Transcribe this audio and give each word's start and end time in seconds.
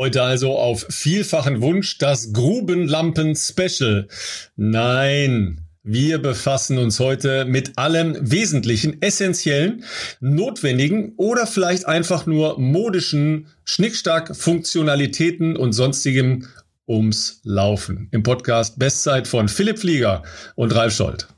Heute 0.00 0.22
also 0.22 0.56
auf 0.56 0.86
vielfachen 0.88 1.60
Wunsch 1.60 1.98
das 1.98 2.32
Grubenlampen-Special. 2.32 4.08
Nein, 4.56 5.60
wir 5.82 6.16
befassen 6.16 6.78
uns 6.78 6.98
heute 7.00 7.44
mit 7.44 7.76
allem 7.76 8.16
Wesentlichen, 8.18 9.02
Essentiellen, 9.02 9.84
Notwendigen 10.20 11.12
oder 11.18 11.46
vielleicht 11.46 11.86
einfach 11.86 12.24
nur 12.24 12.58
modischen 12.58 13.48
Schnickstack, 13.66 14.34
Funktionalitäten 14.34 15.54
und 15.54 15.74
sonstigem 15.74 16.46
ums 16.88 17.42
Laufen. 17.44 18.08
Im 18.10 18.22
Podcast 18.22 18.78
Bestzeit 18.78 19.28
von 19.28 19.50
Philipp 19.50 19.80
Flieger 19.80 20.22
und 20.54 20.74
Ralf 20.74 20.94
Scholz. 20.94 21.28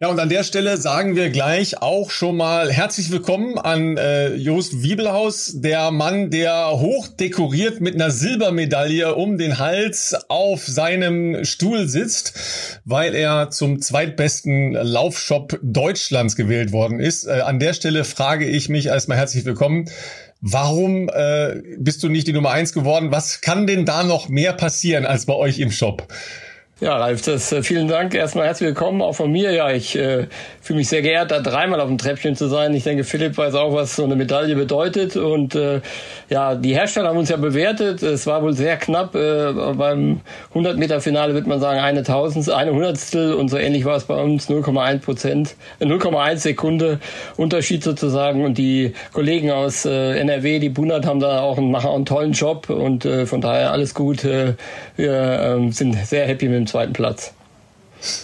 Ja, 0.00 0.10
und 0.10 0.20
an 0.20 0.28
der 0.28 0.44
Stelle 0.44 0.76
sagen 0.76 1.16
wir 1.16 1.28
gleich 1.28 1.82
auch 1.82 2.12
schon 2.12 2.36
mal 2.36 2.70
herzlich 2.70 3.10
willkommen 3.10 3.58
an 3.58 3.96
äh, 3.96 4.32
Jost 4.36 4.84
Wiebelhaus, 4.84 5.54
der 5.56 5.90
Mann, 5.90 6.30
der 6.30 6.70
hoch 6.70 7.08
dekoriert 7.08 7.80
mit 7.80 7.96
einer 7.96 8.12
Silbermedaille 8.12 9.16
um 9.16 9.38
den 9.38 9.58
Hals 9.58 10.14
auf 10.28 10.64
seinem 10.64 11.44
Stuhl 11.44 11.88
sitzt, 11.88 12.80
weil 12.84 13.12
er 13.16 13.50
zum 13.50 13.82
zweitbesten 13.82 14.74
Laufshop 14.74 15.58
Deutschlands 15.64 16.36
gewählt 16.36 16.70
worden 16.70 17.00
ist. 17.00 17.26
Äh, 17.26 17.40
an 17.40 17.58
der 17.58 17.72
Stelle 17.72 18.04
frage 18.04 18.46
ich 18.46 18.68
mich 18.68 18.86
erstmal 18.86 19.18
herzlich 19.18 19.44
willkommen. 19.44 19.90
Warum 20.40 21.08
äh, 21.08 21.56
bist 21.76 22.04
du 22.04 22.08
nicht 22.08 22.28
die 22.28 22.32
Nummer 22.32 22.52
eins 22.52 22.72
geworden? 22.72 23.10
Was 23.10 23.40
kann 23.40 23.66
denn 23.66 23.84
da 23.84 24.04
noch 24.04 24.28
mehr 24.28 24.52
passieren 24.52 25.06
als 25.06 25.26
bei 25.26 25.34
euch 25.34 25.58
im 25.58 25.72
Shop? 25.72 26.06
Ja, 26.80 26.96
Ralf, 26.96 27.22
das, 27.22 27.50
äh, 27.50 27.64
vielen 27.64 27.88
Dank. 27.88 28.14
Erstmal 28.14 28.46
herzlich 28.46 28.68
willkommen 28.68 29.02
auch 29.02 29.14
von 29.14 29.32
mir. 29.32 29.50
Ja, 29.50 29.68
ich 29.72 29.96
äh, 29.96 30.28
fühle 30.60 30.76
mich 30.78 30.88
sehr 30.88 31.02
geehrt, 31.02 31.32
da 31.32 31.40
dreimal 31.40 31.80
auf 31.80 31.88
dem 31.88 31.98
Treppchen 31.98 32.36
zu 32.36 32.46
sein. 32.46 32.72
Ich 32.72 32.84
denke, 32.84 33.02
Philipp 33.02 33.36
weiß 33.36 33.56
auch, 33.56 33.74
was 33.74 33.96
so 33.96 34.04
eine 34.04 34.14
Medaille 34.14 34.54
bedeutet. 34.54 35.16
Und 35.16 35.56
äh, 35.56 35.80
ja, 36.28 36.54
die 36.54 36.74
Hersteller 36.74 37.08
haben 37.08 37.18
uns 37.18 37.30
ja 37.30 37.36
bewertet. 37.36 38.04
Es 38.04 38.28
war 38.28 38.44
wohl 38.44 38.52
sehr 38.52 38.76
knapp. 38.76 39.16
Äh, 39.16 39.54
beim 39.76 40.20
100-Meter-Finale 40.54 41.34
wird 41.34 41.48
man 41.48 41.58
sagen, 41.58 41.80
eine 41.80 42.04
Tausendstel, 42.04 42.54
eine 42.54 42.70
Hundertstel. 42.70 43.34
Und 43.34 43.48
so 43.48 43.56
ähnlich 43.56 43.84
war 43.84 43.96
es 43.96 44.04
bei 44.04 44.14
uns 44.14 44.48
0,1 44.48 45.00
Prozent, 45.00 45.56
0,1 45.80 46.30
äh, 46.30 46.36
Sekunde 46.36 47.00
Unterschied 47.36 47.82
sozusagen. 47.82 48.44
Und 48.44 48.56
die 48.56 48.92
Kollegen 49.12 49.50
aus 49.50 49.84
äh, 49.84 50.16
NRW, 50.20 50.60
die 50.60 50.68
Bunat, 50.68 51.06
haben 51.06 51.18
da 51.18 51.40
auch 51.40 51.58
einen, 51.58 51.72
machen 51.72 51.88
auch 51.88 51.96
einen 51.96 52.06
tollen 52.06 52.34
Job. 52.34 52.70
Und 52.70 53.04
äh, 53.04 53.26
von 53.26 53.40
daher 53.40 53.72
alles 53.72 53.94
gut. 53.94 54.24
Äh, 54.24 54.54
wir 54.94 55.58
äh, 55.58 55.72
sind 55.72 55.96
sehr 56.06 56.28
happy 56.28 56.46
mit 56.46 56.56
dem 56.56 56.67
zweiten 56.68 56.92
Platz. 56.92 57.32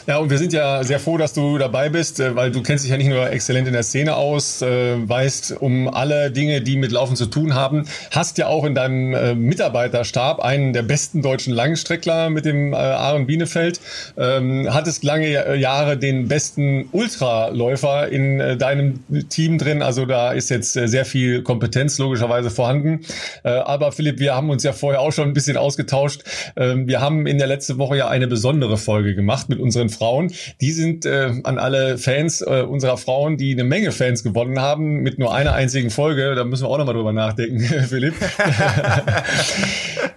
Ja, 0.06 0.19
und 0.19 0.30
wir 0.30 0.39
sind 0.39 0.53
ja 0.53 0.84
sehr 0.84 1.00
froh, 1.00 1.17
dass 1.17 1.33
du 1.33 1.58
dabei 1.58 1.89
bist, 1.89 2.20
äh, 2.20 2.36
weil 2.36 2.50
du 2.50 2.62
kennst 2.62 2.84
dich 2.84 2.91
ja 2.91 2.97
nicht 2.97 3.08
nur 3.08 3.30
exzellent 3.30 3.67
in 3.67 3.72
der 3.72 3.83
Szene 3.83 4.17
aus, 4.17 4.62
äh, 4.62 4.97
weißt 5.08 5.56
um 5.61 5.89
alle 5.89 6.30
Dinge, 6.30 6.61
die 6.61 6.77
mit 6.77 6.92
Laufen 6.92 7.17
zu 7.17 7.27
tun 7.27 7.55
haben, 7.55 7.86
hast 8.11 8.39
ja 8.39 8.47
auch 8.47 8.64
in 8.64 8.75
deinem 8.75 9.14
äh, 9.14 9.34
Mitarbeiterstab 9.34 10.41
einen 10.41 10.72
der 10.72 10.83
besten 10.83 11.22
deutschen 11.22 11.52
Langstreckler 11.52 12.30
mit 12.30 12.45
dem 12.45 12.75
Aaron 12.75 13.27
Bienefeld, 13.27 13.80
ähm, 14.17 14.69
hattest 14.70 15.05
lange 15.05 15.56
Jahre 15.56 15.97
den 15.97 16.28
besten 16.28 16.89
Ultraläufer 16.92 18.08
in 18.08 18.58
deinem 18.58 19.05
Team 19.28 19.58
drin, 19.58 19.83
also 19.83 20.06
da 20.06 20.33
ist 20.33 20.50
jetzt 20.50 20.72
sehr 20.72 21.05
viel 21.05 21.42
Kompetenz 21.42 21.98
logischerweise 21.98 22.50
vorhanden. 22.50 23.00
Aber 23.42 23.92
Philipp, 23.92 24.19
wir 24.19 24.34
haben 24.34 24.50
uns 24.50 24.62
ja 24.62 24.72
vorher 24.72 25.00
auch 25.00 25.12
schon 25.12 25.28
ein 25.28 25.33
bisschen 25.33 25.56
ausgetauscht. 25.56 26.22
Ähm, 26.56 26.86
wir 26.89 27.00
haben 27.00 27.27
in 27.27 27.39
der 27.39 27.47
letzten 27.47 27.78
Woche 27.78 27.97
ja 27.97 28.08
eine 28.08 28.27
besondere 28.27 28.77
Folge 28.77 29.14
gemacht 29.14 29.48
mit 29.48 29.58
unseren 29.65 29.89
Frauen. 29.89 30.33
Die 30.61 30.70
sind 30.70 31.07
äh, 31.07 31.33
an 31.43 31.59
alle 31.59 31.98
Fans 31.98 32.43
äh, 32.43 32.62
unserer 32.62 32.98
Frauen, 32.98 33.37
die 33.37 33.53
eine 33.53 33.65
Menge 33.65 33.91
Fans 33.91 34.23
gewonnen 34.23 34.61
haben, 34.61 35.03
mit 35.03 35.19
nur 35.19 35.34
einer 35.34 35.55
einzigen 35.55 35.91
Folge. 35.91 36.34
Da 36.37 36.45
müssen 36.45 36.65
wir 36.65 36.69
auch 36.69 36.79
nochmal 36.79 36.95
drüber 36.95 37.12
nachdenken, 37.12 37.61
Philipp. 37.89 38.15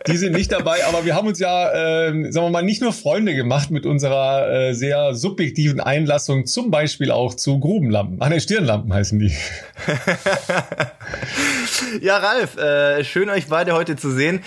die 0.06 0.18
sind 0.18 0.34
nicht 0.34 0.52
dabei, 0.52 0.86
aber 0.86 1.06
wir 1.06 1.16
haben 1.16 1.28
uns 1.28 1.40
ja, 1.40 1.72
äh, 1.72 2.32
sagen 2.32 2.46
wir 2.46 2.52
mal, 2.52 2.62
nicht 2.62 2.82
nur 2.82 2.94
Freunde 2.94 3.34
gemacht 3.34 3.72
mit 3.72 3.86
unserer 3.86 4.52
äh, 4.52 4.74
sehr 4.74 5.16
subjektiven 5.16 5.80
Einlassung, 5.80 6.46
zum 6.46 6.70
Beispiel 6.70 7.12
auch 7.12 7.34
zu 7.34 7.60
Grubenlampen. 7.60 8.18
Ach 8.20 8.30
ne, 8.30 8.42
Stirnlampen 8.42 8.94
heißen 8.94 9.18
die. 9.18 9.32
ja, 12.02 12.18
Ralf, 12.18 12.58
äh, 12.58 13.04
schön 13.04 13.30
euch 13.30 13.48
beide 13.48 13.74
heute 13.74 13.96
zu 13.96 14.12
sehen. 14.12 14.42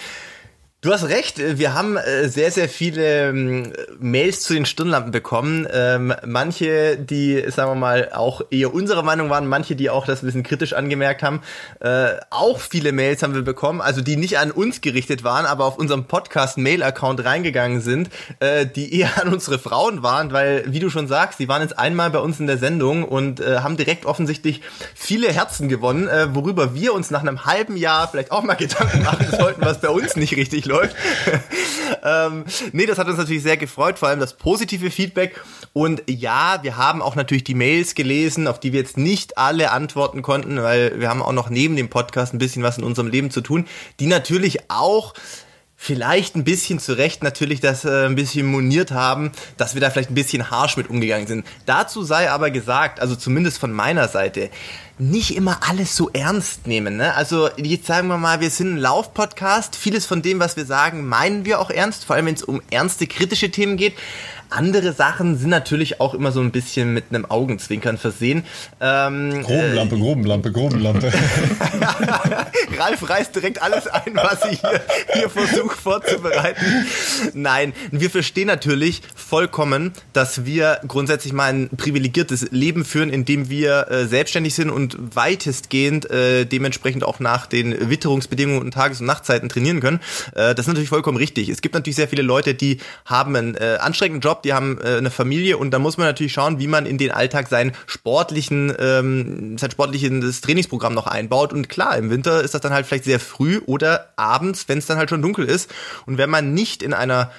Du 0.83 0.91
hast 0.95 1.05
recht, 1.11 1.37
wir 1.37 1.75
haben 1.75 1.99
äh, 1.99 2.31
sehr, 2.31 2.51
sehr 2.51 2.67
viele 2.67 3.29
ähm, 3.29 3.75
Mails 3.99 4.41
zu 4.41 4.55
den 4.55 4.65
Stirnlampen 4.65 5.13
bekommen. 5.13 5.69
Ähm, 5.71 6.15
manche, 6.25 6.97
die, 6.97 7.45
sagen 7.51 7.73
wir 7.73 7.75
mal, 7.75 8.13
auch 8.15 8.41
eher 8.51 8.73
unserer 8.73 9.03
Meinung 9.03 9.29
waren, 9.29 9.47
manche, 9.47 9.77
die 9.77 9.91
auch 9.91 10.07
das 10.07 10.23
ein 10.23 10.27
bisschen 10.27 10.43
kritisch 10.43 10.73
angemerkt 10.73 11.23
haben. 11.23 11.43
Äh, 11.81 12.13
auch 12.31 12.61
viele 12.61 12.93
Mails 12.93 13.23
haben 13.23 13.35
wir 13.35 13.43
bekommen, 13.43 13.83
also 13.83 14.01
die 14.01 14.17
nicht 14.17 14.39
an 14.39 14.51
uns 14.51 14.81
gerichtet 14.81 15.23
waren, 15.23 15.45
aber 15.45 15.67
auf 15.67 15.77
unserem 15.77 16.07
Podcast-Mail-Account 16.07 17.27
reingegangen 17.27 17.83
sind, 17.83 18.09
äh, 18.39 18.65
die 18.65 18.99
eher 18.99 19.11
an 19.21 19.35
unsere 19.35 19.59
Frauen 19.59 20.03
waren, 20.03 20.33
weil, 20.33 20.65
wie 20.67 20.79
du 20.79 20.89
schon 20.89 21.09
sagst, 21.09 21.41
die 21.41 21.49
waren 21.49 21.61
jetzt 21.61 21.79
einmal 21.79 22.09
bei 22.09 22.21
uns 22.21 22.41
in 22.41 22.47
der 22.47 22.57
Sendung 22.57 23.05
und 23.05 23.41
haben 23.41 23.77
direkt 23.77 24.07
offensichtlich 24.07 24.63
viele 24.95 25.31
Herzen 25.31 25.69
gewonnen, 25.69 26.09
worüber 26.35 26.75
wir 26.75 26.95
uns 26.95 27.11
nach 27.11 27.21
einem 27.21 27.45
halben 27.45 27.77
Jahr 27.77 28.09
vielleicht 28.09 28.31
auch 28.31 28.43
mal 28.43 28.55
Gedanken 28.59 29.03
machen 29.03 29.27
sollten, 29.31 29.63
was 29.63 29.81
bei 29.81 29.91
uns 29.91 30.17
nicht 30.17 30.37
richtig 30.37 30.70
läuft. 30.71 30.97
ähm, 32.05 32.45
nee, 32.73 32.87
das 32.87 32.99
hat 32.99 33.07
uns 33.07 33.19
natürlich 33.19 33.43
sehr 33.43 33.57
gefreut, 33.57 33.99
vor 33.99 34.09
allem 34.09 34.21
das 34.21 34.37
positive 34.37 34.91
Feedback. 34.91 35.41
Und 35.73 36.03
ja, 36.09 36.61
wir 36.63 36.77
haben 36.77 37.03
auch 37.03 37.17
natürlich 37.17 37.45
die 37.45 37.55
Mails 37.55 37.95
gelesen, 37.95 38.47
auf 38.47 38.59
die 38.59 38.73
wir 38.73 38.81
jetzt 38.81 38.97
nicht 38.97 39.37
alle 39.37 39.71
antworten 39.71 40.23
konnten, 40.23 40.63
weil 40.63 40.99
wir 40.99 41.09
haben 41.09 41.23
auch 41.23 41.33
noch 41.33 41.51
neben 41.51 41.77
dem 41.77 41.91
Podcast 41.91 42.33
ein 42.33 42.39
bisschen 42.39 42.63
was 42.63 42.79
in 42.79 42.85
unserem 42.85 43.09
Leben 43.09 43.31
zu 43.31 43.41
tun, 43.41 43.67
die 44.01 44.07
natürlich 44.07 44.71
auch 44.71 45.15
vielleicht 45.83 46.37
ein 46.37 46.45
bisschen 46.45 46.79
zu 46.79 46.93
Recht 46.93 47.23
natürlich 47.23 47.61
das 47.61 47.87
äh, 47.87 48.05
ein 48.05 48.15
bisschen 48.15 48.45
moniert 48.47 48.91
haben, 48.91 49.33
dass 49.57 49.73
wir 49.73 49.81
da 49.81 49.89
vielleicht 49.89 50.11
ein 50.11 50.15
bisschen 50.15 50.51
harsh 50.51 50.77
mit 50.77 50.91
umgegangen 50.91 51.27
sind. 51.27 51.47
Dazu 51.65 52.03
sei 52.03 52.31
aber 52.31 52.51
gesagt, 52.51 53.01
also 53.01 53.17
zumindest 53.17 53.59
von 53.59 53.73
meiner 53.73 54.07
Seite, 54.07 54.51
nicht 54.99 55.35
immer 55.35 55.61
alles 55.67 55.97
so 55.97 56.11
ernst 56.11 56.67
nehmen. 56.67 56.99
Ne? 56.99 57.15
Also 57.15 57.49
jetzt 57.57 57.87
sagen 57.87 58.09
wir 58.09 58.19
mal, 58.19 58.41
wir 58.41 58.51
sind 58.51 58.75
ein 58.75 58.77
Laufpodcast. 58.77 59.75
Vieles 59.75 60.05
von 60.05 60.21
dem, 60.21 60.39
was 60.39 60.59
wir 60.59 60.67
sagen, 60.67 61.09
meinen 61.09 61.47
wir 61.47 61.59
auch 61.59 61.71
ernst, 61.71 62.05
vor 62.05 62.15
allem 62.15 62.27
wenn 62.27 62.35
es 62.35 62.43
um 62.43 62.61
ernste, 62.71 63.07
kritische 63.07 63.51
Themen 63.51 63.79
geht. 63.79 63.95
Andere 64.51 64.93
Sachen 64.93 65.39
sind 65.39 65.51
natürlich 65.51 66.01
auch 66.01 66.15
immer 66.15 66.33
so 66.33 66.41
ein 66.41 66.51
bisschen 66.51 66.93
mit 66.93 67.07
einem 67.11 67.25
Augenzwinkern 67.25 67.99
versehen. 67.99 68.45
Ähm, 68.81 69.43
Grubenlampe, 69.43 69.95
äh, 69.95 69.99
Grubenlampe, 69.99 70.53
Grubenlampe. 70.53 71.13
Ralf 72.79 73.09
reißt 73.09 73.35
direkt 73.35 73.63
alles 73.63 73.87
ein, 73.87 74.15
was 74.15 74.45
ich 74.51 74.61
hier, 74.61 74.81
hier 75.13 75.31
versuche 75.31 75.77
vorzubereiten. 75.77 76.65
Nein, 77.35 77.73
wir 77.91 78.11
verstehen 78.11 78.47
natürlich 78.47 79.03
vollkommen, 79.15 79.93
dass 80.13 80.45
wir 80.45 80.81
grundsätzlich 80.87 81.33
mal 81.33 81.53
ein 81.53 81.69
privilegiertes 81.77 82.51
Leben 82.51 82.85
führen, 82.85 83.11
in 83.11 83.25
dem 83.25 83.51
wir 83.51 83.91
äh, 83.91 84.07
selbstständig 84.07 84.55
sind 84.55 84.71
und 84.71 84.97
weitestgehend 85.15 86.11
äh, 86.11 86.45
dementsprechend 86.45 87.05
auch 87.05 87.21
nach 87.21 87.47
den 87.47 87.91
Witterungsbedingungen 87.91 88.61
und 88.61 88.75
Tages- 88.75 89.01
und 89.01 89.07
Nachtzeiten 89.07 89.49
trainieren 89.49 89.81
können. 89.81 90.01
Äh, 90.35 90.55
das 90.55 90.61
ist 90.61 90.69
natürlich 90.69 90.89
vollkommen 90.89 91.19
richtig. 91.19 91.49
Es 91.49 91.61
gibt 91.61 91.75
natürlich 91.75 91.97
sehr 91.97 92.09
viele 92.09 92.23
Leute, 92.23 92.55
die 92.55 92.79
haben 93.05 93.37
einen 93.37 93.55
äh, 93.55 93.79
anstrengenden 93.81 94.21
Job, 94.21 94.40
die 94.45 94.53
haben 94.53 94.79
äh, 94.79 94.97
eine 94.97 95.11
Familie 95.11 95.59
und 95.59 95.71
da 95.71 95.79
muss 95.79 95.97
man 95.97 96.07
natürlich 96.07 96.33
schauen, 96.33 96.59
wie 96.59 96.67
man 96.67 96.87
in 96.87 96.99
den 96.99 97.11
Alltag 97.11 97.49
seinen 97.49 97.73
sportlichen, 97.87 98.75
ähm, 98.79 99.59
sein 99.59 99.71
sportliches 99.71 100.41
Trainingsprogramm 100.41 100.95
noch 100.95 101.07
einbaut. 101.07 101.53
Und 101.53 101.69
klar, 101.69 101.97
im 101.97 102.11
Winter 102.11 102.43
ist 102.43 102.55
das 102.55 102.61
dann 102.61 102.73
halt 102.73 102.87
vielleicht 102.87 103.05
sehr 103.05 103.21
früh 103.21 103.61
oder 103.67 104.13
abends, 104.17 104.69
wenn 104.69 104.79
es 104.79 104.87
dann 104.87 104.99
halt 104.99 105.11
schon 105.11 105.23
dunkel 105.23 105.45
ist. 105.45 105.73
Und 106.07 106.19
wenn 106.19 106.31
man 106.31 106.55
nicht 106.55 106.83
in 106.83 106.95
einer 106.95 107.31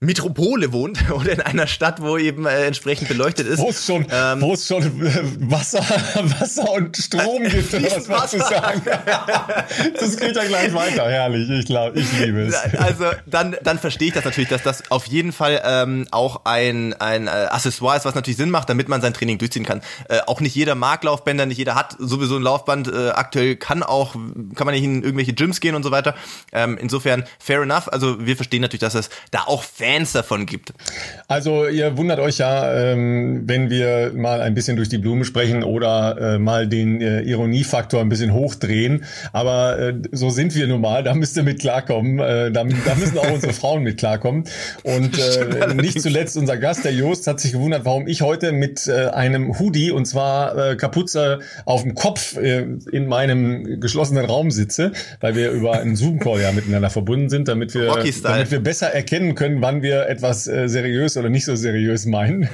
Metropole 0.00 0.74
wohnt 0.74 1.10
oder 1.10 1.32
in 1.32 1.40
einer 1.40 1.66
Stadt, 1.66 2.02
wo 2.02 2.18
eben 2.18 2.44
äh, 2.44 2.66
entsprechend 2.66 3.08
beleuchtet 3.08 3.46
ist. 3.46 3.60
Wo 3.60 3.70
es 3.70 3.86
schon, 3.86 4.06
ähm, 4.10 4.42
wo 4.42 4.52
es 4.52 4.66
schon 4.66 4.82
äh, 4.82 5.22
Wasser, 5.50 5.80
Wasser 6.38 6.70
und 6.70 6.94
Strom 6.94 7.44
gibt, 7.48 7.72
oder 7.72 7.84
was 7.96 8.06
wolltest 8.06 8.34
du 8.34 8.38
sagen? 8.40 8.82
das 9.98 10.16
geht 10.18 10.36
ja 10.36 10.44
gleich 10.44 10.74
weiter, 10.74 11.08
herrlich. 11.08 11.48
Ich 11.48 11.64
glaube, 11.64 11.98
ich 11.98 12.12
liebe 12.12 12.42
es. 12.42 12.54
Also 12.76 13.06
dann, 13.24 13.56
dann 13.62 13.78
verstehe 13.78 14.08
ich 14.08 14.14
das 14.14 14.26
natürlich, 14.26 14.50
dass 14.50 14.62
das 14.62 14.90
auf 14.90 15.06
jeden 15.06 15.32
Fall 15.32 15.62
ähm, 15.64 16.06
auch 16.10 16.42
ein, 16.44 16.92
ein 17.00 17.26
äh, 17.26 17.30
Accessoire 17.30 17.96
ist, 17.96 18.04
was 18.04 18.14
natürlich 18.14 18.36
Sinn 18.36 18.50
macht, 18.50 18.68
damit 18.68 18.90
man 18.90 19.00
sein 19.00 19.14
Training 19.14 19.38
durchziehen 19.38 19.64
kann. 19.64 19.80
Äh, 20.10 20.18
auch 20.26 20.40
nicht 20.40 20.54
jeder 20.54 20.74
mag 20.74 21.04
Laufbänder, 21.04 21.46
nicht 21.46 21.56
jeder 21.56 21.74
hat 21.74 21.96
sowieso 21.98 22.36
ein 22.36 22.42
Laufband. 22.42 22.88
Äh, 22.88 23.10
aktuell 23.14 23.56
kann 23.56 23.82
auch, 23.82 24.12
kann 24.12 24.66
man 24.66 24.74
nicht 24.74 24.84
in 24.84 25.02
irgendwelche 25.02 25.32
Gyms 25.32 25.60
gehen 25.60 25.74
und 25.74 25.84
so 25.84 25.90
weiter. 25.90 26.14
Ähm, 26.52 26.76
insofern 26.78 27.24
fair 27.38 27.62
enough. 27.62 27.90
Also 27.90 28.26
wir 28.26 28.36
verstehen 28.36 28.60
natürlich, 28.60 28.82
dass 28.82 28.92
das 28.92 29.08
da 29.30 29.44
auch 29.46 29.62
fair 29.62 29.85
Fans 29.86 30.12
davon 30.12 30.46
gibt. 30.46 30.72
Also 31.28 31.66
ihr 31.68 31.96
wundert 31.96 32.18
euch 32.18 32.38
ja, 32.38 32.72
ähm, 32.74 33.42
wenn 33.46 33.70
wir 33.70 34.12
mal 34.14 34.40
ein 34.40 34.54
bisschen 34.54 34.76
durch 34.76 34.88
die 34.88 34.98
Blume 34.98 35.24
sprechen 35.24 35.62
oder 35.62 36.34
äh, 36.34 36.38
mal 36.38 36.66
den 36.66 37.00
äh, 37.00 37.20
Ironiefaktor 37.22 38.00
ein 38.00 38.08
bisschen 38.08 38.32
hochdrehen. 38.32 39.04
Aber 39.32 39.78
äh, 39.78 39.94
so 40.10 40.30
sind 40.30 40.54
wir 40.54 40.66
nun 40.66 40.80
mal, 40.80 41.04
da 41.04 41.14
müsst 41.14 41.36
ihr 41.36 41.42
mit 41.42 41.60
klarkommen. 41.60 42.16
Da, 42.18 42.50
da 42.50 42.64
müssen 42.64 43.18
auch 43.18 43.30
unsere 43.30 43.52
Frauen 43.52 43.82
mit 43.82 43.98
klarkommen. 43.98 44.44
Und 44.82 45.18
nicht 45.76 46.00
zuletzt 46.00 46.36
unser 46.36 46.56
Gast, 46.56 46.84
der 46.84 46.92
Jost, 46.92 47.26
hat 47.26 47.40
sich 47.40 47.52
gewundert, 47.52 47.84
warum 47.84 48.06
ich 48.08 48.22
heute 48.22 48.52
mit 48.52 48.88
einem 48.88 49.58
Hoodie 49.58 49.90
und 49.90 50.06
zwar 50.06 50.76
Kapuze 50.76 51.40
auf 51.64 51.82
dem 51.82 51.94
Kopf 51.94 52.36
in 52.36 53.06
meinem 53.06 53.80
geschlossenen 53.80 54.24
Raum 54.24 54.50
sitze, 54.50 54.92
weil 55.20 55.34
wir 55.34 55.50
über 55.50 55.72
einen 55.74 55.96
Zoom-Call 55.96 56.40
ja 56.40 56.52
miteinander 56.52 56.90
verbunden 56.90 57.28
sind, 57.28 57.48
damit 57.48 57.74
wir, 57.74 57.86
damit 58.22 58.50
wir 58.50 58.60
besser 58.60 58.88
erkennen 58.88 59.34
können, 59.34 59.62
wann 59.62 59.75
wir 59.82 60.08
etwas 60.08 60.46
äh, 60.46 60.68
seriös 60.68 61.16
oder 61.16 61.28
nicht 61.28 61.44
so 61.44 61.56
seriös 61.56 62.06
meinen. 62.06 62.48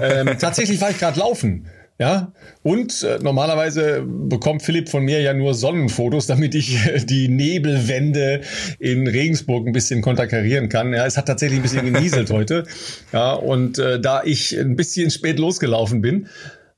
Ähm, 0.00 0.30
tatsächlich 0.38 0.80
war 0.80 0.90
ich 0.90 0.98
gerade 0.98 1.18
laufen. 1.18 1.66
Ja, 1.98 2.32
und 2.62 3.02
äh, 3.02 3.18
normalerweise 3.22 4.02
bekommt 4.02 4.62
Philipp 4.62 4.88
von 4.88 5.04
mir 5.04 5.20
ja 5.20 5.34
nur 5.34 5.54
Sonnenfotos, 5.54 6.26
damit 6.26 6.54
ich 6.54 6.84
äh, 6.86 6.98
die 6.98 7.28
Nebelwände 7.28 8.40
in 8.80 9.06
Regensburg 9.06 9.66
ein 9.66 9.72
bisschen 9.72 10.00
konterkarieren 10.00 10.68
kann. 10.68 10.92
Ja, 10.92 11.06
es 11.06 11.16
hat 11.16 11.26
tatsächlich 11.26 11.60
ein 11.60 11.62
bisschen 11.62 11.92
genieselt 11.92 12.30
heute. 12.32 12.64
Ja, 13.12 13.34
und 13.34 13.78
äh, 13.78 14.00
da 14.00 14.22
ich 14.24 14.58
ein 14.58 14.74
bisschen 14.74 15.10
spät 15.10 15.38
losgelaufen 15.38 16.00
bin, 16.00 16.26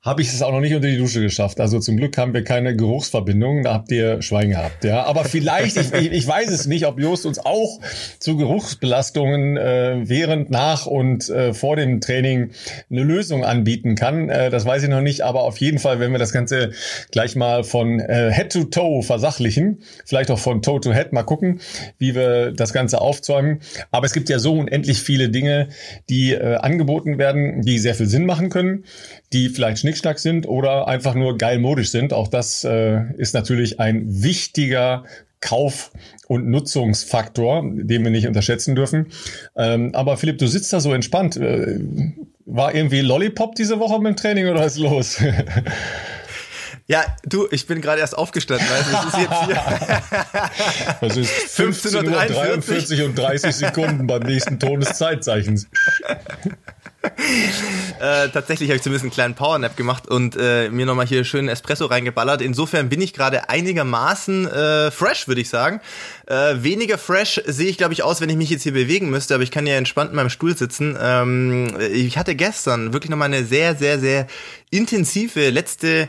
habe 0.05 0.21
ich 0.21 0.29
es 0.29 0.43
auch 0.43 0.53
noch 0.53 0.61
nicht 0.61 0.75
unter 0.75 0.87
die 0.87 0.99
Dusche 0.99 1.23
geschafft. 1.23 1.61
Also 1.61 1.81
zum 1.81 1.97
Glück 1.97 2.19
haben 2.19 2.35
wir 2.35 2.45
keine 2.45 2.77
Geruchsverbindung. 2.77 3.63
Da 3.63 3.73
habt 3.73 3.91
ihr 3.91 4.21
Schwein 4.21 4.51
gehabt. 4.51 4.85
Ja, 4.85 5.05
aber 5.05 5.25
vielleicht, 5.25 5.79
ich, 5.79 5.95
ich, 5.95 6.13
ich 6.13 6.27
weiß 6.27 6.51
es 6.51 6.67
nicht, 6.67 6.85
ob 6.85 7.01
Jost 7.01 7.25
uns 7.25 7.39
auch 7.39 7.81
zu 8.19 8.37
Geruchsbelastungen 8.37 9.57
äh, 9.57 10.03
während, 10.05 10.51
nach 10.51 10.85
und 10.85 11.31
äh, 11.31 11.55
vor 11.55 11.77
dem 11.77 12.03
Training 12.03 12.51
eine 12.91 13.03
Lösung 13.03 13.45
anbieten 13.45 13.95
kann. 13.95 14.29
Äh, 14.29 14.51
das 14.51 14.67
weiß 14.67 14.83
ich 14.83 14.91
noch 14.91 15.01
nicht, 15.01 15.23
aber 15.23 15.41
auf 15.41 15.57
jeden 15.57 15.79
Fall, 15.79 16.01
wenn 16.01 16.13
wir 16.13 16.19
das 16.19 16.33
Ganze 16.33 16.73
gleich 17.11 17.35
mal 17.35 17.65
von 17.65 17.99
äh, 17.99 18.31
Head 18.31 18.53
to 18.53 18.65
Toe 18.65 19.03
versachlichen, 19.03 19.81
vielleicht 20.05 20.31
auch 20.31 20.39
von 20.39 20.61
Toe 20.61 20.81
to 20.83 20.93
Head 20.93 21.15
mal 21.15 21.23
gucken, 21.23 21.61
wie 21.97 22.15
wir 22.15 22.53
das 22.53 22.75
Ganze 22.75 23.01
aufzäumen. 23.01 23.61
Aber 23.91 24.05
es 24.05 24.13
gibt 24.13 24.29
ja 24.29 24.39
so 24.39 24.53
unendlich 24.53 25.01
viele 25.01 25.31
Dinge, 25.31 25.69
die 26.11 26.33
äh, 26.33 26.57
angeboten 26.57 27.17
werden, 27.17 27.63
die 27.63 27.79
sehr 27.79 27.95
viel 27.95 28.07
Sinn 28.07 28.27
machen 28.27 28.51
können 28.51 28.85
die 29.35 29.49
vielleicht 29.49 29.81
Schnickschnack 29.81 30.19
sind 30.19 30.47
oder 30.47 30.87
einfach 30.87 31.15
nur 31.15 31.37
geil 31.37 31.59
modisch 31.59 31.91
sind. 31.91 32.13
Auch 32.13 32.29
das 32.29 32.65
äh, 32.65 33.01
ist 33.19 33.35
natürlich 33.35 33.81
ein 33.81 34.23
wichtiger 34.23 35.05
Kauf- 35.41 35.91
und 36.29 36.49
Nutzungsfaktor, 36.49 37.63
den 37.65 38.05
wir 38.05 38.11
nicht 38.11 38.27
unterschätzen 38.27 38.75
dürfen. 38.75 39.09
Ähm, 39.57 39.95
aber 39.95 40.17
Philipp, 40.17 40.39
du 40.39 40.47
sitzt 40.47 40.73
da 40.73 40.81
so 40.81 40.95
entspannt. 40.95 41.37
Äh, 41.37 41.81
war 42.47 42.75
irgendwie 42.75 43.01
Lollipop 43.01 43.55
diese 43.57 43.81
Woche 43.81 43.99
mit 43.99 44.07
dem 44.07 44.17
Training 44.17 44.47
oder 44.47 44.61
was 44.61 44.77
ist 44.77 44.79
los? 44.79 45.19
Ja, 46.87 47.03
du, 47.25 47.49
ich 47.51 47.67
bin 47.67 47.81
gerade 47.81 48.03
erst 48.03 48.17
aufgestanden, 48.17 48.67
weil 48.69 48.81
es 48.81 48.89
ist 48.89 49.17
jetzt 49.17 49.45
hier. 49.47 49.63
Das 51.01 51.17
ist 51.17 51.31
15.43 51.59 53.01
Uhr 53.01 53.07
und 53.07 53.19
30 53.19 53.55
Sekunden 53.55 54.07
beim 54.07 54.23
nächsten 54.23 54.59
Ton 54.59 54.81
des 54.81 54.99
Zeitzeichens. 54.99 55.67
Äh, 58.01 58.29
tatsächlich 58.29 58.69
habe 58.71 58.77
ich 58.77 58.83
zumindest 58.83 59.05
einen 59.05 59.13
kleinen 59.13 59.35
Powernap 59.35 59.77
gemacht 59.77 60.09
und 60.09 60.37
äh, 60.39 60.69
mir 60.71 60.87
nochmal 60.87 61.07
hier 61.07 61.25
schön 61.25 61.49
Espresso 61.49 61.87
reingeballert. 61.87 62.43
Insofern 62.43 62.89
bin 62.89 63.01
ich 63.01 63.13
gerade 63.13 63.49
einigermaßen 63.49 64.47
äh, 64.47 64.91
fresh, 64.91 65.29
würde 65.29 65.41
ich 65.41 65.49
sagen. 65.49 65.81
Äh, 66.27 66.57
weniger 66.63 66.99
fresh 66.99 67.41
sehe 67.47 67.69
ich, 67.69 67.79
glaube 67.79 67.93
ich, 67.93 68.03
aus, 68.03 68.21
wenn 68.21 68.31
ich 68.31 68.37
mich 68.37 68.51
jetzt 68.51 68.63
hier 68.63 68.73
bewegen 68.73 69.11
müsste, 69.11 69.35
aber 69.35 69.43
ich 69.43 69.51
kann 69.51 69.67
ja 69.67 69.77
entspannt 69.77 70.11
in 70.11 70.17
meinem 70.17 70.31
Stuhl 70.31 70.57
sitzen. 70.57 70.97
Ähm, 71.01 71.77
ich 71.93 72.19
hatte 72.19 72.35
gestern 72.35 72.93
wirklich 72.93 73.11
nochmal 73.11 73.29
eine 73.29 73.45
sehr, 73.45 73.77
sehr, 73.77 73.99
sehr 73.99 74.27
intensive 74.71 75.51
letzte 75.51 76.09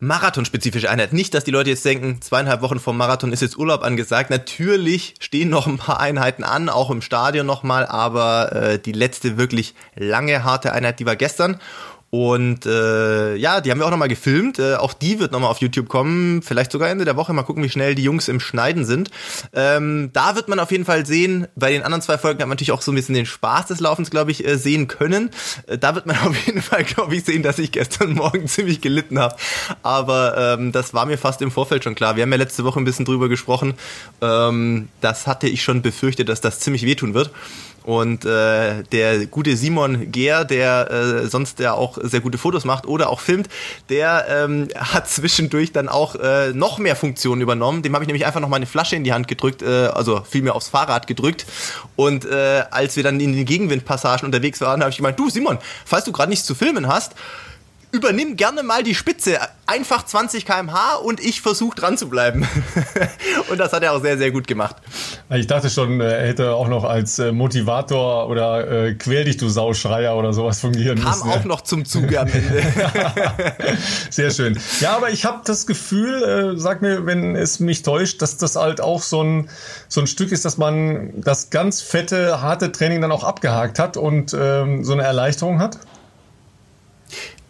marathonspezifische 0.00 0.90
Einheit. 0.90 1.12
Nicht, 1.12 1.34
dass 1.34 1.44
die 1.44 1.50
Leute 1.50 1.70
jetzt 1.70 1.84
denken, 1.84 2.20
zweieinhalb 2.22 2.62
Wochen 2.62 2.78
vor 2.78 2.94
Marathon 2.94 3.32
ist 3.32 3.42
jetzt 3.42 3.58
Urlaub 3.58 3.82
angesagt. 3.82 4.30
Natürlich 4.30 5.14
stehen 5.18 5.48
noch 5.50 5.66
ein 5.66 5.78
paar 5.78 5.98
Einheiten 5.98 6.44
an, 6.44 6.68
auch 6.68 6.90
im 6.90 7.02
Stadion 7.02 7.46
nochmal, 7.46 7.84
aber 7.84 8.52
äh, 8.52 8.78
die 8.78 8.92
letzte 8.92 9.36
wirklich 9.36 9.74
lange, 9.96 10.44
harte 10.44 10.72
Einheit, 10.72 11.00
die 11.00 11.06
war 11.06 11.16
gestern. 11.16 11.60
Und 12.10 12.64
äh, 12.64 13.36
ja, 13.36 13.60
die 13.60 13.70
haben 13.70 13.78
wir 13.78 13.86
auch 13.86 13.90
nochmal 13.90 14.08
gefilmt. 14.08 14.58
Äh, 14.58 14.76
auch 14.76 14.94
die 14.94 15.20
wird 15.20 15.32
nochmal 15.32 15.50
auf 15.50 15.60
YouTube 15.60 15.88
kommen. 15.88 16.40
Vielleicht 16.40 16.72
sogar 16.72 16.88
Ende 16.88 17.04
der 17.04 17.16
Woche. 17.16 17.34
Mal 17.34 17.42
gucken, 17.42 17.62
wie 17.62 17.68
schnell 17.68 17.94
die 17.94 18.02
Jungs 18.02 18.28
im 18.28 18.40
Schneiden 18.40 18.86
sind. 18.86 19.10
Ähm, 19.52 20.08
da 20.14 20.34
wird 20.34 20.48
man 20.48 20.58
auf 20.58 20.70
jeden 20.70 20.86
Fall 20.86 21.04
sehen. 21.04 21.48
Bei 21.54 21.70
den 21.70 21.82
anderen 21.82 22.00
zwei 22.00 22.16
Folgen 22.16 22.40
hat 22.40 22.48
man 22.48 22.56
natürlich 22.56 22.72
auch 22.72 22.80
so 22.80 22.92
ein 22.92 22.94
bisschen 22.94 23.14
den 23.14 23.26
Spaß 23.26 23.66
des 23.66 23.80
Laufens, 23.80 24.10
glaube 24.10 24.30
ich, 24.30 24.46
äh, 24.46 24.56
sehen 24.56 24.88
können. 24.88 25.30
Äh, 25.66 25.76
da 25.76 25.94
wird 25.94 26.06
man 26.06 26.16
auf 26.26 26.46
jeden 26.46 26.62
Fall, 26.62 26.84
glaube 26.84 27.14
ich, 27.14 27.24
sehen, 27.24 27.42
dass 27.42 27.58
ich 27.58 27.72
gestern 27.72 28.12
Morgen 28.18 28.48
ziemlich 28.48 28.80
gelitten 28.80 29.18
habe. 29.18 29.36
Aber 29.82 30.56
ähm, 30.58 30.72
das 30.72 30.94
war 30.94 31.04
mir 31.04 31.18
fast 31.18 31.42
im 31.42 31.50
Vorfeld 31.50 31.84
schon 31.84 31.94
klar. 31.94 32.16
Wir 32.16 32.22
haben 32.22 32.32
ja 32.32 32.38
letzte 32.38 32.64
Woche 32.64 32.80
ein 32.80 32.84
bisschen 32.84 33.04
drüber 33.04 33.28
gesprochen. 33.28 33.74
Ähm, 34.22 34.88
das 35.02 35.26
hatte 35.26 35.46
ich 35.46 35.62
schon 35.62 35.82
befürchtet, 35.82 36.30
dass 36.30 36.40
das 36.40 36.60
ziemlich 36.60 36.84
wehtun 36.84 37.12
wird. 37.12 37.30
Und 37.88 38.26
äh, 38.26 38.82
der 38.92 39.24
gute 39.28 39.56
Simon 39.56 40.12
Gehr, 40.12 40.44
der 40.44 40.90
äh, 40.90 41.26
sonst 41.26 41.58
ja 41.58 41.72
auch 41.72 41.96
sehr 42.02 42.20
gute 42.20 42.36
Fotos 42.36 42.66
macht 42.66 42.86
oder 42.86 43.08
auch 43.08 43.20
filmt, 43.20 43.48
der 43.88 44.26
ähm, 44.28 44.68
hat 44.76 45.08
zwischendurch 45.08 45.72
dann 45.72 45.88
auch 45.88 46.14
äh, 46.16 46.52
noch 46.52 46.76
mehr 46.76 46.96
Funktionen 46.96 47.40
übernommen. 47.40 47.80
Dem 47.80 47.94
habe 47.94 48.04
ich 48.04 48.06
nämlich 48.06 48.26
einfach 48.26 48.40
noch 48.40 48.50
mal 48.50 48.56
eine 48.56 48.66
Flasche 48.66 48.94
in 48.94 49.04
die 49.04 49.14
Hand 49.14 49.26
gedrückt, 49.26 49.62
äh, 49.62 49.86
also 49.86 50.20
vielmehr 50.28 50.54
aufs 50.54 50.68
Fahrrad 50.68 51.06
gedrückt. 51.06 51.46
Und 51.96 52.26
äh, 52.26 52.64
als 52.70 52.96
wir 52.96 53.04
dann 53.04 53.20
in 53.20 53.32
den 53.32 53.46
Gegenwindpassagen 53.46 54.26
unterwegs 54.26 54.60
waren, 54.60 54.82
habe 54.82 54.90
ich 54.90 54.98
gemeint, 54.98 55.18
du 55.18 55.30
Simon, 55.30 55.56
falls 55.86 56.04
du 56.04 56.12
gerade 56.12 56.28
nichts 56.28 56.44
zu 56.44 56.54
filmen 56.54 56.88
hast, 56.88 57.14
übernimm 57.90 58.36
gerne 58.36 58.62
mal 58.62 58.82
die 58.82 58.94
Spitze, 58.94 59.38
einfach 59.66 60.04
20 60.04 60.44
km/h 60.44 60.96
und 60.96 61.20
ich 61.20 61.40
versuche 61.40 61.76
dran 61.76 61.96
zu 61.96 62.08
bleiben. 62.08 62.46
und 63.50 63.58
das 63.58 63.72
hat 63.72 63.82
er 63.82 63.92
auch 63.92 64.02
sehr, 64.02 64.18
sehr 64.18 64.30
gut 64.30 64.46
gemacht. 64.46 64.76
Ich 65.30 65.46
dachte 65.46 65.70
schon, 65.70 66.00
er 66.00 66.26
hätte 66.26 66.52
auch 66.54 66.68
noch 66.68 66.84
als 66.84 67.18
äh, 67.18 67.32
Motivator 67.32 68.28
oder 68.28 68.86
äh, 68.86 68.94
Quäl 68.94 69.24
dich, 69.24 69.36
du 69.38 69.48
Sauschreier 69.48 70.16
oder 70.16 70.32
sowas 70.32 70.60
fungieren 70.60 70.98
Kam 70.98 71.10
müssen. 71.10 71.30
Kam 71.30 71.40
auch 71.40 71.44
noch 71.44 71.60
zum 71.62 71.84
Zuge 71.84 72.20
am 72.20 72.28
Ende. 72.28 72.62
sehr 74.10 74.30
schön. 74.30 74.58
Ja, 74.80 74.96
aber 74.96 75.10
ich 75.10 75.24
habe 75.24 75.40
das 75.44 75.66
Gefühl, 75.66 76.54
äh, 76.54 76.58
sag 76.58 76.82
mir, 76.82 77.06
wenn 77.06 77.36
es 77.36 77.60
mich 77.60 77.82
täuscht, 77.82 78.20
dass 78.20 78.36
das 78.36 78.56
halt 78.56 78.80
auch 78.80 79.02
so 79.02 79.22
ein, 79.22 79.50
so 79.88 80.00
ein 80.00 80.06
Stück 80.06 80.32
ist, 80.32 80.44
dass 80.44 80.58
man 80.58 81.20
das 81.20 81.50
ganz 81.50 81.80
fette, 81.80 82.42
harte 82.42 82.70
Training 82.70 83.00
dann 83.00 83.12
auch 83.12 83.24
abgehakt 83.24 83.78
hat 83.78 83.96
und 83.96 84.36
ähm, 84.38 84.84
so 84.84 84.92
eine 84.92 85.02
Erleichterung 85.02 85.58
hat. 85.60 85.78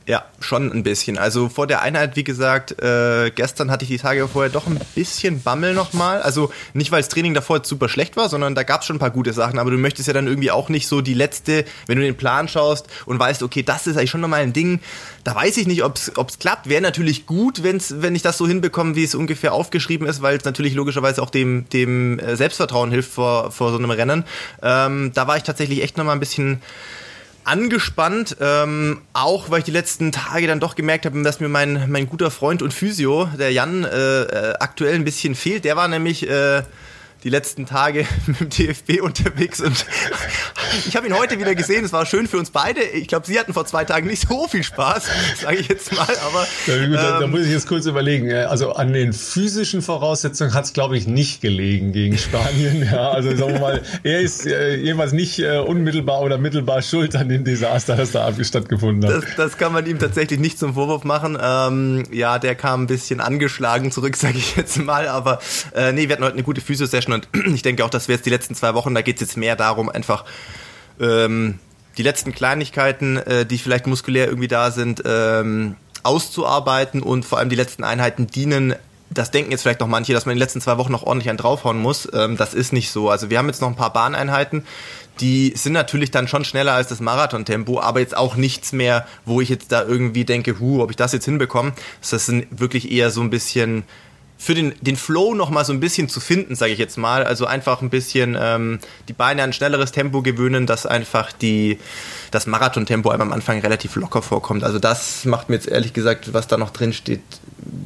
Ja, 0.09 0.25
schon 0.41 0.73
ein 0.73 0.85
bisschen. 0.85 1.19
Also 1.19 1.51
vor 1.51 1.67
der 1.67 1.83
Einheit, 1.83 2.17
wie 2.17 2.25
gesagt, 2.25 2.81
äh, 2.81 3.31
gestern 3.31 3.71
hatte 3.71 3.85
ich 3.85 3.91
die 3.91 3.99
Tage 3.99 4.27
vorher 4.27 4.51
doch 4.51 4.67
ein 4.67 4.81
bisschen 4.95 5.43
Bammel 5.43 5.75
nochmal. 5.75 6.23
Also 6.23 6.51
nicht, 6.73 6.91
weil 6.91 7.03
das 7.03 7.11
Training 7.11 7.35
davor 7.35 7.63
super 7.63 7.91
schlecht 7.91 8.17
war, 8.17 8.31
sondern 8.31 8.55
da 8.55 8.63
gab 8.63 8.81
es 8.81 8.87
schon 8.87 8.97
ein 8.97 9.01
paar 9.01 9.11
gute 9.11 9.35
Sachen. 9.35 9.59
Aber 9.59 9.71
du 9.71 9.77
möchtest 9.77 10.09
ja 10.09 10.15
dann 10.15 10.27
irgendwie 10.27 10.51
auch 10.51 10.71
nicht 10.71 10.89
so 10.89 11.03
die 11.03 11.13
letzte, 11.13 11.67
wenn 11.87 11.99
du 11.99 12.05
den 12.05 12.17
Plan 12.17 12.49
schaust 12.49 12.87
und 13.05 13.19
weißt, 13.19 13.43
okay, 13.43 13.63
das 13.63 13.87
ist 13.87 13.99
eigentlich 13.99 14.09
schon 14.09 14.23
nochmal 14.23 14.41
ein 14.41 14.55
Ding. 14.55 14.81
Da 15.25 15.35
weiß 15.35 15.59
ich 15.59 15.67
nicht, 15.67 15.85
ob 15.85 15.97
es 15.97 16.39
klappt. 16.39 16.71
Wäre 16.71 16.81
natürlich 16.81 17.27
gut, 17.27 17.63
wenn's, 17.63 17.97
wenn 17.99 18.15
ich 18.15 18.23
das 18.23 18.39
so 18.39 18.49
hinbekomme, 18.49 18.97
wie 18.97 19.05
es 19.05 19.15
ungefähr 19.15 19.53
aufgeschrieben 19.53 20.09
ist, 20.09 20.23
weil 20.23 20.39
es 20.39 20.45
natürlich 20.47 20.73
logischerweise 20.73 21.23
auch 21.23 21.29
dem, 21.29 21.69
dem 21.69 22.19
äh, 22.19 22.35
Selbstvertrauen 22.35 22.91
hilft 22.91 23.13
vor, 23.13 23.51
vor 23.51 23.73
so 23.73 23.77
einem 23.77 23.91
Rennen. 23.91 24.25
Ähm, 24.63 25.13
da 25.13 25.27
war 25.27 25.37
ich 25.37 25.43
tatsächlich 25.43 25.83
echt 25.83 25.99
nochmal 25.99 26.17
ein 26.17 26.21
bisschen 26.21 26.63
angespannt, 27.49 28.37
ähm, 28.41 29.01
auch 29.13 29.51
weil 29.51 29.61
ich 29.61 29.65
die 29.65 29.71
letzten 29.71 30.13
Tage 30.13 30.47
dann 30.47 30.61
doch 30.61 30.75
gemerkt 30.75 31.07
habe, 31.07 31.23
dass 31.23 31.41
mir 31.41 31.49
mein, 31.49 31.91
mein 31.91 32.07
guter 32.07 32.31
Freund 32.31 32.63
und 32.63 32.75
Physio, 32.75 33.29
der 33.39 33.53
Jan, 33.53 33.85
äh, 33.85 34.23
äh, 34.23 34.55
aktuell 34.61 34.95
ein 34.95 35.05
bisschen 35.05 35.35
fehlt. 35.35 35.65
Der 35.65 35.77
war 35.77 35.89
nämlich 35.89 36.29
äh, 36.29 36.63
die 37.25 37.31
letzten 37.31 37.67
Tage 37.67 38.07
mit 38.27 38.41
dem 38.41 38.49
DFB 38.51 39.01
unterwegs 39.03 39.61
und 39.61 39.87
ich 40.87 40.97
habe 40.97 41.07
ihn 41.07 41.15
heute 41.15 41.39
wieder 41.39 41.55
gesehen. 41.55 41.85
Es 41.85 41.93
war 41.93 42.07
schön 42.07 42.27
für 42.27 42.39
uns 42.39 42.51
beide. 42.51 42.81
Ich 42.81 43.09
glaube, 43.09 43.27
Sie 43.27 43.39
hatten 43.39 43.53
vor 43.53 43.67
zwei 43.67 43.85
Tagen 43.85 44.07
nicht 44.07 44.27
so 44.29 44.47
viel 44.49 44.63
Spaß, 44.63 45.07
sage 45.43 45.57
ich 45.57 45.69
jetzt 45.69 45.93
mal. 45.93 46.07
Aber 46.27 46.47
ja, 46.67 46.87
gut, 46.87 46.97
da, 46.97 47.19
da, 47.19 47.23
ähm, 47.23 47.31
muss 47.31 47.43
ich 47.43 47.53
jetzt 47.53 47.67
kurz 47.67 47.87
überlegen. 47.87 48.33
Also 48.33 48.73
an 48.73 48.93
den 48.93 49.13
physischen 49.13 49.83
Voraussetzungen 49.83 50.55
hat 50.55 50.65
es, 50.65 50.73
glaube 50.73 50.97
ich, 50.97 51.07
nicht 51.07 51.41
gelegen 51.41 51.93
gegen 51.93 52.19
Spanien. 52.19 52.87
Ja, 52.91 53.11
also 53.11 53.35
sagen 53.35 53.55
wir 53.55 53.61
mal, 53.61 53.83
er 54.03 54.21
ist 54.21 54.47
äh, 54.47 54.77
jeweils 54.77 55.13
nicht 55.13 55.39
äh, 55.39 55.59
unmittelbar 55.59 56.21
oder 56.21 56.39
mittelbar 56.39 56.83
schuld 56.83 57.17
an 57.17 57.29
dem 57.29 57.45
Desaster, 57.45 57.97
das 57.97 58.13
da 58.13 58.33
stattgefunden 58.43 59.09
hat. 59.09 59.23
Das, 59.23 59.37
das 59.37 59.59
kann 59.59 59.73
man 59.73 59.87
ihm 59.87 59.99
tatsächlich 59.99 60.39
nicht 60.39 60.59
zum 60.59 60.75
Vorwurf 60.75 61.05
machen. 61.05 61.39
Ähm, 61.41 62.05
ja, 62.13 62.39
der 62.39 62.55
kam 62.55 62.83
ein 62.83 62.87
bisschen 62.87 63.21
angeschlagen 63.21 63.91
zurück, 63.91 64.17
sage 64.17 64.39
ich 64.39 64.57
jetzt 64.57 64.79
mal. 64.79 65.09
Aber 65.09 65.41
äh, 65.75 65.93
nee, 65.93 66.09
wir 66.09 66.15
hatten 66.15 66.25
heute 66.25 66.35
eine 66.35 66.43
gute 66.43 66.61
Physio-Session 66.61 67.08
Session 67.09 67.15
und 67.15 67.29
ich 67.55 67.63
denke 67.63 67.85
auch, 67.85 67.91
dass 67.91 68.09
wir 68.09 68.15
jetzt 68.15 68.27
die 68.27 68.31
letzten 68.31 68.55
zwei 68.55 68.75
Wochen, 68.75 68.95
da 68.95 69.03
geht 69.03 69.17
es 69.17 69.21
jetzt 69.23 69.37
mehr 69.37 69.57
darum, 69.57 69.89
einfach 69.89 70.25
ähm, 71.01 71.59
die 71.97 72.03
letzten 72.03 72.33
Kleinigkeiten, 72.33 73.17
äh, 73.17 73.47
die 73.47 73.59
vielleicht 73.59 73.87
muskulär 73.87 74.29
irgendwie 74.29 74.49
da 74.49 74.71
sind, 74.71 75.03
ähm, 75.05 75.77
auszuarbeiten 76.03 77.03
und 77.03 77.25
vor 77.25 77.39
allem 77.39 77.49
die 77.49 77.57
letzten 77.57 77.85
Einheiten 77.85 78.27
dienen 78.27 78.75
das 79.11 79.31
denken 79.31 79.51
jetzt 79.51 79.63
vielleicht 79.63 79.81
noch 79.81 79.89
manche, 79.89 80.13
dass 80.13 80.27
man 80.27 80.33
in 80.33 80.37
den 80.37 80.43
letzten 80.43 80.61
zwei 80.61 80.77
Wochen 80.77 80.93
noch 80.93 81.03
ordentlich 81.03 81.31
einen 81.31 81.39
draufhauen 81.39 81.79
muss. 81.79 82.07
Ähm, 82.13 82.37
das 82.37 82.53
ist 82.53 82.75
nicht 82.75 82.91
so. 82.91 83.09
Also 83.09 83.31
wir 83.31 83.39
haben 83.39 83.47
jetzt 83.47 83.63
noch 83.63 83.69
ein 83.69 83.75
paar 83.75 83.93
Bahneinheiten, 83.93 84.65
die 85.21 85.55
sind 85.57 85.73
natürlich 85.73 86.11
dann 86.11 86.29
schon 86.29 86.45
schneller 86.45 86.75
als 86.75 86.89
das 86.89 87.01
Marathontempo, 87.01 87.81
aber 87.81 88.01
jetzt 88.01 88.15
auch 88.15 88.37
nichts 88.37 88.73
mehr, 88.73 89.07
wo 89.25 89.41
ich 89.41 89.49
jetzt 89.49 89.73
da 89.73 89.83
irgendwie 89.83 90.27
denke, 90.27 90.61
hu, 90.61 90.83
ob 90.83 90.91
ich 90.91 90.97
das 90.97 91.13
jetzt 91.13 91.25
hinbekomme. 91.25 91.73
Das 92.09 92.27
sind 92.27 92.47
wirklich 92.51 92.93
eher 92.93 93.11
so 93.11 93.23
ein 93.23 93.31
bisschen 93.31 93.85
für 94.41 94.55
den, 94.55 94.73
den 94.81 94.97
Flow 94.97 95.35
noch 95.35 95.51
mal 95.51 95.65
so 95.65 95.73
ein 95.73 95.81
bisschen 95.81 96.09
zu 96.09 96.21
finden, 96.21 96.55
sage 96.55 96.73
ich 96.73 96.79
jetzt 96.79 96.97
mal. 96.97 97.25
Also 97.25 97.45
einfach 97.45 97.83
ein 97.83 97.91
bisschen 97.91 98.37
ähm, 98.41 98.79
die 99.09 99.13
Beine 99.13 99.43
an 99.43 99.51
ein 99.51 99.53
schnelleres 99.53 99.91
Tempo 99.91 100.23
gewöhnen, 100.23 100.65
dass 100.65 100.87
einfach 100.87 101.33
die, 101.33 101.79
das 102.31 102.47
Marathontempo 102.47 103.11
einem 103.11 103.23
am 103.23 103.33
Anfang 103.33 103.61
relativ 103.61 103.97
locker 103.97 104.23
vorkommt. 104.23 104.65
Also 104.65 104.79
das 104.79 105.25
macht 105.25 105.49
mir 105.49 105.57
jetzt 105.57 105.69
ehrlich 105.69 105.93
gesagt, 105.93 106.33
was 106.33 106.47
da 106.47 106.57
noch 106.57 106.71
drin 106.71 106.93
steht, 106.93 107.21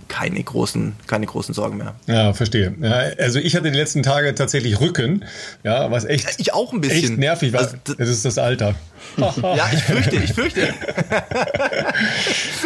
keine 0.09 0.43
großen, 0.43 0.95
keine 1.07 1.27
großen 1.27 1.55
Sorgen 1.55 1.79
mehr. 1.79 1.95
Ja, 2.07 2.33
verstehe. 2.33 2.75
Ja, 2.81 2.93
also 3.19 3.39
ich 3.39 3.57
hatte 3.57 3.71
die 3.71 3.77
letzten 3.77 4.03
Tage 4.03 4.35
tatsächlich 4.35 4.81
Rücken, 4.81 5.25
ja, 5.65 5.91
was 5.91 6.05
echt, 6.05 6.35
ich 6.39 6.53
auch 6.53 6.73
ein 6.73 6.81
bisschen. 6.81 7.13
echt 7.13 7.19
nervig 7.19 7.53
war. 7.53 7.61
Also, 7.61 7.77
das 7.99 8.09
ist 8.09 8.25
das 8.25 8.39
Alter. 8.39 8.75
ja, 9.17 9.71
ich 9.73 9.83
fürchte, 9.83 10.17
ich 10.17 10.33
fürchte. 10.33 10.69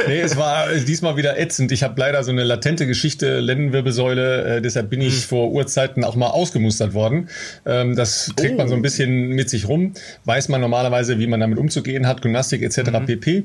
nee, 0.06 0.20
es 0.20 0.36
war 0.36 0.68
diesmal 0.74 1.16
wieder 1.16 1.38
ätzend. 1.38 1.72
Ich 1.72 1.82
habe 1.82 1.98
leider 1.98 2.22
so 2.24 2.30
eine 2.30 2.44
latente 2.44 2.86
Geschichte, 2.86 3.40
Lendenwirbelsäule, 3.40 4.56
äh, 4.56 4.62
deshalb 4.62 4.90
bin 4.90 5.00
ich 5.00 5.14
hm. 5.14 5.20
vor 5.22 5.50
Urzeiten 5.52 6.04
auch 6.04 6.14
mal 6.14 6.28
ausgemustert 6.28 6.94
worden. 6.94 7.28
Ähm, 7.64 7.96
das 7.96 8.32
trägt 8.36 8.54
oh. 8.54 8.58
man 8.58 8.68
so 8.68 8.74
ein 8.74 8.82
bisschen 8.82 9.28
mit 9.28 9.50
sich 9.50 9.68
rum, 9.68 9.94
weiß 10.24 10.48
man 10.48 10.60
normalerweise, 10.60 11.18
wie 11.18 11.26
man 11.26 11.40
damit 11.40 11.58
umzugehen 11.66 12.06
hat, 12.06 12.22
Gymnastik 12.22 12.62
etc. 12.62 12.90
Mhm. 12.90 13.06
pp. 13.06 13.44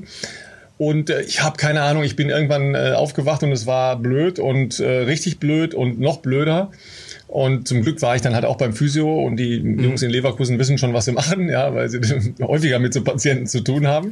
Und 0.78 1.10
äh, 1.10 1.22
ich 1.22 1.42
habe 1.42 1.56
keine 1.56 1.82
Ahnung, 1.82 2.02
ich 2.02 2.16
bin 2.16 2.28
irgendwann 2.28 2.74
äh, 2.74 2.92
aufgewacht 2.92 3.42
und 3.42 3.52
es 3.52 3.66
war 3.66 3.96
blöd 3.96 4.38
und 4.38 4.80
äh, 4.80 4.88
richtig 4.88 5.38
blöd 5.38 5.74
und 5.74 6.00
noch 6.00 6.18
blöder. 6.18 6.70
Und 7.28 7.66
zum 7.66 7.80
Glück 7.82 8.02
war 8.02 8.14
ich 8.14 8.20
dann 8.20 8.34
halt 8.34 8.44
auch 8.44 8.56
beim 8.56 8.74
Physio 8.74 9.24
und 9.24 9.36
die 9.36 9.60
mhm. 9.60 9.82
Jungs 9.82 10.02
in 10.02 10.10
Leverkusen 10.10 10.58
wissen 10.58 10.76
schon, 10.76 10.92
was 10.92 11.06
sie 11.06 11.12
machen, 11.12 11.48
ja, 11.48 11.74
weil 11.74 11.88
sie 11.88 12.00
häufiger 12.42 12.78
mit 12.78 12.92
so 12.92 13.02
Patienten 13.02 13.46
zu 13.46 13.60
tun 13.60 13.86
haben. 13.86 14.10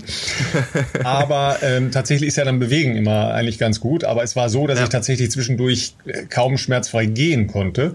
Aber 1.04 1.58
ähm, 1.62 1.90
tatsächlich 1.90 2.28
ist 2.28 2.36
ja 2.36 2.44
dann 2.44 2.58
Bewegen 2.58 2.96
immer 2.96 3.34
eigentlich 3.34 3.58
ganz 3.58 3.80
gut. 3.80 4.04
Aber 4.04 4.22
es 4.22 4.36
war 4.36 4.48
so, 4.48 4.66
dass 4.66 4.78
ja. 4.78 4.84
ich 4.84 4.90
tatsächlich 4.90 5.30
zwischendurch 5.30 5.94
äh, 6.06 6.22
kaum 6.30 6.56
schmerzfrei 6.56 7.06
gehen 7.06 7.46
konnte. 7.46 7.94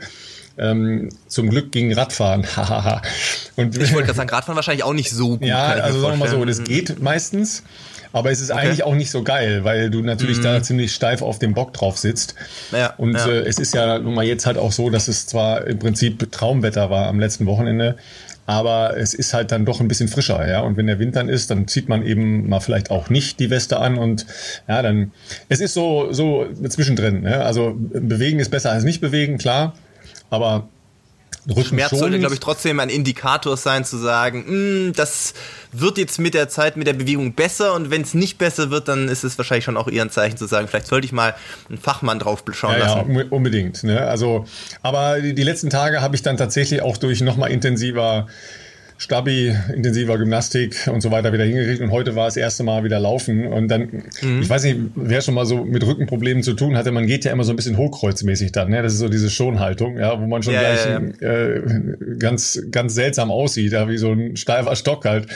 Ähm, 0.57 1.09
zum 1.27 1.49
Glück 1.49 1.71
ging 1.71 1.93
Radfahren. 1.93 2.45
und 3.55 3.77
ich 3.77 3.93
wollte 3.93 4.05
gerade 4.05 4.17
sagen, 4.17 4.29
Radfahren 4.29 4.55
wahrscheinlich 4.55 4.83
auch 4.83 4.93
nicht 4.93 5.09
so 5.09 5.37
gut. 5.37 5.45
Ja, 5.45 5.65
also 5.65 5.99
sagen 5.99 6.13
wir 6.13 6.25
mal 6.25 6.29
so, 6.29 6.43
das 6.45 6.63
geht 6.63 7.01
meistens. 7.01 7.63
Aber 8.15 8.31
es 8.31 8.39
ist 8.39 8.49
okay. 8.49 8.61
eigentlich 8.61 8.83
auch 8.83 8.95
nicht 8.95 9.11
so 9.11 9.23
geil, 9.23 9.65
weil 9.65 9.89
du 9.89 10.01
natürlich 10.01 10.39
mm. 10.39 10.43
da 10.43 10.63
ziemlich 10.63 10.93
steif 10.93 11.21
auf 11.21 11.37
dem 11.37 11.53
Bock 11.53 11.73
drauf 11.73 11.97
sitzt. 11.97 12.33
Ja, 12.71 12.93
und 12.95 13.15
ja. 13.15 13.27
Äh, 13.27 13.39
es 13.39 13.59
ist 13.59 13.73
ja 13.73 13.99
nun 13.99 14.13
mal 14.13 14.23
jetzt 14.23 14.45
halt 14.45 14.57
auch 14.57 14.71
so, 14.71 14.89
dass 14.89 15.09
es 15.09 15.27
zwar 15.27 15.67
im 15.67 15.79
Prinzip 15.79 16.31
Traumwetter 16.31 16.89
war 16.89 17.07
am 17.07 17.19
letzten 17.19 17.45
Wochenende, 17.45 17.97
aber 18.45 18.95
es 18.95 19.13
ist 19.13 19.33
halt 19.33 19.51
dann 19.51 19.65
doch 19.65 19.81
ein 19.81 19.89
bisschen 19.89 20.07
frischer, 20.07 20.47
ja. 20.47 20.61
Und 20.61 20.77
wenn 20.77 20.87
der 20.87 20.97
Wind 20.97 21.17
dann 21.17 21.27
ist, 21.27 21.51
dann 21.51 21.67
zieht 21.67 21.89
man 21.89 22.05
eben 22.05 22.47
mal 22.47 22.61
vielleicht 22.61 22.89
auch 22.89 23.09
nicht 23.09 23.41
die 23.41 23.49
Weste 23.49 23.79
an 23.79 23.97
und 23.97 24.25
ja, 24.69 24.81
dann 24.81 25.11
es 25.49 25.59
ist 25.59 25.73
so 25.73 26.13
so 26.13 26.45
zwischendrin. 26.69 27.23
Ne? 27.23 27.43
Also 27.43 27.75
bewegen 27.75 28.39
ist 28.39 28.49
besser 28.49 28.71
als 28.71 28.85
nicht 28.85 29.01
bewegen, 29.01 29.37
klar. 29.37 29.73
Aber 30.29 30.67
Schmerz 31.63 31.91
sollte, 31.91 32.17
glaube 32.19 32.33
ich, 32.33 32.39
trotzdem 32.39 32.79
ein 32.79 32.89
Indikator 32.89 33.55
sein, 33.55 33.85
zu 33.85 33.97
sagen, 33.97 34.45
hm, 34.47 34.93
das 34.95 35.33
wird 35.71 35.97
jetzt 35.97 36.17
mit 36.19 36.33
der 36.33 36.49
Zeit, 36.49 36.77
mit 36.77 36.87
der 36.87 36.93
Bewegung 36.93 37.33
besser 37.33 37.73
und 37.73 37.91
wenn 37.91 38.01
es 38.01 38.13
nicht 38.13 38.37
besser 38.37 38.71
wird, 38.71 38.87
dann 38.87 39.07
ist 39.07 39.23
es 39.23 39.37
wahrscheinlich 39.37 39.65
schon 39.65 39.77
auch 39.77 39.87
eher 39.87 40.03
ein 40.03 40.09
Zeichen 40.09 40.37
zu 40.37 40.47
sagen, 40.47 40.67
vielleicht 40.67 40.87
sollte 40.87 41.05
ich 41.05 41.11
mal 41.11 41.35
einen 41.69 41.77
Fachmann 41.77 42.19
drauf 42.19 42.43
schauen 42.51 42.73
ja, 42.79 42.95
lassen. 42.95 43.15
Ja, 43.15 43.25
unbedingt. 43.29 43.83
Ne? 43.83 44.01
Also, 44.01 44.45
aber 44.81 45.21
die, 45.21 45.35
die 45.35 45.43
letzten 45.43 45.69
Tage 45.69 46.01
habe 46.01 46.15
ich 46.15 46.23
dann 46.23 46.37
tatsächlich 46.37 46.81
auch 46.81 46.97
durch 46.97 47.21
nochmal 47.21 47.51
intensiver 47.51 48.27
Stabi, 48.97 49.53
intensiver 49.73 50.17
Gymnastik 50.17 50.87
und 50.87 51.01
so 51.01 51.11
weiter 51.11 51.33
wieder 51.33 51.43
hingekriegt 51.43 51.81
und 51.81 51.91
heute 51.91 52.15
war 52.15 52.25
das 52.25 52.37
erste 52.37 52.63
Mal 52.63 52.85
wieder 52.85 52.97
laufen 52.97 53.45
und 53.45 53.67
dann, 53.67 54.03
mhm. 54.21 54.41
ich 54.41 54.49
weiß 54.49 54.63
nicht, 54.63 54.77
wer 54.95 55.19
schon 55.19 55.33
mal 55.33 55.45
so 55.45 55.65
mit 55.65 55.85
Rückenproblemen 55.85 56.43
zu 56.43 56.53
tun 56.53 56.77
hatte, 56.77 56.93
man 56.93 57.05
geht 57.05 57.25
ja 57.25 57.33
immer 57.33 57.43
so 57.43 57.51
ein 57.51 57.57
bisschen 57.57 57.75
hochkreuzmäßig 57.77 58.53
dann, 58.53 58.69
ne? 58.69 58.81
das 58.81 58.93
ist 58.93 58.99
so 58.99 59.09
diese 59.09 59.29
Schonhaltung, 59.29 59.97
ja, 59.97 60.19
wo 60.21 60.25
man 60.27 60.43
schon 60.43 60.53
ja, 60.53 60.61
gleich 60.61 60.85
ja, 60.85 61.01
ja. 61.19 61.29
Äh, 61.29 61.61
ganz, 62.19 62.61
ganz 62.71 62.93
seltsam 62.93 63.31
aussieht, 63.31 63.73
ja, 63.73 63.89
wie 63.89 63.97
so 63.97 64.13
ein 64.13 64.37
steifer 64.37 64.77
Stock 64.77 65.03
halt 65.03 65.27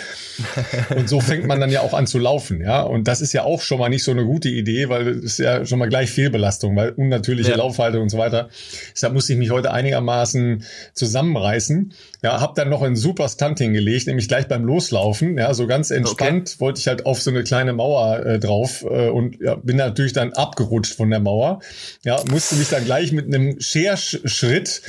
und 0.96 1.10
so 1.10 1.20
fängt 1.20 1.46
man 1.46 1.60
dann 1.60 1.70
ja 1.70 1.82
auch 1.82 1.94
an 1.94 2.08
zu 2.08 2.18
laufen, 2.18 2.62
ja, 2.62 2.82
und 2.82 3.10
das 3.10 3.20
ist 3.20 3.34
ja 3.34 3.44
auch 3.44 3.62
schon 3.62 3.80
mal 3.80 3.89
nicht 3.89 4.06
so 4.06 4.12
eine 4.12 4.24
gute 4.24 4.48
Idee, 4.48 4.88
weil 4.88 5.06
es 5.10 5.24
ist 5.24 5.39
ja 5.39 5.66
schon 5.66 5.80
mal 5.80 5.89
gleich 5.89 6.12
Fehlbelastung, 6.12 6.78
weil 6.78 6.92
unnatürliche 6.92 7.56
Laufhaltung 7.56 8.04
und 8.04 8.10
so 8.10 8.18
weiter, 8.18 8.48
deshalb 8.94 9.13
musste 9.13 9.34
ich 9.34 9.39
mich 9.39 9.51
heute 9.51 9.74
einigermaßen 9.74 10.63
zusammenreißen, 10.94 11.92
ja, 12.24 12.39
hab 12.39 12.56
dann 12.56 12.70
noch 12.70 12.84
einen 12.84 12.96
super 12.96 13.28
Stunt 13.28 13.49
Kant 13.50 13.60
hingelegt, 13.60 14.08
nämlich 14.08 14.27
gleich 14.27 14.48
beim 14.48 14.63
Loslaufen. 14.63 15.38
Ja, 15.38 15.53
so 15.53 15.65
ganz 15.65 15.89
entspannt 15.89 16.50
okay. 16.50 16.60
wollte 16.60 16.79
ich 16.79 16.88
halt 16.88 17.06
auf 17.06 17.22
so 17.22 17.32
eine 17.32 17.44
kleine 17.44 17.74
Mauer 17.74 18.25
äh, 18.25 18.39
drauf 18.39 18.84
äh, 18.84 19.10
und 19.10 19.39
ja, 19.39 19.56
bin 19.56 19.77
natürlich 19.77 20.13
dann 20.13 20.34
abgerutscht 20.34 20.94
von 20.96 21.10
der 21.10 21.20
Mauer. 21.20 21.62
Ja, 22.03 22.22
musste 22.29 22.56
mich 22.56 22.70
dann 22.70 22.86
gleich 22.86 23.12
mit 23.12 23.25
einem 23.25 23.60
Scherschritt 23.60 24.82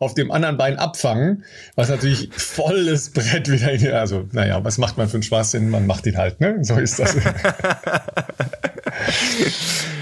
auf 0.00 0.14
dem 0.14 0.30
anderen 0.30 0.56
Bein 0.56 0.78
abfangen, 0.78 1.44
was 1.74 1.88
natürlich 1.88 2.30
volles 2.32 3.10
Brett 3.10 3.50
wieder 3.50 3.72
in, 3.72 3.88
also, 3.92 4.26
naja, 4.32 4.62
was 4.64 4.78
macht 4.78 4.96
man 4.96 5.08
für 5.08 5.14
einen 5.14 5.22
Schwachsinn? 5.22 5.70
Man 5.70 5.86
macht 5.86 6.06
ihn 6.06 6.16
halt, 6.16 6.40
ne? 6.40 6.58
So 6.62 6.74
ist 6.74 6.98
das. 6.98 7.16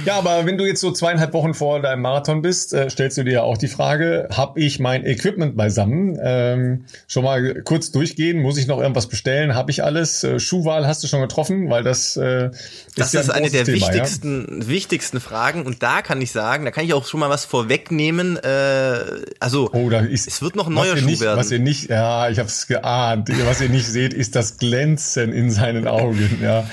ja, 0.05 0.17
aber 0.19 0.47
wenn 0.47 0.59
du 0.59 0.65
jetzt 0.65 0.81
so 0.81 0.93
zweieinhalb 0.93 1.33
Wochen 1.33 1.55
vor 1.55 1.81
deinem 1.81 2.03
Marathon 2.03 2.43
bist, 2.43 2.73
äh, 2.73 2.89
stellst 2.91 3.19
du 3.19 3.25
dir 3.25 3.33
ja 3.33 3.43
auch 3.43 3.59
die 3.59 3.69
Frage, 3.69 4.29
habe 4.33 4.61
ich 4.61 4.79
mein 4.79 5.05
Equipment 5.05 5.57
beisammen? 5.57 6.19
Ähm, 6.23 6.85
schon 7.09 7.25
mal 7.25 7.63
kurz 7.63 7.91
durchgehen, 7.91 8.41
muss 8.41 8.57
ich 8.57 8.67
noch 8.67 8.79
irgendwas 8.81 9.09
bestellen? 9.09 9.55
Habe 9.55 9.71
ich 9.71 9.83
alles? 9.83 10.25
Äh, 10.25 10.39
Schuhwahl 10.39 10.87
hast 10.87 11.03
du 11.03 11.09
schon 11.09 11.21
getroffen? 11.21 11.71
Weil 11.71 11.83
das 11.83 12.17
äh, 12.17 12.47
ist 12.49 12.55
Das 12.97 13.13
ja 13.13 13.21
ist 13.21 13.31
eine 13.31 13.51
der 13.51 13.65
Thema, 13.65 13.89
wichtigsten, 13.89 14.61
ja? 14.61 14.69
wichtigsten 14.69 15.21
Fragen 15.21 15.67
und 15.67 15.83
da 15.83 16.03
kann 16.03 16.21
ich 16.23 16.33
sagen, 16.33 16.65
da 16.65 16.71
kann 16.71 16.85
ich 16.85 16.95
auch 16.95 17.07
schon 17.07 17.21
mal 17.21 17.31
was 17.31 17.45
vorwegnehmen. 17.45 18.37
Äh, 18.37 18.99
also 19.41 19.71
oh, 19.73 19.91
ist, 19.91 20.29
es 20.29 20.43
wird 20.43 20.57
noch 20.57 20.69
ein 20.69 20.75
neuer 20.75 20.97
Schuh 20.97 21.07
nicht, 21.07 21.21
werden. 21.21 21.39
Was 21.39 21.51
ihr 21.51 21.59
nicht, 21.59 21.91
ja, 21.91 22.29
ich 22.29 22.39
habe 22.39 22.49
es 22.49 22.67
geahnt. 22.67 23.31
Was 23.47 23.61
ihr 23.61 23.69
nicht 23.69 23.87
seht, 23.87 24.15
ist 24.15 24.37
das 24.37 24.59
Glänzen 24.59 25.33
in 25.33 25.51
seinen 25.51 25.87
Augen. 25.89 26.39
Ja. 26.43 26.69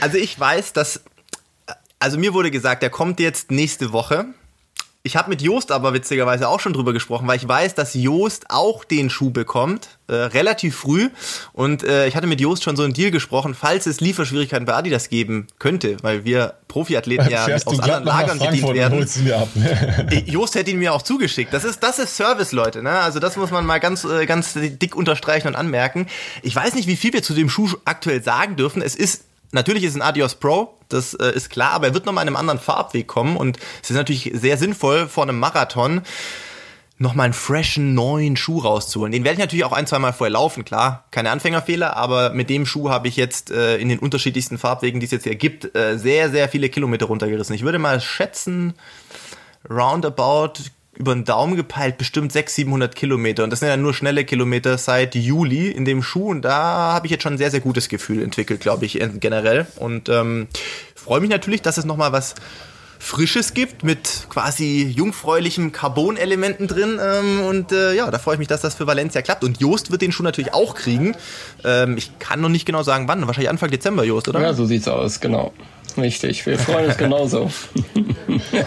Also 0.00 0.18
ich 0.18 0.38
weiß, 0.38 0.72
dass 0.72 1.00
also 1.98 2.18
mir 2.18 2.34
wurde 2.34 2.50
gesagt, 2.50 2.82
er 2.82 2.90
kommt 2.90 3.20
jetzt 3.20 3.50
nächste 3.50 3.92
Woche. 3.92 4.26
Ich 5.06 5.14
habe 5.14 5.30
mit 5.30 5.40
Joost 5.40 5.70
aber 5.70 5.94
witzigerweise 5.94 6.48
auch 6.48 6.58
schon 6.58 6.72
drüber 6.72 6.92
gesprochen, 6.92 7.28
weil 7.28 7.36
ich 7.36 7.46
weiß, 7.46 7.76
dass 7.76 7.94
Joost 7.94 8.46
auch 8.48 8.82
den 8.82 9.08
Schuh 9.08 9.30
bekommt, 9.30 9.98
äh, 10.08 10.14
relativ 10.14 10.74
früh. 10.74 11.10
Und 11.52 11.84
äh, 11.84 12.08
ich 12.08 12.16
hatte 12.16 12.26
mit 12.26 12.40
Joost 12.40 12.64
schon 12.64 12.74
so 12.74 12.82
einen 12.82 12.92
Deal 12.92 13.12
gesprochen, 13.12 13.54
falls 13.54 13.86
es 13.86 14.00
Lieferschwierigkeiten 14.00 14.66
bei 14.66 14.74
Adidas 14.74 15.08
geben 15.08 15.46
könnte, 15.60 15.96
weil 16.02 16.24
wir 16.24 16.54
Profiathleten 16.66 17.28
ja 17.30 17.46
aus 17.46 17.78
anderen 17.78 18.02
Lagern 18.02 18.40
bedient 18.40 18.74
werden. 18.74 19.08
Ab, 19.32 19.48
ne? 19.54 20.24
Joost 20.26 20.56
hätte 20.56 20.72
ihn 20.72 20.80
mir 20.80 20.92
auch 20.92 21.02
zugeschickt. 21.02 21.54
Das 21.54 21.62
ist, 21.62 21.84
das 21.84 22.00
ist 22.00 22.16
Service, 22.16 22.50
Leute. 22.50 22.82
Ne? 22.82 22.90
Also 22.90 23.20
das 23.20 23.36
muss 23.36 23.52
man 23.52 23.64
mal 23.64 23.78
ganz, 23.78 24.02
äh, 24.02 24.26
ganz 24.26 24.54
dick 24.54 24.96
unterstreichen 24.96 25.46
und 25.46 25.54
anmerken. 25.54 26.08
Ich 26.42 26.56
weiß 26.56 26.74
nicht, 26.74 26.88
wie 26.88 26.96
viel 26.96 27.12
wir 27.12 27.22
zu 27.22 27.32
dem 27.32 27.48
Schuh 27.48 27.68
aktuell 27.84 28.24
sagen 28.24 28.56
dürfen. 28.56 28.82
Es 28.82 28.96
ist 28.96 29.25
Natürlich 29.52 29.84
ist 29.84 29.94
ein 29.94 30.02
Adios 30.02 30.34
Pro, 30.34 30.74
das 30.88 31.14
äh, 31.14 31.32
ist 31.32 31.50
klar, 31.50 31.72
aber 31.72 31.88
er 31.88 31.94
wird 31.94 32.06
nochmal 32.06 32.22
in 32.22 32.28
einem 32.28 32.36
anderen 32.36 32.60
Farbweg 32.60 33.06
kommen 33.06 33.36
und 33.36 33.58
es 33.82 33.90
ist 33.90 33.96
natürlich 33.96 34.30
sehr 34.34 34.56
sinnvoll 34.56 35.08
vor 35.08 35.24
einem 35.24 35.38
Marathon 35.38 36.02
nochmal 36.98 37.26
einen 37.26 37.34
freshen 37.34 37.94
neuen 37.94 38.36
Schuh 38.36 38.58
rauszuholen. 38.58 39.12
Den 39.12 39.22
werde 39.24 39.34
ich 39.34 39.38
natürlich 39.38 39.64
auch 39.64 39.72
ein, 39.72 39.86
zwei 39.86 39.98
Mal 39.98 40.12
vorher 40.12 40.32
laufen, 40.32 40.64
klar, 40.64 41.04
keine 41.10 41.30
Anfängerfehler, 41.30 41.96
aber 41.96 42.30
mit 42.30 42.48
dem 42.48 42.64
Schuh 42.64 42.88
habe 42.88 43.08
ich 43.08 43.16
jetzt 43.16 43.50
äh, 43.50 43.76
in 43.76 43.88
den 43.88 43.98
unterschiedlichsten 43.98 44.56
Farbwegen, 44.56 45.00
die 45.00 45.06
es 45.06 45.12
jetzt 45.12 45.24
hier 45.24 45.34
gibt, 45.34 45.76
äh, 45.76 45.98
sehr, 45.98 46.30
sehr 46.30 46.48
viele 46.48 46.70
Kilometer 46.70 47.06
runtergerissen. 47.06 47.54
Ich 47.54 47.62
würde 47.62 47.78
mal 47.78 48.00
schätzen, 48.00 48.74
roundabout 49.68 50.54
über 50.96 51.14
den 51.14 51.24
Daumen 51.24 51.56
gepeilt 51.56 51.98
bestimmt 51.98 52.32
600, 52.32 52.56
700 52.66 52.96
Kilometer. 52.96 53.44
Und 53.44 53.50
das 53.50 53.60
sind 53.60 53.68
ja 53.68 53.76
nur 53.76 53.94
schnelle 53.94 54.24
Kilometer 54.24 54.78
seit 54.78 55.14
Juli 55.14 55.68
in 55.68 55.84
dem 55.84 56.02
Schuh. 56.02 56.30
Und 56.30 56.42
da 56.42 56.92
habe 56.94 57.06
ich 57.06 57.10
jetzt 57.10 57.22
schon 57.22 57.34
ein 57.34 57.38
sehr, 57.38 57.50
sehr 57.50 57.60
gutes 57.60 57.88
Gefühl 57.88 58.22
entwickelt, 58.22 58.60
glaube 58.60 58.86
ich, 58.86 58.98
generell. 59.20 59.66
Und 59.76 60.08
ähm, 60.08 60.48
freue 60.94 61.20
mich 61.20 61.30
natürlich, 61.30 61.62
dass 61.62 61.78
es 61.78 61.84
nochmal 61.84 62.12
was 62.12 62.34
Frisches 62.98 63.54
gibt 63.54 63.84
mit 63.84 64.26
quasi 64.30 64.82
jungfräulichen 64.82 65.70
Carbon-Elementen 65.70 66.66
drin. 66.66 66.98
Ähm, 67.00 67.40
und 67.42 67.72
äh, 67.72 67.94
ja, 67.94 68.10
da 68.10 68.18
freue 68.18 68.34
ich 68.34 68.38
mich, 68.38 68.48
dass 68.48 68.62
das 68.62 68.74
für 68.74 68.86
Valencia 68.86 69.22
klappt. 69.22 69.44
Und 69.44 69.60
Joost 69.60 69.90
wird 69.90 70.02
den 70.02 70.12
Schuh 70.12 70.22
natürlich 70.22 70.54
auch 70.54 70.74
kriegen. 70.74 71.14
Ähm, 71.62 71.96
ich 71.96 72.18
kann 72.18 72.40
noch 72.40 72.48
nicht 72.48 72.66
genau 72.66 72.82
sagen, 72.82 73.06
wann. 73.06 73.26
Wahrscheinlich 73.26 73.50
Anfang 73.50 73.70
Dezember, 73.70 74.04
Joost, 74.04 74.28
oder? 74.28 74.40
Ja, 74.40 74.54
so 74.54 74.64
sieht's 74.64 74.88
aus, 74.88 75.20
genau. 75.20 75.52
Richtig, 75.98 76.46
wir 76.46 76.58
freuen 76.58 76.86
uns 76.86 76.96
genauso. 76.96 77.50
ja, 78.52 78.64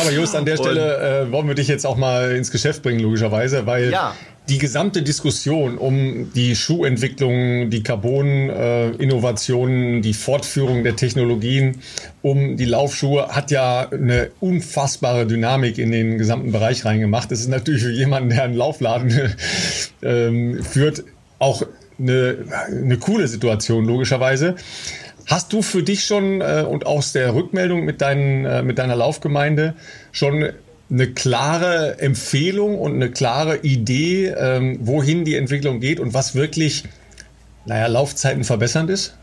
aber 0.00 0.12
Just, 0.12 0.34
an 0.34 0.44
der 0.44 0.56
Stelle 0.56 1.26
äh, 1.28 1.32
wollen 1.32 1.46
wir 1.46 1.54
dich 1.54 1.68
jetzt 1.68 1.86
auch 1.86 1.96
mal 1.96 2.34
ins 2.36 2.50
Geschäft 2.50 2.82
bringen, 2.82 2.98
logischerweise, 3.00 3.64
weil 3.66 3.92
ja. 3.92 4.16
die 4.48 4.58
gesamte 4.58 5.02
Diskussion 5.02 5.78
um 5.78 6.32
die 6.32 6.56
Schuhentwicklung, 6.56 7.70
die 7.70 7.84
Carbon-Innovationen, 7.84 10.02
die 10.02 10.14
Fortführung 10.14 10.82
der 10.82 10.96
Technologien 10.96 11.78
um 12.22 12.56
die 12.56 12.64
Laufschuhe 12.64 13.28
hat 13.28 13.52
ja 13.52 13.88
eine 13.90 14.30
unfassbare 14.40 15.26
Dynamik 15.26 15.78
in 15.78 15.92
den 15.92 16.18
gesamten 16.18 16.50
Bereich 16.52 16.84
reingemacht. 16.84 17.30
Das 17.30 17.38
ist 17.40 17.48
natürlich 17.48 17.82
für 17.82 17.92
jemanden, 17.92 18.30
der 18.30 18.42
einen 18.44 18.54
Laufladen 18.54 19.12
ähm, 20.02 20.64
führt, 20.64 21.04
auch 21.38 21.62
eine, 21.98 22.38
eine 22.68 22.96
coole 22.98 23.28
Situation, 23.28 23.84
logischerweise. 23.84 24.56
Hast 25.26 25.52
du 25.52 25.62
für 25.62 25.82
dich 25.82 26.04
schon 26.04 26.40
äh, 26.40 26.64
und 26.68 26.86
aus 26.86 27.12
der 27.12 27.34
Rückmeldung 27.34 27.84
mit, 27.84 28.00
deinen, 28.00 28.44
äh, 28.44 28.62
mit 28.62 28.78
deiner 28.78 28.96
Laufgemeinde 28.96 29.74
schon 30.10 30.52
eine 30.90 31.12
klare 31.12 31.98
Empfehlung 32.00 32.78
und 32.78 32.94
eine 32.94 33.10
klare 33.10 33.58
Idee, 33.58 34.28
ähm, 34.28 34.78
wohin 34.82 35.24
die 35.24 35.36
Entwicklung 35.36 35.80
geht 35.80 36.00
und 36.00 36.12
was 36.12 36.34
wirklich, 36.34 36.84
naja, 37.64 37.86
Laufzeiten 37.86 38.44
verbessernd 38.44 38.90
ist? 38.90 39.16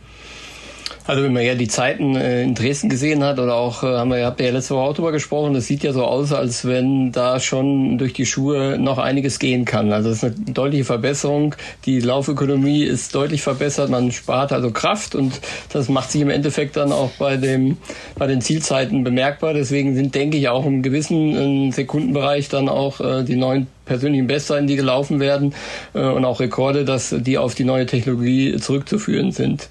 Also 1.10 1.24
wenn 1.24 1.34
man 1.34 1.44
ja 1.44 1.56
die 1.56 1.68
Zeiten 1.68 2.16
äh, 2.16 2.44
in 2.44 2.54
Dresden 2.54 2.88
gesehen 2.88 3.24
hat 3.24 3.40
oder 3.40 3.56
auch, 3.56 3.82
äh, 3.82 3.88
haben 3.88 4.12
wir, 4.12 4.24
habt 4.24 4.40
ihr 4.42 4.46
ja 4.46 4.54
letzte 4.54 4.76
Woche 4.76 4.84
auch 4.84 4.94
drüber 4.94 5.12
gesprochen, 5.12 5.56
das 5.56 5.66
sieht 5.66 5.82
ja 5.82 5.92
so 5.92 6.06
aus, 6.06 6.32
als 6.32 6.66
wenn 6.66 7.12
da 7.12 7.40
schon 7.40 7.98
durch 7.98 8.14
die 8.14 8.28
Schuhe 8.28 8.78
noch 8.78 9.00
einiges 9.00 9.40
gehen 9.40 9.66
kann. 9.66 9.92
Also 9.92 10.12
es 10.12 10.22
ist 10.22 10.24
eine 10.24 10.54
deutliche 10.54 10.84
Verbesserung. 10.84 11.56
Die 11.86 12.00
Laufökonomie 12.00 12.84
ist 12.84 13.16
deutlich 13.16 13.42
verbessert, 13.42 13.90
man 13.90 14.12
spart 14.12 14.54
also 14.54 14.70
Kraft 14.70 15.16
und 15.16 15.42
das 15.74 15.90
macht 15.90 16.12
sich 16.12 16.22
im 16.22 16.30
Endeffekt 16.30 16.78
dann 16.78 16.92
auch 16.92 17.10
bei 17.18 17.38
dem, 17.38 17.78
bei 18.16 18.28
den 18.28 18.42
Zielzeiten 18.42 19.04
bemerkbar. 19.04 19.56
Deswegen 19.56 19.96
sind, 19.96 20.14
denke 20.14 20.38
ich, 20.38 20.48
auch 20.48 20.68
im 20.68 20.84
gewissen 20.84 21.72
Sekundenbereich 21.72 22.50
dann 22.50 22.70
auch 22.70 23.02
äh, 23.02 23.24
die 23.24 23.36
neuen 23.36 23.66
persönlichen 23.86 24.28
Bestzeiten, 24.28 24.68
die 24.68 24.76
gelaufen 24.76 25.20
werden 25.20 25.56
äh, 25.96 26.02
und 26.02 26.24
auch 26.24 26.40
Rekorde, 26.40 26.86
dass 26.86 27.16
die 27.18 27.40
auf 27.40 27.56
die 27.56 27.64
neue 27.64 27.88
Technologie 27.88 28.58
zurückzuführen 28.58 29.32
sind. 29.32 29.70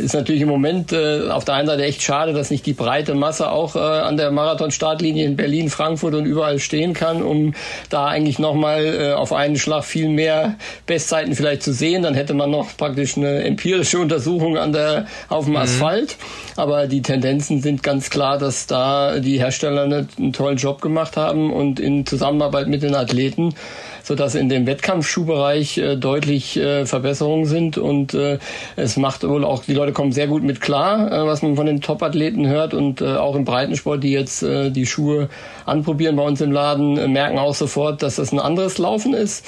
Ist 0.00 0.14
natürlich 0.14 0.42
im 0.42 0.48
Moment 0.48 0.92
äh, 0.92 1.28
auf 1.28 1.44
der 1.44 1.54
einen 1.54 1.68
Seite 1.68 1.84
echt 1.84 2.02
schade, 2.02 2.32
dass 2.32 2.50
nicht 2.50 2.66
die 2.66 2.72
breite 2.72 3.14
Masse 3.14 3.50
auch 3.50 3.76
äh, 3.76 3.78
an 3.78 4.16
der 4.16 4.30
Marathon-Startlinie 4.30 5.26
in 5.26 5.36
Berlin, 5.36 5.68
Frankfurt 5.68 6.14
und 6.14 6.26
überall 6.26 6.58
stehen 6.58 6.94
kann, 6.94 7.22
um 7.22 7.54
da 7.90 8.06
eigentlich 8.06 8.38
nochmal 8.38 8.84
äh, 8.84 9.12
auf 9.12 9.32
einen 9.32 9.56
Schlag 9.56 9.84
viel 9.84 10.08
mehr 10.08 10.56
Bestzeiten 10.86 11.34
vielleicht 11.34 11.62
zu 11.62 11.72
sehen. 11.72 12.02
Dann 12.02 12.14
hätte 12.14 12.34
man 12.34 12.50
noch 12.50 12.76
praktisch 12.76 13.16
eine 13.16 13.44
empirische 13.44 13.98
Untersuchung 13.98 14.56
an 14.56 14.72
der, 14.72 15.06
auf 15.28 15.44
dem 15.44 15.52
mhm. 15.52 15.60
Asphalt. 15.60 16.16
Aber 16.56 16.86
die 16.86 17.02
Tendenzen 17.02 17.60
sind 17.60 17.82
ganz 17.82 18.10
klar, 18.10 18.38
dass 18.38 18.66
da 18.66 19.20
die 19.20 19.38
Hersteller 19.38 19.82
einen 19.82 20.32
tollen 20.32 20.56
Job 20.56 20.80
gemacht 20.80 21.16
haben 21.16 21.52
und 21.52 21.78
in 21.78 22.06
Zusammenarbeit 22.06 22.68
mit 22.68 22.82
den 22.82 22.94
Athleten 22.94 23.54
sodass 24.10 24.34
in 24.34 24.48
dem 24.48 24.66
Wettkampfschuhbereich 24.66 25.78
äh, 25.78 25.94
deutlich 25.94 26.56
äh, 26.56 26.84
Verbesserungen 26.84 27.46
sind 27.46 27.78
und 27.78 28.12
äh, 28.12 28.40
es 28.74 28.96
macht 28.96 29.22
wohl 29.22 29.44
auch, 29.44 29.62
die 29.62 29.72
Leute 29.72 29.92
kommen 29.92 30.10
sehr 30.10 30.26
gut 30.26 30.42
mit 30.42 30.60
klar, 30.60 31.12
äh, 31.12 31.26
was 31.28 31.42
man 31.42 31.54
von 31.54 31.64
den 31.64 31.80
Top-Athleten 31.80 32.48
hört 32.48 32.74
und 32.74 33.02
äh, 33.02 33.14
auch 33.14 33.36
im 33.36 33.44
Breitensport, 33.44 34.02
die 34.02 34.10
jetzt 34.10 34.42
äh, 34.42 34.70
die 34.70 34.84
Schuhe 34.84 35.28
anprobieren 35.64 36.16
bei 36.16 36.24
uns 36.24 36.40
im 36.40 36.50
Laden, 36.50 36.98
äh, 36.98 37.06
merken 37.06 37.38
auch 37.38 37.54
sofort, 37.54 38.02
dass 38.02 38.16
das 38.16 38.32
ein 38.32 38.40
anderes 38.40 38.78
Laufen 38.78 39.14
ist. 39.14 39.46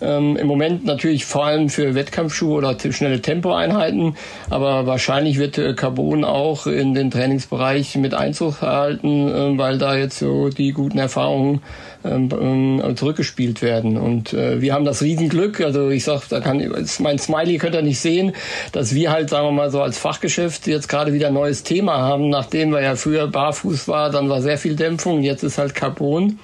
Ähm, 0.00 0.36
Im 0.36 0.46
Moment 0.46 0.84
natürlich 0.84 1.24
vor 1.24 1.44
allem 1.44 1.68
für 1.68 1.94
Wettkampfschuhe 1.94 2.56
oder 2.56 2.76
schnelle 2.78 3.20
Tempoeinheiten, 3.20 4.16
aber 4.48 4.86
wahrscheinlich 4.86 5.38
wird 5.38 5.58
äh, 5.58 5.74
Carbon 5.74 6.24
auch 6.24 6.66
in 6.66 6.94
den 6.94 7.10
Trainingsbereich 7.10 7.96
mit 7.96 8.14
Einzug 8.14 8.62
erhalten, 8.62 9.28
äh, 9.28 9.58
weil 9.58 9.76
da 9.76 9.96
jetzt 9.96 10.18
so 10.20 10.48
die 10.48 10.72
guten 10.72 10.98
Erfahrungen 10.98 11.60
ähm, 12.04 12.28
ähm, 12.32 12.96
zurückgespielt 12.96 13.60
werden. 13.60 13.96
Und 13.96 14.32
äh, 14.32 14.60
wir 14.60 14.72
haben 14.72 14.84
das 14.84 15.02
Riesenglück, 15.02 15.60
also 15.60 15.88
ich 15.90 16.04
sag, 16.04 16.28
da 16.28 16.40
kann 16.40 16.62
mein 17.00 17.18
Smiley 17.18 17.58
könnt 17.58 17.74
ihr 17.74 17.82
nicht 17.82 17.98
sehen, 17.98 18.32
dass 18.72 18.94
wir 18.94 19.10
halt, 19.10 19.30
sagen 19.30 19.46
wir 19.46 19.52
mal 19.52 19.70
so 19.70 19.82
als 19.82 19.98
Fachgeschäft 19.98 20.66
jetzt 20.68 20.88
gerade 20.88 21.12
wieder 21.12 21.28
ein 21.28 21.34
neues 21.34 21.64
Thema 21.64 21.98
haben, 21.98 22.30
nachdem 22.30 22.70
wir 22.70 22.82
ja 22.82 22.94
früher 22.94 23.26
barfuß 23.26 23.88
war, 23.88 24.10
dann 24.10 24.28
war 24.28 24.42
sehr 24.42 24.58
viel 24.58 24.76
Dämpfung, 24.76 25.22
jetzt 25.22 25.42
ist 25.42 25.58
halt 25.58 25.74
Carbon. 25.74 26.38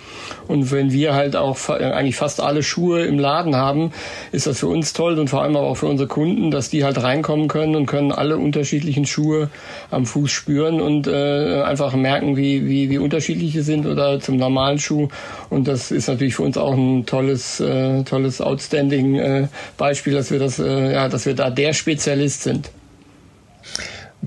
Und 0.49 0.73
wenn 0.73 0.93
wir 0.93 1.15
halt 1.15 1.37
auch 1.37 1.69
eigentlich 1.69 2.17
fast 2.17 2.41
alle 2.41 2.63
Schuhe 2.63 3.05
im 3.05 3.19
Laden 3.19 3.57
haben, 3.57 3.93
ist 4.33 4.47
das 4.47 4.59
für 4.59 4.67
uns 4.67 4.93
toll 4.93 5.19
und 5.19 5.31
vor 5.31 5.43
allem 5.43 5.57
aber 5.57 5.69
auch 5.69 5.77
für 5.77 5.87
unsere 5.87 6.09
Kunden, 6.09 6.51
dass 6.51 6.69
die 6.69 6.85
halt 6.85 7.03
reinkommen 7.03 7.49
können 7.49 7.77
und 7.77 7.87
können 7.87 8.13
alle 8.13 8.37
unterschiedlichen 8.39 9.07
Schuhe 9.07 9.51
am 9.91 10.05
Fuß 10.05 10.31
spüren 10.31 10.81
und 10.81 11.07
äh, 11.07 11.63
einfach 11.63 11.95
merken, 11.95 12.37
wie, 12.37 12.67
wie, 12.67 12.91
wie 12.91 12.99
unterschiedlich 12.99 13.53
sie 13.53 13.63
sind 13.63 13.87
oder 13.87 14.21
zum 14.21 14.37
normalen 14.37 14.79
Schuh 14.79 15.09
und 15.55 15.69
das 15.69 15.91
ist 15.91 16.09
natürlich 16.09 16.35
für 16.35 16.43
uns 16.43 16.59
auch 16.59 16.75
ein 16.75 17.07
tolles, 17.07 17.61
äh, 17.61 18.03
tolles 18.03 18.41
Outstanding 18.41 19.15
äh, 19.15 19.49
Beispiel, 19.77 20.13
dass 20.13 20.31
wir 20.31 20.39
das, 20.39 20.59
äh, 20.59 20.93
ja, 20.93 21.09
dass 21.09 21.27
wir 21.27 21.35
da 21.35 21.49
der 21.51 21.73
Spezialist 21.73 22.43
sind. 22.43 22.71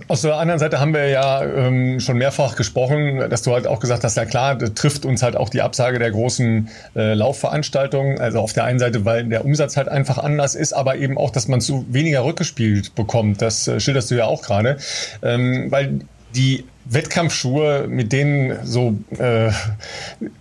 Aus 0.08 0.22
der 0.22 0.36
anderen 0.36 0.60
Seite 0.60 0.80
haben 0.80 0.94
wir 0.94 1.08
ja 1.10 1.44
ähm, 1.44 2.00
schon 2.00 2.18
mehrfach 2.18 2.56
gesprochen, 2.56 3.30
dass 3.30 3.42
du 3.42 3.52
halt 3.52 3.68
auch 3.68 3.80
gesagt 3.80 4.04
hast, 4.04 4.16
ja 4.16 4.26
klar, 4.26 4.58
trifft 4.58 5.06
uns 5.06 5.24
halt 5.24 5.36
auch 5.36 5.50
die 5.50 5.62
Absage 5.62 6.00
der 6.00 6.12
großen 6.12 6.70
äh, 6.96 7.14
Laufveranstaltungen. 7.14 8.20
Also 8.20 8.40
auf 8.40 8.54
der 8.54 8.64
einen 8.64 8.80
Seite, 8.80 9.06
weil 9.06 9.26
der 9.26 9.44
Umsatz 9.44 9.76
halt 9.76 9.90
einfach 9.90 10.20
anders 10.20 10.56
ist, 10.56 10.74
aber 10.74 10.98
eben 10.98 11.18
auch, 11.18 11.32
dass 11.32 11.48
man 11.48 11.62
zu 11.62 11.86
weniger 11.90 12.24
rückgespielt 12.24 12.96
bekommt. 12.96 13.42
Das 13.42 13.68
äh, 13.68 13.80
schilderst 13.80 14.12
du 14.12 14.16
ja 14.16 14.26
auch 14.26 14.44
gerade. 14.44 14.78
Ähm, 15.24 15.72
weil 15.72 16.02
die 16.36 16.66
Wettkampfschuhe, 16.90 17.88
mit 17.88 18.14
denen 18.14 18.66
so 18.66 18.98
äh, 19.18 19.52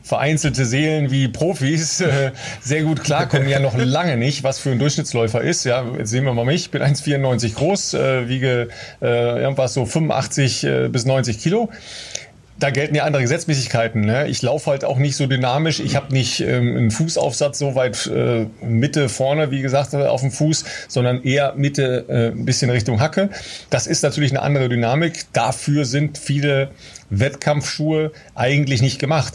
vereinzelte 0.03 0.65
Seelen 0.65 1.11
wie 1.11 1.29
Profis 1.29 2.01
äh, 2.01 2.31
sehr 2.61 2.83
gut 2.83 3.03
klarkommen, 3.03 3.49
ja 3.49 3.59
noch 3.59 3.75
lange 3.79 4.17
nicht, 4.17 4.45
was 4.45 4.59
für 4.59 4.71
ein 4.71 4.79
Durchschnittsläufer 4.79 5.41
ist. 5.41 5.65
Ja, 5.65 5.85
jetzt 5.99 6.11
sehen 6.11 6.25
wir 6.25 6.33
mal 6.35 6.45
mich, 6.45 6.71
bin 6.71 6.83
1,94 6.83 7.55
groß, 7.55 7.95
äh, 7.95 8.29
wiege 8.29 8.69
äh, 9.03 9.41
irgendwas 9.41 9.75
so 9.75 9.87
85 9.87 10.65
äh, 10.65 10.89
bis 10.89 11.05
90 11.05 11.41
Kilo 11.41 11.69
da 12.59 12.71
gelten 12.71 12.95
ja 12.95 13.05
andere 13.05 13.23
Gesetzmäßigkeiten. 13.23 14.01
Ne? 14.01 14.29
Ich 14.29 14.41
laufe 14.41 14.71
halt 14.71 14.85
auch 14.85 14.99
nicht 14.99 15.17
so 15.17 15.27
dynamisch. 15.27 15.81
Ich 15.81 15.95
habe 15.95 16.13
nicht 16.13 16.41
ähm, 16.41 16.77
einen 16.77 16.91
Fußaufsatz 16.91 17.59
so 17.59 17.75
weit 17.75 18.07
äh, 18.07 18.47
Mitte 18.65 19.09
vorne, 19.09 19.51
wie 19.51 19.61
gesagt, 19.61 19.93
äh, 19.93 20.07
auf 20.07 20.23
dem 20.23 20.31
Fuß, 20.31 20.65
sondern 20.89 21.23
eher 21.23 21.55
Mitte 21.57 22.07
äh, 22.09 22.29
ein 22.29 22.47
bisschen 22.47 22.71
Richtung 22.71 23.01
Hacke. 23.01 23.29
Das 23.69 23.87
ist 23.87 24.03
natürlich 24.03 24.31
eine 24.31 24.43
andere 24.43 24.69
Dynamik. 24.69 25.27
Dafür 25.35 25.85
sind 25.85 26.17
viele 26.17 26.71
Wettkampfschuhe 27.11 28.13
eigentlich 28.35 28.81
nicht 28.81 28.99
gemacht. 28.99 29.35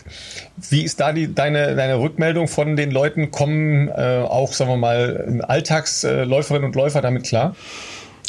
Wie 0.70 0.82
ist 0.84 1.00
da 1.00 1.14
die, 1.14 1.34
deine, 1.34 1.76
deine 1.76 2.00
Rückmeldung 2.00 2.48
von 2.48 2.76
den 2.76 2.90
Leuten? 2.90 3.30
Kommen 3.30 3.88
äh, 3.90 4.24
auch, 4.28 4.54
sagen 4.54 4.72
wir 4.72 4.78
mal, 4.78 5.42
Alltagsläuferinnen 5.48 6.66
und 6.66 6.76
Läufer 6.76 7.02
damit 7.02 7.26
klar? 7.26 7.56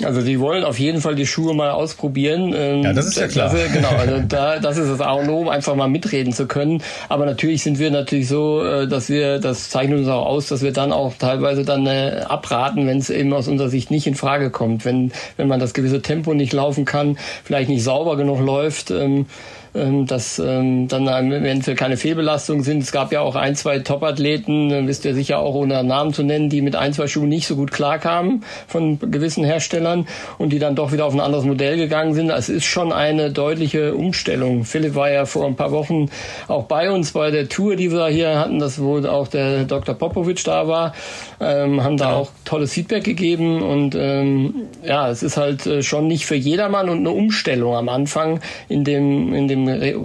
Also 0.03 0.23
die 0.23 0.41
wollen 0.41 0.65
auf 0.65 0.79
jeden 0.79 1.01
Fall 1.01 1.15
die 1.15 1.27
Schuhe 1.27 1.55
mal 1.55 1.71
ausprobieren. 1.71 2.55
Ähm, 2.57 2.83
ja, 2.83 2.93
das 2.93 3.07
ist 3.07 3.19
ja 3.19 3.29
klar. 3.29 3.51
Dafür, 3.51 3.69
genau, 3.69 3.91
also 3.91 4.23
da, 4.29 4.59
das 4.59 4.79
ist 4.79 4.91
das 4.91 5.01
A 5.01 5.13
und 5.13 5.29
O, 5.29 5.49
einfach 5.49 5.75
mal 5.75 5.89
mitreden 5.89 6.33
zu 6.33 6.47
können. 6.47 6.83
Aber 7.09 7.27
natürlich 7.27 7.63
sind 7.63 7.79
wir 7.79 7.91
natürlich 7.91 8.29
so, 8.29 8.65
äh, 8.65 8.89
dass 8.89 9.09
wir, 9.09 9.39
das 9.39 9.71
zeichnet 9.71 9.99
uns 9.99 10.09
auch 10.09 10.27
aus, 10.27 10.49
dass 10.49 10.63
wir 10.63 10.73
dann 10.73 10.93
auch 10.93 11.15
teilweise 11.19 11.65
dann 11.65 11.87
äh, 11.87 12.25
abraten, 12.27 12.87
wenn 12.87 12.99
es 12.99 13.11
eben 13.11 13.33
aus 13.33 13.49
unserer 13.49 13.69
Sicht 13.69 13.91
nicht 13.91 14.07
in 14.07 14.15
Frage 14.15 14.51
kommt. 14.51 14.85
Wenn, 14.85 15.13
wenn 15.37 15.49
man 15.49 15.61
das 15.61 15.75
gewisse 15.75 16.03
Tempo 16.03 16.35
nicht 16.35 16.53
laufen 16.53 16.85
kann, 16.85 17.19
vielleicht 17.45 17.69
nicht 17.69 17.85
sauber 17.85 18.17
genug 18.17 18.41
läuft, 18.41 18.91
ähm, 18.91 19.27
dass 19.73 20.39
ähm, 20.39 20.87
dann 20.89 21.09
eventuell 21.33 21.77
keine 21.77 21.97
Fehlbelastungen 21.97 22.63
sind. 22.63 22.83
Es 22.83 22.93
gab 22.93 23.11
ja 23.11 23.21
auch 23.21 23.37
ein, 23.37 23.57
zwei 23.57 23.79
Top-Athleten, 23.79 24.71
äh, 24.71 24.87
wisst 24.87 25.05
ihr 25.07 25.15
sicher 25.15 25.39
auch 25.39 25.55
ohne 25.55 25.83
Namen 25.83 26.13
zu 26.13 26.23
nennen, 26.23 26.51
die 26.51 26.61
mit 26.61 26.77
ein, 26.77 26.93
zwei 26.93 27.07
Schuhen 27.07 27.31
nicht 27.31 27.47
so 27.47 27.57
gut 27.57 27.73
klarkamen 27.73 28.45
von 28.69 28.99
gewissen 28.99 29.45
Herstellern 29.45 30.07
und 30.37 30.53
die 30.53 30.59
dann 30.59 30.77
doch 30.77 30.93
wieder 30.93 31.07
auf 31.07 31.15
ein 31.15 31.21
anderes 31.21 31.47
Modell 31.47 31.79
gegangen 31.79 32.13
sind. 32.13 32.29
Es 32.29 32.51
ist 32.51 32.65
schon 32.65 32.93
eine 32.93 33.31
deutliche 33.31 33.95
Umstellung. 33.95 34.65
Philipp 34.65 34.95
war 34.95 35.11
ja 35.11 35.25
vor 35.25 35.47
ein 35.47 35.57
paar 35.57 35.73
Wochen 35.73 36.11
auch 36.49 36.65
bei 36.65 36.91
uns 36.91 37.13
bei 37.13 37.31
der 37.31 37.49
Tour, 37.49 37.77
die 37.77 37.91
wir 37.91 38.09
hier 38.09 38.39
hatten, 38.39 38.59
das 38.59 38.79
wo 38.79 38.99
auch 39.07 39.29
der 39.29 39.65
Dr. 39.65 39.95
Popovic 39.95 40.45
da 40.45 40.69
war, 40.69 40.93
ähm, 41.41 41.83
haben 41.83 41.97
da 41.97 42.11
ja. 42.11 42.17
auch 42.17 42.31
tolles 42.45 42.73
Feedback 42.73 43.05
gegeben 43.05 43.63
und 43.63 43.95
ähm, 43.95 44.55
ja, 44.85 45.09
es 45.09 45.23
ist 45.23 45.39
halt 45.39 45.67
äh, 45.67 45.83
schon 45.83 46.09
nicht 46.09 46.27
für 46.27 46.35
jedermann 46.35 46.91
und 46.91 46.99
eine 46.99 47.11
Umstellung 47.11 47.75
am 47.75 47.89
Anfang 47.89 48.41
in 48.69 48.85
dem 48.85 49.33
in 49.33 49.49
dem 49.49 49.62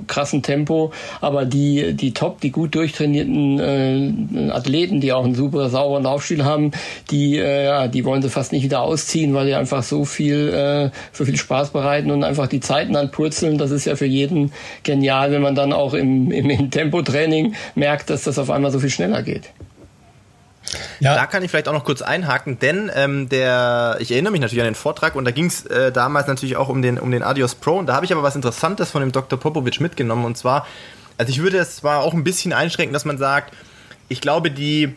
krassen 0.08 0.42
Tempo, 0.42 0.92
aber 1.22 1.46
die, 1.46 1.94
die 1.94 2.14
top, 2.14 2.42
die 2.42 2.52
gut 2.52 2.76
durchtrainierten 2.76 3.60
äh, 3.60 4.52
Athleten, 4.52 5.02
die 5.02 5.14
auch 5.14 5.26
einen 5.26 5.36
super 5.36 5.70
sauberen 5.70 6.04
Laufstil 6.04 6.44
haben, 6.46 6.72
die, 7.12 7.38
äh, 7.38 7.66
ja, 7.66 7.88
die 7.88 8.06
wollen 8.06 8.22
sie 8.22 8.30
fast 8.30 8.52
nicht 8.52 8.64
wieder 8.64 8.82
ausziehen, 8.82 9.34
weil 9.34 9.48
die 9.48 9.56
einfach 9.56 9.84
so 9.84 10.06
viel, 10.06 10.50
äh, 10.50 10.90
so 11.14 11.26
viel 11.26 11.38
Spaß 11.38 11.72
bereiten 11.72 12.12
und 12.12 12.24
einfach 12.24 12.48
die 12.48 12.60
Zeiten 12.60 12.96
anpurzeln. 12.96 13.58
Das 13.58 13.72
ist 13.72 13.86
ja 13.86 13.96
für 13.96 14.06
jeden 14.06 14.52
genial, 14.84 15.32
wenn 15.32 15.42
man 15.42 15.56
dann 15.56 15.74
auch 15.74 15.94
im, 15.94 16.32
im, 16.32 16.50
im 16.50 16.72
Tempotraining 16.72 17.56
merkt, 17.76 18.10
dass 18.10 18.24
das 18.24 18.40
auf 18.40 18.50
einmal 18.50 18.72
so 18.72 18.80
viel 18.80 18.90
schneller 18.90 19.24
geht. 19.24 19.52
Ja. 21.00 21.16
Da 21.16 21.26
kann 21.26 21.44
ich 21.44 21.52
vielleicht 21.52 21.68
auch 21.68 21.74
noch 21.74 21.86
kurz 21.86 22.02
einhaken, 22.02 22.60
denn 22.60 22.92
ähm, 22.94 23.30
der, 23.30 23.98
ich 24.00 24.12
erinnere 24.12 24.32
mich 24.32 24.42
natürlich 24.42 24.62
an 24.62 24.70
den 24.70 24.76
Vortrag 24.76 25.16
und 25.16 25.26
da 25.26 25.32
ging 25.32 25.46
es 25.46 25.66
äh, 25.66 25.92
damals 25.92 26.28
natürlich 26.28 26.58
auch 26.58 26.70
um 26.70 26.82
den, 26.82 27.00
um 27.00 27.12
den 27.12 27.24
Adios 27.24 27.56
Pro 27.56 27.78
und 27.78 27.88
da 27.88 27.96
habe 27.96 28.06
ich 28.06 28.12
aber 28.12 28.24
was 28.24 28.36
Interessantes 28.36 28.92
von 28.92 29.02
dem 29.02 29.12
Dr. 29.12 29.40
Popovic 29.40 29.80
mitgenommen 29.80 30.26
und 30.26 30.38
zwar, 30.38 30.66
also 31.18 31.30
ich 31.30 31.42
würde 31.42 31.58
es 31.58 31.78
zwar 31.78 32.02
auch 32.02 32.14
ein 32.14 32.24
bisschen 32.24 32.54
einschränken, 32.54 32.94
dass 32.94 33.06
man 33.06 33.18
sagt, 33.18 33.54
ich 34.10 34.22
glaube, 34.22 34.52
die 34.52 34.96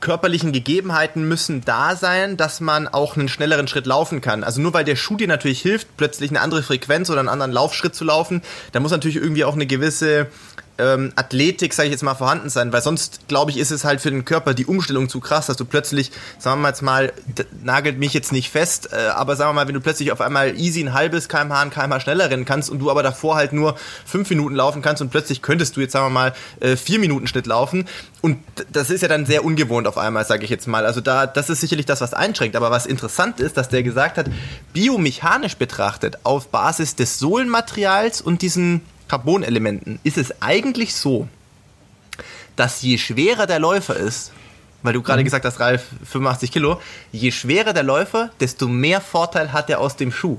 körperlichen 0.00 0.52
Gegebenheiten 0.52 1.26
müssen 1.26 1.64
da 1.64 1.96
sein, 1.96 2.36
dass 2.36 2.60
man 2.60 2.86
auch 2.86 3.16
einen 3.16 3.28
schnelleren 3.28 3.66
Schritt 3.66 3.86
laufen 3.86 4.20
kann. 4.20 4.44
Also 4.44 4.60
nur 4.60 4.74
weil 4.74 4.84
der 4.84 4.96
Schuh 4.96 5.16
dir 5.16 5.26
natürlich 5.26 5.60
hilft, 5.60 5.96
plötzlich 5.96 6.30
eine 6.30 6.40
andere 6.40 6.62
Frequenz 6.62 7.08
oder 7.10 7.20
einen 7.20 7.28
anderen 7.28 7.52
Laufschritt 7.52 7.94
zu 7.94 8.04
laufen, 8.04 8.42
da 8.72 8.80
muss 8.80 8.90
natürlich 8.90 9.16
irgendwie 9.16 9.44
auch 9.44 9.54
eine 9.54 9.66
gewisse 9.66 10.28
ähm, 10.78 11.12
Athletik, 11.16 11.74
sage 11.74 11.88
ich 11.88 11.92
jetzt 11.92 12.02
mal, 12.02 12.14
vorhanden 12.14 12.50
sein, 12.50 12.72
weil 12.72 12.82
sonst, 12.82 13.28
glaube 13.28 13.50
ich, 13.50 13.56
ist 13.56 13.70
es 13.70 13.84
halt 13.84 14.00
für 14.00 14.10
den 14.10 14.24
Körper 14.24 14.54
die 14.54 14.66
Umstellung 14.66 15.08
zu 15.08 15.20
krass, 15.20 15.46
dass 15.46 15.56
du 15.56 15.64
plötzlich, 15.64 16.12
sagen 16.38 16.60
wir 16.60 16.68
jetzt 16.68 16.82
mal, 16.82 17.12
nagelt 17.62 17.98
mich 17.98 18.12
jetzt 18.14 18.32
nicht 18.32 18.50
fest, 18.50 18.90
äh, 18.92 19.08
aber 19.08 19.36
sagen 19.36 19.50
wir 19.50 19.54
mal, 19.54 19.66
wenn 19.66 19.74
du 19.74 19.80
plötzlich 19.80 20.12
auf 20.12 20.20
einmal 20.20 20.58
easy 20.58 20.80
ein 20.80 20.92
halbes 20.92 21.28
kmh, 21.28 21.60
ein 21.60 21.70
kmh 21.70 22.00
schneller 22.00 22.30
rennen 22.30 22.44
kannst 22.44 22.70
und 22.70 22.78
du 22.78 22.90
aber 22.90 23.02
davor 23.02 23.36
halt 23.36 23.52
nur 23.52 23.76
fünf 24.04 24.28
Minuten 24.30 24.54
laufen 24.54 24.82
kannst 24.82 25.02
und 25.02 25.10
plötzlich 25.10 25.42
könntest 25.42 25.76
du 25.76 25.80
jetzt, 25.80 25.92
sagen 25.92 26.06
wir 26.06 26.10
mal, 26.10 26.34
äh, 26.60 26.76
vier 26.76 26.98
Minuten 26.98 27.26
Schnitt 27.26 27.46
laufen 27.46 27.86
und 28.20 28.38
das 28.72 28.90
ist 28.90 29.02
ja 29.02 29.08
dann 29.08 29.24
sehr 29.24 29.44
ungewohnt 29.44 29.86
auf 29.86 29.98
einmal, 29.98 30.26
sage 30.26 30.44
ich 30.44 30.50
jetzt 30.50 30.66
mal. 30.66 30.84
Also 30.84 31.00
da, 31.00 31.26
das 31.26 31.48
ist 31.48 31.60
sicherlich 31.60 31.86
das, 31.86 32.00
was 32.00 32.12
einschränkt, 32.12 32.56
aber 32.56 32.70
was 32.70 32.86
interessant 32.86 33.40
ist, 33.40 33.56
dass 33.56 33.68
der 33.68 33.82
gesagt 33.82 34.18
hat, 34.18 34.26
biomechanisch 34.72 35.56
betrachtet, 35.56 36.18
auf 36.24 36.48
Basis 36.48 36.96
des 36.96 37.18
Sohlenmaterials 37.18 38.20
und 38.20 38.42
diesen 38.42 38.82
Carbonelementen 39.08 39.98
ist 40.02 40.18
es 40.18 40.42
eigentlich 40.42 40.94
so, 40.94 41.28
dass 42.56 42.82
je 42.82 42.98
schwerer 42.98 43.46
der 43.46 43.58
Läufer 43.58 43.96
ist, 43.96 44.32
weil 44.82 44.92
du 44.92 45.02
gerade 45.02 45.20
mhm. 45.20 45.24
gesagt 45.24 45.44
hast, 45.44 45.60
Ralf, 45.60 45.84
85 46.04 46.52
Kilo, 46.52 46.80
je 47.12 47.30
schwerer 47.30 47.72
der 47.72 47.82
Läufer, 47.82 48.30
desto 48.40 48.68
mehr 48.68 49.00
Vorteil 49.00 49.52
hat 49.52 49.70
er 49.70 49.80
aus 49.80 49.96
dem 49.96 50.12
Schuh. 50.12 50.38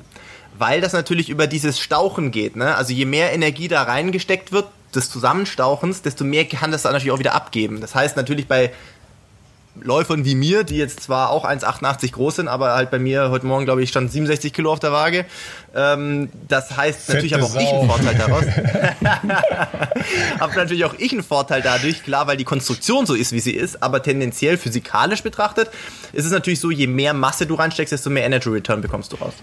Weil 0.57 0.81
das 0.81 0.93
natürlich 0.93 1.29
über 1.29 1.45
dieses 1.45 1.79
Stauchen 1.79 2.31
geht. 2.31 2.55
Ne? 2.55 2.75
Also 2.75 2.93
je 2.93 3.05
mehr 3.05 3.33
Energie 3.33 3.67
da 3.67 3.83
reingesteckt 3.83 4.51
wird, 4.51 4.65
des 4.95 5.09
Zusammenstauchens, 5.09 6.01
desto 6.01 6.23
mehr 6.23 6.45
kann 6.45 6.71
das 6.71 6.83
dann 6.83 6.93
natürlich 6.93 7.11
auch 7.11 7.19
wieder 7.19 7.35
abgeben. 7.35 7.81
Das 7.81 7.93
heißt 7.93 8.15
natürlich 8.15 8.47
bei 8.47 8.71
Läufern 9.81 10.25
wie 10.25 10.35
mir, 10.35 10.63
die 10.63 10.77
jetzt 10.77 11.01
zwar 11.01 11.29
auch 11.29 11.45
1,88 11.45 12.11
groß 12.11 12.37
sind, 12.37 12.47
aber 12.47 12.73
halt 12.73 12.91
bei 12.91 12.99
mir 12.99 13.29
heute 13.29 13.45
Morgen, 13.45 13.65
glaube 13.65 13.83
ich, 13.83 13.89
stand 13.89 14.11
67 14.11 14.53
Kilo 14.53 14.71
auf 14.71 14.79
der 14.79 14.91
Waage. 14.91 15.25
Ähm, 15.75 16.29
das 16.47 16.75
heißt 16.75 17.01
Fette 17.01 17.17
natürlich 17.17 17.33
habe 17.33 17.43
auch 17.43 17.55
ich 17.55 17.67
einen 17.67 17.87
Vorteil 17.87 18.15
daraus. 18.15 18.45
habe 20.39 20.55
natürlich 20.55 20.85
auch 20.85 20.95
ich 20.97 21.11
einen 21.11 21.23
Vorteil 21.23 21.61
dadurch, 21.61 22.03
klar, 22.03 22.27
weil 22.27 22.37
die 22.37 22.43
Konstruktion 22.43 23.05
so 23.05 23.13
ist, 23.13 23.31
wie 23.31 23.39
sie 23.39 23.53
ist, 23.53 23.81
aber 23.83 24.01
tendenziell 24.01 24.57
physikalisch 24.57 25.23
betrachtet 25.23 25.69
ist 26.13 26.25
es 26.25 26.31
natürlich 26.31 26.59
so, 26.59 26.71
je 26.71 26.87
mehr 26.87 27.13
Masse 27.13 27.45
du 27.45 27.55
reinsteckst, 27.55 27.91
desto 27.91 28.09
mehr 28.09 28.25
Energy 28.25 28.49
Return 28.49 28.81
bekommst 28.81 29.11
du 29.13 29.17
raus. 29.17 29.33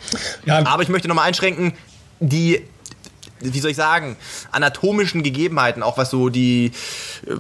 Ja. 0.45 0.65
Aber 0.67 0.83
ich 0.83 0.89
möchte 0.89 1.09
nochmal 1.09 1.29
einschränken, 1.29 1.75
die 2.21 2.63
wie 3.53 3.61
soll 3.61 3.71
ich 3.71 3.77
sagen, 3.77 4.17
anatomischen 4.51 5.23
Gegebenheiten, 5.23 5.83
auch 5.83 5.99
was 5.99 6.11
so 6.11 6.29
die 6.29 6.73
äh, 7.27 7.35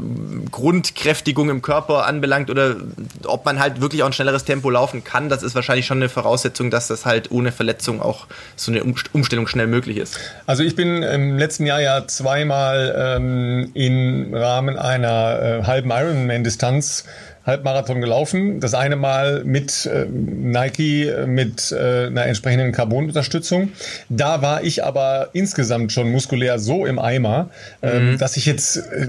Grundkräftigung 0.51 1.49
im 1.51 1.63
Körper 1.63 2.07
anbelangt 2.07 2.51
oder 2.51 2.77
ob 3.25 3.45
man 3.45 3.59
halt 3.59 3.81
wirklich 3.81 4.03
auch 4.03 4.07
ein 4.07 4.13
schnelleres 4.13 4.45
Tempo 4.45 4.71
laufen 4.71 5.05
kann, 5.05 5.29
das 5.29 5.43
ist 5.43 5.55
wahrscheinlich 5.55 5.87
schon 5.87 5.99
eine 5.99 6.09
Voraussetzung, 6.09 6.71
dass 6.71 6.89
das 6.89 7.07
halt 7.07 7.31
ohne 7.31 7.53
Verletzung 7.53 8.01
auch 8.01 8.27
so 8.57 8.71
eine 8.71 8.83
Umstellung 8.85 9.47
schnell 9.47 9.67
möglich 9.67 9.97
ist. 9.97 10.19
Also 10.47 10.63
ich 10.63 10.77
bin 10.77 11.03
im 11.03 11.39
letzten 11.39 11.67
Jahr 11.67 11.81
ja 11.81 12.07
zweimal 12.07 12.95
ähm, 12.97 13.71
im 13.75 14.35
Rahmen 14.35 14.79
einer 14.79 15.41
äh, 15.43 15.63
halben 15.65 15.91
Ironman-Distanz 15.91 17.05
Halbmarathon 17.47 18.01
gelaufen. 18.01 18.61
Das 18.61 18.75
eine 18.75 18.97
Mal 18.97 19.45
mit 19.45 19.87
äh, 19.87 20.07
Nike, 20.07 21.13
mit 21.27 21.73
äh, 21.73 22.07
einer 22.07 22.27
entsprechenden 22.27 22.73
Carbon-Unterstützung. 22.73 23.73
Da 24.09 24.43
war 24.43 24.63
ich 24.65 24.85
aber 24.85 25.31
insgesamt 25.33 25.93
schon 25.93 26.11
muskulär 26.11 26.59
so 26.59 26.87
im 26.87 26.99
Eimer, 26.99 27.51
ähm, 27.83 28.13
mhm. 28.13 28.19
dass 28.19 28.37
ich 28.37 28.47
jetzt 28.47 28.77
äh, 28.77 29.09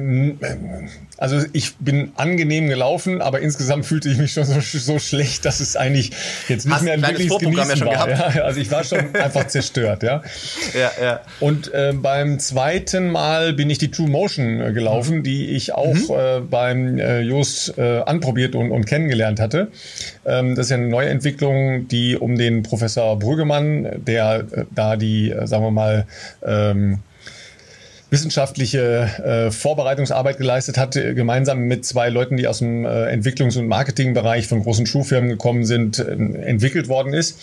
also 1.17 1.45
ich 1.53 1.75
bin 1.77 2.11
angenehm 2.15 2.67
gelaufen, 2.67 3.21
aber 3.21 3.39
insgesamt 3.39 3.85
fühlte 3.85 4.09
ich 4.09 4.17
mich 4.17 4.33
schon 4.33 4.43
so, 4.43 4.59
so 4.59 4.99
schlecht, 4.99 5.45
dass 5.45 5.59
es 5.59 5.75
eigentlich 5.75 6.11
jetzt 6.47 6.65
nicht 6.65 6.75
Hast 6.75 6.83
mehr 6.83 6.93
ein 6.93 7.01
wirkliches 7.01 7.37
Genießen 7.37 7.69
ja 7.69 7.77
schon 7.77 7.87
war. 7.87 8.09
Ja, 8.09 8.43
also 8.43 8.59
ich 8.59 8.69
war 8.71 8.83
schon 8.83 9.15
einfach 9.15 9.47
zerstört, 9.47 10.03
ja. 10.03 10.21
Ja, 10.73 10.91
ja. 11.01 11.21
Und 11.39 11.73
äh, 11.73 11.93
beim 11.95 12.39
zweiten 12.39 13.11
Mal 13.11 13.53
bin 13.53 13.69
ich 13.69 13.77
die 13.77 13.91
True 13.91 14.09
Motion 14.09 14.61
äh, 14.61 14.73
gelaufen, 14.73 15.23
die 15.23 15.51
ich 15.51 15.73
auch 15.73 15.93
mhm. 15.93 16.15
äh, 16.17 16.39
beim 16.41 16.97
äh, 16.97 17.21
Just 17.21 17.77
äh, 17.77 17.99
anprobiert 17.99 18.55
und, 18.55 18.71
und 18.71 18.85
kennengelernt 18.85 19.39
hatte. 19.39 19.69
Ähm, 20.25 20.55
das 20.55 20.67
ist 20.67 20.71
ja 20.71 20.77
eine 20.77 20.87
neue 20.87 21.09
Entwicklung, 21.09 21.87
die 21.87 22.17
um 22.17 22.37
den 22.37 22.63
Professor 22.63 23.17
Brüggemann, 23.17 24.03
der 24.05 24.45
äh, 24.51 24.65
da 24.73 24.95
die, 24.95 25.31
äh, 25.31 25.47
sagen 25.47 25.63
wir 25.63 25.71
mal, 25.71 26.05
ähm, 26.45 26.99
wissenschaftliche 28.15 28.79
äh, 28.79 29.51
Vorbereitungsarbeit 29.51 30.37
geleistet 30.37 30.77
hat, 30.77 30.93
gemeinsam 30.93 31.59
mit 31.59 31.83
zwei 31.85 32.07
Leuten, 32.07 32.37
die 32.37 32.47
aus 32.47 32.59
dem 32.59 32.85
äh, 32.85 33.13
Entwicklungs- 33.13 33.59
und 33.59 33.67
Marketingbereich 33.67 34.47
von 34.47 34.63
großen 34.63 34.85
Schuhfirmen 34.85 35.29
gekommen 35.29 35.65
sind, 35.65 35.99
äh, 35.99 36.13
entwickelt 36.13 36.87
worden 36.87 37.13
ist 37.13 37.37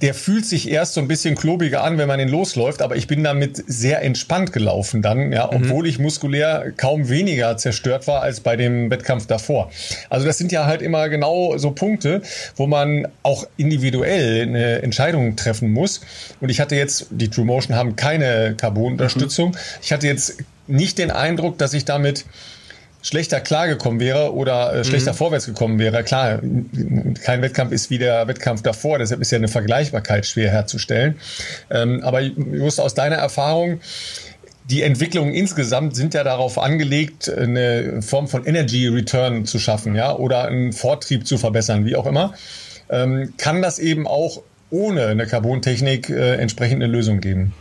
der 0.00 0.14
fühlt 0.14 0.46
sich 0.46 0.70
erst 0.70 0.94
so 0.94 1.00
ein 1.00 1.08
bisschen 1.08 1.34
klobiger 1.34 1.84
an, 1.84 1.98
wenn 1.98 2.08
man 2.08 2.20
ihn 2.20 2.28
losläuft, 2.28 2.80
aber 2.80 2.96
ich 2.96 3.06
bin 3.06 3.22
damit 3.22 3.62
sehr 3.66 4.02
entspannt 4.02 4.52
gelaufen 4.52 5.02
dann, 5.02 5.32
ja, 5.32 5.46
mhm. 5.46 5.56
obwohl 5.56 5.86
ich 5.86 5.98
muskulär 5.98 6.72
kaum 6.76 7.08
weniger 7.08 7.56
zerstört 7.56 8.06
war 8.06 8.22
als 8.22 8.40
bei 8.40 8.56
dem 8.56 8.90
Wettkampf 8.90 9.26
davor. 9.26 9.70
Also 10.08 10.26
das 10.26 10.38
sind 10.38 10.52
ja 10.52 10.66
halt 10.66 10.80
immer 10.80 11.08
genau 11.08 11.58
so 11.58 11.72
Punkte, 11.72 12.22
wo 12.56 12.66
man 12.66 13.08
auch 13.22 13.46
individuell 13.56 14.42
eine 14.42 14.82
Entscheidung 14.82 15.36
treffen 15.36 15.70
muss. 15.72 16.00
Und 16.40 16.48
ich 16.48 16.60
hatte 16.60 16.76
jetzt, 16.76 17.06
die 17.10 17.28
True 17.28 17.44
Motion 17.44 17.76
haben 17.76 17.96
keine 17.96 18.54
Carbon-Unterstützung. 18.56 19.50
Mhm. 19.50 19.56
Ich 19.82 19.92
hatte 19.92 20.06
jetzt 20.06 20.38
nicht 20.66 20.98
den 20.98 21.10
Eindruck, 21.10 21.58
dass 21.58 21.74
ich 21.74 21.84
damit 21.84 22.24
schlechter 23.02 23.40
klargekommen 23.40 24.00
wäre 24.00 24.34
oder 24.34 24.74
äh, 24.74 24.84
schlechter 24.84 25.12
mhm. 25.12 25.16
vorwärts 25.16 25.46
gekommen 25.46 25.78
wäre. 25.78 26.02
Klar, 26.04 26.40
kein 27.24 27.42
Wettkampf 27.42 27.72
ist 27.72 27.90
wie 27.90 27.98
der 27.98 28.28
Wettkampf 28.28 28.62
davor, 28.62 28.98
deshalb 28.98 29.20
ist 29.20 29.30
ja 29.32 29.38
eine 29.38 29.48
Vergleichbarkeit 29.48 30.26
schwer 30.26 30.50
herzustellen. 30.50 31.18
Ähm, 31.70 32.02
aber 32.02 32.20
just 32.20 32.80
aus 32.80 32.94
deiner 32.94 33.16
Erfahrung, 33.16 33.80
die 34.70 34.82
Entwicklungen 34.82 35.34
insgesamt 35.34 35.96
sind 35.96 36.14
ja 36.14 36.22
darauf 36.22 36.58
angelegt, 36.58 37.28
eine 37.28 38.02
Form 38.02 38.28
von 38.28 38.46
Energy 38.46 38.86
Return 38.86 39.44
zu 39.44 39.58
schaffen, 39.58 39.96
ja, 39.96 40.14
oder 40.14 40.44
einen 40.44 40.72
Vortrieb 40.72 41.26
zu 41.26 41.38
verbessern, 41.38 41.84
wie 41.86 41.96
auch 41.96 42.06
immer. 42.06 42.34
Ähm, 42.88 43.34
kann 43.36 43.62
das 43.62 43.78
eben 43.78 44.06
auch 44.06 44.42
ohne 44.70 45.06
eine 45.06 45.26
Carbontechnik 45.26 46.10
äh, 46.10 46.34
entsprechend 46.36 46.82
eine 46.82 46.92
Lösung 46.92 47.20
geben? 47.20 47.52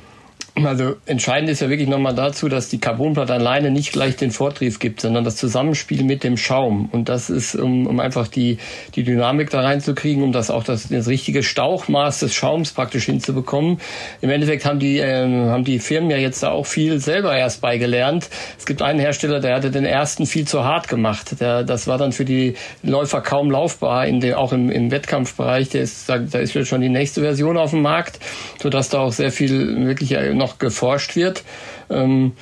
Also 0.66 0.96
entscheidend 1.06 1.50
ist 1.50 1.62
ja 1.62 1.70
wirklich 1.70 1.90
nochmal 1.90 2.16
dazu, 2.16 2.50
dass 2.50 2.70
die 2.70 2.80
Carbonplatte 2.80 3.34
alleine 3.34 3.72
nicht 3.72 3.92
gleich 3.92 4.16
den 4.16 4.32
Vortrieb 4.32 4.80
gibt, 4.80 5.02
sondern 5.02 5.24
das 5.24 5.36
Zusammenspiel 5.36 6.04
mit 6.04 6.24
dem 6.24 6.38
Schaum. 6.38 6.90
Und 6.92 7.10
das 7.10 7.30
ist, 7.30 7.56
um, 7.56 7.88
um 7.88 8.00
einfach 8.00 8.28
die, 8.28 8.58
die 8.96 9.04
Dynamik 9.04 9.50
da 9.50 9.62
reinzukriegen, 9.62 10.24
um 10.24 10.32
das 10.32 10.50
auch 10.50 10.64
das, 10.64 10.90
das 10.90 11.08
richtige 11.08 11.44
Stauchmaß 11.44 12.20
des 12.20 12.34
Schaums 12.34 12.72
praktisch 12.72 13.06
hinzubekommen. 13.06 13.80
Im 14.22 14.30
Endeffekt 14.30 14.66
haben 14.66 14.80
die, 14.80 15.00
äh, 15.00 15.26
haben 15.50 15.64
die 15.64 15.80
Firmen 15.80 16.10
ja 16.10 16.18
jetzt 16.18 16.44
da 16.44 16.52
auch 16.52 16.66
viel 16.66 17.00
selber 17.00 17.36
erst 17.36 17.62
beigelernt. 17.62 18.30
Es 18.58 18.66
gibt 18.66 18.82
einen 18.82 19.00
Hersteller, 19.00 19.40
der 19.40 19.56
hatte 19.56 19.72
den 19.72 19.86
ersten 19.86 20.26
viel 20.26 20.48
zu 20.48 20.64
hart 20.64 20.88
gemacht. 20.88 21.40
Der, 21.40 21.64
das 21.64 21.88
war 21.88 21.98
dann 21.98 22.12
für 22.12 22.26
die 22.26 22.56
Läufer 22.84 23.22
kaum 23.22 23.52
laufbar, 23.52 24.08
in 24.08 24.20
der, 24.20 24.40
auch 24.40 24.54
im, 24.54 24.70
im 24.70 24.92
Wettkampfbereich. 24.92 25.70
Der 25.70 25.82
ist, 25.82 26.10
da, 26.10 26.18
da 26.18 26.40
ist 26.40 26.54
jetzt 26.54 26.68
schon 26.68 26.82
die 26.82 26.90
nächste 26.90 27.22
Version 27.22 27.58
auf 27.58 27.72
dem 27.72 27.82
Markt, 27.82 28.20
sodass 28.62 28.90
da 28.90 29.00
auch 29.00 29.14
sehr 29.14 29.32
viel 29.32 29.86
wirklich 29.86 30.16
noch 30.34 30.49
noch 30.50 30.60
geforscht 30.60 31.16
wird. 31.16 31.44
Ähm, 31.90 32.34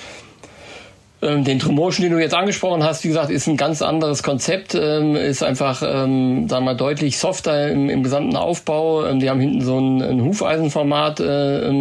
ähm, 1.21 1.43
den 1.43 1.60
True 1.60 1.91
den 1.97 2.12
du 2.12 2.19
jetzt 2.19 2.36
angesprochen 2.36 2.84
hast, 2.84 3.03
wie 3.03 3.08
gesagt, 3.08 3.32
ist 3.32 3.47
ein 3.47 3.58
ganz 3.58 3.82
anderes 3.82 4.21
Konzept, 4.21 4.75
ähm, 4.75 5.15
ist 5.15 5.41
einfach, 5.41 5.82
ähm, 5.82 6.47
sagen 6.47 6.65
wir 6.65 6.73
mal, 6.73 6.77
deutlich 6.77 7.17
softer 7.17 7.69
im, 7.69 7.89
im 7.89 8.03
gesamten 8.03 8.36
Aufbau. 8.36 9.12
Die 9.13 9.30
haben 9.30 9.39
hinten 9.39 9.62
so 9.62 9.80
ein, 9.80 10.01
ein 10.01 10.21
Hufeisenformat 10.23 11.19
äh, 11.19 11.71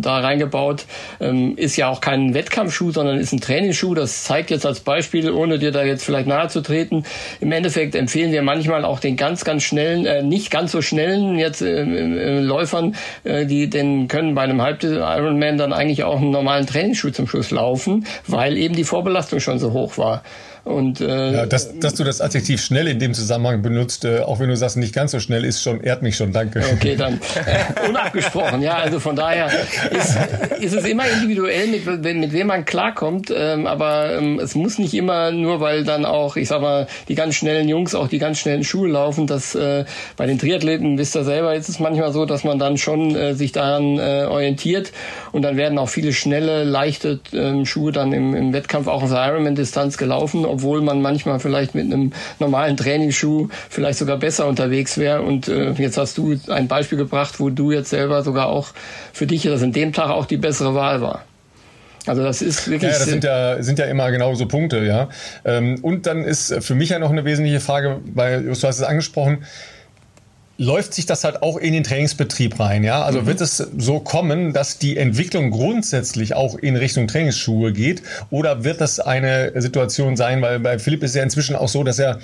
da 0.00 0.18
reingebaut. 0.18 0.84
Ist 1.56 1.76
ja 1.76 1.88
auch 1.88 2.00
kein 2.00 2.34
Wettkampfschuh, 2.34 2.90
sondern 2.90 3.18
ist 3.18 3.32
ein 3.32 3.40
Trainingsschuh. 3.40 3.94
Das 3.94 4.24
zeigt 4.24 4.50
jetzt 4.50 4.66
als 4.66 4.80
Beispiel, 4.80 5.30
ohne 5.30 5.58
dir 5.58 5.72
da 5.72 5.84
jetzt 5.84 6.04
vielleicht 6.04 6.26
nahe 6.26 6.48
zu 6.48 6.60
treten. 6.62 7.04
Im 7.40 7.52
Endeffekt 7.52 7.94
empfehlen 7.94 8.32
wir 8.32 8.42
manchmal 8.42 8.84
auch 8.84 9.00
den 9.00 9.16
ganz, 9.16 9.44
ganz 9.44 9.62
schnellen, 9.62 10.06
äh, 10.06 10.22
nicht 10.22 10.50
ganz 10.50 10.72
so 10.72 10.82
schnellen 10.82 11.38
jetzt 11.38 11.62
äh, 11.62 12.40
Läufern, 12.40 12.96
äh, 13.24 13.46
die 13.46 13.70
den 13.70 14.08
können 14.08 14.34
bei 14.34 14.42
einem 14.42 14.62
Halb 14.62 14.82
Ironman 14.82 15.58
dann 15.58 15.72
eigentlich 15.72 16.04
auch 16.04 16.20
einen 16.20 16.30
normalen 16.30 16.66
Trainingsschuh 16.66 17.10
zum 17.10 17.26
Schluss 17.26 17.50
laufen 17.50 18.04
weil 18.26 18.56
eben 18.56 18.74
die 18.74 18.84
Vorbelastung 18.84 19.40
schon 19.40 19.58
so 19.58 19.72
hoch 19.72 19.98
war. 19.98 20.22
Und, 20.64 21.00
äh, 21.00 21.32
ja, 21.32 21.46
dass, 21.46 21.78
dass 21.78 21.94
du 21.94 22.04
das 22.04 22.20
Adjektiv 22.20 22.62
schnell 22.62 22.86
in 22.88 22.98
dem 22.98 23.14
Zusammenhang 23.14 23.62
benutzt, 23.62 24.04
äh, 24.04 24.20
auch 24.20 24.40
wenn 24.40 24.48
du 24.48 24.56
sagst, 24.56 24.76
nicht 24.76 24.94
ganz 24.94 25.12
so 25.12 25.20
schnell, 25.20 25.44
ist 25.44 25.62
schon, 25.62 25.80
ehrt 25.80 26.02
mich 26.02 26.16
schon, 26.16 26.32
danke. 26.32 26.62
Okay, 26.74 26.96
dann 26.96 27.14
äh, 27.46 27.88
unabgesprochen, 27.88 28.60
ja, 28.62 28.74
also 28.76 29.00
von 29.00 29.16
daher 29.16 29.50
ist, 29.90 30.16
ist 30.60 30.74
es 30.74 30.84
immer 30.84 31.04
individuell, 31.08 31.68
mit, 31.68 31.86
mit 31.86 32.32
wem 32.32 32.46
man 32.48 32.64
klarkommt, 32.66 33.32
ähm, 33.34 33.66
aber 33.66 34.16
ähm, 34.16 34.38
es 34.38 34.54
muss 34.54 34.78
nicht 34.78 34.92
immer 34.92 35.30
nur, 35.32 35.60
weil 35.60 35.84
dann 35.84 36.04
auch, 36.04 36.36
ich 36.36 36.48
sag 36.48 36.60
mal, 36.60 36.86
die 37.08 37.14
ganz 37.14 37.36
schnellen 37.36 37.68
Jungs 37.68 37.94
auch 37.94 38.08
die 38.08 38.18
ganz 38.18 38.38
schnellen 38.38 38.62
Schuhe 38.64 38.88
laufen, 38.88 39.26
dass 39.26 39.54
äh, 39.54 39.84
bei 40.16 40.26
den 40.26 40.38
Triathleten, 40.38 40.98
wisst 40.98 41.16
ihr 41.16 41.24
selber, 41.24 41.54
ist 41.54 41.68
es 41.68 41.80
manchmal 41.80 42.12
so, 42.12 42.26
dass 42.26 42.44
man 42.44 42.58
dann 42.58 42.76
schon 42.76 43.16
äh, 43.16 43.34
sich 43.34 43.52
daran 43.52 43.98
äh, 43.98 44.26
orientiert 44.28 44.92
und 45.32 45.42
dann 45.42 45.56
werden 45.56 45.78
auch 45.78 45.88
viele 45.88 46.12
schnelle, 46.12 46.64
leichte 46.64 47.20
äh, 47.32 47.64
Schuhe 47.64 47.92
dann 47.92 48.12
im, 48.12 48.34
im 48.34 48.52
Wettkampf 48.52 48.88
auch 48.88 49.02
auf 49.02 49.10
der 49.10 49.26
Ironman-Distanz 49.26 49.96
gelaufen 49.96 50.44
obwohl 50.50 50.82
man 50.82 51.00
manchmal 51.00 51.40
vielleicht 51.40 51.74
mit 51.74 51.84
einem 51.86 52.12
normalen 52.38 52.76
Trainingsschuh 52.76 53.48
vielleicht 53.68 53.98
sogar 53.98 54.18
besser 54.18 54.46
unterwegs 54.46 54.98
wäre. 54.98 55.22
Und 55.22 55.48
äh, 55.48 55.72
jetzt 55.72 55.96
hast 55.96 56.18
du 56.18 56.38
ein 56.48 56.68
Beispiel 56.68 56.98
gebracht, 56.98 57.40
wo 57.40 57.50
du 57.50 57.72
jetzt 57.72 57.90
selber 57.90 58.22
sogar 58.22 58.48
auch 58.48 58.68
für 59.12 59.26
dich 59.26 59.42
das 59.42 59.62
in 59.62 59.72
dem 59.72 59.92
Tag 59.92 60.10
auch 60.10 60.26
die 60.26 60.36
bessere 60.36 60.74
Wahl 60.74 61.00
war. 61.00 61.24
Also 62.06 62.22
das 62.22 62.42
ist 62.42 62.68
wirklich. 62.70 62.92
Ja, 62.92 62.98
das 62.98 63.06
sind 63.06 63.24
ja, 63.24 63.62
sind 63.62 63.78
ja 63.78 63.84
immer 63.86 64.10
genau 64.10 64.34
so 64.34 64.46
Punkte, 64.46 64.84
ja. 64.84 65.08
Ähm, 65.44 65.78
und 65.82 66.06
dann 66.06 66.24
ist 66.24 66.54
für 66.64 66.74
mich 66.74 66.90
ja 66.90 66.98
noch 66.98 67.10
eine 67.10 67.24
wesentliche 67.24 67.60
Frage, 67.60 68.00
weil 68.14 68.44
du 68.44 68.50
hast 68.50 68.64
es 68.64 68.82
angesprochen, 68.82 69.44
läuft 70.60 70.92
sich 70.92 71.06
das 71.06 71.24
halt 71.24 71.42
auch 71.42 71.56
in 71.56 71.72
den 71.72 71.84
Trainingsbetrieb 71.84 72.60
rein, 72.60 72.84
ja? 72.84 73.02
Also 73.02 73.22
mhm. 73.22 73.26
wird 73.26 73.40
es 73.40 73.56
so 73.78 73.98
kommen, 73.98 74.52
dass 74.52 74.76
die 74.76 74.98
Entwicklung 74.98 75.50
grundsätzlich 75.50 76.34
auch 76.34 76.54
in 76.54 76.76
Richtung 76.76 77.08
Trainingsschuhe 77.08 77.72
geht 77.72 78.02
oder 78.28 78.62
wird 78.62 78.82
das 78.82 79.00
eine 79.00 79.58
Situation 79.62 80.18
sein, 80.18 80.42
weil 80.42 80.60
bei 80.60 80.78
Philipp 80.78 81.02
ist 81.02 81.14
ja 81.14 81.22
inzwischen 81.22 81.56
auch 81.56 81.68
so, 81.68 81.82
dass 81.82 81.98
er 81.98 82.18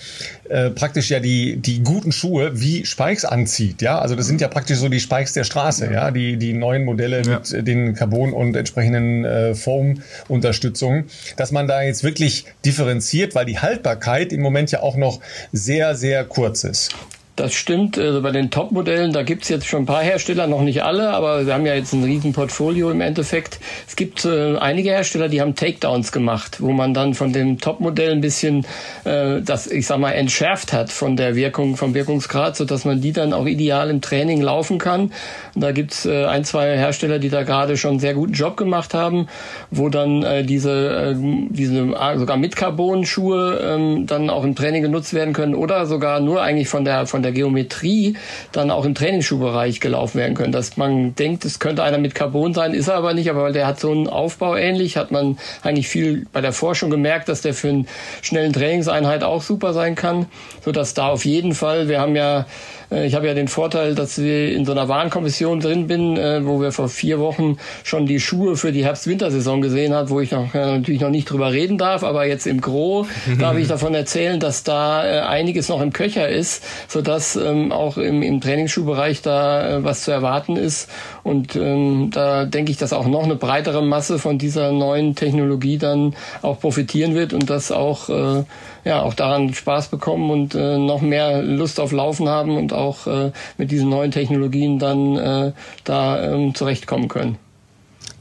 äh, 0.51 0.69
praktisch 0.69 1.09
ja 1.09 1.19
die 1.19 1.57
die 1.57 1.83
guten 1.83 2.13
Schuhe 2.13 2.61
wie 2.61 2.85
Spikes 2.85 3.25
anzieht, 3.25 3.81
ja? 3.81 3.99
Also 3.99 4.15
das 4.15 4.27
sind 4.27 4.43
ja 4.43 4.49
praktisch 4.49 4.77
so 4.77 4.91
die 4.91 5.01
Spikes 5.01 5.33
der 5.33 5.45
Straße, 5.45 5.87
ja, 5.87 5.93
ja? 5.93 6.11
die 6.11 6.37
die 6.37 6.53
neuen 6.53 6.85
Modelle 6.85 7.23
ja. 7.23 7.39
mit 7.39 7.67
den 7.67 7.95
Carbon 7.95 8.35
und 8.35 8.55
entsprechenden 8.55 9.25
äh, 9.25 9.55
Foam 9.55 10.03
Unterstützungen, 10.29 11.07
dass 11.39 11.53
man 11.53 11.67
da 11.67 11.81
jetzt 11.81 12.05
wirklich 12.05 12.45
differenziert, 12.67 13.35
weil 13.35 13.47
die 13.47 13.61
Haltbarkeit 13.61 14.31
im 14.35 14.43
Moment 14.43 14.73
ja 14.73 14.83
auch 14.83 14.97
noch 14.97 15.21
sehr 15.53 15.95
sehr 15.95 16.23
kurz 16.25 16.63
ist. 16.65 16.91
Das 17.37 17.53
stimmt. 17.53 17.99
Also 17.99 18.23
bei 18.23 18.31
den 18.31 18.51
Top-Modellen, 18.51 19.13
da 19.13 19.23
gibt's 19.23 19.51
jetzt 19.51 19.67
schon 19.67 19.83
ein 19.83 19.87
paar 19.87 20.03
Hersteller, 20.03 20.47
noch 20.47 20.63
nicht 20.63 20.83
alle, 20.83 21.11
aber 21.11 21.45
wir 21.45 21.53
haben 21.53 21.67
ja 21.67 21.75
jetzt 21.75 21.93
ein 21.93 22.03
riesen 22.03 22.33
Portfolio 22.33 22.91
im 22.91 23.03
Endeffekt. 23.03 23.61
Es 23.87 23.95
gibt 23.95 24.25
äh, 24.25 24.57
einige 24.57 24.89
Hersteller, 24.89 25.29
die 25.29 25.43
haben 25.43 25.55
Takedowns 25.55 26.13
gemacht, 26.13 26.63
wo 26.63 26.73
man 26.73 26.95
dann 26.95 27.13
von 27.13 27.35
dem 27.35 27.59
Top-Modell 27.59 28.13
ein 28.13 28.23
bisschen 28.23 28.65
äh, 29.05 29.43
das, 29.43 29.67
ich 29.67 29.87
sag 29.87 29.99
mal, 29.99 30.13
entschärft 30.13 30.73
hat 30.73 30.91
von 30.91 31.19
der 31.19 31.37
Wirkung, 31.37 31.77
vom 31.77 31.93
Wirkungsgrad, 31.93 32.57
so 32.57 32.65
dass 32.65 32.87
man 32.87 33.03
die 33.03 33.13
dann 33.13 33.35
auch 33.35 33.45
ideal 33.45 33.91
im 33.91 34.01
Training 34.01 34.41
laufen 34.41 34.79
kann. 34.79 35.13
Und 35.55 35.61
da 35.61 35.73
gibt's 35.73 36.07
äh, 36.07 36.25
ein, 36.25 36.43
zwei 36.45 36.79
Hersteller, 36.79 37.19
die 37.19 37.29
da 37.29 37.43
gerade 37.43 37.77
schon 37.77 37.91
einen 37.91 38.01
sehr 38.01 38.15
guten 38.15 38.33
Job 38.33 38.57
gemacht 38.57 38.95
haben, 38.95 39.29
wo 39.71 39.91
dann 39.91 40.23
äh, 40.23 40.43
diese, 40.43 40.73
äh, 41.13 41.15
diese 41.51 41.81
äh, 41.81 42.19
sogar 42.19 42.39
mit 42.39 42.57
Carbon-Schuhe 42.57 43.61
ähm, 43.63 44.07
dann 44.07 44.31
auch 44.31 44.43
im 44.43 44.55
Training 44.55 44.81
genutzt 44.81 45.13
werden 45.13 45.35
können 45.35 45.55
oder 45.55 45.85
sogar 45.85 46.21
nur 46.21 46.41
eigentlich 46.41 46.69
von 46.69 46.87
der 46.87 47.07
von 47.07 47.26
der 47.26 47.26
der 47.27 47.33
Geometrie 47.33 48.17
dann 48.53 48.71
auch 48.71 48.85
im 48.85 48.95
Trainingsschuhbereich 48.95 49.81
gelaufen 49.81 50.19
werden 50.19 50.35
können. 50.35 50.53
Dass 50.53 50.77
man 50.77 51.15
denkt, 51.15 51.45
es 51.45 51.59
könnte 51.59 51.83
einer 51.83 51.99
mit 51.99 52.15
Carbon 52.15 52.55
sein, 52.55 52.73
ist 52.73 52.89
er 52.89 52.95
aber 52.95 53.15
nicht, 53.15 53.29
aber 53.29 53.43
weil 53.43 53.53
der 53.53 53.67
hat 53.67 53.81
so 53.81 53.91
einen 53.91 54.07
Aufbau 54.07 54.57
ähnlich, 54.57 54.97
hat 54.97 55.11
man 55.11 55.39
eigentlich 55.63 55.89
viel 55.89 56.27
bei 56.33 56.41
der 56.41 56.53
Forschung 56.53 56.91
gemerkt, 56.91 57.29
dass 57.29 57.43
der 57.43 57.55
für 57.55 57.69
einen 57.69 57.89
schnellen 58.23 58.53
Trainingseinheit 58.53 59.23
auch 59.23 59.43
super 59.43 59.73
sein 59.73 59.95
kann, 59.95 60.27
so 60.65 60.73
dass 60.73 60.95
da 60.95 61.09
auf 61.09 61.25
jeden 61.25 61.55
Fall, 61.55 61.89
wir 61.89 62.01
haben 62.01 62.17
ja 62.17 62.47
ich 62.91 63.15
habe 63.15 63.27
ja 63.27 63.35
den 63.35 63.49
Vorteil, 63.49 63.95
dass 63.95 64.19
wir 64.19 64.53
in 64.53 64.65
so 64.65 64.73
einer 64.73 64.89
Warenkommission 64.89 65.61
drin 65.61 65.87
bin, 65.87 66.17
äh, 66.17 66.45
wo 66.45 66.61
wir 66.61 66.73
vor 66.73 66.89
vier 66.89 67.19
Wochen 67.19 67.59
schon 67.83 68.07
die 68.07 68.21
Schuhe 68.21 68.57
für 68.57 68.73
die 68.73 68.85
Herbst-Wintersaison 68.85 69.61
gesehen 69.61 69.93
haben, 69.93 70.09
wo 70.11 70.21
ich 70.21 70.31
noch, 70.31 70.55
äh, 70.55 70.79
natürlich 70.79 71.01
noch 71.01 71.11
nicht 71.11 71.31
drüber 71.31 71.53
reden 71.53 71.79
darf, 71.79 72.05
aber 72.05 72.27
jetzt 72.27 72.47
im 72.47 72.61
Gro 72.61 73.07
darf 73.39 73.57
ich 73.57 73.69
davon 73.69 73.95
erzählen, 73.95 74.39
dass 74.39 74.63
da 74.63 75.27
einiges 75.27 75.69
noch 75.69 75.81
im 75.81 75.93
Köcher 75.93 76.29
ist, 76.29 76.65
sodass 76.89 77.37
ähm, 77.37 77.73
auch 77.73 77.97
im, 77.97 78.23
im 78.23 78.41
Trainingsschuhbereich 78.41 79.23
da 79.23 79.79
was 79.83 80.03
zu 80.03 80.11
erwarten 80.11 80.57
ist. 80.57 80.91
Und 81.23 81.57
ähm, 81.57 82.11
da 82.13 82.45
denke 82.45 82.71
ich, 82.71 82.79
dass 82.79 82.93
auch 82.93 83.07
noch 83.07 83.25
eine 83.25 83.35
breitere 83.35 83.83
Masse 83.83 84.19
von 84.19 84.39
dieser 84.39 84.73
neuen 84.73 85.15
Technologie 85.15 85.79
dann 85.79 86.15
auch 86.43 86.61
profitieren 86.61 87.15
wird 87.15 87.33
und 87.33 87.51
das 87.51 87.73
auch 87.73 88.09
äh, 88.09 88.45
ja 88.85 89.03
auch 89.03 89.15
daran 89.15 89.53
Spaß 89.53 89.89
bekommen 89.89 90.31
und 90.31 90.55
äh, 90.55 90.79
noch 90.79 91.01
mehr 91.01 91.43
Lust 91.43 91.81
auf 91.81 91.93
Laufen 91.93 92.29
haben 92.29 92.57
und 92.57 92.73
auch 92.77 93.07
äh, 93.07 93.33
mit 93.59 93.71
diesen 93.71 93.89
neuen 93.89 94.11
Technologien 94.11 94.79
dann 94.79 95.17
äh, 95.17 95.53
da 95.85 96.23
ähm, 96.23 96.55
zurechtkommen 96.55 97.09
können. 97.09 97.39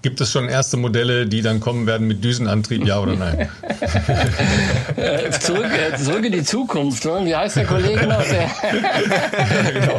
Gibt 0.01 0.21
es 0.21 0.31
schon 0.31 0.49
erste 0.49 0.77
Modelle, 0.77 1.25
die 1.25 1.41
dann 1.41 1.59
kommen 1.59 1.87
werden 1.87 2.07
mit 2.07 2.23
Düsenantrieb, 2.23 2.85
ja 2.85 2.99
oder 2.99 3.15
nein? 3.15 3.49
Äh, 4.97 5.31
zurück, 5.31 5.65
äh, 5.65 5.97
zurück 5.97 6.23
in 6.25 6.31
die 6.31 6.43
Zukunft. 6.43 7.05
Ne? 7.05 7.21
Wie 7.23 7.35
heißt 7.35 7.57
der 7.57 7.65
Kollege 7.65 8.07
noch? 8.07 8.23
Der 8.23 8.49
genau. 9.73 9.97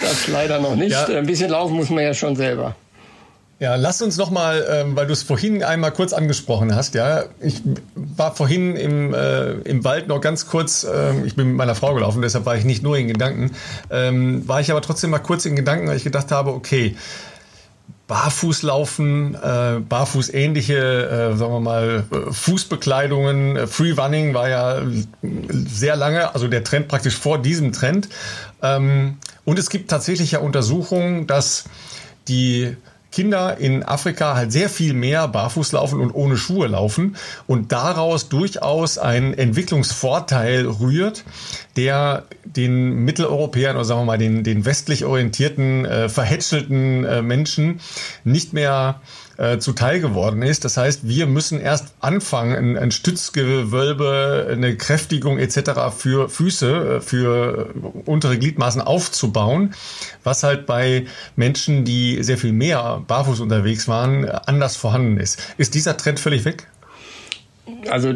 das 0.00 0.28
leider 0.28 0.60
noch 0.60 0.76
nicht. 0.76 0.92
Ja. 0.92 1.06
Ein 1.06 1.26
bisschen 1.26 1.50
laufen 1.50 1.74
muss 1.74 1.90
man 1.90 2.04
ja 2.04 2.14
schon 2.14 2.36
selber. 2.36 2.76
Ja, 3.60 3.76
lass 3.76 4.02
uns 4.02 4.16
noch 4.16 4.30
mal, 4.30 4.66
ähm, 4.68 4.96
weil 4.96 5.06
du 5.06 5.12
es 5.12 5.22
vorhin 5.22 5.62
einmal 5.62 5.92
kurz 5.92 6.12
angesprochen 6.12 6.74
hast. 6.74 6.94
Ja, 6.94 7.24
ich 7.40 7.62
war 7.94 8.34
vorhin 8.34 8.74
im, 8.76 9.14
äh, 9.14 9.52
im 9.52 9.84
Wald 9.84 10.08
noch 10.08 10.20
ganz 10.20 10.46
kurz. 10.46 10.82
Äh, 10.82 11.24
ich 11.24 11.36
bin 11.36 11.48
mit 11.48 11.56
meiner 11.56 11.76
Frau 11.76 11.94
gelaufen, 11.94 12.20
deshalb 12.20 12.46
war 12.46 12.56
ich 12.56 12.64
nicht 12.64 12.82
nur 12.82 12.98
in 12.98 13.06
Gedanken. 13.06 13.52
Ähm, 13.90 14.46
war 14.48 14.60
ich 14.60 14.72
aber 14.72 14.82
trotzdem 14.82 15.10
mal 15.10 15.20
kurz 15.20 15.46
in 15.46 15.54
Gedanken, 15.54 15.86
weil 15.86 15.96
ich 15.96 16.04
gedacht 16.04 16.32
habe, 16.32 16.50
okay, 16.50 16.96
Barfußlaufen, 18.08 19.34
äh, 19.34 19.80
Barfußähnliche, 19.80 21.32
äh, 21.32 21.36
sagen 21.36 21.52
wir 21.52 21.60
mal, 21.60 22.04
Fußbekleidungen, 22.30 23.56
äh, 23.56 23.66
Free 23.66 23.92
Running 23.92 24.34
war 24.34 24.48
ja 24.48 24.82
sehr 25.22 25.96
lange, 25.96 26.34
also 26.34 26.48
der 26.48 26.64
Trend 26.64 26.88
praktisch 26.88 27.16
vor 27.16 27.38
diesem 27.38 27.72
Trend. 27.72 28.08
Ähm, 28.62 29.18
und 29.44 29.58
es 29.58 29.70
gibt 29.70 29.90
tatsächlich 29.90 30.32
ja 30.32 30.40
Untersuchungen, 30.40 31.26
dass 31.26 31.64
die 32.28 32.76
Kinder 33.14 33.58
in 33.58 33.84
Afrika 33.84 34.34
halt 34.34 34.50
sehr 34.50 34.68
viel 34.68 34.92
mehr 34.92 35.28
barfuß 35.28 35.70
laufen 35.70 36.00
und 36.00 36.10
ohne 36.10 36.36
Schuhe 36.36 36.66
laufen 36.66 37.14
und 37.46 37.70
daraus 37.70 38.28
durchaus 38.28 38.98
ein 38.98 39.34
Entwicklungsvorteil 39.34 40.66
rührt, 40.66 41.22
der 41.76 42.24
den 42.44 43.04
Mitteleuropäern 43.04 43.76
oder 43.76 43.84
sagen 43.84 44.00
wir 44.00 44.04
mal 44.06 44.18
den, 44.18 44.42
den 44.42 44.64
westlich 44.64 45.04
orientierten, 45.04 45.84
äh, 45.84 46.08
verhätschelten 46.08 47.04
äh, 47.04 47.22
Menschen 47.22 47.78
nicht 48.24 48.52
mehr 48.52 49.00
äh, 49.36 49.58
zuteil 49.58 50.00
geworden 50.00 50.42
ist. 50.42 50.64
Das 50.64 50.76
heißt, 50.76 51.06
wir 51.06 51.26
müssen 51.26 51.60
erst 51.60 51.94
anfangen, 52.00 52.56
ein, 52.56 52.76
ein 52.76 52.90
Stützgewölbe, 52.90 54.48
eine 54.50 54.76
Kräftigung 54.76 55.38
etc. 55.38 55.94
für 55.96 56.28
Füße, 56.28 56.96
äh, 56.96 57.00
für 57.00 57.74
untere 58.04 58.38
Gliedmaßen 58.38 58.80
aufzubauen, 58.80 59.74
was 60.22 60.42
halt 60.42 60.66
bei 60.66 61.06
Menschen, 61.36 61.84
die 61.84 62.22
sehr 62.22 62.38
viel 62.38 62.52
mehr 62.52 63.02
barfuß 63.06 63.40
unterwegs 63.40 63.88
waren, 63.88 64.28
anders 64.28 64.76
vorhanden 64.76 65.18
ist. 65.18 65.40
Ist 65.58 65.74
dieser 65.74 65.96
Trend 65.96 66.20
völlig 66.20 66.44
weg? 66.44 66.68
Also 67.88 68.14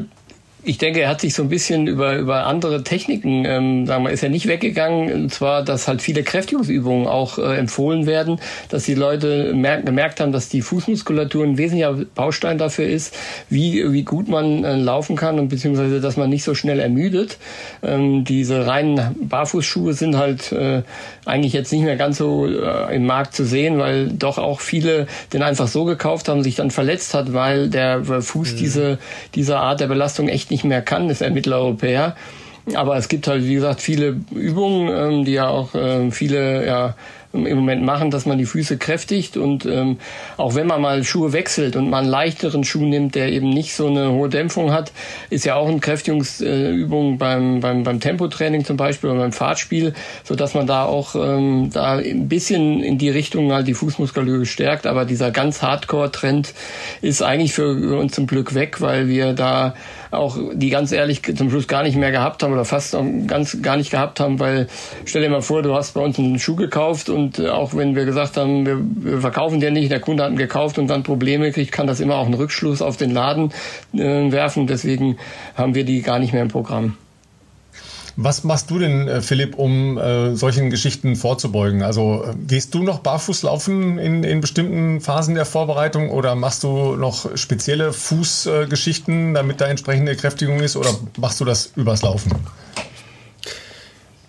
ich 0.68 0.76
denke, 0.76 1.00
er 1.00 1.08
hat 1.08 1.22
sich 1.22 1.32
so 1.32 1.44
ein 1.44 1.48
bisschen 1.48 1.86
über, 1.86 2.18
über 2.18 2.46
andere 2.46 2.84
Techniken, 2.84 3.46
ähm, 3.46 3.86
sagen 3.86 4.04
wir, 4.04 4.10
ist 4.10 4.22
er 4.22 4.28
nicht 4.28 4.46
weggegangen. 4.48 5.10
Und 5.14 5.32
zwar, 5.32 5.64
dass 5.64 5.88
halt 5.88 6.02
viele 6.02 6.22
Kräftigungsübungen 6.22 7.06
auch 7.06 7.38
äh, 7.38 7.56
empfohlen 7.56 8.04
werden, 8.04 8.38
dass 8.68 8.84
die 8.84 8.94
Leute 8.94 9.54
merk, 9.54 9.86
gemerkt 9.86 10.20
haben, 10.20 10.30
dass 10.30 10.50
die 10.50 10.60
Fußmuskulatur 10.60 11.44
ein 11.44 11.56
wesentlicher 11.56 11.94
Baustein 12.14 12.58
dafür 12.58 12.86
ist, 12.86 13.16
wie, 13.48 13.90
wie 13.92 14.02
gut 14.02 14.28
man 14.28 14.62
äh, 14.62 14.76
laufen 14.76 15.16
kann 15.16 15.38
und 15.38 15.48
beziehungsweise, 15.48 16.02
dass 16.02 16.18
man 16.18 16.28
nicht 16.28 16.44
so 16.44 16.54
schnell 16.54 16.80
ermüdet. 16.80 17.38
Ähm, 17.82 18.24
diese 18.24 18.66
reinen 18.66 19.16
Barfußschuhe 19.22 19.94
sind 19.94 20.18
halt 20.18 20.52
äh, 20.52 20.82
eigentlich 21.24 21.54
jetzt 21.54 21.72
nicht 21.72 21.82
mehr 21.82 21.96
ganz 21.96 22.18
so 22.18 22.46
äh, 22.46 22.94
im 22.94 23.06
Markt 23.06 23.34
zu 23.34 23.46
sehen, 23.46 23.78
weil 23.78 24.08
doch 24.08 24.36
auch 24.36 24.60
viele 24.60 25.06
den 25.32 25.42
einfach 25.42 25.66
so 25.66 25.86
gekauft 25.86 26.28
haben, 26.28 26.42
sich 26.42 26.56
dann 26.56 26.70
verletzt 26.70 27.14
hat, 27.14 27.32
weil 27.32 27.70
der 27.70 28.04
Fuß 28.04 28.52
mhm. 28.52 28.56
diese, 28.58 28.98
diese 29.34 29.56
Art 29.56 29.80
der 29.80 29.86
Belastung 29.86 30.28
echt 30.28 30.50
nicht 30.50 30.57
mehr 30.64 30.82
kann, 30.82 31.10
ist 31.10 31.22
ein 31.22 31.34
Mitteleuropäer. 31.34 32.16
Aber 32.74 32.96
es 32.96 33.08
gibt 33.08 33.26
halt, 33.26 33.44
wie 33.44 33.54
gesagt, 33.54 33.80
viele 33.80 34.20
Übungen, 34.30 34.88
ähm, 34.88 35.24
die 35.24 35.32
ja 35.32 35.48
auch 35.48 35.74
äh, 35.74 36.10
viele 36.10 36.66
ja, 36.66 36.94
im 37.32 37.56
Moment 37.56 37.82
machen, 37.84 38.10
dass 38.10 38.24
man 38.24 38.38
die 38.38 38.46
Füße 38.46 38.78
kräftigt 38.78 39.36
und 39.36 39.66
ähm, 39.66 39.98
auch 40.36 40.54
wenn 40.54 40.66
man 40.66 40.80
mal 40.80 41.04
Schuhe 41.04 41.32
wechselt 41.32 41.76
und 41.76 41.90
man 41.90 42.04
einen 42.04 42.08
leichteren 42.10 42.64
Schuh 42.64 42.84
nimmt, 42.84 43.14
der 43.14 43.30
eben 43.30 43.50
nicht 43.50 43.74
so 43.74 43.86
eine 43.86 44.12
hohe 44.12 44.28
Dämpfung 44.28 44.72
hat, 44.72 44.92
ist 45.28 45.44
ja 45.44 45.56
auch 45.56 45.68
eine 45.68 45.80
Kräftigungsübung 45.80 47.18
beim, 47.18 47.60
beim, 47.60 47.82
beim 47.82 48.00
Tempotraining 48.00 48.64
zum 48.64 48.76
Beispiel 48.78 49.10
oder 49.10 49.20
beim 49.20 49.32
Fahrtspiel, 49.32 49.92
so 50.24 50.34
dass 50.34 50.54
man 50.54 50.66
da 50.66 50.84
auch 50.84 51.14
ähm, 51.14 51.70
da 51.72 51.96
ein 51.96 52.28
bisschen 52.28 52.82
in 52.82 52.96
die 52.96 53.10
Richtung 53.10 53.52
halt 53.52 53.66
die 53.66 53.74
Fußmuskulatur 53.74 54.46
stärkt, 54.46 54.86
aber 54.86 55.04
dieser 55.04 55.30
ganz 55.30 55.60
Hardcore-Trend 55.60 56.54
ist 57.02 57.22
eigentlich 57.22 57.52
für 57.52 57.98
uns 57.98 58.12
zum 58.12 58.26
Glück 58.26 58.54
weg, 58.54 58.80
weil 58.80 59.08
wir 59.08 59.34
da 59.34 59.74
auch 60.10 60.38
die 60.54 60.70
ganz 60.70 60.92
ehrlich 60.92 61.22
zum 61.36 61.50
Schluss 61.50 61.68
gar 61.68 61.82
nicht 61.82 61.96
mehr 61.96 62.10
gehabt 62.10 62.42
haben 62.42 62.52
oder 62.52 62.64
fast 62.64 62.96
ganz 63.26 63.60
gar 63.60 63.76
nicht 63.76 63.90
gehabt 63.90 64.20
haben, 64.20 64.40
weil 64.40 64.68
stell 65.04 65.22
dir 65.22 65.28
mal 65.28 65.42
vor, 65.42 65.62
du 65.62 65.74
hast 65.74 65.92
bei 65.92 66.00
uns 66.00 66.18
einen 66.18 66.38
Schuh 66.38 66.56
gekauft 66.56 67.10
und 67.10 67.17
äh, 67.38 67.48
auch 67.48 67.74
wenn 67.74 67.94
wir 67.94 68.04
gesagt 68.04 68.36
haben, 68.36 68.66
wir, 68.66 68.78
wir 68.80 69.20
verkaufen 69.20 69.60
den 69.60 69.74
nicht, 69.74 69.90
der 69.90 70.00
Kunde 70.00 70.24
hat 70.24 70.30
ihn 70.32 70.38
gekauft 70.38 70.78
und 70.78 70.88
dann 70.88 71.02
Probleme 71.02 71.52
kriegt, 71.52 71.72
kann 71.72 71.86
das 71.86 72.00
immer 72.00 72.16
auch 72.16 72.26
einen 72.26 72.34
Rückschluss 72.34 72.82
auf 72.82 72.96
den 72.96 73.10
Laden 73.10 73.52
äh, 73.94 74.30
werfen. 74.32 74.66
Deswegen 74.66 75.16
haben 75.54 75.74
wir 75.74 75.84
die 75.84 76.02
gar 76.02 76.18
nicht 76.18 76.32
mehr 76.32 76.42
im 76.42 76.48
Programm. 76.48 76.96
Was 78.20 78.42
machst 78.42 78.68
du 78.72 78.80
denn, 78.80 79.06
äh, 79.06 79.20
Philipp, 79.20 79.56
um 79.56 79.96
äh, 79.96 80.34
solchen 80.34 80.70
Geschichten 80.70 81.14
vorzubeugen? 81.14 81.84
Also 81.84 82.24
äh, 82.24 82.34
gehst 82.48 82.74
du 82.74 82.82
noch 82.82 82.98
barfuß 82.98 83.44
laufen 83.44 83.96
in, 83.96 84.24
in 84.24 84.40
bestimmten 84.40 85.00
Phasen 85.00 85.36
der 85.36 85.44
Vorbereitung 85.44 86.10
oder 86.10 86.34
machst 86.34 86.64
du 86.64 86.96
noch 86.96 87.36
spezielle 87.36 87.92
Fußgeschichten, 87.92 89.34
damit 89.34 89.60
da 89.60 89.66
entsprechende 89.66 90.16
Kräftigung 90.16 90.58
ist 90.58 90.76
oder 90.76 90.90
machst 91.16 91.38
du 91.40 91.44
das 91.44 91.70
übers 91.76 92.02
Laufen? 92.02 92.32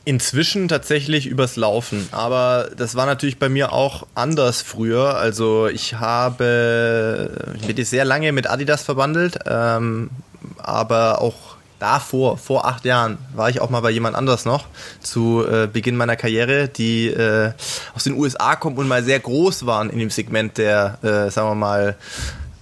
Inzwischen 0.09 0.67
tatsächlich 0.67 1.27
übers 1.27 1.55
Laufen, 1.55 2.09
aber 2.11 2.71
das 2.75 2.95
war 2.95 3.05
natürlich 3.05 3.37
bei 3.37 3.47
mir 3.47 3.71
auch 3.71 4.07
anders 4.15 4.63
früher. 4.63 5.17
Also 5.17 5.67
ich 5.67 5.99
habe, 5.99 7.53
ich 7.61 7.67
bin 7.67 7.85
sehr 7.85 8.05
lange 8.05 8.31
mit 8.31 8.49
Adidas 8.49 8.81
verbandelt, 8.81 9.37
ähm, 9.45 10.09
aber 10.57 11.21
auch 11.21 11.57
davor, 11.77 12.39
vor 12.39 12.65
acht 12.65 12.85
Jahren, 12.85 13.19
war 13.35 13.51
ich 13.51 13.61
auch 13.61 13.69
mal 13.69 13.81
bei 13.81 13.91
jemand 13.91 14.15
anders 14.15 14.45
noch 14.45 14.65
zu 14.99 15.45
äh, 15.47 15.67
Beginn 15.71 15.95
meiner 15.95 16.15
Karriere, 16.15 16.69
die 16.69 17.09
äh, 17.09 17.51
aus 17.93 18.05
den 18.05 18.15
USA 18.15 18.55
kommen 18.55 18.77
und 18.77 18.87
mal 18.87 19.03
sehr 19.03 19.19
groß 19.19 19.67
waren 19.67 19.91
in 19.91 19.99
dem 19.99 20.09
Segment 20.09 20.57
der, 20.57 20.97
äh, 21.03 21.29
sagen 21.29 21.49
wir 21.49 21.55
mal, 21.55 21.95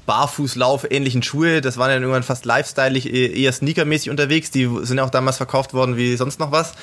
Barfußlauf 0.08 0.90
ähnlichen 0.90 1.22
Schuhe. 1.22 1.62
Das 1.62 1.78
waren 1.78 1.92
ja 1.92 1.98
irgendwann 1.98 2.24
fast 2.24 2.46
lifestyleig, 2.46 3.06
e-, 3.06 3.28
eher 3.28 3.52
sneakermäßig 3.52 4.10
unterwegs. 4.10 4.50
Die 4.50 4.68
sind 4.82 4.98
ja 4.98 5.04
auch 5.04 5.12
damals 5.12 5.38
verkauft 5.38 5.76
worden 5.76 5.98
wie 5.98 6.16
sonst 6.16 6.40
noch 6.40 6.52
was. 6.52 6.74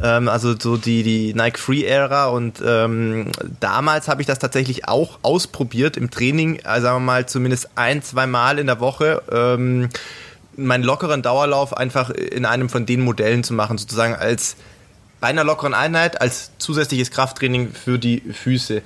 Ähm, 0.00 0.28
also 0.28 0.54
so 0.56 0.76
die, 0.76 1.02
die 1.02 1.34
Nike 1.34 1.58
Free 1.58 1.82
Ära. 1.82 2.26
Und 2.26 2.62
ähm, 2.64 3.32
damals 3.58 4.06
habe 4.06 4.20
ich 4.20 4.28
das 4.28 4.38
tatsächlich 4.38 4.86
auch 4.86 5.18
ausprobiert 5.22 5.96
im 5.96 6.10
Training. 6.10 6.60
Also 6.64 6.84
sagen 6.84 6.96
wir 6.98 7.00
mal 7.00 7.26
zumindest 7.26 7.70
ein, 7.74 8.02
zwei 8.02 8.26
Mal 8.28 8.60
in 8.60 8.68
der 8.68 8.78
Woche. 8.78 9.22
Ähm, 9.32 9.88
meinen 10.56 10.84
lockeren 10.84 11.22
Dauerlauf 11.22 11.76
einfach 11.76 12.10
in 12.10 12.44
einem 12.44 12.68
von 12.68 12.86
den 12.86 13.00
Modellen 13.00 13.42
zu 13.42 13.54
machen, 13.54 13.78
sozusagen 13.78 14.14
als 14.14 14.56
bei 15.20 15.28
einer 15.28 15.42
lockeren 15.42 15.72
Einheit, 15.74 16.20
als 16.20 16.50
zusätzliches 16.58 17.10
Krafttraining 17.10 17.72
für 17.72 17.98
die 17.98 18.20
Füße. 18.20 18.82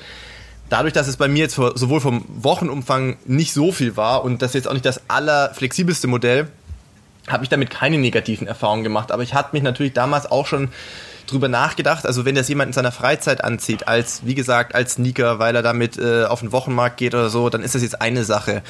Dadurch, 0.68 0.92
dass 0.92 1.08
es 1.08 1.16
bei 1.16 1.28
mir 1.28 1.40
jetzt 1.44 1.54
sowohl 1.54 2.00
vom 2.00 2.24
Wochenumfang 2.28 3.16
nicht 3.24 3.52
so 3.52 3.72
viel 3.72 3.96
war 3.96 4.22
und 4.22 4.42
das 4.42 4.52
jetzt 4.52 4.68
auch 4.68 4.74
nicht 4.74 4.84
das 4.84 5.00
allerflexibelste 5.08 6.08
Modell, 6.08 6.48
habe 7.26 7.44
ich 7.44 7.48
damit 7.48 7.70
keine 7.70 7.98
negativen 7.98 8.46
Erfahrungen 8.46 8.84
gemacht. 8.84 9.12
Aber 9.12 9.22
ich 9.22 9.34
hatte 9.34 9.50
mich 9.52 9.62
natürlich 9.62 9.92
damals 9.92 10.30
auch 10.30 10.46
schon 10.46 10.68
drüber 11.26 11.48
nachgedacht. 11.48 12.06
Also 12.06 12.24
wenn 12.24 12.34
das 12.34 12.48
jemand 12.48 12.68
in 12.68 12.72
seiner 12.72 12.92
Freizeit 12.92 13.44
anzieht, 13.44 13.86
als 13.86 14.24
wie 14.24 14.34
gesagt 14.34 14.74
als 14.74 14.94
Sneaker, 14.94 15.38
weil 15.38 15.54
er 15.54 15.62
damit 15.62 15.98
äh, 15.98 16.24
auf 16.24 16.40
den 16.40 16.52
Wochenmarkt 16.52 16.96
geht 16.96 17.14
oder 17.14 17.30
so, 17.30 17.48
dann 17.50 17.62
ist 17.62 17.74
das 17.74 17.82
jetzt 17.82 18.00
eine 18.00 18.24
Sache. 18.24 18.62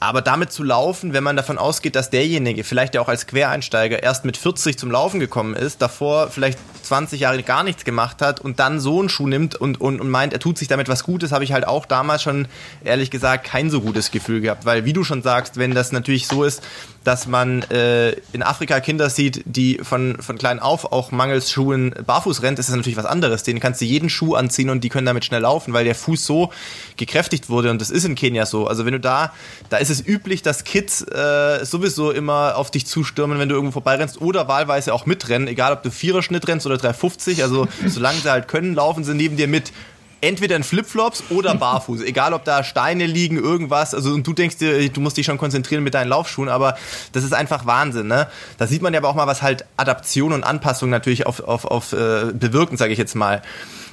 Aber 0.00 0.22
damit 0.22 0.52
zu 0.52 0.62
laufen, 0.62 1.12
wenn 1.12 1.24
man 1.24 1.34
davon 1.34 1.58
ausgeht, 1.58 1.96
dass 1.96 2.08
derjenige, 2.08 2.62
vielleicht 2.62 2.94
ja 2.94 3.00
auch 3.00 3.08
als 3.08 3.26
Quereinsteiger, 3.26 4.00
erst 4.00 4.24
mit 4.24 4.36
40 4.36 4.78
zum 4.78 4.92
Laufen 4.92 5.18
gekommen 5.18 5.54
ist, 5.54 5.82
davor 5.82 6.30
vielleicht 6.30 6.58
20 6.84 7.20
Jahre 7.20 7.42
gar 7.42 7.64
nichts 7.64 7.84
gemacht 7.84 8.22
hat 8.22 8.40
und 8.40 8.60
dann 8.60 8.78
so 8.78 9.00
einen 9.00 9.08
Schuh 9.08 9.26
nimmt 9.26 9.56
und, 9.56 9.80
und, 9.80 10.00
und 10.00 10.08
meint, 10.08 10.32
er 10.32 10.38
tut 10.38 10.56
sich 10.56 10.68
damit 10.68 10.88
was 10.88 11.02
Gutes, 11.02 11.32
habe 11.32 11.42
ich 11.42 11.52
halt 11.52 11.66
auch 11.66 11.84
damals 11.84 12.22
schon, 12.22 12.46
ehrlich 12.84 13.10
gesagt, 13.10 13.44
kein 13.44 13.70
so 13.70 13.80
gutes 13.80 14.12
Gefühl 14.12 14.40
gehabt. 14.40 14.64
Weil, 14.64 14.84
wie 14.84 14.92
du 14.92 15.02
schon 15.02 15.22
sagst, 15.22 15.56
wenn 15.56 15.74
das 15.74 15.90
natürlich 15.90 16.28
so 16.28 16.44
ist, 16.44 16.62
dass 17.04 17.26
man 17.26 17.62
äh, 17.70 18.10
in 18.32 18.42
Afrika 18.42 18.80
Kinder 18.80 19.08
sieht, 19.10 19.42
die 19.46 19.80
von, 19.82 20.16
von 20.20 20.36
klein 20.36 20.58
auf 20.58 20.92
auch 20.92 21.10
mangels 21.10 21.50
Schuhen 21.50 21.94
barfuß 22.06 22.42
rennt, 22.42 22.58
ist 22.58 22.68
das 22.68 22.76
natürlich 22.76 22.96
was 22.96 23.06
anderes. 23.06 23.42
Denen 23.42 23.60
kannst 23.60 23.80
du 23.80 23.84
jeden 23.84 24.10
Schuh 24.10 24.34
anziehen 24.34 24.70
und 24.70 24.84
die 24.84 24.88
können 24.88 25.06
damit 25.06 25.24
schnell 25.24 25.42
laufen, 25.42 25.72
weil 25.72 25.84
der 25.84 25.94
Fuß 25.94 26.24
so 26.24 26.52
gekräftigt 26.96 27.48
wurde 27.48 27.70
und 27.70 27.80
das 27.80 27.90
ist 27.90 28.04
in 28.04 28.14
Kenia 28.14 28.46
so. 28.46 28.66
Also 28.66 28.84
wenn 28.84 28.92
du 28.92 29.00
da, 29.00 29.32
da 29.70 29.78
ist 29.78 29.90
es 29.90 30.06
üblich, 30.06 30.42
dass 30.42 30.64
Kids 30.64 31.02
äh, 31.02 31.64
sowieso 31.64 32.10
immer 32.10 32.56
auf 32.56 32.70
dich 32.70 32.86
zustürmen, 32.86 33.38
wenn 33.38 33.48
du 33.48 33.54
irgendwo 33.54 33.72
vorbeirennst 33.72 34.20
oder 34.20 34.48
wahlweise 34.48 34.92
auch 34.92 35.06
mitrennen, 35.06 35.48
egal 35.48 35.72
ob 35.72 35.82
du 35.82 35.90
Vierer-Schnitt 35.90 36.46
rennst 36.48 36.66
oder 36.66 36.76
350, 36.76 37.42
also 37.42 37.68
solange 37.86 38.18
sie 38.18 38.30
halt 38.30 38.48
können, 38.48 38.74
laufen 38.74 39.04
sie 39.04 39.14
neben 39.14 39.36
dir 39.36 39.48
mit 39.48 39.72
entweder 40.20 40.56
in 40.56 40.64
Flipflops 40.64 41.24
oder 41.30 41.54
barfuß. 41.56 42.02
Egal, 42.02 42.32
ob 42.32 42.44
da 42.44 42.64
Steine 42.64 43.06
liegen, 43.06 43.36
irgendwas. 43.36 43.94
Also 43.94 44.12
und 44.12 44.26
du 44.26 44.32
denkst 44.32 44.58
dir, 44.58 44.88
du 44.88 45.00
musst 45.00 45.16
dich 45.16 45.26
schon 45.26 45.38
konzentrieren 45.38 45.82
mit 45.82 45.94
deinen 45.94 46.08
Laufschuhen, 46.08 46.48
aber 46.48 46.76
das 47.12 47.24
ist 47.24 47.34
einfach 47.34 47.66
Wahnsinn. 47.66 48.08
Ne? 48.08 48.28
Da 48.58 48.66
sieht 48.66 48.82
man 48.82 48.92
ja 48.92 49.00
aber 49.00 49.08
auch 49.08 49.14
mal, 49.14 49.26
was 49.26 49.42
halt 49.42 49.64
Adaption 49.76 50.32
und 50.32 50.44
Anpassung 50.44 50.90
natürlich 50.90 51.26
auf, 51.26 51.40
auf, 51.40 51.64
auf 51.64 51.92
äh, 51.92 52.32
bewirken, 52.32 52.76
sage 52.76 52.92
ich 52.92 52.98
jetzt 52.98 53.14
mal. 53.14 53.42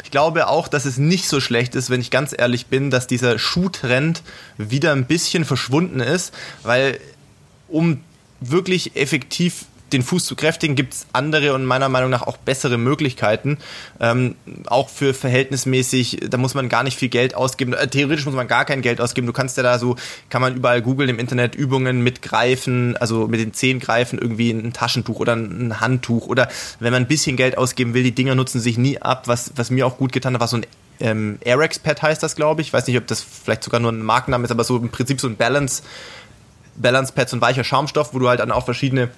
Ich 0.04 0.12
glaube 0.12 0.48
auch, 0.48 0.68
dass 0.68 0.86
es 0.86 0.98
nicht 0.98 1.28
so 1.28 1.40
schlecht 1.40 1.76
ist, 1.76 1.90
wenn 1.90 2.00
ich 2.00 2.12
ganz 2.12 2.34
ehrlich 2.38 2.68
bin, 2.68 2.92
dass 2.92 3.08
dieser 3.08 3.40
Schuhtrend 3.40 4.22
wieder 4.58 4.92
ein 4.92 5.06
bisschen 5.06 5.46
verschwunden 5.46 6.00
ist, 6.00 6.34
weil 6.64 7.00
um 7.68 8.02
wirklich 8.40 8.96
effektiv 8.96 9.66
den 9.96 10.04
Fuß 10.04 10.26
zu 10.26 10.36
kräftigen, 10.36 10.76
gibt 10.76 10.94
es 10.94 11.08
andere 11.14 11.54
und 11.54 11.66
meiner 11.66 11.90
Meinung 11.90 12.10
nach 12.10 12.24
auch 12.24 12.38
bessere 12.38 12.78
Möglichkeiten. 12.78 13.58
Ähm, 14.00 14.36
auch 14.68 14.90
für 14.90 15.14
verhältnismäßig, 15.14 16.20
da 16.30 16.38
muss 16.38 16.54
man 16.54 16.70
gar 16.70 16.84
nicht 16.84 16.98
viel 16.98 17.10
Geld 17.10 17.36
ausgeben. 17.36 17.74
Äh, 17.74 17.88
theoretisch 17.88 18.26
muss 18.26 18.36
man 18.36 18.48
gar 18.48 18.66
kein 18.66 18.82
Geld 18.82 19.00
ausgeben. 19.00 19.28
Du 19.28 19.34
kannst 19.34 19.58
ja 19.58 19.64
da 19.64 19.80
so, 19.80 19.96
kann 20.30 20.42
man 20.42 20.56
überall 20.56 20.82
googeln 20.82 21.10
im 21.10 21.20
Internet 21.20 21.56
Übungen 21.56 22.02
mit 22.02 22.22
Greifen, 22.22 22.98
also 22.98 23.28
mit 23.28 23.40
den 23.40 23.54
Zehen 23.54 23.80
greifen, 23.80 24.20
irgendwie 24.20 24.52
ein 24.52 24.74
Taschentuch 24.74 25.20
oder 25.20 25.34
ein 25.34 25.80
Handtuch. 25.80 26.28
Oder 26.28 26.50
wenn 26.80 26.92
man 26.92 27.04
ein 27.04 27.08
bisschen 27.08 27.38
Geld 27.38 27.58
ausgeben 27.58 27.94
will, 27.94 28.04
die 28.04 28.14
Dinger 28.14 28.36
nutzen 28.36 28.60
sich 28.60 28.78
nie 28.78 29.02
ab. 29.02 29.28
Was, 29.28 29.52
was 29.56 29.72
mir 29.72 29.88
auch 29.88 29.98
gut 29.98 30.12
getan 30.12 30.34
hat, 30.34 30.42
war 30.42 30.48
so 30.48 30.58
ein 30.58 30.66
ähm, 31.00 31.40
Airex-Pad 31.44 32.02
heißt 32.02 32.24
das, 32.24 32.36
glaube 32.36 32.62
ich. 32.62 32.68
Ich 32.68 32.74
weiß 32.74 32.88
nicht, 32.88 32.98
ob 32.98 33.08
das 33.08 33.22
vielleicht 33.22 33.64
sogar 33.64 33.80
nur 33.80 33.92
ein 33.92 34.02
Markenname 34.02 34.46
ist, 34.46 34.52
aber 34.52 34.64
so 34.64 34.78
im 34.78 34.90
Prinzip 34.90 35.20
so 35.20 35.28
ein 35.28 35.36
Balance, 35.36 35.84
Balance-Pad, 36.76 37.30
so 37.30 37.38
ein 37.38 37.42
weicher 37.42 37.64
Schaumstoff, 37.64 38.14
wo 38.14 38.20
du 38.20 38.30
halt 38.30 38.40
dann 38.40 38.52
auch 38.52 38.66
verschiedene 38.66 39.10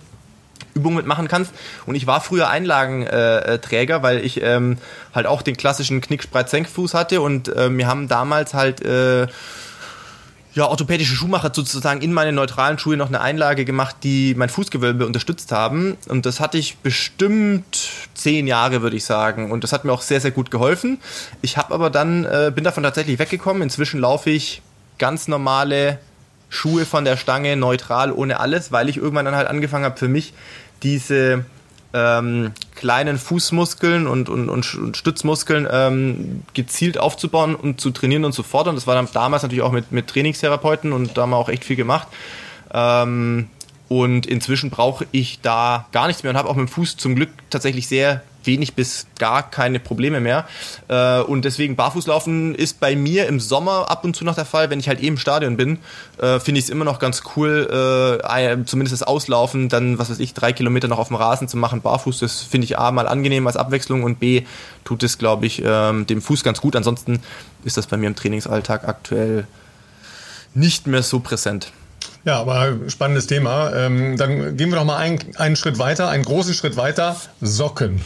Übungen 0.74 0.98
mitmachen 0.98 1.28
kannst. 1.28 1.54
Und 1.86 1.96
ich 1.96 2.08
war 2.08 2.22
früher 2.22 2.50
Einlagenträger, 2.50 3.98
äh, 3.98 4.04
weil 4.04 4.26
ich 4.26 4.42
ähm, 4.42 4.78
halt 5.14 5.26
auch 5.26 5.42
den 5.42 5.58
klassischen 5.58 6.02
Knickspreit-Senkfuß 6.02 6.94
hatte 6.94 7.22
und 7.22 7.50
äh, 7.50 7.70
wir 7.76 7.88
haben 7.88 8.08
damals 8.08 8.54
halt 8.54 8.82
äh, 8.82 9.28
ja, 10.58 10.68
orthopädische 10.68 11.14
Schuhmacher 11.14 11.52
sozusagen 11.54 12.02
in 12.02 12.12
meine 12.12 12.32
neutralen 12.32 12.80
Schuhe 12.80 12.98
noch 12.98 13.10
eine 13.10 13.22
Einlage 13.22 13.64
gemacht, 13.64 13.98
die 14.02 14.34
mein 14.36 14.50
Fußgewölbe 14.50 15.06
unterstützt 15.06 15.52
haben. 15.52 15.98
Und 16.10 16.26
das 16.26 16.40
hatte 16.40 16.58
ich 16.58 16.78
bestimmt 16.78 17.90
zehn 18.16 18.48
Jahre, 18.48 18.82
würde 18.82 18.98
ich 18.98 19.06
sagen. 19.06 19.52
Und 19.52 19.64
das 19.64 19.72
hat 19.72 19.86
mir 19.86 19.94
auch 19.94 20.02
sehr, 20.02 20.20
sehr 20.20 20.32
gut 20.32 20.50
geholfen. 20.50 21.00
Ich 21.44 21.58
habe 21.58 21.76
aber 21.76 21.92
dann, 21.92 22.26
äh, 22.26 22.52
bin 22.54 22.64
davon 22.64 22.82
tatsächlich 22.82 23.20
weggekommen. 23.20 23.62
Inzwischen 23.62 24.00
laufe 24.00 24.32
ich 24.32 24.64
ganz 24.98 25.28
normale 25.28 26.00
Schuhe 26.50 26.86
von 26.86 27.06
der 27.06 27.18
Stange, 27.18 27.56
neutral, 27.56 28.12
ohne 28.12 28.40
alles, 28.40 28.72
weil 28.72 28.90
ich 28.90 28.98
irgendwann 28.98 29.26
dann 29.26 29.36
halt 29.36 29.48
angefangen 29.48 29.86
habe, 29.86 29.98
für 29.98 30.08
mich 30.08 30.34
diese 30.84 31.46
ähm, 31.94 32.52
kleinen 32.76 33.18
Fußmuskeln 33.18 34.08
und, 34.08 34.30
und, 34.30 34.50
und 34.50 34.66
Stützmuskeln 34.96 35.68
ähm, 35.72 36.44
gezielt 36.54 36.98
aufzubauen 37.00 37.56
und 37.56 37.82
zu 37.82 37.92
trainieren 37.92 38.26
und 38.26 38.34
zu 38.34 38.44
fordern. 38.44 38.76
Das 38.76 38.88
war 38.88 38.96
dann 38.96 39.08
damals 39.12 39.44
natürlich 39.44 39.64
auch 39.64 39.72
mit, 39.72 39.92
mit 39.92 40.08
Trainingstherapeuten 40.08 40.94
und 40.94 41.18
da 41.18 41.24
haben 41.24 41.32
wir 41.32 41.38
auch 41.38 41.50
echt 41.50 41.66
viel 41.66 41.76
gemacht. 41.76 42.08
Ähm, 42.74 43.50
und 43.90 44.26
inzwischen 44.26 44.70
brauche 44.70 45.08
ich 45.12 45.40
da 45.42 45.88
gar 45.92 46.08
nichts 46.08 46.24
mehr 46.24 46.32
und 46.32 46.38
habe 46.38 46.50
auch 46.50 46.56
mit 46.56 46.68
dem 46.68 46.72
Fuß 46.72 46.98
zum 46.98 47.16
Glück 47.16 47.30
tatsächlich 47.50 47.88
sehr 47.88 48.22
wenig 48.48 48.74
bis 48.74 49.06
gar 49.20 49.50
keine 49.50 49.80
Probleme 49.80 50.20
mehr. 50.20 50.48
Äh, 50.88 51.20
und 51.22 51.46
deswegen 51.46 51.76
Barfußlaufen 51.76 52.56
ist 52.56 52.80
bei 52.80 52.96
mir 52.96 53.28
im 53.28 53.40
Sommer 53.40 53.92
ab 53.92 54.04
und 54.04 54.16
zu 54.16 54.26
noch 54.26 54.36
der 54.36 54.46
Fall, 54.46 54.70
wenn 54.70 54.80
ich 54.80 54.88
halt 54.88 55.00
eben 55.00 55.16
im 55.16 55.18
Stadion 55.18 55.58
bin, 55.58 55.80
äh, 56.20 56.40
finde 56.40 56.60
ich 56.60 56.66
es 56.66 56.70
immer 56.70 56.86
noch 56.86 57.00
ganz 57.00 57.24
cool, 57.36 58.20
äh, 58.22 58.66
zumindest 58.66 58.94
das 58.94 59.04
Auslaufen, 59.04 59.70
dann, 59.70 60.00
was 60.00 60.10
weiß 60.10 60.20
ich, 60.20 60.34
drei 60.34 60.54
Kilometer 60.54 60.88
noch 60.88 61.00
auf 61.00 61.08
dem 61.08 61.18
Rasen 61.18 61.48
zu 61.48 61.58
machen, 61.58 61.82
barfuß, 61.82 62.20
das 62.20 62.42
finde 62.42 62.66
ich 62.66 62.78
A, 62.78 62.92
mal 62.92 63.08
angenehm 63.08 63.48
als 63.48 63.58
Abwechslung 63.58 64.04
und 64.04 64.20
B, 64.20 64.44
tut 64.84 65.04
es, 65.04 65.18
glaube 65.18 65.46
ich, 65.46 65.62
ähm, 65.66 66.08
dem 66.08 66.22
Fuß 66.22 66.44
ganz 66.44 66.62
gut. 66.62 66.76
Ansonsten 66.76 67.20
ist 67.64 67.78
das 67.78 67.88
bei 67.88 67.98
mir 67.98 68.08
im 68.08 68.16
Trainingsalltag 68.16 68.88
aktuell 68.88 69.48
nicht 70.54 70.88
mehr 70.88 71.04
so 71.04 71.20
präsent. 71.20 71.72
Ja, 72.24 72.40
aber 72.40 72.76
spannendes 72.88 73.28
Thema. 73.28 73.74
Ähm, 73.74 74.18
dann 74.18 74.58
gehen 74.58 74.70
wir 74.70 74.78
doch 74.78 74.86
mal 74.86 74.98
einen, 74.98 75.20
einen 75.38 75.56
Schritt 75.56 75.80
weiter, 75.80 76.10
einen 76.10 76.24
großen 76.24 76.54
Schritt 76.54 76.78
weiter. 76.78 77.16
Socken. 77.42 78.02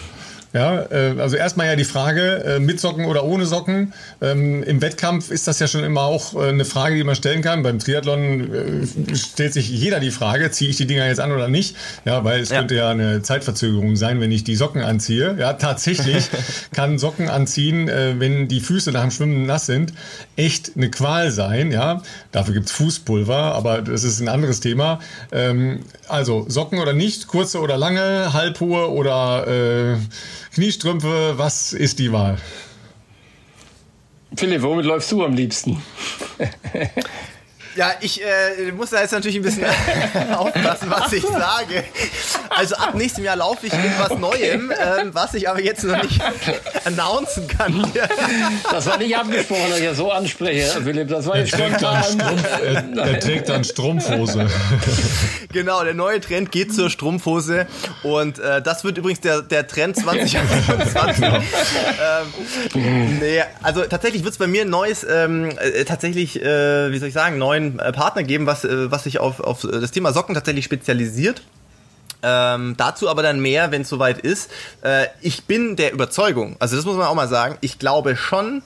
Ja, 0.53 0.81
äh, 0.91 1.15
also 1.17 1.37
erstmal 1.37 1.67
ja 1.67 1.75
die 1.75 1.85
Frage, 1.85 2.43
äh, 2.43 2.59
mit 2.59 2.79
Socken 2.79 3.05
oder 3.05 3.23
ohne 3.23 3.45
Socken. 3.45 3.93
Ähm, 4.21 4.63
Im 4.63 4.81
Wettkampf 4.81 5.31
ist 5.31 5.47
das 5.47 5.59
ja 5.59 5.67
schon 5.67 5.83
immer 5.83 6.01
auch 6.01 6.35
äh, 6.35 6.49
eine 6.49 6.65
Frage, 6.65 6.95
die 6.95 7.03
man 7.05 7.15
stellen 7.15 7.41
kann. 7.41 7.63
Beim 7.63 7.79
Triathlon 7.79 8.53
äh, 8.53 9.15
stellt 9.15 9.53
sich 9.53 9.69
jeder 9.69 10.01
die 10.01 10.11
Frage, 10.11 10.51
ziehe 10.51 10.69
ich 10.69 10.75
die 10.75 10.87
Dinger 10.87 11.07
jetzt 11.07 11.21
an 11.21 11.31
oder 11.31 11.47
nicht? 11.47 11.77
Ja, 12.03 12.25
weil 12.25 12.41
es 12.41 12.49
ja. 12.49 12.59
könnte 12.59 12.75
ja 12.75 12.89
eine 12.89 13.21
Zeitverzögerung 13.21 13.95
sein, 13.95 14.19
wenn 14.19 14.31
ich 14.31 14.43
die 14.43 14.55
Socken 14.55 14.81
anziehe. 14.81 15.37
Ja, 15.39 15.53
tatsächlich 15.53 16.29
kann 16.73 16.99
Socken 16.99 17.29
anziehen, 17.29 17.87
wenn 17.87 18.47
die 18.47 18.59
Füße 18.59 18.91
nach 18.91 19.01
dem 19.01 19.11
Schwimmen 19.11 19.45
nass 19.45 19.65
sind, 19.65 19.93
echt 20.35 20.71
eine 20.75 20.89
Qual 20.89 21.31
sein. 21.31 21.71
Ja, 21.71 22.01
dafür 22.31 22.53
gibt's 22.53 22.71
Fußpulver, 22.71 23.55
aber 23.55 23.81
das 23.81 24.03
ist 24.03 24.19
ein 24.19 24.27
anderes 24.27 24.59
Thema. 24.59 24.99
Ähm, 25.31 25.79
also 26.07 26.45
Socken 26.49 26.79
oder 26.79 26.93
nicht, 26.93 27.27
kurze 27.27 27.59
oder 27.59 27.77
lange, 27.77 28.33
halbhohe 28.33 28.91
oder 28.91 29.47
äh, 29.47 29.97
Kniestrümpfe, 30.53 31.37
was 31.37 31.73
ist 31.73 31.99
die 31.99 32.11
Wahl? 32.11 32.37
Philipp, 34.35 34.61
womit 34.61 34.85
läufst 34.85 35.11
du 35.11 35.23
am 35.23 35.33
liebsten? 35.33 35.81
Ja, 37.75 37.93
ich 38.01 38.21
äh, 38.21 38.71
muss 38.71 38.89
da 38.89 39.01
jetzt 39.01 39.11
natürlich 39.11 39.37
ein 39.37 39.43
bisschen 39.43 39.65
aufpassen, 40.35 40.89
was 40.89 41.13
ich 41.13 41.23
sage. 41.23 41.83
Also 42.49 42.75
ab 42.75 42.95
nächstem 42.95 43.23
Jahr 43.23 43.37
laufe 43.37 43.67
ich 43.67 43.73
in 43.73 43.79
was 43.97 44.17
Neuem, 44.17 44.71
ähm, 44.71 45.13
was 45.13 45.33
ich 45.33 45.47
aber 45.49 45.61
jetzt 45.61 45.83
noch 45.83 46.01
nicht 46.01 46.21
announcen 46.85 47.47
kann. 47.47 47.91
Das 48.69 48.85
war 48.87 48.97
nicht 48.97 49.15
abgesprochen, 49.15 49.69
dass 49.69 49.79
ich 49.79 49.85
ja 49.85 49.93
so 49.93 50.11
anspreche, 50.11 50.81
Philipp. 50.81 51.07
Das 51.07 51.25
war 51.25 51.37
jetzt 51.37 51.51
spontan. 51.55 52.03
Strumpf, 52.03 52.43
er, 52.61 52.97
er 52.97 53.19
trägt 53.19 53.49
dann 53.49 53.63
Strumpfhose. 53.63 54.47
Genau, 55.53 55.83
der 55.83 55.93
neue 55.93 56.21
Trend 56.21 56.51
geht 56.51 56.73
zur 56.73 56.89
Strumpfhose 56.89 57.67
und 58.03 58.39
äh, 58.39 58.61
das 58.61 58.85
wird 58.85 58.97
übrigens 58.97 59.19
der, 59.19 59.41
der 59.41 59.67
Trend 59.67 59.97
2021. 59.97 61.25
ähm, 62.73 63.19
nee, 63.19 63.41
also 63.61 63.81
tatsächlich 63.81 64.23
wird 64.23 64.31
es 64.31 64.37
bei 64.37 64.47
mir 64.47 64.61
ein 64.61 64.69
neues, 64.69 65.05
ähm, 65.09 65.49
äh, 65.59 65.83
tatsächlich, 65.83 66.41
äh, 66.41 66.91
wie 66.91 66.97
soll 66.99 67.09
ich 67.09 67.13
sagen, 67.13 67.37
neuen 67.37 67.60
äh, 67.61 67.91
Partner 67.91 68.23
geben, 68.23 68.45
was, 68.45 68.63
äh, 68.65 68.91
was 68.91 69.03
sich 69.03 69.19
auf, 69.19 69.39
auf 69.39 69.61
das 69.61 69.91
Thema 69.91 70.13
Socken 70.13 70.35
tatsächlich 70.35 70.65
spezialisiert. 70.65 71.41
Ähm, 72.23 72.75
dazu 72.77 73.09
aber 73.09 73.23
dann 73.23 73.39
mehr, 73.39 73.71
wenn 73.71 73.81
es 73.81 73.89
soweit 73.89 74.19
ist. 74.19 74.51
Äh, 74.83 75.07
ich 75.21 75.45
bin 75.45 75.75
der 75.75 75.91
Überzeugung, 75.91 76.55
also 76.59 76.75
das 76.75 76.85
muss 76.85 76.95
man 76.95 77.07
auch 77.07 77.15
mal 77.15 77.27
sagen, 77.27 77.57
ich 77.61 77.79
glaube 77.79 78.15
schon, 78.15 78.61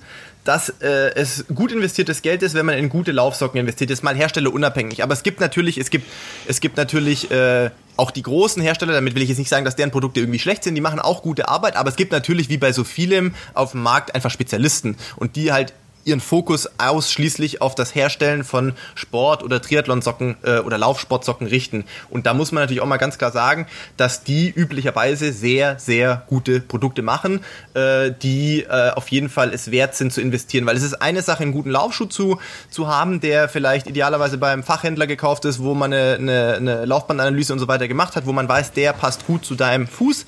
dass 0.46 0.70
äh, 0.82 1.14
es 1.16 1.46
gut 1.54 1.72
investiertes 1.72 2.22
Geld 2.22 2.44
ist, 2.44 2.54
wenn 2.54 2.66
man 2.66 2.78
in 2.78 2.88
gute 2.88 3.12
Laufsocken 3.12 3.60
investiert. 3.60 3.90
Jetzt 3.90 4.04
mal 4.04 4.16
herstellerunabhängig. 4.16 5.02
Aber 5.02 5.14
es 5.14 5.24
gibt 5.24 5.42
natürlich, 5.42 5.80
es 5.80 5.90
gibt, 5.90 6.06
es 6.48 6.62
gibt 6.62 6.78
natürlich 6.78 7.32
äh, 7.32 7.72
auch 7.98 8.12
die 8.12 8.22
großen 8.22 8.62
Hersteller, 8.62 8.94
damit 8.94 9.16
will 9.16 9.24
ich 9.24 9.30
jetzt 9.30 9.40
nicht 9.40 9.50
sagen, 9.50 9.66
dass 9.66 9.76
deren 9.76 9.90
Produkte 9.90 10.20
irgendwie 10.20 10.40
schlecht 10.40 10.64
sind, 10.64 10.76
die 10.76 10.82
machen 10.82 11.00
auch 11.00 11.24
gute 11.24 11.48
Arbeit, 11.48 11.76
aber 11.76 11.90
es 11.90 11.96
gibt 11.96 12.12
natürlich 12.12 12.50
wie 12.50 12.58
bei 12.58 12.72
so 12.74 12.84
vielem 12.84 13.34
auf 13.56 13.72
dem 13.72 13.82
Markt 13.82 14.14
einfach 14.14 14.30
Spezialisten 14.30 14.98
und 15.16 15.36
die 15.36 15.52
halt 15.52 15.74
ihren 16.06 16.22
Fokus 16.22 16.70
ausschließlich 16.78 17.62
auf 17.62 17.76
das 17.76 17.94
Herstellen 17.96 18.44
von 18.44 18.74
Sport- 18.94 19.44
oder 19.44 19.62
Triathlonsocken 19.62 20.38
äh, 20.44 20.60
oder 20.60 20.78
Laufsportsocken 20.78 21.48
richten. 21.48 21.84
Und 22.10 22.28
da 22.28 22.34
muss 22.34 22.52
man 22.52 22.64
natürlich 22.64 22.82
auch 22.82 22.88
mal 22.88 22.98
ganz 22.98 23.18
klar 23.18 23.32
sagen, 23.32 23.68
dass 23.98 24.24
die 24.24 24.50
üblicherweise 24.50 25.34
sehr, 25.34 25.80
sehr 25.80 26.24
gute 26.28 26.62
Produkte 26.62 27.02
machen, 27.02 27.42
äh, 27.74 28.12
die 28.22 28.62
äh, 28.62 28.92
auf 28.92 29.10
jeden 29.10 29.30
Fall 29.30 29.52
es 29.54 29.72
wert 29.72 29.96
sind 29.96 30.14
zu 30.14 30.22
investieren. 30.22 30.66
Weil 30.68 30.78
es 30.78 30.84
ist 30.84 31.02
eine 31.02 31.24
Sache, 31.24 31.44
einen 31.44 31.52
guten 31.52 31.72
Laufschuh 31.72 32.06
zu, 32.06 32.40
zu 32.70 32.88
haben, 32.88 33.20
der 33.20 33.50
vielleicht 33.50 33.88
idealerweise 33.88 34.38
beim 34.38 34.64
Fachhändler 34.64 35.08
gekauft 35.08 35.46
ist, 35.46 35.62
wo 35.62 35.74
man 35.74 35.92
eine, 35.92 36.16
eine, 36.20 36.54
eine 36.56 36.86
Laufbandanalyse 36.86 37.52
und 37.52 37.60
so 37.60 37.68
weiter 37.68 37.88
gemacht 37.88 38.16
hat, 38.16 38.28
wo 38.28 38.32
man 38.32 38.48
weiß, 38.48 38.74
der 38.74 38.94
passt 38.94 39.26
gut 39.26 39.44
zu 39.44 39.56
deinem 39.56 39.88
Fuß. 39.88 40.26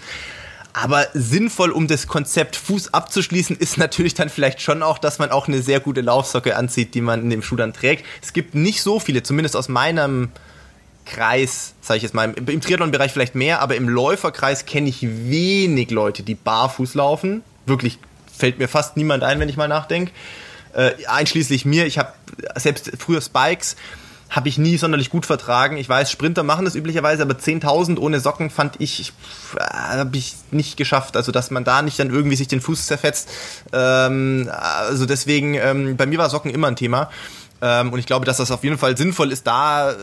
Aber 0.80 1.08
sinnvoll, 1.16 1.72
um 1.72 1.88
das 1.88 2.06
Konzept 2.06 2.56
Fuß 2.56 2.94
abzuschließen, 2.94 3.58
ist 3.58 3.80
natürlich 3.80 4.14
dann 4.14 4.30
vielleicht 4.30 4.62
schon 4.62 4.84
auch, 4.84 5.00
dass 5.00 5.18
man 5.18 5.32
auch 5.32 5.48
eine 5.48 5.64
sehr 5.64 5.80
gute 5.80 6.02
Laufsocke 6.02 6.56
anzieht, 6.56 6.94
die 6.94 7.02
man 7.02 7.24
in 7.24 7.32
dem 7.32 7.42
Schuh 7.42 7.56
dann 7.56 7.74
trägt. 7.74 8.06
Es 8.22 8.32
gibt 8.32 8.54
nicht 8.54 8.84
so 8.84 9.00
viele, 9.00 9.24
zumindest 9.24 9.56
aus 9.56 9.70
meinem 9.70 10.30
Kreis, 11.08 11.74
sage 11.82 11.98
ich 11.98 12.04
jetzt 12.04 12.14
mal, 12.14 12.32
im 12.32 12.62
Triathlon-Bereich 12.62 13.12
vielleicht 13.12 13.34
mehr, 13.34 13.62
aber 13.62 13.76
im 13.76 13.90
Läuferkreis 13.90 14.68
kenne 14.68 14.88
ich 14.90 15.02
wenig 15.02 15.90
Leute, 15.90 16.22
die 16.22 16.36
barfuß 16.36 16.94
laufen. 16.94 17.42
Wirklich 17.66 17.98
fällt 18.38 18.60
mir 18.60 18.68
fast 18.68 18.98
niemand 18.98 19.24
ein, 19.24 19.40
wenn 19.40 19.50
ich 19.50 19.58
mal 19.58 19.68
nachdenke. 19.68 20.12
Äh, 20.74 20.92
einschließlich 21.08 21.66
mir, 21.66 21.88
ich 21.88 21.98
habe 21.98 22.14
selbst 22.56 22.92
früher 23.00 23.22
Spikes, 23.22 23.78
habe 24.30 24.50
ich 24.50 24.58
nie 24.58 24.78
sonderlich 24.78 25.10
gut 25.10 25.26
vertragen. 25.26 25.78
Ich 25.78 25.88
weiß, 25.88 26.12
Sprinter 26.12 26.44
machen 26.44 26.66
das 26.66 26.76
üblicherweise, 26.76 27.22
aber 27.24 27.36
10.000 27.36 27.98
ohne 27.98 28.20
Socken 28.20 28.50
fand 28.50 28.76
ich, 28.80 29.14
äh, 29.56 29.64
habe 29.64 30.18
ich 30.18 30.36
nicht 30.52 30.78
geschafft. 30.78 31.16
Also, 31.16 31.32
dass 31.32 31.52
man 31.52 31.64
da 31.64 31.82
nicht 31.82 32.00
dann 32.00 32.10
irgendwie 32.10 32.36
sich 32.36 32.48
den 32.48 32.62
Fuß 32.62 32.88
zerfetzt. 32.88 33.30
Ähm, 33.72 34.50
also 34.52 35.06
deswegen, 35.06 35.54
ähm, 35.56 35.98
bei 35.98 36.06
mir 36.06 36.18
war 36.18 36.30
Socken 36.30 36.52
immer 36.52 36.68
ein 36.68 36.76
Thema. 36.76 37.10
Ähm, 37.62 37.92
und 37.92 38.00
ich 38.00 38.06
glaube, 38.06 38.26
dass 38.26 38.38
das 38.38 38.52
auf 38.52 38.64
jeden 38.64 38.78
Fall 38.78 38.98
sinnvoll 38.98 39.32
ist, 39.32 39.48
da 39.48 39.96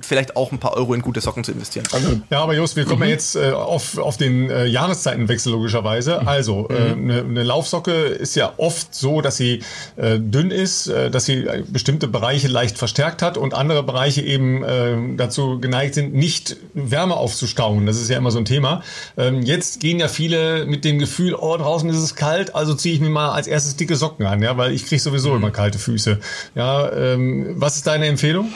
vielleicht 0.00 0.36
auch 0.36 0.52
ein 0.52 0.58
paar 0.58 0.76
Euro 0.76 0.94
in 0.94 1.02
gute 1.02 1.20
Socken 1.20 1.44
zu 1.44 1.52
investieren. 1.52 1.86
Also, 1.92 2.20
ja, 2.30 2.40
aber 2.42 2.54
Just, 2.54 2.76
wir 2.76 2.84
kommen 2.84 3.00
mhm. 3.00 3.04
ja 3.04 3.10
jetzt 3.10 3.36
äh, 3.36 3.52
auf, 3.52 3.98
auf 3.98 4.16
den 4.16 4.50
äh, 4.50 4.66
Jahreszeitenwechsel 4.66 5.52
logischerweise. 5.52 6.20
Mhm. 6.20 6.28
Also, 6.28 6.68
äh, 6.68 6.94
mhm. 6.94 7.10
eine, 7.10 7.20
eine 7.20 7.42
Laufsocke 7.42 7.92
ist 7.92 8.36
ja 8.36 8.52
oft 8.56 8.94
so, 8.94 9.20
dass 9.20 9.36
sie 9.36 9.62
äh, 9.96 10.18
dünn 10.18 10.50
ist, 10.50 10.88
äh, 10.88 11.10
dass 11.10 11.26
sie 11.26 11.44
äh, 11.44 11.64
bestimmte 11.66 12.08
Bereiche 12.08 12.48
leicht 12.48 12.78
verstärkt 12.78 13.22
hat 13.22 13.38
und 13.38 13.54
andere 13.54 13.82
Bereiche 13.82 14.22
eben 14.22 14.64
äh, 14.64 15.16
dazu 15.16 15.60
geneigt 15.60 15.94
sind, 15.94 16.14
nicht 16.14 16.56
Wärme 16.74 17.16
aufzustauen. 17.16 17.86
Das 17.86 18.00
ist 18.00 18.10
ja 18.10 18.18
immer 18.18 18.30
so 18.30 18.38
ein 18.38 18.44
Thema. 18.44 18.82
Ähm, 19.16 19.42
jetzt 19.42 19.80
gehen 19.80 19.98
ja 19.98 20.08
viele 20.08 20.66
mit 20.66 20.84
dem 20.84 20.98
Gefühl, 20.98 21.34
oh, 21.34 21.56
draußen 21.56 21.88
ist 21.90 21.98
es 21.98 22.14
kalt, 22.14 22.54
also 22.54 22.74
ziehe 22.74 22.94
ich 22.94 23.00
mir 23.00 23.10
mal 23.10 23.30
als 23.30 23.46
erstes 23.46 23.76
dicke 23.76 23.96
Socken 23.96 24.26
an, 24.26 24.42
ja, 24.42 24.56
weil 24.56 24.72
ich 24.72 24.86
kriege 24.86 25.00
sowieso 25.00 25.30
mhm. 25.30 25.36
immer 25.36 25.50
kalte 25.50 25.78
Füße. 25.78 26.18
Ja, 26.54 26.95
ähm, 26.96 27.54
was 27.56 27.76
ist 27.76 27.86
deine 27.86 28.06
Empfehlung? 28.06 28.52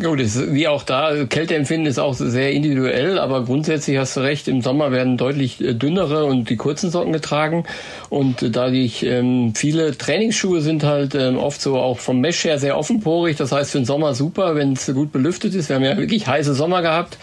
Gut, 0.00 0.20
ist, 0.20 0.52
wie 0.54 0.68
auch 0.68 0.84
da, 0.84 1.24
Kälteempfinden 1.24 1.86
ist 1.86 1.98
auch 1.98 2.14
sehr 2.14 2.52
individuell, 2.52 3.18
aber 3.18 3.44
grundsätzlich 3.44 3.98
hast 3.98 4.16
du 4.16 4.20
recht, 4.20 4.46
im 4.46 4.62
Sommer 4.62 4.92
werden 4.92 5.16
deutlich 5.16 5.60
äh, 5.60 5.74
dünnere 5.74 6.24
und 6.24 6.48
die 6.50 6.56
kurzen 6.56 6.92
Socken 6.92 7.12
getragen. 7.12 7.64
Und 8.08 8.42
äh, 8.44 8.50
da 8.50 8.68
ich 8.68 9.04
ähm, 9.04 9.54
viele 9.56 9.98
Trainingsschuhe 9.98 10.60
sind 10.60 10.84
halt 10.84 11.16
ähm, 11.16 11.36
oft 11.36 11.60
so 11.60 11.78
auch 11.78 11.98
vom 11.98 12.20
Mesh 12.20 12.44
her 12.44 12.60
sehr 12.60 12.78
offenporig. 12.78 13.36
Das 13.36 13.50
heißt 13.50 13.72
für 13.72 13.78
den 13.78 13.86
Sommer 13.86 14.14
super, 14.14 14.54
wenn 14.54 14.74
es 14.74 14.86
gut 14.94 15.10
belüftet 15.10 15.56
ist. 15.56 15.68
Wir 15.68 15.76
haben 15.76 15.84
ja 15.84 15.96
wirklich 15.96 16.28
heiße 16.28 16.54
Sommer 16.54 16.80
gehabt. 16.80 17.18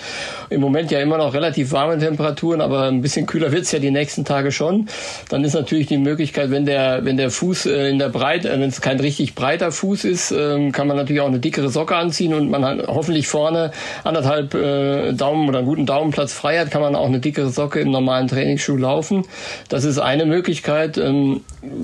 Im 0.50 0.60
Moment 0.60 0.92
ja 0.92 1.00
immer 1.00 1.18
noch 1.18 1.34
relativ 1.34 1.72
warme 1.72 1.98
Temperaturen, 1.98 2.60
aber 2.60 2.84
ein 2.84 3.02
bisschen 3.02 3.26
kühler 3.26 3.54
wird's 3.54 3.72
ja 3.72 3.80
die 3.80 3.92
nächsten 3.92 4.26
Tage 4.26 4.52
schon. 4.52 4.90
Dann 5.30 5.46
ist 5.46 5.54
natürlich 5.54 5.88
die 5.88 5.98
Möglichkeit, 5.98 6.52
wenn 6.52 6.66
der, 6.66 7.06
wenn 7.06 7.16
der 7.16 7.32
Fuß 7.32 7.68
äh, 7.68 7.90
in 7.90 8.00
der 8.00 8.10
Breite, 8.10 8.52
wenn 8.52 8.64
es 8.64 8.82
kein 8.82 9.00
richtig 9.00 9.34
breiter 9.34 9.72
Fuß 9.72 10.04
ist, 10.04 10.32
äh, 10.32 10.72
kann 10.72 10.88
man 10.88 10.98
natürlich 10.98 11.22
auch 11.22 11.28
eine 11.28 11.40
dickere 11.40 11.70
Socke 11.70 11.96
anziehen 11.96 12.34
und 12.34 12.50
man 12.50 12.65
man 12.66 12.88
hoffentlich 12.88 13.28
vorne 13.28 13.72
anderthalb 14.04 14.54
äh, 14.54 15.14
Daumen 15.14 15.48
oder 15.48 15.60
einen 15.60 15.68
guten 15.68 15.86
Daumenplatz 15.86 16.34
frei 16.34 16.60
hat, 16.60 16.72
kann 16.72 16.82
man 16.82 16.96
auch 16.96 17.06
eine 17.06 17.20
dickere 17.20 17.50
Socke 17.50 17.80
im 17.80 17.92
normalen 17.92 18.28
Trainingsschuh 18.28 18.78
laufen. 18.78 19.26
Das 19.70 19.84
ist 19.84 20.00
eine 20.00 20.26
Möglichkeit. 20.26 20.98
Ähm, 20.98 21.42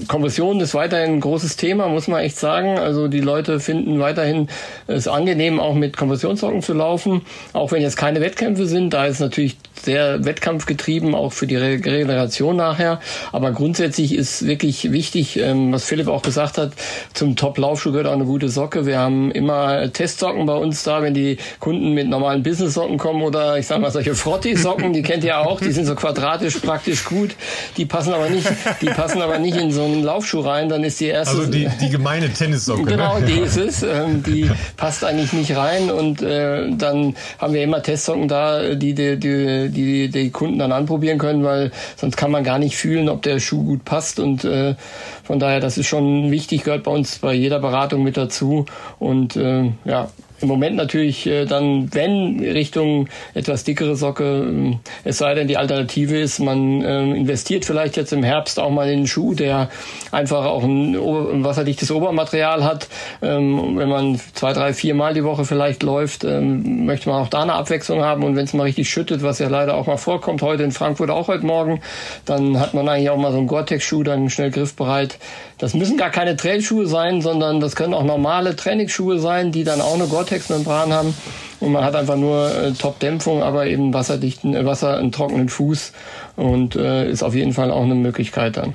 Kompression 0.07 0.59
ist 0.59 0.73
weiterhin 0.73 1.13
ein 1.13 1.19
großes 1.19 1.55
Thema, 1.57 1.87
muss 1.87 2.07
man 2.07 2.21
echt 2.21 2.37
sagen. 2.37 2.77
Also 2.77 3.07
die 3.07 3.21
Leute 3.21 3.59
finden 3.59 3.99
weiterhin 3.99 4.47
es 4.87 5.07
angenehm, 5.07 5.59
auch 5.59 5.75
mit 5.75 5.97
Kompressionssocken 5.97 6.61
zu 6.61 6.73
laufen, 6.73 7.21
auch 7.53 7.71
wenn 7.71 7.81
jetzt 7.81 7.97
keine 7.97 8.21
Wettkämpfe 8.21 8.65
sind. 8.65 8.93
Da 8.93 9.05
ist 9.05 9.19
natürlich 9.19 9.57
sehr 9.81 10.23
wettkampfgetrieben, 10.25 11.15
auch 11.15 11.33
für 11.33 11.47
die 11.47 11.55
Regeneration 11.55 12.55
nachher. 12.55 12.99
Aber 13.31 13.51
grundsätzlich 13.51 14.13
ist 14.13 14.45
wirklich 14.45 14.91
wichtig, 14.91 15.37
ähm, 15.37 15.71
was 15.73 15.85
Philipp 15.85 16.07
auch 16.07 16.21
gesagt 16.21 16.57
hat, 16.57 16.73
zum 17.13 17.35
Top-Laufschuh 17.35 17.91
gehört 17.91 18.07
auch 18.07 18.13
eine 18.13 18.25
gute 18.25 18.49
Socke. 18.49 18.85
Wir 18.85 18.99
haben 18.99 19.31
immer 19.31 19.91
Testsocken 19.91 20.45
bei 20.45 20.55
uns 20.55 20.70
da, 20.83 21.01
wenn 21.01 21.13
die 21.13 21.37
Kunden 21.59 21.93
mit 21.93 22.07
normalen 22.07 22.43
Business-Socken 22.43 22.97
kommen 22.97 23.21
oder 23.21 23.57
ich 23.57 23.67
sage 23.67 23.81
mal 23.81 23.91
solche 23.91 24.15
Frotti-Socken, 24.15 24.93
die 24.93 25.01
kennt 25.01 25.23
ihr 25.23 25.39
auch, 25.39 25.59
die 25.59 25.71
sind 25.71 25.85
so 25.85 25.95
quadratisch 25.95 26.57
praktisch 26.57 27.05
gut. 27.05 27.35
Die 27.77 27.85
passen 27.85 28.13
aber 28.13 28.29
nicht, 28.29 28.47
die 28.81 28.87
passen 28.87 29.21
aber 29.21 29.39
nicht 29.39 29.57
in 29.57 29.71
so 29.71 29.83
einen 29.83 30.03
Laufschuh 30.03 30.41
rein. 30.41 30.69
Dann 30.69 30.83
ist 30.83 30.99
die 30.99 31.07
erste. 31.07 31.37
Also 31.37 31.51
die, 31.51 31.69
die 31.79 31.89
gemeine 31.89 32.31
Tennissocke. 32.31 32.83
Genau, 32.83 33.19
ne? 33.19 33.25
die 33.25 33.39
ist 33.39 33.57
es. 33.57 33.83
Ähm, 33.83 34.23
die 34.23 34.49
passt 34.77 35.03
eigentlich 35.03 35.33
nicht 35.33 35.55
rein 35.55 35.91
und 35.91 36.21
äh, 36.21 36.69
dann 36.71 37.15
haben 37.39 37.53
wir 37.53 37.63
immer 37.63 37.81
Testsocken 37.81 38.27
da, 38.27 38.75
die 38.75 38.93
die, 38.93 39.17
die 39.17 39.69
die 39.69 40.09
die 40.09 40.29
Kunden 40.31 40.59
dann 40.59 40.71
anprobieren 40.71 41.17
können, 41.17 41.43
weil 41.43 41.71
sonst 41.95 42.17
kann 42.17 42.31
man 42.31 42.43
gar 42.43 42.59
nicht 42.59 42.77
fühlen, 42.77 43.09
ob 43.09 43.21
der 43.21 43.39
Schuh 43.39 43.63
gut 43.63 43.85
passt 43.85 44.19
und 44.19 44.43
äh, 44.43 44.75
von 45.23 45.39
daher, 45.39 45.59
das 45.59 45.77
ist 45.77 45.87
schon 45.87 46.31
wichtig, 46.31 46.63
gehört 46.63 46.83
bei 46.83 46.91
uns 46.91 47.19
bei 47.19 47.33
jeder 47.33 47.59
Beratung 47.59 48.03
mit 48.03 48.17
dazu 48.17 48.65
und 48.99 49.35
äh, 49.35 49.71
ja, 49.85 50.09
im 50.41 50.47
Moment 50.47 50.75
natürlich 50.75 51.27
äh, 51.27 51.45
dann, 51.45 51.93
wenn 51.93 52.39
Richtung 52.39 53.07
etwas 53.33 53.63
dickere 53.63 53.95
Socke, 53.95 54.23
äh, 54.23 54.77
es 55.03 55.17
sei 55.17 55.33
denn, 55.35 55.47
die 55.47 55.57
Alternative 55.57 56.17
ist, 56.19 56.39
man 56.39 56.81
äh, 56.81 57.01
investiert 57.15 57.65
vielleicht 57.65 57.97
jetzt 57.97 58.13
im 58.13 58.23
Herbst 58.23 58.59
auch 58.59 58.69
mal 58.69 58.89
in 58.89 58.99
einen 58.99 59.07
Schuh, 59.07 59.33
der 59.33 59.69
einfach 60.11 60.45
auch 60.45 60.63
ein, 60.63 60.95
ein 60.95 61.43
wasserdichtes 61.43 61.91
Obermaterial 61.91 62.63
hat. 62.63 62.87
Ähm, 63.21 63.77
wenn 63.77 63.89
man 63.89 64.19
zwei, 64.33 64.53
drei, 64.53 64.73
vier 64.73 64.95
Mal 64.95 65.13
die 65.13 65.23
Woche 65.23 65.45
vielleicht 65.45 65.83
läuft, 65.83 66.23
ähm, 66.23 66.85
möchte 66.85 67.09
man 67.09 67.21
auch 67.21 67.29
da 67.29 67.41
eine 67.41 67.53
Abwechslung 67.53 68.01
haben. 68.01 68.23
Und 68.23 68.35
wenn 68.35 68.45
es 68.45 68.53
mal 68.53 68.63
richtig 68.63 68.89
schüttet, 68.89 69.23
was 69.23 69.39
ja 69.39 69.47
leider 69.47 69.75
auch 69.75 69.87
mal 69.87 69.97
vorkommt, 69.97 70.41
heute 70.41 70.63
in 70.63 70.71
Frankfurt 70.71 71.09
auch 71.09 71.27
heute 71.27 71.45
Morgen, 71.45 71.81
dann 72.25 72.59
hat 72.59 72.73
man 72.73 72.87
eigentlich 72.87 73.09
auch 73.09 73.17
mal 73.17 73.31
so 73.31 73.37
einen 73.37 73.47
Gore-Tex-Schuh 73.47 74.03
dann 74.03 74.29
schnell 74.29 74.51
griffbereit. 74.51 75.17
Das 75.61 75.75
müssen 75.75 75.95
gar 75.95 76.09
keine 76.09 76.35
Trailschuhe 76.35 76.87
sein, 76.87 77.21
sondern 77.21 77.59
das 77.59 77.75
können 77.75 77.93
auch 77.93 78.03
normale 78.03 78.55
Trainingsschuhe 78.55 79.19
sein, 79.19 79.51
die 79.51 79.63
dann 79.63 79.79
auch 79.79 79.93
eine 79.93 80.07
Gore-Tex-Membran 80.07 80.91
haben. 80.91 81.13
Und 81.59 81.71
man 81.71 81.83
hat 81.83 81.95
einfach 81.95 82.15
nur 82.15 82.51
äh, 82.51 82.71
Top-Dämpfung, 82.71 83.43
aber 83.43 83.67
eben 83.67 83.93
wasserdichten, 83.93 84.55
äh, 84.55 84.65
Wasser, 84.65 84.97
einen 84.97 85.11
trockenen 85.11 85.49
Fuß 85.49 85.93
und 86.35 86.75
äh, 86.75 87.07
ist 87.07 87.21
auf 87.21 87.35
jeden 87.35 87.53
Fall 87.53 87.69
auch 87.69 87.83
eine 87.83 87.93
Möglichkeit 87.93 88.57
dann. 88.57 88.73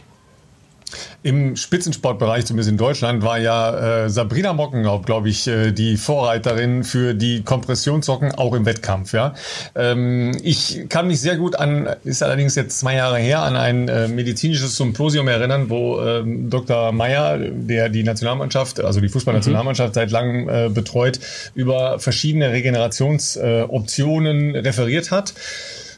Im 1.23 1.57
Spitzensportbereich, 1.57 2.47
zumindest 2.47 2.71
in 2.71 2.77
Deutschland, 2.77 3.23
war 3.23 3.39
ja 3.39 4.05
äh, 4.05 4.11
Sabrina 4.11 4.53
Mockenhaupt, 4.53 5.07
glaube 5.07 5.29
ich, 5.29 5.49
äh, 5.49 5.73
die 5.73 5.97
Vorreiterin 5.97 6.85
für 6.85 7.15
die 7.15 7.43
Kompressionssocken 7.43 8.33
auch 8.33 8.55
im 8.55 8.65
Wettkampf. 8.65 9.13
Ja, 9.13 9.35
ähm, 9.75 10.37
ich 10.43 10.87
kann 10.89 11.09
mich 11.09 11.21
sehr 11.21 11.37
gut 11.37 11.57
an, 11.57 11.89
ist 12.05 12.23
allerdings 12.23 12.55
jetzt 12.55 12.79
zwei 12.79 12.95
Jahre 12.95 13.19
her, 13.19 13.41
an 13.41 13.57
ein 13.57 13.89
äh, 13.89 14.07
medizinisches 14.07 14.77
Symposium 14.77 15.27
erinnern, 15.27 15.69
wo 15.69 16.01
ähm, 16.01 16.49
Dr. 16.51 16.93
Meyer, 16.93 17.39
der 17.39 17.89
die 17.89 18.05
Nationalmannschaft, 18.05 18.81
also 18.81 19.01
die 19.01 19.09
Fußballnationalmannschaft 19.09 19.91
mhm. 19.91 19.95
seit 19.95 20.11
langem 20.13 20.49
äh, 20.49 20.69
betreut, 20.69 21.19
über 21.55 21.99
verschiedene 21.99 22.53
Regenerationsoptionen 22.53 24.55
äh, 24.55 24.59
referiert 24.61 25.11
hat. 25.11 25.35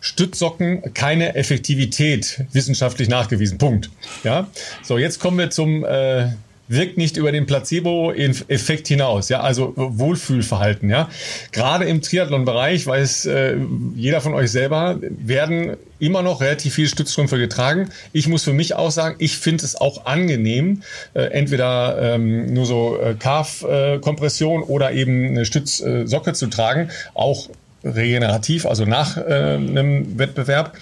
Stützsocken 0.00 0.94
keine 0.94 1.34
Effektivität 1.34 2.44
wissenschaftlich 2.52 3.08
nachgewiesen. 3.08 3.58
Punkt. 3.58 3.90
Ja. 4.24 4.48
So, 4.82 4.98
jetzt 4.98 5.20
kommen 5.20 5.38
wir 5.38 5.50
zum 5.50 5.84
äh, 5.84 6.28
wirkt 6.68 6.98
nicht 6.98 7.16
über 7.16 7.32
den 7.32 7.46
Placebo-Effekt 7.46 8.88
hinaus. 8.88 9.28
Ja, 9.28 9.40
also 9.40 9.72
Wohlfühlverhalten. 9.74 10.90
Ja, 10.90 11.08
gerade 11.50 11.86
im 11.86 12.02
Triathlon-Bereich 12.02 12.86
weiß 12.86 13.26
äh, 13.26 13.56
jeder 13.96 14.20
von 14.20 14.34
euch 14.34 14.50
selber 14.50 14.98
werden 15.00 15.76
immer 15.98 16.22
noch 16.22 16.40
relativ 16.40 16.74
viele 16.74 16.88
Stützstrümpfe 16.88 17.38
getragen. 17.38 17.90
Ich 18.12 18.28
muss 18.28 18.44
für 18.44 18.52
mich 18.52 18.74
auch 18.74 18.90
sagen, 18.90 19.16
ich 19.18 19.36
finde 19.36 19.64
es 19.64 19.74
auch 19.74 20.06
angenehm, 20.06 20.82
äh, 21.14 21.22
entweder 21.22 22.14
ähm, 22.14 22.52
nur 22.52 22.66
so 22.66 23.00
äh, 23.00 23.14
Calf-Kompression 23.14 24.62
oder 24.62 24.92
eben 24.92 25.28
eine 25.28 25.44
Stützsocke 25.44 26.34
zu 26.34 26.46
tragen. 26.46 26.90
Auch 27.14 27.48
regenerativ, 27.84 28.66
also 28.66 28.84
nach 28.84 29.16
äh, 29.16 29.54
einem 29.54 30.18
Wettbewerb, 30.18 30.76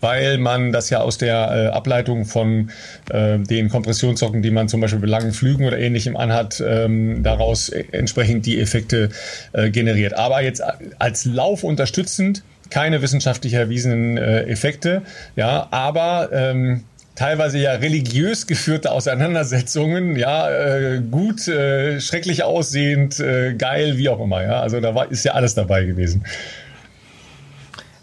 weil 0.00 0.38
man 0.38 0.72
das 0.72 0.90
ja 0.90 1.00
aus 1.00 1.18
der 1.18 1.50
äh, 1.50 1.66
Ableitung 1.74 2.24
von 2.24 2.70
äh, 3.10 3.38
den 3.38 3.68
Kompressionssocken, 3.68 4.42
die 4.42 4.50
man 4.50 4.68
zum 4.68 4.80
Beispiel 4.80 5.00
bei 5.00 5.08
langen 5.08 5.32
Flügen 5.32 5.66
oder 5.66 5.78
ähnlichem 5.78 6.16
anhat, 6.16 6.62
ähm, 6.66 7.22
daraus 7.22 7.68
entsprechend 7.68 8.46
die 8.46 8.60
Effekte 8.60 9.10
äh, 9.52 9.70
generiert. 9.70 10.14
Aber 10.14 10.42
jetzt 10.42 10.62
als 10.98 11.24
Lauf 11.24 11.64
unterstützend 11.64 12.42
keine 12.70 13.02
wissenschaftlich 13.02 13.54
erwiesenen 13.54 14.16
äh, 14.16 14.42
Effekte, 14.42 15.02
ja, 15.36 15.68
aber 15.70 16.30
ähm, 16.32 16.84
teilweise 17.18 17.58
ja 17.58 17.72
religiös 17.72 18.46
geführte 18.46 18.92
Auseinandersetzungen, 18.92 20.14
ja, 20.14 20.48
äh, 20.50 21.00
gut, 21.00 21.48
äh, 21.48 22.00
schrecklich 22.00 22.44
aussehend, 22.44 23.18
äh, 23.18 23.54
geil, 23.54 23.98
wie 23.98 24.08
auch 24.08 24.20
immer, 24.20 24.42
ja. 24.42 24.60
Also 24.60 24.80
da 24.80 24.94
war, 24.94 25.10
ist 25.10 25.24
ja 25.24 25.32
alles 25.32 25.54
dabei 25.56 25.84
gewesen. 25.84 26.24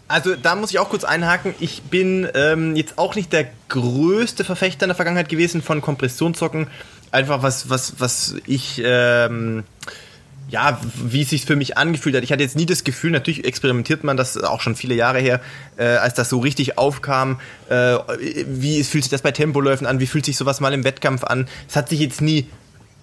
Also 0.06 0.36
da 0.36 0.54
muss 0.54 0.70
ich 0.70 0.78
auch 0.78 0.90
kurz 0.90 1.04
einhaken. 1.04 1.54
Ich 1.60 1.82
bin 1.84 2.28
ähm, 2.34 2.76
jetzt 2.76 2.98
auch 2.98 3.14
nicht 3.14 3.32
der 3.32 3.46
größte 3.68 4.44
Verfechter 4.44 4.84
in 4.84 4.90
der 4.90 4.96
Vergangenheit 4.96 5.30
gewesen 5.30 5.62
von 5.62 5.80
Kompressionssocken. 5.80 6.68
Einfach 7.10 7.42
was, 7.42 7.70
was, 7.70 7.94
was 7.98 8.34
ich 8.46 8.82
ähm, 8.84 9.64
ja, 10.48 10.80
wie 10.94 11.22
es 11.22 11.30
sich 11.30 11.44
für 11.44 11.56
mich 11.56 11.76
angefühlt 11.76 12.14
hat. 12.14 12.22
Ich 12.22 12.30
hatte 12.30 12.42
jetzt 12.42 12.56
nie 12.56 12.66
das 12.66 12.84
Gefühl, 12.84 13.10
natürlich 13.10 13.44
experimentiert 13.44 14.04
man 14.04 14.16
das 14.16 14.36
auch 14.38 14.60
schon 14.60 14.76
viele 14.76 14.94
Jahre 14.94 15.18
her, 15.18 15.40
äh, 15.76 15.84
als 15.84 16.14
das 16.14 16.28
so 16.28 16.38
richtig 16.38 16.78
aufkam. 16.78 17.40
Äh, 17.68 17.96
wie 18.46 18.84
fühlt 18.84 19.04
sich 19.04 19.10
das 19.10 19.22
bei 19.22 19.32
Tempoläufen 19.32 19.86
an? 19.86 19.98
Wie 19.98 20.06
fühlt 20.06 20.24
sich 20.24 20.36
sowas 20.36 20.60
mal 20.60 20.72
im 20.72 20.84
Wettkampf 20.84 21.24
an? 21.24 21.48
Es 21.68 21.74
hat 21.74 21.88
sich 21.88 22.00
jetzt 22.00 22.20
nie 22.20 22.46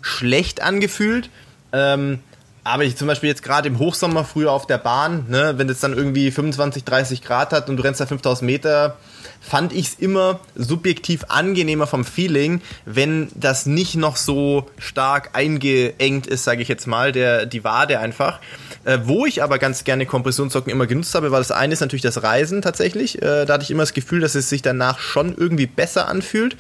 schlecht 0.02 0.62
angefühlt. 0.62 1.30
Ähm, 1.74 2.20
aber 2.64 2.84
ich 2.84 2.96
zum 2.96 3.08
Beispiel 3.08 3.30
jetzt 3.30 3.44
gerade 3.44 3.68
im 3.68 3.80
Hochsommer 3.80 4.24
früher 4.24 4.52
auf 4.52 4.68
der 4.68 4.78
Bahn, 4.78 5.26
ne, 5.30 5.54
wenn 5.58 5.68
es 5.70 5.80
dann 5.80 5.94
irgendwie 5.94 6.32
25, 6.32 6.84
30 6.84 7.22
Grad 7.22 7.52
hat 7.52 7.70
und 7.70 7.78
du 7.78 7.84
rennst 7.84 8.00
da 8.00 8.06
5000 8.06 8.46
Meter, 8.46 8.98
fand 9.42 9.74
ich 9.74 9.88
es 9.88 9.94
immer 9.96 10.40
subjektiv 10.56 11.26
angenehmer 11.28 11.88
vom 11.88 12.06
Feeling, 12.06 12.62
wenn 12.86 13.28
das 13.36 13.66
nicht 13.66 13.96
noch 13.96 14.16
so 14.16 14.70
stark 14.78 15.32
eingeengt 15.34 16.28
ist, 16.28 16.46
sage 16.46 16.62
ich 16.62 16.70
jetzt 16.70 16.88
mal, 16.88 17.12
der, 17.12 17.46
die 17.46 17.64
Wade 17.64 18.00
einfach. 18.00 18.40
Äh, 18.86 19.00
wo 19.04 19.26
ich 19.26 19.44
aber 19.44 19.60
ganz 19.60 19.84
gerne 19.84 20.06
Kompressionssocken 20.06 20.72
immer 20.72 20.88
genutzt 20.88 21.14
habe, 21.16 21.32
war 21.32 21.40
das 21.40 21.52
eine 21.52 21.74
ist 21.74 21.82
natürlich 21.82 22.02
das 22.02 22.24
Reisen 22.24 22.62
tatsächlich. 22.62 23.22
Äh, 23.22 23.46
da 23.46 23.56
hatte 23.56 23.64
ich 23.64 23.72
immer 23.72 23.84
das 23.84 23.94
Gefühl, 23.94 24.22
dass 24.22 24.36
es 24.36 24.50
sich 24.50 24.62
danach 24.62 25.00
schon 25.00 25.36
irgendwie 25.36 25.68
besser 25.68 26.08
anfühlt. 26.08 26.56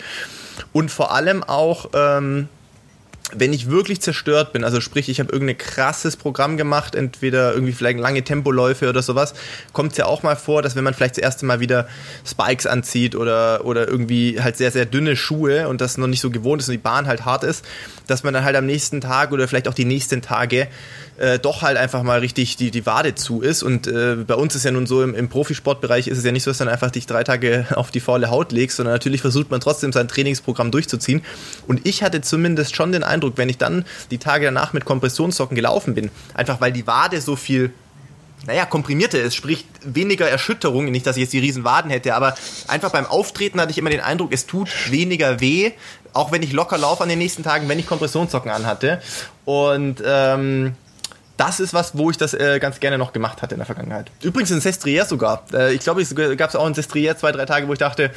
Und 0.73 0.91
vor 0.91 1.13
allem 1.13 1.43
auch... 1.43 1.89
Ähm, 1.93 2.49
wenn 3.35 3.53
ich 3.53 3.69
wirklich 3.69 4.01
zerstört 4.01 4.53
bin, 4.53 4.63
also 4.63 4.81
sprich, 4.81 5.09
ich 5.09 5.19
habe 5.19 5.31
irgendein 5.31 5.57
krasses 5.57 6.17
Programm 6.17 6.57
gemacht, 6.57 6.95
entweder 6.95 7.53
irgendwie 7.53 7.73
vielleicht 7.73 7.99
lange 7.99 8.23
Tempoläufe 8.23 8.89
oder 8.89 9.01
sowas, 9.01 9.33
kommt 9.71 9.91
es 9.91 9.97
ja 9.97 10.05
auch 10.05 10.23
mal 10.23 10.35
vor, 10.35 10.61
dass 10.61 10.75
wenn 10.75 10.83
man 10.83 10.93
vielleicht 10.93 11.17
das 11.17 11.23
erste 11.23 11.45
Mal 11.45 11.59
wieder 11.59 11.87
Spikes 12.25 12.65
anzieht 12.67 13.15
oder, 13.15 13.65
oder 13.65 13.87
irgendwie 13.87 14.41
halt 14.41 14.57
sehr, 14.57 14.71
sehr 14.71 14.85
dünne 14.85 15.15
Schuhe 15.15 15.67
und 15.67 15.81
das 15.81 15.97
noch 15.97 16.07
nicht 16.07 16.21
so 16.21 16.29
gewohnt 16.29 16.61
ist 16.61 16.67
und 16.67 16.73
die 16.73 16.77
Bahn 16.77 17.07
halt 17.07 17.25
hart 17.25 17.43
ist, 17.43 17.65
dass 18.07 18.23
man 18.23 18.33
dann 18.33 18.43
halt 18.43 18.55
am 18.55 18.65
nächsten 18.65 19.01
Tag 19.01 19.31
oder 19.31 19.47
vielleicht 19.47 19.67
auch 19.67 19.73
die 19.73 19.85
nächsten 19.85 20.21
Tage 20.21 20.67
äh, 21.17 21.39
doch 21.39 21.61
halt 21.61 21.77
einfach 21.77 22.03
mal 22.03 22.19
richtig 22.19 22.57
die, 22.57 22.71
die 22.71 22.85
Wade 22.85 23.15
zu 23.15 23.41
ist. 23.41 23.63
Und 23.63 23.87
äh, 23.87 24.15
bei 24.15 24.35
uns 24.35 24.55
ist 24.55 24.65
ja 24.65 24.71
nun 24.71 24.85
so, 24.85 25.03
im, 25.03 25.13
im 25.15 25.29
Profisportbereich 25.29 26.07
ist 26.07 26.17
es 26.17 26.23
ja 26.23 26.31
nicht 26.31 26.43
so, 26.43 26.51
dass 26.51 26.57
du 26.57 26.65
dann 26.65 26.73
einfach 26.73 26.91
dich 26.91 27.05
drei 27.05 27.23
Tage 27.23 27.65
auf 27.75 27.91
die 27.91 27.99
faule 27.99 28.29
Haut 28.29 28.51
legst, 28.51 28.77
sondern 28.77 28.93
natürlich 28.93 29.21
versucht 29.21 29.51
man 29.51 29.61
trotzdem 29.61 29.91
sein 29.91 30.07
Trainingsprogramm 30.07 30.71
durchzuziehen. 30.71 31.21
Und 31.67 31.85
ich 31.85 32.03
hatte 32.03 32.21
zumindest 32.21 32.75
schon 32.75 32.91
den 32.91 33.03
Eindruck, 33.03 33.33
wenn 33.37 33.49
ich 33.49 33.57
dann 33.57 33.85
die 34.11 34.17
Tage 34.17 34.45
danach 34.45 34.73
mit 34.73 34.85
Kompressionssocken 34.85 35.55
gelaufen 35.55 35.93
bin, 35.93 36.09
einfach 36.33 36.61
weil 36.61 36.71
die 36.71 36.87
Wade 36.87 37.21
so 37.21 37.35
viel 37.35 37.71
naja, 38.45 38.65
komprimierter 38.65 39.21
ist, 39.21 39.35
sprich 39.35 39.65
weniger 39.85 40.27
Erschütterung, 40.27 40.91
nicht, 40.91 41.07
dass 41.07 41.15
ich 41.15 41.21
jetzt 41.21 41.33
die 41.33 41.39
riesen 41.39 41.63
Waden 41.63 41.89
hätte, 41.89 42.13
aber 42.13 42.35
einfach 42.67 42.91
beim 42.91 43.05
Auftreten 43.05 43.61
hatte 43.61 43.71
ich 43.71 43.77
immer 43.77 43.89
den 43.89 44.01
Eindruck, 44.01 44.33
es 44.33 44.45
tut 44.45 44.69
weniger 44.91 45.39
weh, 45.39 45.71
auch 46.13 46.31
wenn 46.31 46.43
ich 46.43 46.53
locker 46.53 46.77
laufe 46.77 47.03
an 47.03 47.09
den 47.09 47.19
nächsten 47.19 47.43
Tagen, 47.43 47.67
wenn 47.67 47.79
ich 47.79 47.87
Kompressionssocken 47.87 48.51
anhatte. 48.51 49.01
Und 49.45 50.01
ähm, 50.05 50.75
das 51.37 51.59
ist 51.59 51.73
was, 51.73 51.97
wo 51.97 52.11
ich 52.11 52.17
das 52.17 52.33
äh, 52.33 52.59
ganz 52.59 52.79
gerne 52.79 52.97
noch 52.97 53.11
gemacht 53.11 53.41
hatte 53.41 53.55
in 53.55 53.59
der 53.59 53.65
Vergangenheit. 53.65 54.11
Übrigens 54.21 54.51
in 54.51 54.61
Sestriere 54.61 55.05
sogar. 55.05 55.43
Äh, 55.51 55.73
ich 55.73 55.81
glaube, 55.81 56.01
es 56.01 56.15
gab 56.15 56.49
es 56.49 56.55
auch 56.55 56.67
in 56.67 56.75
Sestriere 56.75 57.17
zwei, 57.17 57.31
drei 57.31 57.45
Tage, 57.45 57.67
wo 57.67 57.73
ich 57.73 57.79
dachte, 57.79 58.11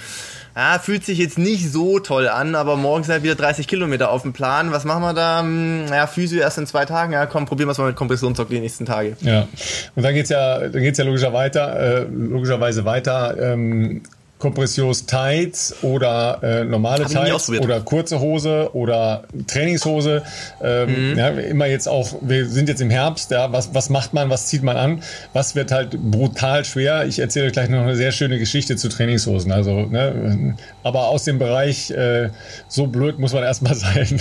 ah, 0.54 0.78
fühlt 0.78 1.04
sich 1.04 1.18
jetzt 1.18 1.38
nicht 1.38 1.72
so 1.72 1.98
toll 1.98 2.28
an, 2.28 2.54
aber 2.54 2.76
morgen 2.76 3.04
sind 3.04 3.12
halt 3.12 3.22
wieder 3.22 3.34
30 3.34 3.66
Kilometer 3.66 4.10
auf 4.10 4.22
dem 4.22 4.34
Plan. 4.34 4.70
Was 4.70 4.84
machen 4.84 5.02
wir 5.02 5.14
da? 5.14 5.40
Hm, 5.40 5.86
ja, 5.88 6.06
Physio 6.06 6.40
erst 6.40 6.58
in 6.58 6.66
zwei 6.66 6.84
Tagen. 6.84 7.14
Ja, 7.14 7.24
komm, 7.24 7.46
probieren 7.46 7.68
wir 7.68 7.72
es 7.72 7.78
mal 7.78 7.88
mit 7.88 7.96
Kompressionszock 7.96 8.50
die 8.50 8.60
nächsten 8.60 8.84
Tage. 8.84 9.16
Ja, 9.22 9.48
und 9.94 10.02
dann 10.02 10.14
geht's 10.14 10.30
ja, 10.30 10.66
ja 10.66 11.04
logischer 11.04 11.32
weiter, 11.32 11.78
äh, 11.78 12.06
logischerweise 12.10 12.84
weiter. 12.84 13.36
Ähm, 13.40 14.02
Kompressions 14.46 15.06
Tights 15.06 15.74
oder 15.82 16.38
äh, 16.40 16.64
normale 16.64 17.04
Hab 17.04 17.10
Tights 17.10 17.50
oder 17.50 17.80
kurze 17.80 18.20
Hose 18.20 18.70
oder 18.74 19.24
Trainingshose. 19.48 20.22
Ähm, 20.62 21.10
mhm. 21.10 21.18
ja, 21.18 21.30
immer 21.30 21.66
jetzt 21.66 21.88
auch, 21.88 22.14
wir 22.20 22.46
sind 22.46 22.68
jetzt 22.68 22.80
im 22.80 22.90
Herbst, 22.90 23.32
ja, 23.32 23.50
was, 23.52 23.74
was 23.74 23.90
macht 23.90 24.14
man, 24.14 24.30
was 24.30 24.46
zieht 24.46 24.62
man 24.62 24.76
an? 24.76 25.02
Was 25.32 25.56
wird 25.56 25.72
halt 25.72 25.98
brutal 26.00 26.64
schwer? 26.64 27.06
Ich 27.06 27.18
erzähle 27.18 27.46
euch 27.46 27.52
gleich 27.52 27.68
noch 27.68 27.82
eine 27.82 27.96
sehr 27.96 28.12
schöne 28.12 28.38
Geschichte 28.38 28.76
zu 28.76 28.88
Trainingshosen. 28.88 29.50
Also, 29.50 29.80
ne, 29.86 30.54
aber 30.84 31.08
aus 31.08 31.24
dem 31.24 31.40
Bereich, 31.40 31.90
äh, 31.90 32.30
so 32.68 32.86
blöd 32.86 33.18
muss 33.18 33.32
man 33.32 33.42
erstmal 33.42 33.74
sein. 33.74 34.06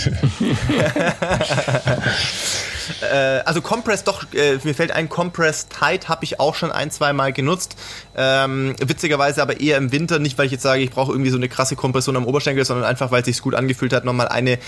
Äh, 3.02 3.42
also 3.44 3.60
Compress, 3.60 4.04
doch, 4.04 4.32
äh, 4.32 4.58
mir 4.64 4.74
fällt 4.74 4.90
ein, 4.90 5.08
Compress 5.08 5.68
Tight 5.68 6.08
habe 6.08 6.24
ich 6.24 6.40
auch 6.40 6.54
schon 6.54 6.72
ein, 6.72 6.90
zwei 6.90 7.12
Mal 7.12 7.32
genutzt. 7.32 7.76
Ähm, 8.16 8.74
witzigerweise 8.84 9.42
aber 9.42 9.60
eher 9.60 9.76
im 9.76 9.92
Winter, 9.92 10.18
nicht 10.18 10.38
weil 10.38 10.46
ich 10.46 10.52
jetzt 10.52 10.62
sage, 10.62 10.82
ich 10.82 10.90
brauche 10.90 11.12
irgendwie 11.12 11.30
so 11.30 11.36
eine 11.36 11.48
krasse 11.48 11.76
Kompression 11.76 12.16
am 12.16 12.26
Oberschenkel, 12.26 12.64
sondern 12.64 12.86
einfach, 12.86 13.10
weil 13.10 13.20
es 13.20 13.26
sich 13.26 13.40
gut 13.40 13.54
angefühlt 13.54 13.92
hat, 13.92 14.04
nochmal 14.04 14.28
eine 14.28 14.58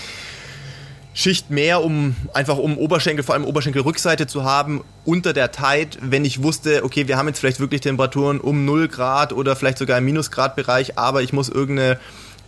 Schicht 1.13 1.49
mehr, 1.49 1.83
um 1.83 2.15
einfach 2.33 2.57
um 2.57 2.77
Oberschenkel, 2.77 3.23
vor 3.23 3.35
allem 3.35 3.43
Oberschenkelrückseite 3.43 4.27
zu 4.27 4.43
haben, 4.43 4.83
unter 5.05 5.33
der 5.33 5.51
Tight, 5.51 5.97
wenn 6.01 6.23
ich 6.23 6.43
wusste, 6.43 6.83
okay, 6.83 7.07
wir 7.07 7.17
haben 7.17 7.27
jetzt 7.27 7.39
vielleicht 7.39 7.59
wirklich 7.59 7.81
Temperaturen 7.81 8.39
um 8.39 8.63
0 8.63 8.87
Grad 8.87 9.33
oder 9.33 9.55
vielleicht 9.55 9.79
sogar 9.79 9.97
im 9.97 10.05
Minusgrad-Bereich, 10.05 10.97
aber 10.97 11.21
ich 11.21 11.33
muss 11.33 11.49
irgendeine 11.49 11.99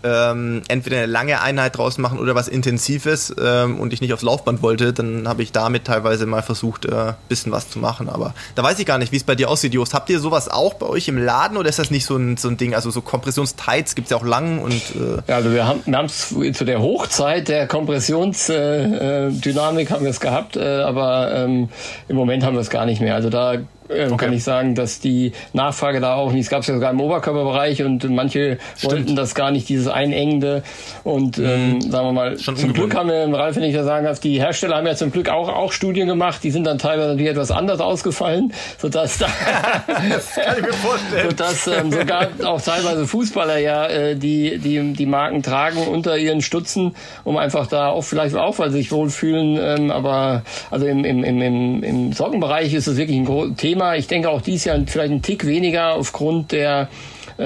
ähm, 0.04 0.62
entweder 0.68 0.98
eine 0.98 1.06
lange 1.06 1.42
Einheit 1.42 1.78
draus 1.78 1.98
machen 1.98 2.20
oder 2.20 2.36
was 2.36 2.48
Intensives 2.48 3.34
ähm, 3.42 3.80
und 3.80 3.94
ich 3.94 4.02
nicht 4.02 4.14
aufs 4.14 4.24
Laufband 4.24 4.62
wollte, 4.62 4.94
dann 4.94 5.28
habe 5.28 5.44
ich 5.44 5.52
damit 5.52 5.86
teilweise 5.86 6.26
mal 6.26 6.42
versucht, 6.42 6.86
äh, 6.86 7.14
bisschen 7.30 7.52
was 7.52 7.70
zu 7.70 7.80
machen. 7.80 8.10
Aber 8.10 8.34
da 8.56 8.64
weiß 8.64 8.80
ich 8.80 8.86
gar 8.86 8.98
nicht, 8.98 9.12
wie 9.12 9.18
es 9.18 9.24
bei 9.24 9.36
dir 9.36 9.50
aussieht, 9.50 9.74
Jost. 9.74 9.94
Habt 9.94 10.10
ihr 10.10 10.20
sowas 10.20 10.50
auch 10.50 10.74
bei 10.76 10.88
euch 10.88 11.08
im 11.08 11.18
Laden 11.18 11.58
oder 11.58 11.70
ist 11.70 11.80
das 11.80 11.92
nicht 11.92 12.06
so 12.06 12.16
ein, 12.18 12.38
so 12.38 12.48
ein 12.50 12.58
Ding? 12.58 12.74
Also 12.74 12.90
so 12.92 13.02
Kompressionstights 13.02 13.96
gibt 13.96 14.08
es 14.08 14.12
ja 14.12 14.18
auch 14.18 14.26
lang 14.26 14.60
und. 14.60 14.74
Äh 14.74 15.22
ja, 15.28 15.36
also 15.36 15.52
wir 15.52 15.66
haben 15.68 16.06
es 16.06 16.36
zu 16.54 16.66
der 16.66 16.82
Hochzeit 16.82 17.48
der 17.48 17.68
Kompressionsdynamik 17.68 19.42
äh, 19.42 19.84
äh 19.84 19.94
haben 19.94 20.04
wir 20.04 20.12
es 20.12 20.20
gehabt, 20.20 20.56
äh, 20.56 20.82
aber 20.82 21.34
ähm, 21.34 21.70
im 22.08 22.16
Moment 22.16 22.44
haben 22.44 22.54
wir 22.54 22.62
es 22.62 22.70
gar 22.70 22.86
nicht 22.86 23.02
mehr. 23.02 23.16
Also 23.16 23.30
da 23.30 23.58
äh, 23.92 24.08
okay. 24.08 24.26
kann 24.26 24.34
ich 24.34 24.44
sagen, 24.44 24.76
dass 24.76 25.00
die 25.00 25.34
Nachfrage 25.54 26.00
da 26.00 26.16
auch 26.16 26.32
nicht, 26.32 26.46
es 26.46 26.50
gab 26.50 26.62
es 26.62 26.68
ja 26.68 26.74
sogar 26.74 26.92
im 26.92 27.02
Oberkörperbereich 27.02 27.84
und 27.84 28.10
manche 28.10 28.58
Stimmt. 28.78 28.94
wollten 28.94 29.16
das 29.16 29.36
gar 29.36 29.52
nicht, 29.52 29.70
dieses 29.70 29.88
Einengende 29.88 30.64
und 31.04 31.38
ähm, 31.38 31.76
mhm. 31.76 31.82
sagen 31.82 32.08
wir 32.08 32.12
mal, 32.14 32.40
Schon 32.40 32.56
zum 32.56 32.74
Glück 32.74 32.96
haben 32.96 33.10
wir, 33.10 33.28
Ralf, 33.38 33.56
wenn 33.56 33.64
ich 33.64 33.76
da 33.76 33.84
sagen 33.84 34.06
darf, 34.06 34.20
die 34.20 34.40
Hersteller 34.40 34.78
haben 34.78 34.88
ja 34.88 34.96
zum 34.96 35.12
Glück 35.12 35.30
auch, 35.30 35.50
auch 35.50 35.72
Studien 35.72 36.08
gemacht, 36.08 36.44
die 36.44 36.52
sind 36.52 36.66
dann 36.66 36.78
teilweise 36.78 37.10
natürlich 37.10 37.32
etwas 37.32 37.52
anders 37.52 37.80
ausgefallen, 37.80 38.54
sodass 38.78 39.18
da, 39.18 39.28
das 40.10 40.36
kann 40.36 40.58
ich 40.58 40.64
mir 40.64 40.74
vorstellen. 40.74 41.30
sodass 41.30 41.68
ähm, 41.68 41.92
sogar 41.92 42.28
auch 42.46 42.62
teilweise 42.62 43.08
Fußballer 43.08 43.58
ja 43.58 43.88
äh, 43.88 44.16
die, 44.16 44.58
die, 44.58 44.94
die 44.94 45.06
Marken 45.06 45.44
tragen 45.44 45.88
unter 45.88 46.18
ihren 46.18 46.42
Stutzen, 46.42 46.96
um 47.24 47.38
einfach 47.38 47.68
da 47.68 47.88
auch 47.88 48.04
vielleicht 48.04 48.36
auch, 48.36 48.60
weil 48.60 48.72
sie 48.72 48.78
sich 48.78 48.92
wohlfühlen, 48.92 49.58
ähm, 49.62 49.92
aber 49.92 50.44
also 50.70 50.86
im, 50.86 51.06
im, 51.06 51.24
im, 51.24 51.84
im 51.84 52.14
Sockenbereich 52.14 52.74
ist 52.74 52.88
es 52.88 52.98
wirklich 52.98 53.18
ein 53.18 53.56
Thema. 53.58 53.81
Ich 53.98 54.08
denke 54.08 54.30
auch 54.30 54.42
dies 54.42 54.66
Jahr 54.66 54.80
vielleicht 54.86 55.12
ein 55.12 55.22
Tick 55.22 55.46
weniger 55.46 55.96
aufgrund 55.96 56.52
der 56.52 56.90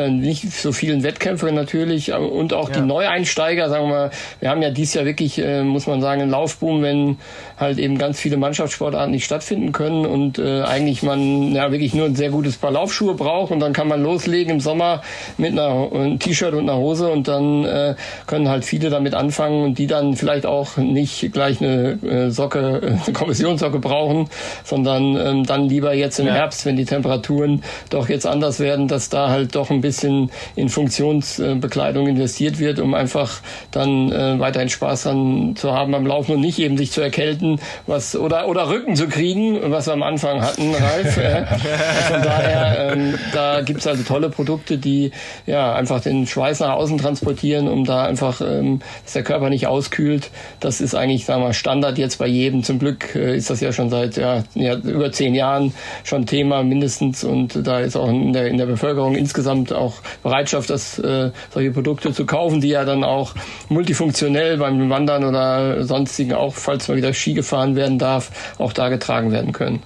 nicht 0.09 0.51
so 0.51 0.71
vielen 0.71 1.03
Wettkämpfe 1.03 1.51
natürlich 1.51 2.09
äh, 2.09 2.15
und 2.15 2.53
auch 2.53 2.69
ja. 2.69 2.75
die 2.75 2.81
Neueinsteiger, 2.81 3.69
sagen 3.69 3.85
wir 3.85 3.89
mal, 3.89 4.11
wir 4.39 4.49
haben 4.49 4.61
ja 4.61 4.69
dieses 4.69 4.93
Jahr 4.95 5.05
wirklich, 5.05 5.39
äh, 5.39 5.63
muss 5.63 5.87
man 5.87 6.01
sagen, 6.01 6.21
einen 6.21 6.31
Laufboom, 6.31 6.81
wenn 6.81 7.17
halt 7.57 7.77
eben 7.77 7.97
ganz 7.97 8.19
viele 8.19 8.37
Mannschaftssportarten 8.37 9.11
nicht 9.11 9.25
stattfinden 9.25 9.71
können 9.71 10.05
und 10.05 10.39
äh, 10.39 10.61
eigentlich 10.61 11.03
man 11.03 11.53
ja 11.53 11.71
wirklich 11.71 11.93
nur 11.93 12.05
ein 12.05 12.15
sehr 12.15 12.29
gutes 12.29 12.57
Paar 12.57 12.71
Laufschuhe 12.71 13.13
braucht 13.13 13.51
und 13.51 13.59
dann 13.59 13.73
kann 13.73 13.87
man 13.87 14.03
loslegen 14.03 14.53
im 14.53 14.59
Sommer 14.59 15.01
mit 15.37 15.51
einer 15.51 15.89
ein 15.93 16.19
T-Shirt 16.19 16.53
und 16.53 16.69
einer 16.69 16.77
Hose 16.77 17.09
und 17.09 17.27
dann 17.27 17.63
äh, 17.65 17.95
können 18.27 18.49
halt 18.49 18.65
viele 18.65 18.89
damit 18.89 19.13
anfangen 19.13 19.63
und 19.63 19.77
die 19.77 19.87
dann 19.87 20.15
vielleicht 20.15 20.45
auch 20.45 20.77
nicht 20.77 21.31
gleich 21.31 21.61
eine 21.61 21.97
äh, 22.03 22.29
Socke, 22.29 22.99
eine 23.05 23.13
Kommissionssocke 23.13 23.79
brauchen, 23.79 24.29
sondern 24.63 25.15
ähm, 25.15 25.43
dann 25.45 25.69
lieber 25.69 25.93
jetzt 25.93 26.19
im 26.19 26.27
ja. 26.27 26.33
Herbst, 26.33 26.65
wenn 26.65 26.75
die 26.75 26.85
Temperaturen 26.85 27.63
doch 27.89 28.09
jetzt 28.09 28.25
anders 28.25 28.59
werden, 28.59 28.87
dass 28.87 29.09
da 29.09 29.29
halt 29.29 29.55
doch 29.55 29.69
ein 29.69 29.81
bisschen 29.85 30.31
in 30.55 30.69
Funktionsbekleidung 30.69 32.07
investiert 32.07 32.59
wird, 32.59 32.79
um 32.79 32.93
einfach 32.93 33.41
dann 33.71 34.11
äh, 34.11 34.39
weiterhin 34.39 34.69
Spaß 34.69 35.03
dran 35.03 35.55
zu 35.55 35.73
haben 35.73 35.93
am 35.93 36.07
Laufen 36.07 36.35
und 36.35 36.41
nicht 36.41 36.59
eben 36.59 36.77
sich 36.77 36.91
zu 36.91 37.01
erkälten, 37.01 37.59
was 37.87 38.15
oder 38.15 38.47
oder 38.47 38.69
Rücken 38.69 38.95
zu 38.95 39.07
kriegen, 39.07 39.59
was 39.71 39.87
wir 39.87 39.93
am 39.93 40.03
Anfang 40.03 40.41
hatten, 40.41 40.73
Ralf. 40.73 41.17
Äh, 41.17 41.45
von 41.45 42.21
daher, 42.23 42.91
ähm, 42.93 43.15
da 43.33 43.61
gibt's 43.61 43.87
also 43.87 44.03
tolle 44.03 44.29
Produkte, 44.29 44.77
die 44.77 45.11
ja 45.45 45.73
einfach 45.75 46.01
den 46.01 46.25
Schweiß 46.25 46.59
nach 46.61 46.73
außen 46.73 46.97
transportieren, 46.97 47.67
um 47.67 47.85
da 47.85 48.05
einfach, 48.05 48.41
ähm, 48.41 48.79
dass 49.03 49.13
der 49.13 49.23
Körper 49.23 49.49
nicht 49.49 49.67
auskühlt. 49.67 50.31
Das 50.59 50.81
ist 50.81 50.95
eigentlich, 50.95 51.25
sagen 51.25 51.43
wir, 51.43 51.53
Standard 51.53 51.97
jetzt 51.97 52.17
bei 52.17 52.27
jedem. 52.27 52.63
Zum 52.63 52.79
Glück 52.79 53.15
äh, 53.15 53.35
ist 53.35 53.49
das 53.49 53.61
ja 53.61 53.71
schon 53.71 53.89
seit 53.89 54.17
ja, 54.17 54.43
ja, 54.55 54.75
über 54.75 55.11
zehn 55.11 55.35
Jahren 55.35 55.73
schon 56.03 56.25
Thema 56.25 56.63
mindestens 56.63 57.23
und 57.23 57.67
da 57.67 57.79
ist 57.79 57.95
auch 57.95 58.09
in 58.09 58.33
der, 58.33 58.47
in 58.47 58.57
der 58.57 58.65
Bevölkerung 58.65 59.15
insgesamt 59.15 59.71
auch 59.75 59.95
Bereitschaft, 60.23 60.69
das, 60.69 60.99
äh, 60.99 61.31
solche 61.51 61.71
Produkte 61.71 62.13
zu 62.13 62.25
kaufen, 62.25 62.61
die 62.61 62.69
ja 62.69 62.85
dann 62.85 63.03
auch 63.03 63.33
multifunktionell 63.69 64.57
beim 64.57 64.89
Wandern 64.89 65.23
oder 65.23 65.83
sonstigen 65.83 66.33
auch, 66.33 66.55
falls 66.55 66.87
mal 66.87 66.97
wieder 66.97 67.13
Ski 67.13 67.33
gefahren 67.33 67.75
werden 67.75 67.99
darf, 67.99 68.31
auch 68.57 68.73
da 68.73 68.89
getragen 68.89 69.31
werden 69.31 69.51
können. 69.51 69.81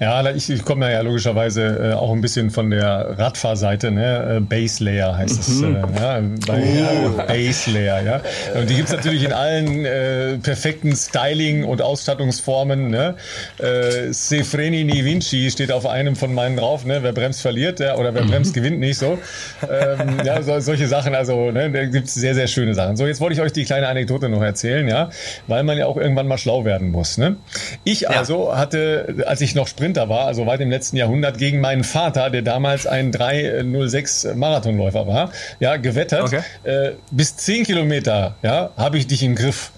Ja, 0.00 0.30
ich, 0.30 0.48
ich 0.48 0.64
komme 0.64 0.90
ja 0.90 1.02
logischerweise 1.02 1.90
äh, 1.90 1.92
auch 1.92 2.10
ein 2.10 2.22
bisschen 2.22 2.50
von 2.50 2.70
der 2.70 3.18
Radfahrseite, 3.18 3.90
ne? 3.90 4.36
Äh, 4.36 4.40
Base 4.40 4.82
Layer 4.82 5.14
heißt 5.14 5.38
es. 5.38 5.48
Mhm. 5.48 5.76
Äh, 5.76 6.00
ja, 6.00 6.22
bei, 6.46 6.62
oh. 7.04 7.22
Base 7.26 7.70
Layer, 7.70 8.02
ja. 8.02 8.20
Und 8.58 8.70
die 8.70 8.76
gibt's 8.76 8.92
natürlich 8.92 9.24
in 9.24 9.34
allen 9.34 9.84
äh, 9.84 10.38
perfekten 10.38 10.96
Styling- 10.96 11.64
und 11.64 11.82
Ausstattungsformen. 11.82 12.88
Ne? 12.88 13.16
Äh, 13.58 14.10
Sefreni 14.10 14.84
ni 14.84 15.04
Vinci 15.04 15.50
steht 15.50 15.70
auf 15.70 15.84
einem 15.84 16.16
von 16.16 16.32
meinen 16.32 16.56
drauf, 16.56 16.86
ne? 16.86 17.02
Wer 17.02 17.12
bremst, 17.12 17.42
verliert, 17.42 17.78
ja, 17.78 17.96
oder 17.96 18.14
wer 18.14 18.22
bremst, 18.22 18.54
gewinnt 18.54 18.80
nicht 18.80 18.96
so. 18.96 19.18
Ähm, 19.62 20.16
ja, 20.24 20.40
so, 20.40 20.58
solche 20.60 20.88
Sachen, 20.88 21.14
also 21.14 21.50
ne, 21.50 21.70
da 21.70 21.84
gibt's 21.84 22.14
sehr, 22.14 22.34
sehr 22.34 22.46
schöne 22.46 22.72
Sachen. 22.72 22.96
So, 22.96 23.06
jetzt 23.06 23.20
wollte 23.20 23.34
ich 23.34 23.42
euch 23.42 23.52
die 23.52 23.64
kleine 23.64 23.88
Anekdote 23.88 24.30
noch 24.30 24.40
erzählen, 24.40 24.88
ja, 24.88 25.10
weil 25.46 25.62
man 25.62 25.76
ja 25.76 25.84
auch 25.84 25.98
irgendwann 25.98 26.26
mal 26.26 26.38
schlau 26.38 26.64
werden 26.64 26.90
muss. 26.90 27.18
Ne? 27.18 27.36
Ich 27.84 28.08
also 28.08 28.56
hatte, 28.56 29.24
als 29.26 29.42
ich 29.42 29.54
noch 29.54 29.68
Sprint 29.68 29.89
Sprinter 29.90 30.08
war, 30.08 30.26
also 30.26 30.46
weit 30.46 30.60
im 30.60 30.70
letzten 30.70 30.96
Jahrhundert, 30.96 31.36
gegen 31.36 31.60
meinen 31.60 31.82
Vater, 31.82 32.30
der 32.30 32.42
damals 32.42 32.86
ein 32.86 33.10
306 33.10 34.28
Marathonläufer 34.36 35.08
war, 35.08 35.32
ja, 35.58 35.78
gewettet. 35.78 36.20
Okay. 36.20 36.42
Äh, 36.62 36.92
bis 37.10 37.36
10 37.36 37.64
Kilometer, 37.64 38.36
ja, 38.42 38.70
habe 38.76 38.98
ich 38.98 39.08
dich 39.08 39.24
im 39.24 39.34
Griff. 39.34 39.72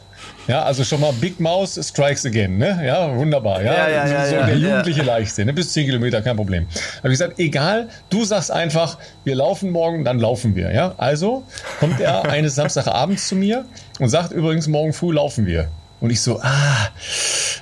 Ja, 0.48 0.64
also 0.64 0.84
schon 0.84 1.00
mal 1.00 1.14
Big 1.14 1.40
Mouse 1.40 1.80
strikes 1.82 2.26
again, 2.26 2.58
ne? 2.58 2.82
Ja, 2.84 3.16
wunderbar. 3.16 3.62
Ja, 3.62 3.72
ja, 3.72 3.88
ja, 3.88 4.06
so, 4.06 4.12
ja, 4.12 4.26
so 4.26 4.34
ja, 4.34 4.46
der 4.46 4.56
jugendliche 4.56 5.00
ja. 5.00 5.06
Leichtsinn, 5.06 5.46
ne? 5.46 5.54
bis 5.54 5.72
10 5.72 5.86
Kilometer, 5.86 6.20
kein 6.20 6.36
Problem. 6.36 6.66
Habe 6.98 7.08
ich 7.08 7.12
gesagt, 7.18 7.38
egal, 7.38 7.88
du 8.10 8.24
sagst 8.24 8.50
einfach, 8.50 8.98
wir 9.24 9.34
laufen 9.34 9.70
morgen, 9.70 10.04
dann 10.04 10.18
laufen 10.18 10.54
wir. 10.54 10.72
Ja, 10.72 10.94
also 10.98 11.44
kommt 11.80 12.00
er 12.00 12.24
eines 12.30 12.56
Samstagabends 12.56 13.28
zu 13.28 13.36
mir 13.36 13.64
und 13.98 14.10
sagt 14.10 14.32
übrigens, 14.32 14.68
morgen 14.68 14.92
früh 14.92 15.14
laufen 15.14 15.46
wir. 15.46 15.68
Und 16.00 16.10
ich 16.10 16.20
so, 16.20 16.38
ah, 16.42 16.88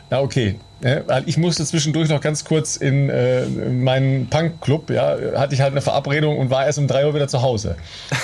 na 0.08 0.20
okay. 0.20 0.56
Ja, 0.82 1.06
weil 1.06 1.24
ich 1.26 1.36
musste 1.36 1.64
zwischendurch 1.66 2.08
noch 2.08 2.22
ganz 2.22 2.44
kurz 2.44 2.76
in, 2.76 3.10
äh, 3.10 3.44
in 3.44 3.84
meinen 3.84 4.28
Punk-Club, 4.28 4.90
ja, 4.90 5.16
hatte 5.36 5.54
ich 5.54 5.60
halt 5.60 5.72
eine 5.72 5.82
Verabredung 5.82 6.38
und 6.38 6.48
war 6.48 6.64
erst 6.64 6.78
um 6.78 6.86
drei 6.86 7.06
Uhr 7.06 7.14
wieder 7.14 7.28
zu 7.28 7.42
Hause. 7.42 7.76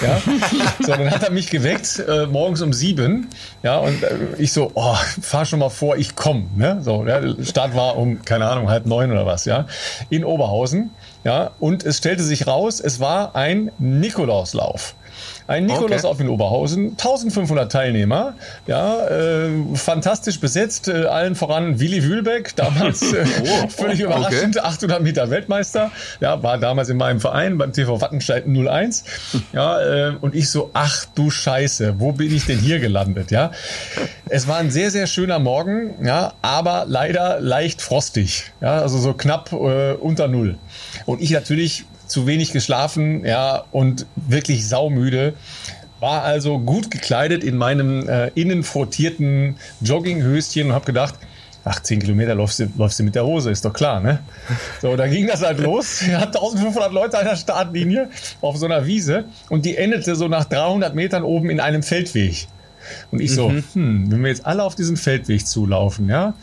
Ja? 0.03 0.21
so, 0.81 0.93
dann 0.93 1.11
hat 1.11 1.23
er 1.23 1.31
mich 1.31 1.51
geweckt, 1.51 2.03
äh, 2.09 2.27
morgens 2.27 2.63
um 2.63 2.73
sieben, 2.73 3.29
ja, 3.63 3.77
und 3.77 4.03
äh, 4.03 4.17
ich 4.39 4.53
so, 4.53 4.71
oh, 4.75 4.95
fahr 5.21 5.45
schon 5.45 5.59
mal 5.59 5.69
vor, 5.69 5.99
ich 5.99 6.17
komm, 6.17 6.49
ne, 6.57 6.79
so, 6.81 7.05
ja, 7.07 7.21
Start 7.45 7.77
war 7.77 7.99
um, 7.99 8.23
keine 8.25 8.49
Ahnung, 8.49 8.71
halb 8.71 8.87
neun 8.87 9.13
oder 9.13 9.27
was, 9.27 9.45
ja, 9.45 9.67
in 10.09 10.25
Oberhausen, 10.25 10.91
ja, 11.25 11.51
und 11.61 11.85
es 11.85 11.99
stellte 11.99 12.23
sich 12.23 12.47
raus, 12.47 12.81
es 12.81 13.01
war 13.01 13.37
ein 13.37 13.71
Nikolauslauf. 13.79 14.95
Ein 15.49 15.66
Nikolaus 15.66 16.05
okay. 16.05 16.07
auf 16.07 16.20
in 16.20 16.28
Oberhausen, 16.28 16.90
1500 16.90 17.70
Teilnehmer, 17.70 18.34
ja, 18.66 19.07
äh, 19.07 19.51
fantastisch 19.74 20.40
besetzt, 20.40 20.88
äh, 20.88 21.05
allen 21.05 21.36
voran 21.36 21.78
Willi 21.78 22.03
Wühlbeck, 22.03 22.57
damals 22.57 23.12
äh, 23.12 23.24
oh, 23.44 23.68
völlig 23.68 24.03
oh, 24.03 24.07
überraschend, 24.07 24.57
okay. 24.57 24.66
800 24.66 25.03
Meter 25.03 25.30
Weltmeister, 25.30 25.92
ja, 26.20 26.42
war 26.42 26.59
damals 26.59 26.88
in 26.88 26.97
meinem 26.97 27.20
Verein 27.20 27.59
beim 27.59 27.72
TV 27.72 28.01
Wattenscheid 28.01 28.44
01, 28.47 29.05
ja, 29.53 29.80
äh, 30.09 30.12
und 30.20 30.34
ich 30.34 30.51
so, 30.51 30.70
ach 30.72 31.05
du 31.14 31.30
Scheiße, 31.30 31.94
wo 31.99 32.12
bin 32.12 32.34
ich 32.34 32.47
denn 32.47 32.59
hier 32.59 32.80
gelandet, 32.80 33.30
ja? 33.30 33.53
Es 34.28 34.49
war 34.49 34.57
ein 34.57 34.72
sehr, 34.72 34.90
sehr 34.90 35.07
schöner 35.07 35.38
Morgen, 35.38 36.05
ja, 36.05 36.32
aber 36.42 36.86
leider 36.88 37.40
leicht 37.40 37.82
frostig, 37.82 38.53
ja, 38.61 38.80
also 38.80 38.99
so 38.99 39.12
knapp 39.12 39.53
äh, 39.53 39.92
unter 39.92 40.26
Null. 40.26 40.59
Und 41.05 41.22
ich 41.22 41.30
natürlich 41.30 41.84
zu 42.07 42.27
wenig 42.27 42.53
geschlafen, 42.53 43.25
ja, 43.25 43.65
und 43.73 44.07
wirklich 44.15 44.69
saumüde. 44.69 45.35
War 46.01 46.23
also 46.23 46.59
gut 46.59 46.91
gekleidet 46.91 47.43
in 47.43 47.57
meinem 47.57 48.09
äh, 48.09 48.29
innen 48.35 48.63
frottierten 48.63 49.57
Jogginghöschen 49.81 50.69
und 50.69 50.73
habe 50.73 50.85
gedacht, 50.85 51.15
ach, 51.67 51.81
10 51.83 52.01
Kilometer 52.01 52.35
läufst 52.35 52.61
du, 52.61 52.69
läufst 52.77 52.99
du 52.99 53.03
mit 53.03 53.15
der 53.15 53.27
Hose, 53.27 53.51
ist 53.51 53.65
doch 53.65 53.73
klar, 53.73 54.01
ne? 54.01 54.21
So, 54.81 54.95
da 54.95 55.09
ging 55.09 55.27
das 55.27 55.43
halt 55.43 55.59
los. 55.59 56.07
Wir 56.07 56.21
hatten 56.21 56.37
1500 56.37 56.93
Leute 56.93 57.19
an 57.19 57.25
der 57.25 57.37
Startlinie 57.37 58.09
auf 58.41 58.57
so 58.57 58.67
einer 58.67 58.87
Wiese 58.87 59.25
und 59.49 59.65
die 59.65 59.77
endete 59.77 60.15
so 60.15 60.29
nach 60.29 60.45
300 60.45 60.95
Metern 60.95 61.25
oben 61.25 61.51
in 61.51 61.61
einem 61.61 61.83
Feldweg. 61.83 62.47
Und 63.11 63.21
ich 63.21 63.35
so, 63.35 63.49
mhm. 63.49 63.65
hm, 63.73 64.13
wenn 64.13 64.23
wir 64.23 64.29
jetzt 64.29 64.47
alle 64.47 64.63
auf 64.63 64.77
diesen 64.77 64.97
Feldweg 64.97 65.47
zulaufen, 65.47 66.09
ja, 66.09 66.35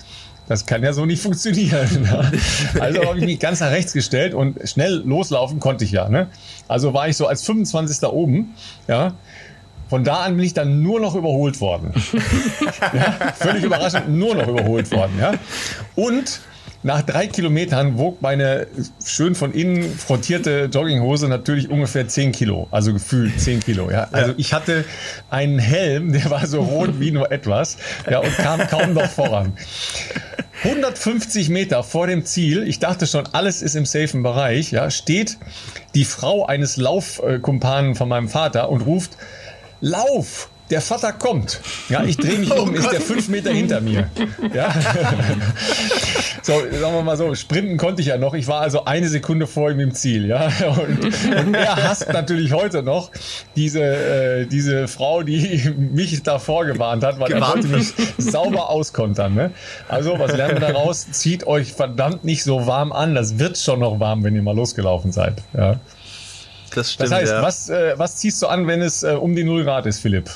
das 0.48 0.66
kann 0.66 0.84
ja 0.84 0.94
so 0.94 1.06
nicht 1.06 1.22
funktionieren. 1.22 1.88
Ne? 2.02 2.32
Also 2.80 3.06
habe 3.06 3.20
ich 3.20 3.26
mich 3.26 3.40
ganz 3.40 3.60
nach 3.60 3.72
rechts 3.72 3.94
gestellt 3.94 4.34
und 4.34 4.58
schnell 4.68 5.02
loslaufen 5.06 5.60
konnte 5.60 5.86
ich 5.86 5.92
ja. 5.92 6.10
Ne? 6.10 6.28
Also 6.68 6.94
war 6.94 7.08
ich 7.08 7.18
so 7.18 7.28
als 7.28 7.44
25. 7.44 8.04
oben. 8.08 8.54
Ja. 8.88 9.14
Von 9.90 10.04
da 10.04 10.24
an 10.24 10.36
bin 10.36 10.46
ich 10.46 10.54
dann 10.54 10.82
nur 10.82 11.00
noch 11.00 11.16
überholt 11.16 11.62
worden. 11.62 11.94
ja, 12.94 13.34
völlig 13.36 13.64
überraschend, 13.64 14.10
nur 14.10 14.34
noch 14.36 14.48
überholt 14.48 14.92
worden. 14.92 15.14
Ja. 15.20 15.34
Und 15.96 16.42
nach 16.84 17.02
drei 17.02 17.28
Kilometern 17.28 17.98
wog 17.98 18.22
meine 18.22 18.68
schön 19.04 19.36
von 19.36 19.54
innen 19.54 19.98
frontierte 19.98 20.70
Jogginghose 20.72 21.28
natürlich 21.28 21.70
ungefähr 21.70 22.08
10 22.08 22.32
Kilo, 22.32 22.68
also 22.72 22.94
gefühlt 22.94 23.40
10 23.40 23.62
Kilo. 23.62 23.90
Ja. 23.90 24.08
Also 24.12 24.34
ich 24.38 24.54
hatte 24.54 24.86
einen 25.30 25.60
Helm, 25.60 26.14
der 26.14 26.30
war 26.30 26.46
so 26.46 26.62
rot 26.62 27.00
wie 27.00 27.12
nur 27.12 27.32
etwas 27.32 27.78
ja, 28.10 28.20
und 28.20 28.36
kam 28.38 28.68
kaum 28.68 28.94
noch 28.94 29.10
voran. 29.10 29.54
150 30.64 31.50
Meter 31.50 31.84
vor 31.84 32.08
dem 32.08 32.26
Ziel, 32.26 32.68
ich 32.68 32.80
dachte 32.80 33.08
schon, 33.08 33.28
alles 33.34 33.62
ist 33.62 33.76
im 33.76 33.86
safen 33.86 34.24
Bereich, 34.24 34.72
ja, 34.72 34.90
steht 34.92 35.38
die 35.96 36.06
Frau 36.06 36.46
eines 36.46 36.78
Laufkumpanen 36.78 37.96
von 37.96 38.08
meinem 38.08 38.30
Vater 38.30 38.70
und 38.70 38.82
ruft, 38.82 39.18
Lauf! 39.82 40.50
Der 40.74 40.82
Vater 40.82 41.14
kommt. 41.14 41.62
Ja, 41.88 42.04
ich 42.04 42.18
drehe 42.18 42.40
mich 42.40 42.52
oh 42.58 42.64
um, 42.64 42.74
Gott. 42.74 42.80
ist 42.80 42.92
der 42.92 43.02
fünf 43.02 43.30
Meter 43.30 43.52
hinter 43.52 43.80
mir. 43.80 44.10
Ja. 44.54 44.74
so, 46.42 46.54
sagen 46.54 46.96
wir 46.96 47.02
mal 47.02 47.18
so, 47.18 47.34
sprinten 47.34 47.78
konnte 47.78 48.02
ich 48.02 48.08
ja 48.10 48.18
noch. 48.18 48.34
Ich 48.34 48.48
war 48.48 48.62
also 48.62 48.86
eine 48.86 49.08
Sekunde 49.08 49.48
vor 49.48 49.72
ihm 49.72 49.80
im 49.80 49.94
Ziel, 49.94 50.28
ja. 50.28 50.52
Und, 50.78 51.46
und 51.46 51.54
er 51.54 51.76
hasst 51.76 52.12
natürlich 52.12 52.52
heute 52.52 52.84
noch 52.84 53.12
diese, 53.56 53.82
äh, 53.82 54.46
diese 54.46 54.88
Frau, 54.88 55.24
die 55.24 55.74
mich 55.78 56.22
da 56.24 56.40
vorgewarnt 56.40 57.04
hat, 57.04 57.20
weil 57.20 57.30
Gewarnt. 57.30 57.66
er 57.66 57.72
wollte 57.72 57.78
mich 57.78 57.94
sauber 58.18 58.70
auskontern. 58.70 59.34
Ne? 59.34 59.52
Also, 59.88 60.20
was 60.20 60.36
lernen 60.36 60.60
wir 60.60 60.68
daraus? 60.68 61.10
Zieht 61.12 61.48
euch 61.48 61.74
verdammt 61.74 62.24
nicht 62.24 62.44
so 62.44 62.68
warm 62.68 62.92
an. 62.92 63.16
Das 63.16 63.40
wird 63.40 63.58
schon 63.58 63.80
noch 63.80 64.00
warm, 64.00 64.24
wenn 64.24 64.36
ihr 64.36 64.44
mal 64.44 64.56
losgelaufen 64.56 65.12
seid. 65.12 65.42
Ja. 65.54 65.80
Das 66.76 66.94
stimmt. 66.94 67.12
Das 67.12 67.18
heißt, 67.18 67.32
ja. 67.32 67.42
was, 67.42 67.70
äh, 67.70 67.94
was 67.98 68.18
ziehst 68.18 68.42
du 68.42 68.48
an, 68.48 68.68
wenn 68.68 68.82
es 68.82 69.04
äh, 69.04 69.12
um 69.12 69.36
die 69.36 69.44
0 69.44 69.64
Grad 69.64 69.86
ist, 69.86 70.00
Philipp? 70.00 70.30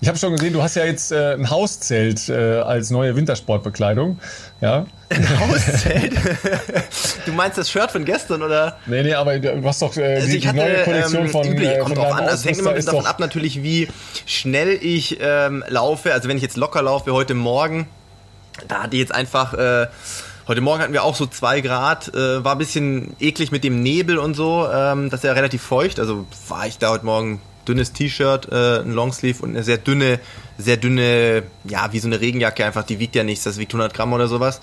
Ich 0.00 0.06
habe 0.06 0.16
schon 0.16 0.32
gesehen, 0.32 0.52
du 0.52 0.62
hast 0.62 0.76
ja 0.76 0.84
jetzt 0.84 1.10
äh, 1.10 1.34
ein 1.34 1.50
Hauszelt 1.50 2.28
äh, 2.28 2.60
als 2.60 2.90
neue 2.90 3.16
Wintersportbekleidung. 3.16 4.20
Ja. 4.60 4.86
Ein 5.08 5.40
Hauszelt? 5.40 6.12
du 7.26 7.32
meinst 7.32 7.58
das 7.58 7.68
Shirt 7.68 7.90
von 7.90 8.04
gestern, 8.04 8.42
oder? 8.42 8.78
Nee, 8.86 9.02
nee, 9.02 9.14
aber 9.14 9.40
du 9.40 9.64
hast 9.64 9.82
doch 9.82 9.96
äh, 9.96 10.16
also 10.16 10.28
die, 10.28 10.46
hatte, 10.46 10.56
neue 10.56 10.84
Kollektion 10.84 11.24
ähm, 11.24 11.30
von, 11.30 11.48
üblich, 11.48 11.68
äh, 11.68 11.78
kommt 11.78 11.96
drauf 11.96 12.12
an. 12.12 12.24
Es 12.28 12.44
hängt 12.44 12.58
immer 12.58 12.74
davon 12.74 13.06
ab, 13.06 13.18
natürlich, 13.18 13.64
wie 13.64 13.88
schnell 14.24 14.78
ich 14.80 15.18
ähm, 15.20 15.64
laufe. 15.66 16.12
Also 16.12 16.28
wenn 16.28 16.36
ich 16.36 16.44
jetzt 16.44 16.56
locker 16.56 16.82
laufe, 16.82 17.06
wie 17.06 17.10
heute 17.10 17.34
Morgen, 17.34 17.88
da 18.68 18.84
hatte 18.84 18.94
ich 18.94 19.00
jetzt 19.00 19.14
einfach... 19.14 19.54
Äh, 19.54 19.86
Heute 20.46 20.62
Morgen 20.62 20.80
hatten 20.80 20.94
wir 20.94 21.04
auch 21.04 21.14
so 21.14 21.26
zwei 21.26 21.60
Grad, 21.60 22.08
äh, 22.14 22.42
war 22.42 22.52
ein 22.52 22.58
bisschen 22.58 23.14
eklig 23.20 23.52
mit 23.52 23.64
dem 23.64 23.82
Nebel 23.82 24.16
und 24.16 24.32
so. 24.32 24.66
Ähm, 24.72 25.10
das 25.10 25.20
ist 25.20 25.24
ja 25.24 25.32
relativ 25.34 25.60
feucht, 25.60 26.00
also 26.00 26.24
war 26.48 26.66
ich 26.66 26.78
da 26.78 26.88
heute 26.88 27.04
Morgen 27.04 27.42
dünnes 27.68 27.92
T-Shirt, 27.92 28.48
äh, 28.50 28.80
ein 28.80 28.92
Longsleeve 28.92 29.42
und 29.42 29.50
eine 29.50 29.62
sehr 29.62 29.78
dünne, 29.78 30.20
sehr 30.56 30.76
dünne, 30.76 31.42
ja, 31.64 31.92
wie 31.92 31.98
so 31.98 32.08
eine 32.08 32.20
Regenjacke 32.20 32.64
einfach, 32.64 32.82
die 32.82 32.98
wiegt 32.98 33.14
ja 33.14 33.24
nichts, 33.24 33.44
das 33.44 33.58
wiegt 33.58 33.72
100 33.72 33.94
Gramm 33.94 34.12
oder 34.12 34.28
sowas. 34.28 34.60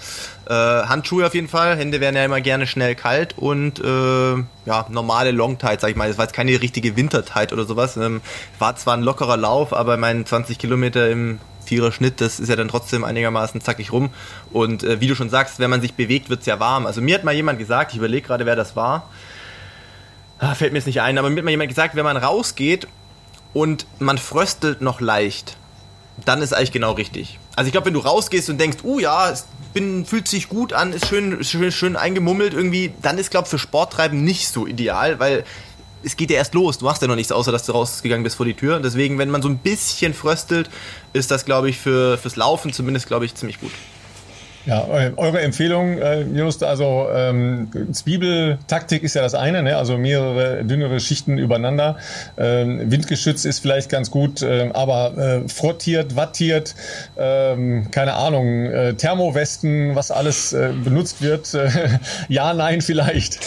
Äh, 0.47 0.53
Handschuhe 0.53 1.25
auf 1.25 1.33
jeden 1.35 1.47
Fall, 1.47 1.77
Hände 1.77 2.01
werden 2.01 2.15
ja 2.15 2.25
immer 2.25 2.41
gerne 2.41 2.67
schnell 2.67 2.95
kalt 2.95 3.37
und 3.37 3.79
äh, 3.79 4.35
ja, 4.65 4.85
normale 4.89 5.31
Longtights, 5.31 5.81
sag 5.81 5.91
ich 5.91 5.95
mal. 5.95 6.07
Das 6.07 6.17
war 6.17 6.25
jetzt 6.25 6.35
keine 6.35 6.59
richtige 6.61 6.95
Wintertight 6.95 7.53
oder 7.53 7.65
sowas. 7.65 7.97
Ähm, 7.97 8.21
war 8.59 8.75
zwar 8.75 8.95
ein 8.95 9.03
lockerer 9.03 9.37
Lauf, 9.37 9.73
aber 9.73 9.97
mein 9.97 10.25
20 10.25 10.57
Kilometer 10.57 11.09
im 11.09 11.39
Vierer 11.65 11.91
Schnitt, 11.91 12.21
das 12.21 12.39
ist 12.39 12.49
ja 12.49 12.55
dann 12.55 12.67
trotzdem 12.67 13.03
einigermaßen 13.03 13.61
zackig 13.61 13.91
rum. 13.91 14.09
Und 14.51 14.83
äh, 14.83 15.01
wie 15.01 15.07
du 15.07 15.15
schon 15.15 15.29
sagst, 15.29 15.59
wenn 15.59 15.69
man 15.69 15.81
sich 15.81 15.95
bewegt, 15.95 16.29
wird 16.29 16.41
es 16.41 16.45
ja 16.45 16.59
warm. 16.59 16.85
Also 16.85 17.01
mir 17.01 17.15
hat 17.15 17.23
mal 17.23 17.33
jemand 17.33 17.59
gesagt, 17.59 17.91
ich 17.91 17.97
überlege 17.97 18.27
gerade, 18.27 18.45
wer 18.45 18.55
das 18.55 18.75
war. 18.75 19.09
Ah, 20.39 20.53
fällt 20.53 20.73
mir 20.73 20.79
jetzt 20.79 20.85
nicht 20.85 21.01
ein, 21.01 21.17
aber 21.17 21.29
mir 21.29 21.37
hat 21.37 21.45
mal 21.45 21.51
jemand 21.51 21.69
gesagt, 21.69 21.95
wenn 21.95 22.03
man 22.03 22.17
rausgeht 22.17 22.87
und 23.53 23.85
man 23.99 24.17
fröstelt 24.17 24.81
noch 24.81 24.99
leicht, 24.99 25.57
dann 26.25 26.41
ist 26.41 26.53
eigentlich 26.53 26.71
genau 26.71 26.93
richtig. 26.93 27.39
Also 27.55 27.67
ich 27.67 27.71
glaube, 27.71 27.87
wenn 27.87 27.93
du 27.93 28.01
rausgehst 28.01 28.49
und 28.49 28.59
denkst, 28.59 28.79
uh 28.83 28.99
ja, 28.99 29.29
es 29.29 29.47
bin, 29.73 30.05
fühlt 30.05 30.27
sich 30.27 30.49
gut 30.49 30.73
an, 30.73 30.93
ist 30.93 31.07
schön, 31.07 31.43
schön, 31.43 31.71
schön 31.71 31.95
eingemummelt 31.95 32.53
irgendwie, 32.53 32.93
dann 33.01 33.17
ist, 33.17 33.31
glaube 33.31 33.45
ich, 33.45 33.51
für 33.51 33.59
Sporttreiben 33.59 34.23
nicht 34.23 34.47
so 34.49 34.67
ideal, 34.67 35.19
weil 35.19 35.45
es 36.03 36.17
geht 36.17 36.29
ja 36.29 36.37
erst 36.37 36.53
los. 36.53 36.77
Du 36.77 36.85
machst 36.85 37.01
ja 37.01 37.07
noch 37.07 37.15
nichts, 37.15 37.31
außer 37.31 37.51
dass 37.51 37.65
du 37.65 37.71
rausgegangen 37.71 38.23
bist 38.23 38.35
vor 38.35 38.45
die 38.45 38.53
Tür. 38.53 38.79
Deswegen, 38.79 39.17
wenn 39.17 39.29
man 39.29 39.41
so 39.41 39.49
ein 39.49 39.57
bisschen 39.57 40.13
fröstelt, 40.13 40.69
ist 41.13 41.31
das, 41.31 41.45
glaube 41.45 41.69
ich, 41.69 41.77
für, 41.77 42.17
fürs 42.17 42.35
Laufen 42.35 42.73
zumindest, 42.73 43.07
glaube 43.07 43.25
ich, 43.25 43.35
ziemlich 43.35 43.59
gut. 43.59 43.71
Ja, 44.65 44.87
eure 44.87 45.41
Empfehlung, 45.41 45.99
äh, 45.99 46.21
Just, 46.21 46.63
also 46.63 47.07
ähm, 47.13 47.69
Zwiebeltaktik 47.91 49.03
ist 49.03 49.13
ja 49.13 49.21
das 49.21 49.35
eine, 49.35 49.61
ne? 49.61 49.77
also 49.77 49.97
mehrere 49.97 50.63
dünnere 50.63 50.99
Schichten 50.99 51.37
übereinander. 51.37 51.97
Ähm, 52.37 52.89
Windgeschütz 52.89 53.45
ist 53.45 53.59
vielleicht 53.59 53.89
ganz 53.89 54.09
gut, 54.09 54.41
äh, 54.41 54.71
aber 54.73 55.17
äh, 55.17 55.49
frottiert, 55.49 56.15
wattiert, 56.15 56.73
ähm, 57.15 57.91
keine 57.91 58.13
Ahnung, 58.15 58.65
äh, 58.65 58.95
Thermowesten, 58.95 59.95
was 59.95 60.09
alles 60.09 60.53
äh, 60.53 60.71
benutzt 60.83 61.21
wird, 61.21 61.53
äh, 61.53 61.69
ja, 62.27 62.53
nein, 62.55 62.81
vielleicht. 62.81 63.39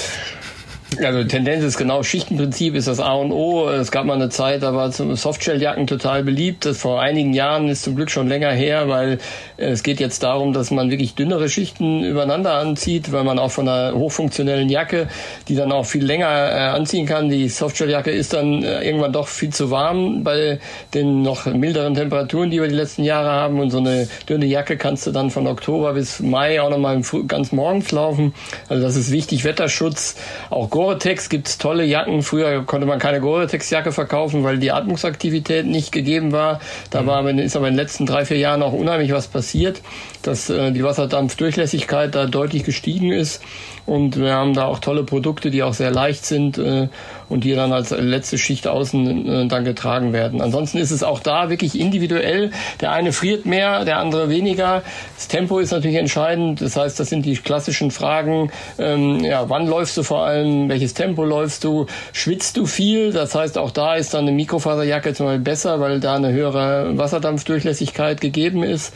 Also 0.96 1.22
Tendenz 1.22 1.62
ist 1.64 1.76
genau, 1.76 2.02
Schichtenprinzip 2.02 2.74
ist 2.74 2.88
das 2.88 2.98
A 2.98 3.12
und 3.12 3.30
O. 3.30 3.68
Es 3.68 3.90
gab 3.90 4.06
mal 4.06 4.14
eine 4.14 4.30
Zeit, 4.30 4.62
da 4.62 4.74
war 4.74 4.90
Softshelljacken 4.90 5.86
total 5.86 6.24
beliebt. 6.24 6.64
Das 6.64 6.78
vor 6.78 7.00
einigen 7.00 7.34
Jahren 7.34 7.68
ist 7.68 7.82
zum 7.82 7.94
Glück 7.94 8.10
schon 8.10 8.26
länger 8.26 8.50
her, 8.50 8.88
weil 8.88 9.18
es 9.58 9.82
geht 9.82 10.00
jetzt 10.00 10.22
darum, 10.22 10.54
dass 10.54 10.70
man 10.70 10.90
wirklich 10.90 11.14
dünnere 11.14 11.50
Schichten 11.50 12.04
übereinander 12.04 12.54
anzieht, 12.54 13.12
weil 13.12 13.22
man 13.22 13.38
auch 13.38 13.50
von 13.50 13.68
einer 13.68 13.94
hochfunktionellen 13.94 14.70
Jacke, 14.70 15.08
die 15.48 15.56
dann 15.56 15.72
auch 15.72 15.84
viel 15.84 16.04
länger 16.04 16.26
äh, 16.26 16.54
anziehen 16.74 17.04
kann. 17.04 17.28
Die 17.28 17.50
Softshelljacke 17.50 18.10
ist 18.10 18.32
dann 18.32 18.64
äh, 18.64 18.82
irgendwann 18.82 19.12
doch 19.12 19.28
viel 19.28 19.50
zu 19.50 19.70
warm 19.70 20.24
bei 20.24 20.58
den 20.94 21.22
noch 21.22 21.44
milderen 21.46 21.94
Temperaturen, 21.94 22.50
die 22.50 22.62
wir 22.62 22.68
die 22.68 22.74
letzten 22.74 23.04
Jahre 23.04 23.30
haben. 23.30 23.60
Und 23.60 23.70
so 23.70 23.78
eine 23.78 24.08
dünne 24.28 24.46
Jacke 24.46 24.78
kannst 24.78 25.06
du 25.06 25.10
dann 25.10 25.30
von 25.30 25.46
Oktober 25.46 25.92
bis 25.92 26.20
Mai 26.20 26.62
auch 26.62 26.70
nochmal 26.70 27.02
ganz 27.26 27.52
morgens 27.52 27.92
laufen. 27.92 28.34
Also 28.68 28.82
das 28.82 28.96
ist 28.96 29.12
wichtig. 29.12 29.44
Wetterschutz, 29.44 30.16
auch 30.48 30.70
Gore-Tex 30.78 31.28
gibt's 31.28 31.58
tolle 31.58 31.84
Jacken. 31.84 32.22
Früher 32.22 32.62
konnte 32.64 32.86
man 32.86 33.00
keine 33.00 33.20
Gore-Tex-Jacke 33.20 33.90
verkaufen, 33.90 34.44
weil 34.44 34.58
die 34.58 34.70
Atmungsaktivität 34.70 35.66
nicht 35.66 35.90
gegeben 35.90 36.30
war. 36.30 36.60
Da 36.90 37.04
war, 37.04 37.28
ist 37.28 37.56
aber 37.56 37.66
in 37.66 37.74
den 37.74 37.80
letzten 37.80 38.06
drei, 38.06 38.24
vier 38.24 38.36
Jahren 38.36 38.62
auch 38.62 38.72
unheimlich 38.72 39.10
was 39.10 39.26
passiert, 39.26 39.82
dass 40.22 40.48
äh, 40.50 40.70
die 40.70 40.84
Wasserdampfdurchlässigkeit 40.84 42.14
da 42.14 42.26
deutlich 42.26 42.62
gestiegen 42.62 43.10
ist. 43.10 43.42
Und 43.88 44.18
wir 44.18 44.34
haben 44.34 44.52
da 44.52 44.66
auch 44.66 44.80
tolle 44.80 45.02
Produkte, 45.02 45.50
die 45.50 45.62
auch 45.62 45.72
sehr 45.72 45.90
leicht 45.90 46.26
sind 46.26 46.58
äh, 46.58 46.88
und 47.30 47.44
die 47.44 47.54
dann 47.54 47.72
als 47.72 47.88
letzte 47.88 48.36
Schicht 48.36 48.66
außen 48.66 49.26
äh, 49.26 49.48
dann 49.48 49.64
getragen 49.64 50.12
werden. 50.12 50.42
Ansonsten 50.42 50.76
ist 50.76 50.90
es 50.90 51.02
auch 51.02 51.20
da 51.20 51.48
wirklich 51.48 51.80
individuell. 51.80 52.50
Der 52.82 52.92
eine 52.92 53.14
friert 53.14 53.46
mehr, 53.46 53.86
der 53.86 53.96
andere 53.98 54.28
weniger. 54.28 54.82
Das 55.16 55.28
Tempo 55.28 55.58
ist 55.58 55.70
natürlich 55.70 55.96
entscheidend. 55.96 56.60
Das 56.60 56.76
heißt, 56.76 57.00
das 57.00 57.08
sind 57.08 57.24
die 57.24 57.36
klassischen 57.36 57.90
Fragen. 57.90 58.52
Ähm, 58.78 59.20
ja, 59.20 59.48
wann 59.48 59.66
läufst 59.66 59.96
du 59.96 60.02
vor 60.02 60.26
allem? 60.26 60.68
Welches 60.68 60.92
Tempo 60.92 61.24
läufst 61.24 61.64
du? 61.64 61.86
Schwitzt 62.12 62.58
du 62.58 62.66
viel? 62.66 63.14
Das 63.14 63.34
heißt, 63.34 63.56
auch 63.56 63.70
da 63.70 63.94
ist 63.94 64.12
dann 64.12 64.26
eine 64.26 64.32
Mikrofaserjacke 64.32 65.14
zum 65.14 65.24
Beispiel 65.24 65.44
besser, 65.44 65.80
weil 65.80 65.98
da 66.00 66.16
eine 66.16 66.30
höhere 66.30 66.98
Wasserdampfdurchlässigkeit 66.98 68.20
gegeben 68.20 68.64
ist. 68.64 68.92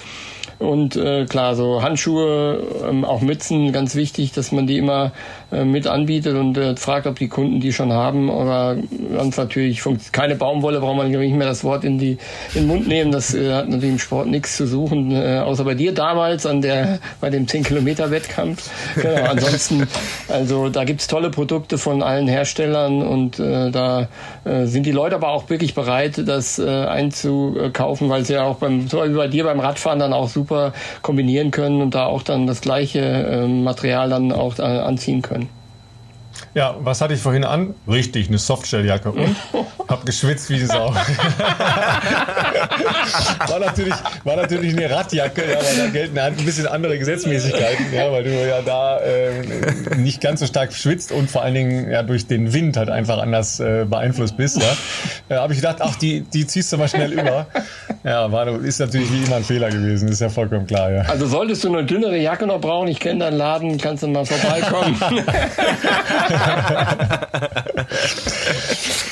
Und 0.63 0.97
äh, 0.97 1.27
klar, 1.27 1.55
so 1.57 1.83
Handschuhe, 1.83 2.63
ähm, 2.89 3.05
auch 3.05 3.21
Mützen, 3.21 3.73
ganz 3.73 3.95
wichtig, 3.95 4.33
dass 4.33 4.53
man 4.53 4.67
die 4.67 4.79
immer 4.79 5.13
äh, 5.53 5.65
mit 5.65 5.87
anbietet 5.87 6.37
und 6.37 6.57
äh, 6.59 6.77
fragt, 6.77 7.07
ob 7.07 7.19
die 7.19 7.29
Kunden 7.29 7.61
die 7.61 7.73
schon 7.73 7.93
haben. 7.93 8.31
Aber 8.31 8.77
ganz 9.15 9.37
natürlich 9.37 9.83
keine 10.13 10.37
Baumwolle, 10.37 10.81
braucht 10.81 10.97
man 10.97 11.11
nicht 11.11 11.35
mehr 11.35 11.47
das 11.47 11.65
Wort 11.65 11.85
in, 11.85 11.99
die, 11.99 12.13
in 12.55 12.63
den 12.63 12.67
Mund 12.67 12.87
nehmen. 12.87 13.13
Das 13.13 13.35
äh, 13.35 13.53
hat 13.53 13.69
natürlich 13.69 13.91
im 13.91 13.99
Sport 13.99 14.29
nichts 14.29 14.57
zu 14.57 14.67
suchen, 14.67 15.11
äh, 15.11 15.39
außer 15.39 15.65
bei 15.65 15.75
dir 15.75 15.93
damals 15.93 16.47
an 16.47 16.63
der, 16.63 16.99
bei 17.21 17.31
dem 17.31 17.47
10-Kilometer-Wettkampf. 17.47 18.71
Genau, 19.01 19.25
ansonsten, 19.31 19.87
also 20.29 20.69
da 20.69 20.85
gibt's 20.85 21.07
tolle 21.07 21.31
Produkte 21.31 21.79
von 21.79 22.03
allen 22.03 22.29
Herstellern 22.29 23.03
und 23.03 23.39
äh, 23.39 23.71
da 23.71 24.09
äh, 24.45 24.67
sind 24.67 24.87
die 24.87 24.93
Leute 24.93 25.17
aber 25.17 25.31
auch 25.31 25.49
wirklich 25.51 25.75
bereit, 25.75 26.23
das 26.27 26.59
äh, 26.59 26.69
einzukaufen, 26.69 28.09
weil 28.09 28.25
sie 28.25 28.35
ja 28.35 28.45
auch 28.45 28.57
beim, 28.57 28.89
so 28.89 29.03
wie 29.05 29.15
bei 29.15 29.29
dir 29.29 29.45
beim 29.45 29.61
Radfahren 29.61 29.99
dann 29.99 30.13
auch 30.13 30.29
super 30.29 30.43
super 30.43 30.73
kombinieren 31.03 31.51
können 31.51 31.81
und 31.81 31.95
da 31.95 32.07
auch 32.07 32.23
dann 32.23 32.47
das 32.47 32.61
gleiche 32.61 33.01
äh, 33.01 33.47
Material 33.47 34.11
dann 34.11 34.33
auch 34.33 34.59
äh, 34.59 34.63
anziehen 34.63 35.23
können. 35.23 35.42
Ja, 36.55 36.77
was 36.81 37.01
hatte 37.01 37.15
ich 37.15 37.21
vorhin 37.21 37.45
an? 37.45 37.75
Richtig, 37.89 38.29
eine 38.29 38.39
Softshelljacke 38.39 39.11
und 39.11 39.37
hab 39.89 40.05
geschwitzt 40.07 40.51
wie 40.51 40.65
Sau. 40.65 40.95
war, 43.49 43.59
natürlich, 43.59 43.95
war 44.25 44.37
natürlich 44.37 44.77
eine 44.77 44.91
Radjacke, 44.91 45.43
ja, 45.51 45.57
weil 45.57 45.77
da 45.77 45.87
gelten 45.89 46.19
ein 46.19 46.37
bisschen 46.37 46.67
andere 46.67 46.99
Gesetzmäßigkeiten, 46.99 47.93
ja, 47.93 48.13
weil 48.13 48.25
du 48.25 48.31
ja 48.31 48.61
da 48.63 48.99
äh, 49.01 49.97
nicht 49.97 50.21
ganz 50.21 50.41
so 50.41 50.47
stark 50.47 50.73
schwitzt 50.73 51.13
und 51.13 51.31
vor 51.31 51.43
allen 51.43 51.55
Dingen 51.55 51.91
ja 51.91 52.03
durch 52.03 52.27
den 52.27 52.53
Wind 52.53 52.77
halt 52.77 52.91
einfach 52.91 53.19
anders 53.19 53.61
äh, 53.61 53.87
beeinflusst 53.89 54.37
bist. 54.37 54.61
Ja. 54.61 54.77
Da 55.29 55.43
habe 55.43 55.53
ich 55.55 55.61
gedacht, 55.61 55.79
ach, 55.81 55.97
die, 55.97 56.21
die 56.21 56.47
ziehst 56.47 56.73
du 56.73 56.77
mal 56.77 56.89
schnell 56.89 57.13
über. 57.13 57.47
Ja, 58.05 58.31
war, 58.33 58.47
ist 58.63 58.81
natürlich 58.81 59.13
wie 59.13 59.25
immer 59.25 59.37
ein 59.37 59.45
Fehler 59.45 59.71
gewesen, 59.71 60.09
ist 60.09 60.21
ja 60.21 60.29
vollkommen 60.29 60.67
klar. 60.67 60.91
Ja. 60.91 61.03
Also 61.03 61.27
solltest 61.27 61.65
du 61.65 61.69
eine 61.69 61.85
dünnere 61.85 62.19
Jacke 62.19 62.47
noch 62.47 62.61
brauchen, 62.61 62.89
ich 62.89 63.01
kenne 63.01 63.21
deinen 63.21 63.37
Laden, 63.37 63.79
kannst 63.79 64.03
du 64.03 64.09
mal 64.09 64.27
vorbeikommen. 64.27 64.99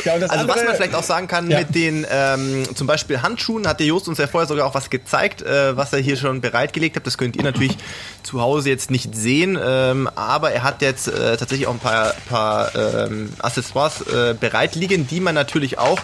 ja, 0.04 0.14
also 0.14 0.48
was 0.48 0.64
man 0.64 0.74
vielleicht 0.76 0.94
auch 0.94 1.02
sagen 1.02 1.26
kann 1.26 1.50
ja. 1.50 1.58
mit 1.58 1.74
den 1.74 2.06
ähm, 2.10 2.64
zum 2.74 2.86
Beispiel 2.86 3.22
Handschuhen, 3.22 3.66
hat 3.66 3.80
der 3.80 3.86
Jost 3.86 4.08
uns 4.08 4.18
ja 4.18 4.26
vorher 4.26 4.46
sogar 4.48 4.66
auch 4.66 4.74
was 4.74 4.90
gezeigt, 4.90 5.42
äh, 5.42 5.76
was 5.76 5.92
er 5.92 5.98
hier 6.00 6.16
schon 6.16 6.40
bereitgelegt 6.40 6.96
hat. 6.96 7.06
Das 7.06 7.18
könnt 7.18 7.36
ihr 7.36 7.42
natürlich 7.42 7.76
zu 8.22 8.40
Hause 8.40 8.70
jetzt 8.70 8.90
nicht 8.90 9.14
sehen, 9.14 9.58
ähm, 9.62 10.08
aber 10.14 10.52
er 10.52 10.62
hat 10.62 10.82
jetzt 10.82 11.08
äh, 11.08 11.36
tatsächlich 11.36 11.66
auch 11.66 11.74
ein 11.74 11.78
paar, 11.78 12.14
paar 12.28 12.74
ähm, 12.74 13.32
Accessoires 13.38 14.02
äh, 14.02 14.34
bereitliegen, 14.38 15.06
die 15.06 15.20
man 15.20 15.34
natürlich 15.34 15.78
auch 15.78 16.00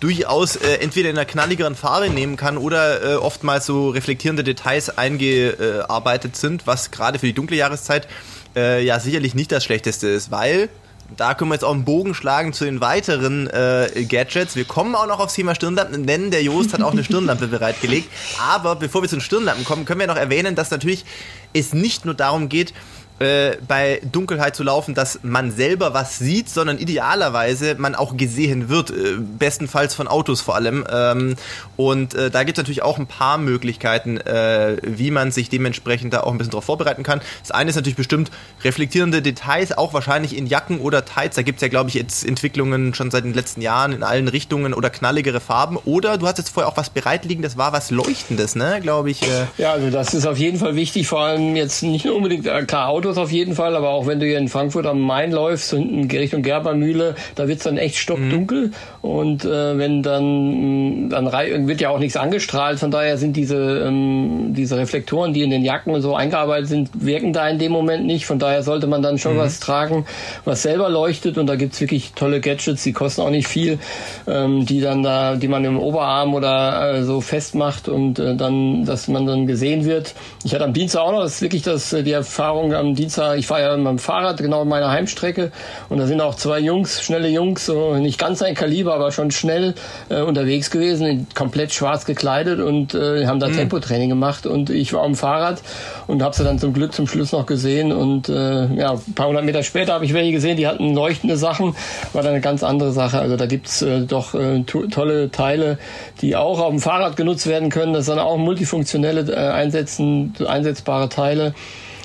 durchaus 0.00 0.56
äh, 0.56 0.76
entweder 0.76 1.10
in 1.10 1.16
einer 1.16 1.26
knalligeren 1.26 1.74
Farbe 1.74 2.08
nehmen 2.08 2.36
kann 2.36 2.56
oder 2.56 3.02
äh, 3.02 3.14
oftmals 3.16 3.66
so 3.66 3.90
reflektierende 3.90 4.42
Details 4.42 4.96
eingearbeitet 4.96 6.36
sind, 6.36 6.66
was 6.66 6.90
gerade 6.90 7.18
für 7.18 7.26
die 7.26 7.34
dunkle 7.34 7.56
Jahreszeit 7.56 8.08
äh, 8.56 8.84
ja 8.84 9.00
sicherlich 9.00 9.34
nicht 9.34 9.52
das 9.52 9.64
Schlechteste 9.64 10.08
ist, 10.08 10.30
weil 10.30 10.68
da 11.16 11.34
können 11.34 11.50
wir 11.50 11.54
jetzt 11.54 11.64
auch 11.64 11.74
einen 11.74 11.84
Bogen 11.84 12.14
schlagen 12.14 12.52
zu 12.52 12.64
den 12.64 12.80
weiteren 12.80 13.48
äh, 13.48 14.04
Gadgets. 14.08 14.56
Wir 14.56 14.64
kommen 14.64 14.94
auch 14.94 15.06
noch 15.06 15.18
aufs 15.18 15.34
Thema 15.34 15.54
Stirnlampen, 15.54 16.06
denn 16.06 16.30
der 16.30 16.42
Joost 16.42 16.72
hat 16.72 16.82
auch 16.82 16.92
eine 16.92 17.04
Stirnlampe 17.04 17.46
bereitgelegt. 17.48 18.08
Aber 18.38 18.76
bevor 18.76 19.02
wir 19.02 19.08
zu 19.08 19.16
den 19.16 19.20
Stirnlampen 19.20 19.64
kommen, 19.64 19.84
können 19.84 20.00
wir 20.00 20.06
noch 20.06 20.16
erwähnen, 20.16 20.54
dass 20.54 20.70
natürlich 20.70 21.04
es 21.52 21.72
nicht 21.72 22.04
nur 22.04 22.14
darum 22.14 22.48
geht, 22.48 22.72
äh, 23.20 23.56
bei 23.68 24.00
Dunkelheit 24.10 24.56
zu 24.56 24.62
laufen, 24.62 24.94
dass 24.94 25.20
man 25.22 25.50
selber 25.52 25.94
was 25.94 26.18
sieht, 26.18 26.48
sondern 26.48 26.78
idealerweise 26.78 27.76
man 27.78 27.94
auch 27.94 28.16
gesehen 28.16 28.68
wird, 28.68 28.90
äh, 28.90 29.16
bestenfalls 29.38 29.94
von 29.94 30.08
Autos 30.08 30.40
vor 30.40 30.54
allem. 30.54 30.84
Ähm, 30.90 31.36
und 31.76 32.14
äh, 32.14 32.30
da 32.30 32.44
gibt 32.44 32.56
es 32.56 32.62
natürlich 32.62 32.82
auch 32.82 32.98
ein 32.98 33.06
paar 33.06 33.38
Möglichkeiten, 33.38 34.16
äh, 34.18 34.78
wie 34.82 35.10
man 35.10 35.32
sich 35.32 35.50
dementsprechend 35.50 36.14
da 36.14 36.20
auch 36.22 36.32
ein 36.32 36.38
bisschen 36.38 36.52
darauf 36.52 36.64
vorbereiten 36.64 37.02
kann. 37.02 37.20
Das 37.42 37.50
eine 37.50 37.70
ist 37.70 37.76
natürlich 37.76 37.96
bestimmt 37.96 38.30
reflektierende 38.64 39.22
Details, 39.22 39.76
auch 39.76 39.92
wahrscheinlich 39.92 40.36
in 40.36 40.46
Jacken 40.46 40.80
oder 40.80 41.04
Tights. 41.04 41.36
Da 41.36 41.42
gibt 41.42 41.58
es 41.58 41.62
ja, 41.62 41.68
glaube 41.68 41.90
ich, 41.90 41.94
jetzt 41.94 42.24
Entwicklungen 42.26 42.94
schon 42.94 43.10
seit 43.10 43.24
den 43.24 43.34
letzten 43.34 43.60
Jahren 43.60 43.92
in 43.92 44.02
allen 44.02 44.28
Richtungen 44.28 44.72
oder 44.72 44.88
knalligere 44.88 45.40
Farben. 45.40 45.76
Oder 45.76 46.16
du 46.16 46.26
hast 46.26 46.38
jetzt 46.38 46.50
vorher 46.50 46.72
auch 46.72 46.76
was 46.76 46.90
bereitliegen, 46.90 47.42
das 47.42 47.58
war 47.58 47.72
was 47.72 47.90
Leuchtendes, 47.90 48.56
ne, 48.56 48.80
glaube 48.80 49.10
ich. 49.10 49.22
Äh. 49.22 49.46
Ja, 49.58 49.72
also 49.72 49.90
das 49.90 50.14
ist 50.14 50.26
auf 50.26 50.38
jeden 50.38 50.58
Fall 50.58 50.74
wichtig, 50.74 51.06
vor 51.06 51.20
allem 51.20 51.56
jetzt 51.56 51.82
nicht 51.82 52.06
unbedingt, 52.06 52.46
äh, 52.46 52.64
Autos 53.10 53.24
auf 53.24 53.32
jeden 53.32 53.56
Fall, 53.56 53.74
aber 53.74 53.88
auch 53.88 54.06
wenn 54.06 54.20
du 54.20 54.26
hier 54.26 54.38
in 54.38 54.46
Frankfurt 54.46 54.86
am 54.86 55.00
Main 55.00 55.32
läufst, 55.32 55.70
hinten 55.70 56.08
Richtung 56.08 56.42
Gerbermühle, 56.42 57.16
da 57.34 57.48
wird's 57.48 57.64
dann 57.64 57.76
echt 57.76 57.96
stockdunkel. 57.96 58.68
Mhm. 58.68 58.74
Und 59.02 59.46
äh, 59.46 59.78
wenn 59.78 60.02
dann, 60.02 61.08
dann 61.08 61.32
wird 61.66 61.80
ja 61.80 61.88
auch 61.88 61.98
nichts 61.98 62.16
angestrahlt, 62.18 62.78
von 62.78 62.90
daher 62.90 63.16
sind 63.16 63.34
diese, 63.34 63.56
ähm, 63.86 64.52
diese 64.54 64.76
Reflektoren, 64.76 65.32
die 65.32 65.42
in 65.42 65.48
den 65.50 65.64
Jacken 65.64 65.94
und 65.94 66.02
so 66.02 66.14
eingearbeitet 66.14 66.68
sind, 66.68 66.90
wirken 66.92 67.32
da 67.32 67.48
in 67.48 67.58
dem 67.58 67.72
Moment 67.72 68.04
nicht. 68.04 68.26
Von 68.26 68.38
daher 68.38 68.62
sollte 68.62 68.86
man 68.86 69.00
dann 69.00 69.16
schon 69.16 69.34
mhm. 69.34 69.38
was 69.38 69.58
tragen, 69.58 70.04
was 70.44 70.62
selber 70.62 70.90
leuchtet. 70.90 71.38
Und 71.38 71.46
da 71.46 71.56
gibt's 71.56 71.80
wirklich 71.80 72.12
tolle 72.12 72.40
Gadgets, 72.40 72.82
die 72.82 72.92
kosten 72.92 73.22
auch 73.22 73.30
nicht 73.30 73.48
viel, 73.48 73.78
ähm, 74.26 74.66
die 74.66 74.82
dann 74.82 75.02
da, 75.02 75.36
die 75.36 75.48
man 75.48 75.64
im 75.64 75.78
Oberarm 75.78 76.34
oder 76.34 76.96
äh, 76.96 77.02
so 77.04 77.22
festmacht 77.22 77.88
und 77.88 78.18
äh, 78.18 78.36
dann, 78.36 78.84
dass 78.84 79.08
man 79.08 79.26
dann 79.26 79.46
gesehen 79.46 79.86
wird. 79.86 80.14
Ich 80.44 80.54
hatte 80.54 80.64
am 80.64 80.74
Dienstag 80.74 81.00
auch 81.00 81.12
noch, 81.12 81.22
das 81.22 81.36
ist 81.36 81.42
wirklich 81.42 81.62
das, 81.62 81.92
äh, 81.92 82.02
die 82.02 82.12
Erfahrung 82.12 82.74
am 82.74 82.94
Dienstag, 82.94 83.38
ich 83.38 83.46
fahre 83.46 83.62
ja 83.62 83.76
mit 83.76 83.84
meinem 83.84 83.98
Fahrrad 83.98 84.38
genau 84.38 84.62
in 84.62 84.68
meiner 84.68 84.90
Heimstrecke 84.90 85.52
und 85.88 85.98
da 85.98 86.06
sind 86.06 86.20
auch 86.20 86.34
zwei 86.34 86.58
Jungs, 86.58 87.02
schnelle 87.02 87.28
Jungs, 87.28 87.64
so 87.64 87.94
nicht 87.94 88.18
ganz 88.18 88.42
ein 88.42 88.54
Kaliber, 88.54 88.89
aber 88.94 89.12
schon 89.12 89.30
schnell 89.30 89.74
äh, 90.08 90.20
unterwegs 90.20 90.70
gewesen, 90.70 91.26
komplett 91.34 91.72
schwarz 91.72 92.04
gekleidet 92.04 92.60
und 92.60 92.94
äh, 92.94 93.26
haben 93.26 93.40
da 93.40 93.48
mhm. 93.48 93.54
Tempotraining 93.56 94.08
gemacht 94.08 94.46
und 94.46 94.70
ich 94.70 94.92
war 94.92 95.02
am 95.02 95.14
Fahrrad 95.14 95.62
und 96.06 96.22
habe 96.22 96.34
sie 96.34 96.44
dann 96.44 96.58
zum 96.58 96.72
Glück 96.72 96.92
zum 96.92 97.06
Schluss 97.06 97.32
noch 97.32 97.46
gesehen 97.46 97.92
und 97.92 98.28
äh, 98.28 98.66
ja, 98.74 98.92
ein 98.92 99.14
paar 99.14 99.28
hundert 99.28 99.44
Meter 99.44 99.62
später 99.62 99.94
habe 99.94 100.04
ich 100.04 100.14
welche 100.14 100.32
gesehen, 100.32 100.56
die 100.56 100.66
hatten 100.66 100.94
leuchtende 100.94 101.36
Sachen, 101.36 101.74
war 102.12 102.22
dann 102.22 102.32
eine 102.32 102.40
ganz 102.40 102.62
andere 102.62 102.92
Sache. 102.92 103.18
Also 103.18 103.36
da 103.36 103.46
gibt's 103.46 103.82
äh, 103.82 104.00
doch 104.00 104.34
äh, 104.34 104.62
to 104.64 104.86
tolle 104.86 105.30
Teile, 105.30 105.78
die 106.20 106.36
auch 106.36 106.60
auf 106.60 106.70
dem 106.70 106.80
Fahrrad 106.80 107.16
genutzt 107.16 107.46
werden 107.46 107.70
können. 107.70 107.92
Das 107.92 108.06
sind 108.06 108.18
auch 108.18 108.36
multifunktionelle 108.36 109.32
äh, 109.32 109.36
einsetzen, 109.36 110.34
einsetzbare 110.46 111.08
Teile 111.08 111.54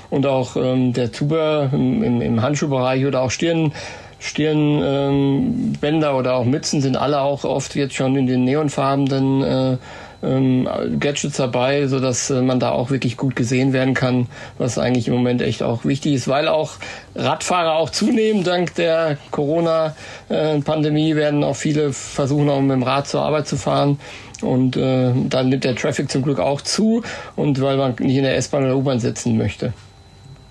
und 0.09 0.25
auch 0.25 0.55
ähm, 0.55 0.93
der 0.93 1.11
Zubehör 1.11 1.69
im, 1.73 2.21
im, 2.21 2.41
Handschuhbereich 2.41 3.05
oder 3.05 3.21
auch 3.21 3.31
Stirn. 3.31 3.73
Stirnbänder 4.20 6.09
ähm, 6.09 6.16
oder 6.16 6.36
auch 6.36 6.45
Mützen 6.45 6.82
sind 6.82 6.97
alle 6.97 7.22
auch 7.22 7.43
oft 7.43 7.76
jetzt 7.76 7.95
schon 7.95 8.16
in 8.16 8.28
den 8.28 8.43
neonfarbenen 8.43 9.43
äh, 9.43 9.78
ähm, 10.24 10.68
Gadgets 10.99 11.38
dabei, 11.38 11.88
so 11.88 11.99
dass 11.99 12.30
äh, 12.30 12.41
man 12.41 12.59
da 12.59 12.72
auch 12.72 12.89
wirklich 12.89 13.18
gut 13.18 13.36
gesehen 13.36 13.74
werden 13.74 13.93
kann, 13.93 14.28
was 14.57 14.78
eigentlich 14.78 15.07
im 15.07 15.13
Moment 15.13 15.41
echt 15.41 15.63
auch 15.63 15.86
wichtig 15.86 16.13
ist, 16.13 16.28
weil 16.28 16.47
auch 16.47 16.74
Radfahrer 17.16 17.74
auch 17.74 17.89
zunehmen 17.89 18.43
dank 18.43 18.76
der 18.76 19.18
Corona-Pandemie 19.32 21.16
werden 21.16 21.43
auch 21.43 21.55
viele 21.55 21.93
versuchen 21.93 22.49
auch 22.49 22.61
mit 22.61 22.72
dem 22.72 22.84
Rad 22.84 23.07
zur 23.07 23.22
Arbeit 23.22 23.47
zu 23.47 23.57
fahren 23.57 23.99
und 24.41 24.76
äh, 24.78 25.13
dann 25.30 25.49
nimmt 25.49 25.63
der 25.63 25.76
Traffic 25.76 26.09
zum 26.09 26.24
Glück 26.24 26.39
auch 26.39 26.61
zu 26.61 27.03
und 27.36 27.61
weil 27.61 27.78
man 27.78 27.95
nicht 27.99 28.18
in 28.18 28.24
der 28.24 28.36
S-Bahn 28.38 28.66
oder 28.66 28.76
U-Bahn 28.76 28.99
sitzen 28.99 29.38
möchte. 29.38 29.74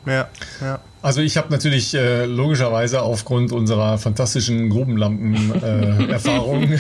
Ja, 0.07 0.29
ja. 0.61 0.79
Also 1.05 1.21
ich 1.21 1.37
habe 1.37 1.51
natürlich 1.51 1.93
äh, 1.93 2.25
logischerweise 2.25 3.03
aufgrund 3.03 3.53
unserer 3.53 3.99
fantastischen 3.99 4.71
Grubenlampen-Erfahrung 4.71 6.63
äh, 6.73 6.79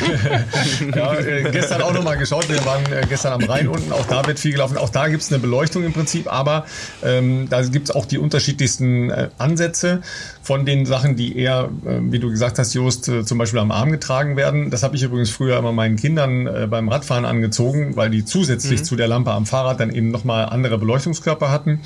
ja, 0.96 1.14
äh, 1.14 1.50
gestern 1.52 1.82
auch 1.82 1.92
nochmal 1.92 2.16
geschaut. 2.16 2.48
Wir 2.48 2.64
waren 2.64 2.82
äh, 2.90 3.04
gestern 3.06 3.34
am 3.34 3.42
Rhein 3.42 3.68
unten, 3.68 3.92
auch 3.92 4.06
da 4.06 4.26
wird 4.26 4.38
viel 4.38 4.52
gelaufen. 4.52 4.78
Auch 4.78 4.88
da 4.88 5.08
gibt's 5.08 5.30
eine 5.30 5.40
Beleuchtung 5.40 5.84
im 5.84 5.92
Prinzip, 5.92 6.32
aber 6.32 6.64
ähm, 7.04 7.48
da 7.50 7.60
gibt's 7.64 7.90
auch 7.90 8.06
die 8.06 8.16
unterschiedlichsten 8.16 9.10
äh, 9.10 9.28
Ansätze 9.36 10.00
von 10.40 10.64
den 10.64 10.86
Sachen, 10.86 11.16
die 11.16 11.38
eher, 11.38 11.68
äh, 11.84 11.98
wie 12.00 12.18
du 12.18 12.30
gesagt 12.30 12.58
hast, 12.58 12.72
Jost, 12.72 13.08
äh, 13.08 13.26
zum 13.26 13.36
Beispiel 13.36 13.60
am 13.60 13.72
Arm 13.72 13.92
getragen 13.92 14.38
werden. 14.38 14.70
Das 14.70 14.82
habe 14.82 14.96
ich 14.96 15.02
übrigens 15.02 15.32
früher 15.32 15.58
immer 15.58 15.72
meinen 15.72 15.96
Kindern 15.96 16.46
äh, 16.46 16.66
beim 16.66 16.88
Radfahren 16.88 17.26
angezogen, 17.26 17.94
weil 17.96 18.08
die 18.08 18.24
zusätzlich 18.24 18.80
mhm. 18.80 18.84
zu 18.84 18.96
der 18.96 19.06
Lampe 19.06 19.32
am 19.32 19.44
Fahrrad 19.44 19.80
dann 19.80 19.90
eben 19.90 20.10
nochmal 20.10 20.46
andere 20.46 20.78
Beleuchtungskörper 20.78 21.50
hatten. 21.50 21.80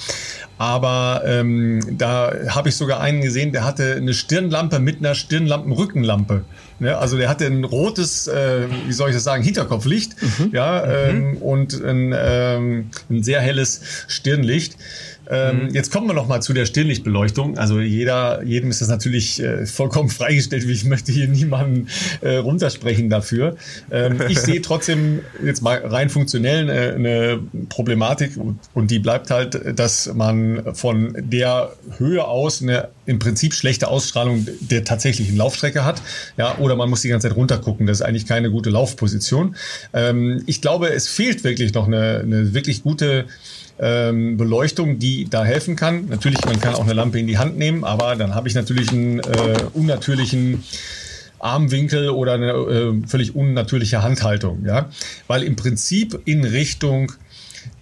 Aber 0.58 1.22
ähm, 1.24 1.80
da 1.96 2.32
habe 2.48 2.68
ich 2.68 2.76
sogar 2.76 3.00
einen 3.00 3.20
gesehen, 3.20 3.52
der 3.52 3.64
hatte 3.64 3.94
eine 3.94 4.12
Stirnlampe 4.12 4.80
mit 4.80 4.98
einer 4.98 5.14
Stirnlampenrückenlampe. 5.14 6.44
Ne? 6.80 6.98
Also 6.98 7.16
der 7.16 7.28
hatte 7.28 7.46
ein 7.46 7.64
rotes, 7.64 8.26
äh, 8.26 8.66
wie 8.86 8.92
soll 8.92 9.10
ich 9.10 9.14
das 9.14 9.24
sagen, 9.24 9.42
Hinterkopflicht, 9.44 10.20
mhm. 10.20 10.50
ja, 10.52 10.84
ähm, 10.84 11.30
mhm. 11.30 11.36
und 11.38 11.84
ein, 11.84 12.14
ähm, 12.16 12.90
ein 13.08 13.22
sehr 13.22 13.40
helles 13.40 14.04
Stirnlicht. 14.08 14.76
Ähm, 15.30 15.64
mhm. 15.64 15.74
Jetzt 15.74 15.92
kommen 15.92 16.06
wir 16.06 16.14
noch 16.14 16.26
mal 16.26 16.40
zu 16.40 16.52
der 16.52 16.66
Stirnlichtbeleuchtung. 16.66 17.58
Also 17.58 17.80
jeder, 17.80 18.42
jedem 18.42 18.70
ist 18.70 18.80
das 18.80 18.88
natürlich 18.88 19.42
äh, 19.42 19.66
vollkommen 19.66 20.08
freigestellt. 20.08 20.64
Ich 20.64 20.84
möchte 20.84 21.12
hier 21.12 21.28
niemanden 21.28 21.88
äh, 22.20 22.36
runtersprechen 22.36 23.10
dafür. 23.10 23.56
Ähm, 23.90 24.20
ich 24.28 24.38
sehe 24.40 24.62
trotzdem 24.62 25.20
jetzt 25.44 25.62
mal 25.62 25.78
rein 25.78 26.08
funktionell 26.10 26.70
eine, 26.70 26.94
eine 26.94 27.40
Problematik 27.68 28.36
und, 28.36 28.58
und, 28.74 28.90
die 28.90 28.98
bleibt 28.98 29.30
halt, 29.30 29.78
dass 29.78 30.12
man 30.14 30.74
von 30.74 31.14
der 31.18 31.72
Höhe 31.98 32.24
aus 32.24 32.62
eine 32.62 32.88
im 33.04 33.18
Prinzip 33.18 33.54
schlechte 33.54 33.88
Ausstrahlung 33.88 34.46
der 34.60 34.84
tatsächlichen 34.84 35.36
Laufstrecke 35.36 35.84
hat. 35.84 36.00
Ja, 36.36 36.58
oder 36.58 36.76
man 36.76 36.88
muss 36.88 37.02
die 37.02 37.08
ganze 37.08 37.28
Zeit 37.28 37.36
runtergucken. 37.36 37.86
Das 37.86 38.00
ist 38.00 38.06
eigentlich 38.06 38.26
keine 38.26 38.50
gute 38.50 38.70
Laufposition. 38.70 39.56
Ähm, 39.92 40.42
ich 40.46 40.60
glaube, 40.60 40.90
es 40.90 41.08
fehlt 41.08 41.44
wirklich 41.44 41.74
noch 41.74 41.86
eine, 41.86 42.20
eine 42.20 42.54
wirklich 42.54 42.82
gute 42.82 43.26
ähm, 43.80 44.36
Beleuchtung, 44.36 44.98
die 44.98 45.28
da 45.28 45.44
helfen 45.44 45.76
kann. 45.76 46.06
Natürlich, 46.08 46.44
man 46.44 46.60
kann 46.60 46.74
auch 46.74 46.84
eine 46.84 46.92
Lampe 46.92 47.18
in 47.18 47.26
die 47.26 47.38
Hand 47.38 47.58
nehmen, 47.58 47.84
aber 47.84 48.16
dann 48.16 48.34
habe 48.34 48.48
ich 48.48 48.54
natürlich 48.54 48.90
einen 48.92 49.20
äh, 49.20 49.56
unnatürlichen 49.72 50.64
Armwinkel 51.38 52.10
oder 52.10 52.34
eine 52.34 52.52
äh, 52.52 53.06
völlig 53.06 53.34
unnatürliche 53.34 54.02
Handhaltung, 54.02 54.64
ja, 54.64 54.90
weil 55.26 55.42
im 55.42 55.56
Prinzip 55.56 56.20
in 56.24 56.44
Richtung 56.44 57.12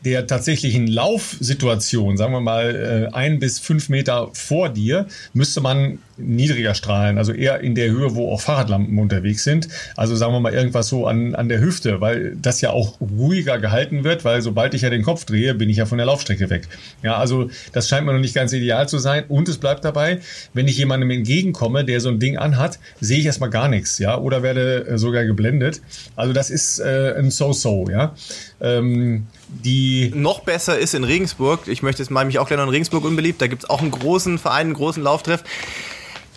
der 0.05 0.27
tatsächlichen 0.27 0.87
Laufsituation, 0.87 2.17
sagen 2.17 2.33
wir 2.33 2.41
mal 2.41 3.09
äh, 3.11 3.15
ein 3.15 3.39
bis 3.39 3.59
fünf 3.59 3.89
Meter 3.89 4.31
vor 4.33 4.69
dir, 4.69 5.07
müsste 5.33 5.61
man 5.61 5.99
niedriger 6.19 6.75
strahlen, 6.75 7.19
also 7.19 7.33
eher 7.33 7.61
in 7.61 7.75
der 7.75 7.91
Höhe, 7.91 8.15
wo 8.15 8.33
auch 8.33 8.41
Fahrradlampen 8.41 8.99
unterwegs 8.99 9.45
sind. 9.45 9.69
Also 9.97 10.17
sagen 10.17 10.33
wir 10.33 10.41
mal 10.41 10.55
irgendwas 10.55 10.89
so 10.89 11.07
an, 11.07 11.35
an 11.35 11.49
der 11.49 11.61
Hüfte, 11.61 12.01
weil 12.01 12.37
das 12.41 12.61
ja 12.61 12.71
auch 12.71 13.01
ruhiger 13.01 13.59
gehalten 13.59 14.05
wird, 14.05 14.25
weil 14.25 14.41
sobald 14.41 14.75
ich 14.75 14.83
ja 14.83 14.91
den 14.91 15.03
Kopf 15.03 15.25
drehe, 15.25 15.55
bin 15.55 15.69
ich 15.69 15.77
ja 15.77 15.87
von 15.87 15.99
der 15.99 16.07
Laufstrecke 16.07 16.49
weg. 16.49 16.69
Ja, 17.03 17.17
also 17.19 17.51
das 17.73 17.89
scheint 17.89 18.07
mir 18.07 18.13
noch 18.13 18.21
nicht 18.21 18.35
ganz 18.35 18.53
ideal 18.53 18.89
zu 18.89 18.99
sein. 18.99 19.25
Und 19.29 19.49
es 19.49 19.59
bleibt 19.59 19.85
dabei, 19.85 20.21
wenn 20.55 20.69
ich 20.69 20.79
jemandem 20.79 21.11
entgegenkomme, 21.11 21.85
der 21.85 22.01
so 22.01 22.09
ein 22.09 22.19
Ding 22.19 22.39
anhat, 22.39 22.79
sehe 23.01 23.19
ich 23.19 23.27
erstmal 23.27 23.51
gar 23.51 23.69
nichts, 23.69 23.99
ja, 23.99 24.19
oder 24.19 24.43
werde 24.43 24.87
äh, 24.87 24.99
sogar 24.99 25.25
geblendet. 25.25 25.83
Also 26.15 26.33
das 26.33 26.51
ist 26.51 26.79
äh, 26.79 27.15
ein 27.19 27.31
So-So, 27.31 27.89
ja. 27.91 28.15
Ähm, 28.61 29.27
die 29.49 29.86
noch 30.15 30.41
besser 30.41 30.79
ist 30.79 30.95
in 30.95 31.05
Regensburg, 31.05 31.67
ich 31.67 31.83
möchte 31.83 32.03
jetzt 32.03 32.11
mal 32.11 32.25
mich 32.25 32.39
auch 32.39 32.51
noch 32.51 32.63
in 32.63 32.69
Regensburg 32.69 33.05
unbeliebt, 33.05 33.41
da 33.41 33.47
gibt 33.47 33.65
es 33.65 33.71
auch 33.71 33.81
einen 33.81 33.91
großen 33.91 34.39
Verein, 34.39 34.67
einen 34.67 34.75
großen 34.75 35.03
Lauftreff 35.03 35.43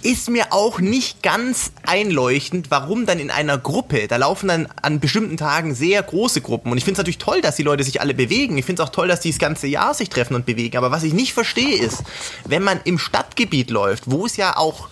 ist 0.01 0.29
mir 0.29 0.53
auch 0.53 0.79
nicht 0.79 1.21
ganz 1.23 1.71
einleuchtend, 1.85 2.71
warum 2.71 3.05
dann 3.05 3.19
in 3.19 3.31
einer 3.31 3.57
Gruppe, 3.57 4.07
da 4.07 4.17
laufen 4.17 4.47
dann 4.47 4.67
an 4.81 4.99
bestimmten 4.99 5.37
Tagen 5.37 5.75
sehr 5.75 6.01
große 6.01 6.41
Gruppen 6.41 6.71
und 6.71 6.77
ich 6.77 6.83
finde 6.83 6.93
es 6.93 6.97
natürlich 6.99 7.17
toll, 7.17 7.41
dass 7.41 7.55
die 7.55 7.63
Leute 7.63 7.83
sich 7.83 8.01
alle 8.01 8.13
bewegen. 8.13 8.57
Ich 8.57 8.65
finde 8.65 8.81
es 8.81 8.87
auch 8.87 8.93
toll, 8.93 9.07
dass 9.07 9.19
die 9.19 9.31
das 9.31 9.39
ganze 9.39 9.67
Jahr 9.67 9.93
sich 9.93 10.09
treffen 10.09 10.35
und 10.35 10.45
bewegen. 10.45 10.77
Aber 10.77 10.91
was 10.91 11.03
ich 11.03 11.13
nicht 11.13 11.33
verstehe 11.33 11.77
ist, 11.77 12.03
wenn 12.45 12.63
man 12.63 12.79
im 12.85 12.97
Stadtgebiet 12.97 13.69
läuft, 13.69 14.09
wo 14.09 14.25
es 14.25 14.37
ja 14.37 14.55
auch 14.55 14.87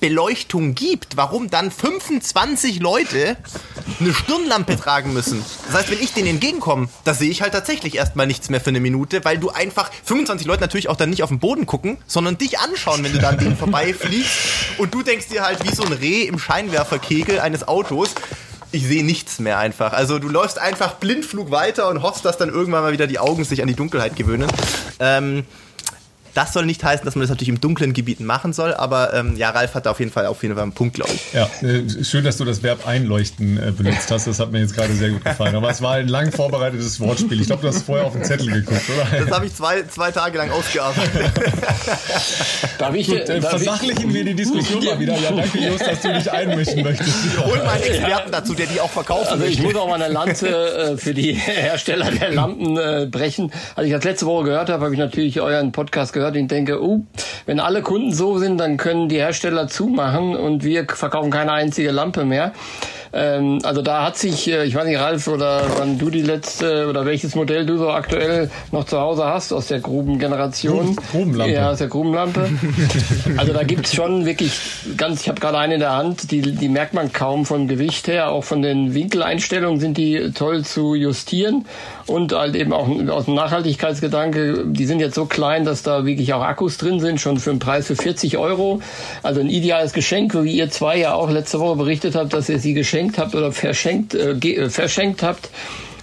Beleuchtung 0.00 0.74
gibt, 0.74 1.16
warum 1.16 1.50
dann 1.50 1.70
25 1.70 2.80
Leute 2.80 3.36
eine 4.00 4.14
Stirnlampe 4.14 4.76
tragen 4.76 5.12
müssen. 5.12 5.44
Das 5.66 5.74
heißt, 5.74 5.90
wenn 5.90 6.00
ich 6.00 6.12
denen 6.12 6.28
entgegenkomme, 6.28 6.88
da 7.04 7.14
sehe 7.14 7.30
ich 7.30 7.42
halt 7.42 7.52
tatsächlich 7.52 7.96
erstmal 7.96 8.26
nichts 8.26 8.48
mehr 8.48 8.60
für 8.60 8.70
eine 8.70 8.80
Minute, 8.80 9.24
weil 9.24 9.38
du 9.38 9.50
einfach 9.50 9.90
25 10.04 10.46
Leute 10.46 10.60
natürlich 10.60 10.88
auch 10.88 10.96
dann 10.96 11.10
nicht 11.10 11.22
auf 11.22 11.30
den 11.30 11.38
Boden 11.38 11.66
gucken, 11.66 11.98
sondern 12.06 12.38
dich 12.38 12.58
anschauen, 12.58 13.02
wenn 13.02 13.12
du 13.12 13.18
dann 13.18 13.38
denen 13.38 13.56
vorbeifliegst 13.56 14.78
und 14.78 14.94
du 14.94 15.02
denkst 15.02 15.28
dir 15.28 15.42
halt 15.44 15.64
wie 15.64 15.74
so 15.74 15.82
ein 15.82 15.92
Reh 15.92 16.22
im 16.22 16.38
Scheinwerferkegel 16.38 17.40
eines 17.40 17.66
Autos, 17.66 18.10
ich 18.70 18.86
sehe 18.86 19.04
nichts 19.04 19.38
mehr 19.38 19.58
einfach. 19.58 19.92
Also 19.92 20.18
du 20.18 20.28
läufst 20.28 20.58
einfach 20.58 20.94
blindflug 20.94 21.50
weiter 21.50 21.88
und 21.88 22.02
hoffst, 22.02 22.24
dass 22.24 22.36
dann 22.36 22.50
irgendwann 22.50 22.82
mal 22.82 22.92
wieder 22.92 23.06
die 23.06 23.18
Augen 23.18 23.44
sich 23.44 23.62
an 23.62 23.68
die 23.68 23.74
Dunkelheit 23.74 24.14
gewöhnen. 24.16 24.50
Ähm, 25.00 25.44
Das 26.38 26.52
soll 26.52 26.66
nicht 26.66 26.84
heißen, 26.84 27.04
dass 27.04 27.16
man 27.16 27.22
das 27.22 27.30
natürlich 27.30 27.48
im 27.48 27.60
dunklen 27.60 27.94
Gebieten 27.94 28.24
machen 28.24 28.52
soll, 28.52 28.72
aber 28.72 29.12
ähm, 29.12 29.36
ja, 29.36 29.50
Ralf 29.50 29.74
hat 29.74 29.86
da 29.86 29.90
auf 29.90 29.98
jeden 29.98 30.12
Fall 30.12 30.26
auf 30.26 30.40
jeden 30.44 30.54
Fall 30.54 30.62
einen 30.62 30.72
Punkt, 30.72 30.94
glaube 30.94 31.10
ich. 31.12 31.32
Ja, 31.32 31.50
äh, 31.62 32.04
schön, 32.04 32.22
dass 32.22 32.36
du 32.36 32.44
das 32.44 32.62
Verb 32.62 32.86
einleuchten 32.86 33.58
äh, 33.60 33.72
benutzt 33.72 34.08
hast. 34.12 34.28
Das 34.28 34.38
hat 34.38 34.52
mir 34.52 34.60
jetzt 34.60 34.76
gerade 34.76 34.92
sehr 34.92 35.10
gut 35.10 35.24
gefallen. 35.24 35.56
Aber 35.56 35.68
es 35.68 35.82
war 35.82 35.94
ein 35.94 36.06
lang 36.06 36.30
vorbereitetes 36.30 37.00
Wortspiel. 37.00 37.40
Ich 37.40 37.48
glaube, 37.48 37.62
du 37.62 37.66
hast 37.66 37.82
vorher 37.82 38.06
auf 38.06 38.12
den 38.12 38.22
Zettel 38.22 38.52
geguckt, 38.52 38.82
oder? 38.88 39.24
Das 39.24 39.32
habe 39.32 39.46
ich 39.46 39.54
zwei, 39.56 39.82
zwei 39.88 40.12
Tage 40.12 40.38
lang 40.38 40.52
ausgearbeitet. 40.52 41.10
darf 42.78 42.94
ich, 42.94 43.08
Gut, 43.08 43.16
äh, 43.16 43.40
darf 43.40 43.50
versachlichen 43.50 44.10
ich, 44.10 44.14
wir 44.14 44.24
die 44.24 44.34
Diskussion 44.34 44.84
mal 44.84 45.00
wieder. 45.00 45.18
Ja, 45.18 45.32
danke, 45.32 45.58
Just, 45.58 45.88
dass 45.88 46.00
du 46.02 46.12
dich 46.12 46.30
einmischen 46.30 46.84
möchtest. 46.84 47.16
Hol 47.44 47.58
mal 47.64 47.70
einen 47.70 47.82
Experten 47.82 48.30
dazu, 48.30 48.54
der 48.54 48.66
die 48.66 48.80
auch 48.80 48.90
verkaufen 48.90 49.26
Also 49.28 49.44
ich 49.44 49.58
möchte. 49.58 49.72
muss 49.74 49.82
auch 49.82 49.88
mal 49.88 50.00
eine 50.00 50.14
Lanze 50.14 50.48
äh, 50.48 50.96
für 50.96 51.14
die 51.14 51.32
Hersteller 51.32 52.12
der 52.12 52.30
Lampen 52.30 52.76
äh, 52.76 53.08
brechen. 53.10 53.50
Als 53.74 53.88
ich 53.88 53.92
das 53.92 54.04
letzte 54.04 54.26
Woche 54.26 54.44
gehört 54.44 54.68
habe, 54.68 54.84
habe 54.84 54.94
ich 54.94 55.00
natürlich 55.00 55.40
euren 55.40 55.72
Podcast 55.72 56.12
gehört 56.12 56.27
und 56.36 56.50
denke, 56.50 56.82
uh, 56.82 57.04
wenn 57.46 57.60
alle 57.60 57.82
Kunden 57.82 58.12
so 58.12 58.38
sind, 58.38 58.58
dann 58.58 58.76
können 58.76 59.08
die 59.08 59.16
Hersteller 59.16 59.68
zumachen 59.68 60.36
und 60.36 60.64
wir 60.64 60.86
verkaufen 60.86 61.30
keine 61.30 61.52
einzige 61.52 61.90
Lampe 61.90 62.24
mehr. 62.24 62.52
Ähm, 63.12 63.58
also 63.62 63.82
da 63.82 64.04
hat 64.04 64.16
sich, 64.16 64.48
äh, 64.48 64.64
ich 64.64 64.74
weiß 64.74 64.86
nicht, 64.86 64.98
Ralf, 64.98 65.28
oder 65.28 65.62
wann 65.78 65.98
du 65.98 66.10
die 66.10 66.22
letzte 66.22 66.88
oder 66.88 67.06
welches 67.06 67.34
Modell 67.34 67.66
du 67.66 67.78
so 67.78 67.90
aktuell 67.90 68.50
noch 68.72 68.84
zu 68.84 69.00
Hause 69.00 69.24
hast 69.24 69.52
aus 69.52 69.68
der 69.68 69.80
Grubengeneration. 69.80 70.96
Grubenlampe. 71.10 71.52
Ja, 71.52 71.70
aus 71.70 71.78
der 71.78 71.88
Grubenlampe. 71.88 72.48
also 73.36 73.52
da 73.52 73.62
gibt's 73.62 73.94
schon 73.94 74.26
wirklich 74.26 74.58
ganz, 74.96 75.22
ich 75.22 75.28
habe 75.28 75.40
gerade 75.40 75.58
eine 75.58 75.74
in 75.74 75.80
der 75.80 75.94
Hand, 75.94 76.30
die, 76.30 76.42
die 76.42 76.68
merkt 76.68 76.94
man 76.94 77.12
kaum 77.12 77.46
vom 77.46 77.68
Gewicht 77.68 78.08
her, 78.08 78.30
auch 78.30 78.44
von 78.44 78.62
den 78.62 78.94
Winkeleinstellungen 78.94 79.80
sind 79.80 79.96
die 79.96 80.32
toll 80.34 80.64
zu 80.64 80.94
justieren 80.94 81.64
und 82.06 82.32
halt 82.32 82.56
eben 82.56 82.72
auch 82.72 82.88
aus 83.10 83.26
dem 83.26 83.34
Nachhaltigkeitsgedanke, 83.34 84.64
die 84.66 84.86
sind 84.86 85.00
jetzt 85.00 85.14
so 85.14 85.26
klein, 85.26 85.64
dass 85.64 85.82
da 85.82 86.04
wirklich 86.04 86.32
auch 86.32 86.42
Akkus 86.42 86.78
drin 86.78 87.00
sind, 87.00 87.20
schon 87.20 87.38
für 87.38 87.50
einen 87.50 87.58
Preis 87.58 87.86
für 87.86 87.96
40 87.96 88.38
Euro. 88.38 88.80
Also 89.22 89.40
ein 89.40 89.50
ideales 89.50 89.92
Geschenk, 89.92 90.34
wie 90.42 90.52
ihr 90.52 90.70
zwei 90.70 90.98
ja 90.98 91.14
auch 91.14 91.30
letzte 91.30 91.60
Woche 91.60 91.76
berichtet 91.76 92.14
habt, 92.14 92.32
dass 92.32 92.48
ihr 92.48 92.58
sie 92.58 92.74
geschenkt 92.74 92.97
habt 93.18 93.34
oder 93.34 93.52
verschenkt, 93.52 94.14
äh, 94.14 94.34
ge- 94.34 94.68
verschenkt 94.70 95.22
habt. 95.22 95.50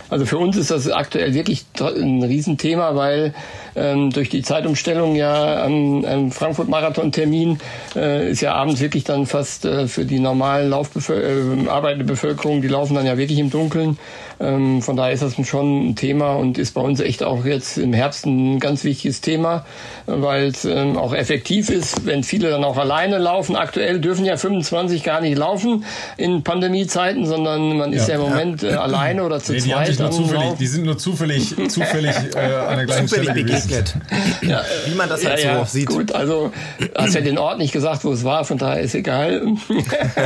Also 0.09 0.25
für 0.25 0.37
uns 0.37 0.55
ist 0.57 0.71
das 0.71 0.89
aktuell 0.89 1.33
wirklich 1.33 1.65
ein 1.79 2.23
Riesenthema, 2.23 2.95
weil 2.95 3.33
ähm, 3.75 4.11
durch 4.11 4.29
die 4.29 4.41
Zeitumstellung 4.41 5.15
ja 5.15 5.63
am, 5.63 6.05
am 6.05 6.31
Frankfurt-Marathon-Termin 6.31 7.59
äh, 7.95 8.31
ist 8.31 8.41
ja 8.41 8.53
abends 8.53 8.81
wirklich 8.81 9.03
dann 9.03 9.25
fast 9.25 9.65
äh, 9.65 9.87
für 9.87 10.05
die 10.05 10.19
normalen 10.19 10.69
Laufbevöl 10.69 11.65
äh, 11.65 11.69
arbeitende 11.69 12.05
Bevölkerung, 12.05 12.61
die 12.61 12.67
laufen 12.67 12.95
dann 12.95 13.05
ja 13.05 13.17
wirklich 13.17 13.39
im 13.39 13.49
Dunkeln. 13.49 13.97
Ähm, 14.39 14.81
von 14.81 14.95
daher 14.97 15.13
ist 15.13 15.23
das 15.23 15.35
schon 15.47 15.89
ein 15.89 15.95
Thema 15.95 16.33
und 16.33 16.57
ist 16.57 16.73
bei 16.73 16.81
uns 16.81 16.99
echt 16.99 17.23
auch 17.23 17.45
jetzt 17.45 17.77
im 17.77 17.93
Herbst 17.93 18.25
ein 18.25 18.59
ganz 18.59 18.83
wichtiges 18.83 19.21
Thema, 19.21 19.65
weil 20.07 20.47
es 20.47 20.65
ähm, 20.65 20.97
auch 20.97 21.13
effektiv 21.13 21.69
ist, 21.69 22.05
wenn 22.05 22.23
viele 22.23 22.49
dann 22.49 22.63
auch 22.63 22.77
alleine 22.77 23.17
laufen. 23.17 23.55
Aktuell 23.55 23.99
dürfen 24.01 24.25
ja 24.25 24.35
25 24.37 25.03
gar 25.03 25.21
nicht 25.21 25.37
laufen 25.37 25.85
in 26.17 26.43
Pandemiezeiten, 26.43 27.25
sondern 27.25 27.77
man 27.77 27.93
ist 27.93 28.07
ja, 28.09 28.15
Ja. 28.15 28.23
im 28.23 28.29
Moment 28.29 28.63
äh, 28.63 28.73
alleine 28.73 29.23
oder 29.23 29.39
zu 29.39 29.55
zweit 29.57 29.94
sich 29.95 29.99
nur 29.99 30.11
zufällig, 30.11 30.57
die 30.59 30.67
sind 30.67 30.85
nur 30.85 30.97
zufällig, 30.97 31.55
zufällig 31.69 32.15
äh, 32.35 32.39
an 32.39 32.77
der 32.77 32.85
gleichen 32.85 33.07
Zufällig 33.07 33.29
Stelle 33.29 33.43
begegnet. 33.43 33.95
Wie 34.85 34.95
man 34.95 35.09
das 35.09 35.25
halt 35.25 35.39
so 35.39 35.49
auch 35.49 35.67
sieht. 35.67 35.87
Gut, 35.87 36.11
also 36.11 36.51
hast 36.95 37.15
ja 37.15 37.21
den 37.21 37.37
Ort 37.37 37.57
nicht 37.57 37.71
gesagt, 37.71 38.03
wo 38.03 38.11
es 38.11 38.23
war, 38.23 38.45
von 38.45 38.57
daher 38.57 38.81
ist 38.81 38.95
egal. 38.95 39.41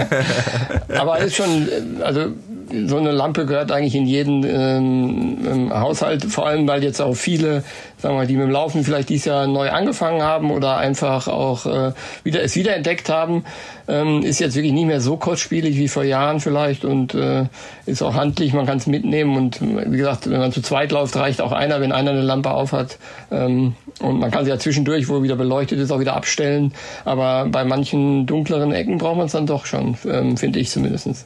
Aber 0.97 1.19
es 1.19 1.27
ist 1.27 1.35
schon, 1.35 1.67
äh, 1.67 2.03
also 2.03 2.33
so 2.87 2.97
eine 2.97 3.11
Lampe 3.11 3.45
gehört 3.45 3.71
eigentlich 3.71 3.95
in 3.95 4.05
jeden 4.05 4.43
ähm, 4.43 5.37
ähm, 5.45 5.73
Haushalt, 5.73 6.25
vor 6.25 6.47
allem 6.47 6.67
weil 6.67 6.83
jetzt 6.83 7.01
auch 7.01 7.13
viele, 7.13 7.63
sagen 7.97 8.15
wir 8.15 8.19
mal, 8.19 8.27
die 8.27 8.35
mit 8.35 8.45
dem 8.45 8.51
Laufen 8.51 8.83
vielleicht 8.83 9.09
dieses 9.09 9.25
Jahr 9.25 9.47
neu 9.47 9.69
angefangen 9.69 10.21
haben 10.21 10.51
oder 10.51 10.77
einfach 10.77 11.27
auch 11.27 11.65
äh, 11.65 11.93
wieder 12.23 12.43
es 12.43 12.55
wiederentdeckt 12.55 13.09
haben, 13.09 13.43
ähm, 13.87 14.21
ist 14.21 14.39
jetzt 14.39 14.55
wirklich 14.55 14.73
nicht 14.73 14.85
mehr 14.85 15.01
so 15.01 15.17
kostspielig 15.17 15.77
wie 15.77 15.87
vor 15.87 16.03
Jahren 16.03 16.39
vielleicht 16.39 16.85
und 16.85 17.13
äh, 17.13 17.45
ist 17.85 18.01
auch 18.01 18.13
handlich, 18.13 18.53
man 18.53 18.65
kann 18.65 18.77
es 18.77 18.87
mitnehmen 18.87 19.35
und 19.35 19.61
wie 19.61 19.97
gesagt, 19.97 20.29
wenn 20.29 20.39
man 20.39 20.51
zu 20.51 20.61
zweit 20.61 20.91
läuft, 20.91 21.15
reicht 21.15 21.41
auch 21.41 21.51
einer, 21.51 21.81
wenn 21.81 21.91
einer 21.91 22.11
eine 22.11 22.21
Lampe 22.21 22.51
aufhat 22.51 22.97
ähm, 23.31 23.75
und 23.99 24.19
man 24.19 24.31
kann 24.31 24.45
sie 24.45 24.51
ja 24.51 24.59
zwischendurch, 24.59 25.09
wo 25.09 25.23
wieder 25.23 25.35
beleuchtet 25.35 25.79
ist, 25.79 25.91
auch 25.91 25.99
wieder 25.99 26.15
abstellen, 26.15 26.73
aber 27.05 27.47
bei 27.49 27.63
manchen 27.63 28.25
dunkleren 28.25 28.71
Ecken 28.73 28.97
braucht 28.97 29.17
man 29.17 29.25
es 29.25 29.31
dann 29.31 29.47
doch 29.47 29.65
schon, 29.65 29.97
ähm, 30.05 30.37
finde 30.37 30.59
ich 30.59 30.69
zumindestens. 30.69 31.25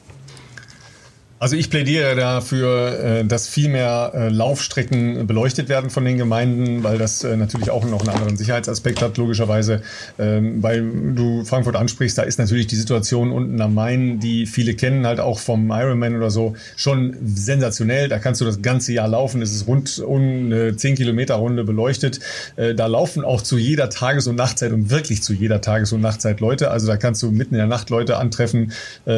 Also 1.40 1.56
ich 1.56 1.68
plädiere 1.68 2.14
dafür, 2.14 3.00
äh, 3.00 3.24
dass 3.24 3.48
viel 3.48 3.68
mehr 3.68 4.12
äh, 4.14 4.28
Laufstrecken 4.28 5.26
beleuchtet 5.26 5.68
werden 5.68 5.90
von 5.90 6.04
den 6.04 6.16
Gemeinden, 6.16 6.84
weil 6.84 6.96
das 6.96 7.24
äh, 7.24 7.36
natürlich 7.36 7.70
auch 7.70 7.84
noch 7.84 8.00
einen 8.00 8.10
anderen 8.10 8.36
Sicherheitsaspekt 8.36 9.02
hat, 9.02 9.18
logischerweise. 9.18 9.82
Ähm, 10.18 10.62
Weil 10.62 10.88
du 11.14 11.44
Frankfurt 11.44 11.74
ansprichst, 11.74 12.16
da 12.16 12.22
ist 12.22 12.38
natürlich 12.38 12.68
die 12.68 12.76
Situation 12.76 13.32
unten 13.32 13.60
am 13.60 13.74
Main, 13.74 14.20
die 14.20 14.46
viele 14.46 14.74
kennen, 14.74 15.06
halt 15.06 15.18
auch 15.18 15.40
vom 15.40 15.70
Ironman 15.70 16.16
oder 16.16 16.30
so, 16.30 16.54
schon 16.76 17.16
sensationell. 17.24 18.08
Da 18.08 18.20
kannst 18.20 18.40
du 18.40 18.44
das 18.44 18.62
ganze 18.62 18.92
Jahr 18.92 19.08
laufen. 19.08 19.42
Es 19.42 19.52
ist 19.52 19.66
rund 19.66 19.98
um 19.98 20.46
eine 20.46 20.76
10 20.76 20.94
Kilometer 20.94 21.34
Runde 21.34 21.64
beleuchtet. 21.64 22.20
Da 22.56 22.86
laufen 22.86 23.24
auch 23.24 23.42
zu 23.42 23.58
jeder 23.58 23.90
Tages- 23.90 24.26
und 24.26 24.36
Nachtzeit 24.36 24.72
und 24.72 24.90
wirklich 24.90 25.22
zu 25.22 25.32
jeder 25.32 25.60
Tages- 25.60 25.92
und 25.92 26.00
Nachtzeit 26.00 26.40
Leute. 26.40 26.70
Also 26.70 26.86
da 26.86 26.96
kannst 26.96 27.22
du 27.22 27.30
mitten 27.30 27.54
in 27.54 27.58
der 27.58 27.66
Nacht 27.66 27.90
Leute 27.90 28.16
antreffen, 28.16 28.72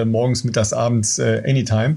morgens, 0.07 0.45
mittags, 0.45 0.73
abends, 0.73 1.21
anytime. 1.21 1.97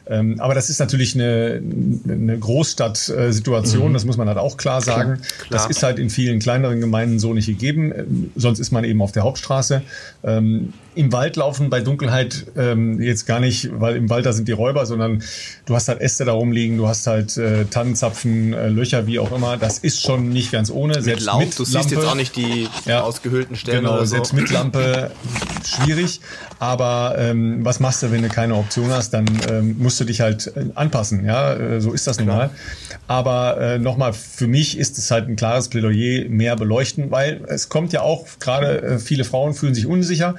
Ähm, 0.11 0.39
aber 0.39 0.53
das 0.53 0.69
ist 0.69 0.79
natürlich 0.79 1.15
eine, 1.15 1.61
eine 2.07 2.37
Großstadt-Situation, 2.37 3.89
Mhm. 3.89 3.93
das 3.93 4.05
muss 4.05 4.17
man 4.17 4.27
halt 4.27 4.37
auch 4.37 4.57
klar 4.57 4.81
sagen. 4.81 5.19
Das 5.49 5.67
ist 5.67 5.81
halt 5.83 5.97
in 5.99 6.09
vielen 6.09 6.39
kleineren 6.39 6.79
Gemeinden 6.81 7.17
so 7.19 7.33
nicht 7.33 7.47
gegeben. 7.47 7.91
Ähm, 7.95 8.31
Sonst 8.35 8.59
ist 8.59 8.71
man 8.71 8.83
eben 8.83 9.01
auf 9.01 9.11
der 9.11 9.23
Hauptstraße. 9.23 9.81
Ähm, 10.23 10.73
Im 10.93 11.13
Wald 11.13 11.37
laufen 11.37 11.69
bei 11.69 11.79
Dunkelheit 11.79 12.45
ähm, 12.57 13.01
jetzt 13.01 13.25
gar 13.25 13.39
nicht, 13.39 13.69
weil 13.79 13.95
im 13.95 14.09
Wald 14.09 14.25
da 14.25 14.33
sind 14.33 14.47
die 14.49 14.51
Räuber, 14.51 14.85
sondern 14.85 15.23
du 15.65 15.75
hast 15.75 15.87
halt 15.87 16.01
Äste 16.01 16.25
da 16.25 16.33
rumliegen, 16.33 16.77
du 16.77 16.87
hast 16.87 17.07
halt 17.07 17.37
äh, 17.37 17.63
Tannenzapfen, 17.65 18.53
äh, 18.53 18.67
Löcher, 18.67 19.07
wie 19.07 19.17
auch 19.19 19.31
immer. 19.31 19.55
Das 19.55 19.77
ist 19.79 20.01
schon 20.01 20.29
nicht 20.29 20.51
ganz 20.51 20.69
ohne. 20.69 20.95
Mit 20.95 21.03
Selbst 21.05 21.25
Laub, 21.25 21.39
mit 21.39 21.57
du 21.57 21.63
siehst 21.63 21.75
Lampe. 21.75 21.95
jetzt 21.95 22.05
auch 22.05 22.15
nicht 22.15 22.35
die 22.35 22.67
Ja. 22.85 23.01
ausgehöhlten 23.03 23.55
Stellen 23.55 23.83
Genau, 23.83 23.93
oder 23.93 24.05
so. 24.05 24.15
selbst 24.15 24.33
mit 24.33 24.49
Lampe 24.51 25.11
schwierig. 25.65 26.19
Aber 26.59 27.15
ähm, 27.17 27.63
was 27.63 27.79
machst 27.79 28.03
du, 28.03 28.11
wenn 28.11 28.21
du 28.21 28.27
keine 28.29 28.55
Option 28.55 28.91
hast? 28.91 29.11
Dann 29.13 29.25
musst 29.79 29.99
du 29.99 30.00
dich 30.05 30.21
halt 30.21 30.51
äh, 30.55 30.65
anpassen. 30.75 31.25
Ja, 31.25 31.53
äh, 31.53 31.81
so 31.81 31.91
ist 31.93 32.07
das 32.07 32.19
nun 32.19 32.27
mal. 32.27 32.49
Aber 33.07 33.59
äh, 33.59 33.79
nochmal, 33.79 34.13
für 34.13 34.47
mich 34.47 34.77
ist 34.77 34.97
es 34.97 35.11
halt 35.11 35.27
ein 35.27 35.35
klares 35.35 35.69
Plädoyer, 35.69 36.29
mehr 36.29 36.55
beleuchten, 36.55 37.11
weil 37.11 37.41
es 37.47 37.69
kommt 37.69 37.93
ja 37.93 38.01
auch 38.01 38.25
gerade 38.39 38.81
äh, 38.81 38.99
viele 38.99 39.23
Frauen 39.23 39.53
fühlen 39.53 39.75
sich 39.75 39.85
unsicher. 39.85 40.35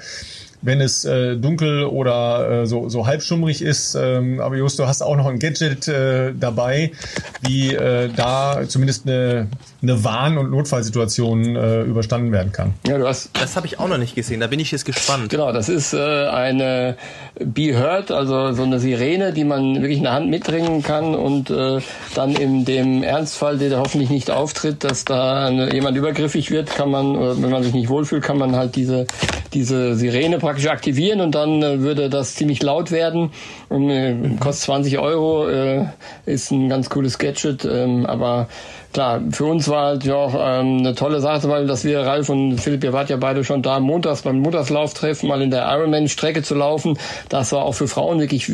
Wenn 0.64 0.80
es 0.80 1.04
äh, 1.04 1.36
dunkel 1.36 1.84
oder 1.84 2.62
äh, 2.62 2.66
so, 2.66 2.88
so 2.88 3.06
halbschummrig 3.06 3.62
ist, 3.62 3.96
ähm, 3.96 4.40
aber 4.40 4.56
Just, 4.56 4.78
du 4.78 4.86
hast 4.86 5.02
auch 5.02 5.16
noch 5.16 5.26
ein 5.26 5.40
Gadget 5.40 5.88
äh, 5.88 6.32
dabei, 6.38 6.92
wie 7.40 7.74
äh, 7.74 8.08
da 8.14 8.62
zumindest 8.68 9.06
eine, 9.08 9.48
eine 9.82 10.04
Warn- 10.04 10.38
und 10.38 10.50
Notfallsituation 10.50 11.56
äh, 11.56 11.82
überstanden 11.82 12.30
werden 12.30 12.52
kann. 12.52 12.74
Ja, 12.86 12.98
du 12.98 13.06
hast 13.06 13.30
Das 13.34 13.56
habe 13.56 13.66
ich 13.66 13.80
auch 13.80 13.88
noch 13.88 13.98
nicht 13.98 14.14
gesehen, 14.14 14.40
da 14.40 14.46
bin 14.46 14.60
ich 14.60 14.70
jetzt 14.70 14.84
gespannt. 14.84 15.30
Genau, 15.30 15.52
das 15.52 15.68
ist 15.68 15.92
äh, 15.92 15.98
eine 15.98 16.96
Be 17.38 17.76
Heard, 17.76 18.12
also 18.12 18.52
so 18.52 18.62
eine 18.62 18.78
Sirene, 18.78 19.32
die 19.32 19.44
man 19.44 19.76
wirklich 19.76 19.98
in 19.98 20.04
der 20.04 20.12
Hand 20.12 20.30
mitbringen 20.30 20.82
kann 20.82 21.14
und 21.14 21.50
äh, 21.50 21.80
dann 22.14 22.34
in 22.36 22.64
dem 22.64 23.02
Ernstfall, 23.02 23.58
der 23.58 23.70
da 23.70 23.78
hoffentlich 23.78 24.10
nicht 24.10 24.30
auftritt, 24.30 24.84
dass 24.84 25.04
da 25.04 25.46
eine, 25.46 25.74
jemand 25.74 25.96
übergriffig 25.96 26.50
wird, 26.50 26.70
kann 26.70 26.90
man, 26.90 27.16
oder 27.16 27.42
wenn 27.42 27.50
man 27.50 27.62
sich 27.64 27.74
nicht 27.74 27.88
wohlfühlt, 27.88 28.22
kann 28.22 28.38
man 28.38 28.54
halt 28.54 28.76
diese 28.76 29.06
diese 29.54 29.94
Sirene 29.96 30.38
praktisch 30.38 30.66
aktivieren 30.66 31.20
und 31.20 31.34
dann 31.34 31.62
äh, 31.62 31.80
würde 31.80 32.08
das 32.08 32.34
ziemlich 32.34 32.62
laut 32.62 32.90
werden. 32.90 33.30
Und, 33.68 33.90
äh, 33.90 34.14
kostet 34.40 34.64
20 34.64 34.98
Euro, 34.98 35.48
äh, 35.48 35.86
ist 36.26 36.50
ein 36.50 36.68
ganz 36.68 36.90
cooles 36.90 37.18
Gadget, 37.18 37.64
ähm, 37.64 38.06
aber 38.06 38.48
klar, 38.92 39.20
für 39.30 39.44
uns 39.44 39.68
war 39.72 39.86
halt 39.86 40.04
ja 40.04 40.14
auch 40.14 40.34
ähm, 40.34 40.78
eine 40.78 40.94
tolle 40.94 41.20
Sache, 41.20 41.48
weil 41.48 41.66
dass 41.66 41.82
wir, 41.82 42.00
Ralf 42.00 42.28
und 42.28 42.58
Philipp, 42.58 42.84
ihr 42.84 42.92
wart 42.92 43.10
ja 43.10 43.16
beide 43.16 43.42
schon 43.42 43.62
da, 43.62 43.80
montags 43.80 44.22
beim 44.22 44.38
Montagslauftreffen 44.38 45.28
mal 45.28 45.42
in 45.42 45.50
der 45.50 45.66
Ironman-Strecke 45.66 46.42
zu 46.42 46.54
laufen. 46.54 46.96
Das 47.28 47.50
war 47.50 47.64
auch 47.64 47.72
für 47.72 47.88
Frauen 47.88 48.20
wirklich 48.20 48.50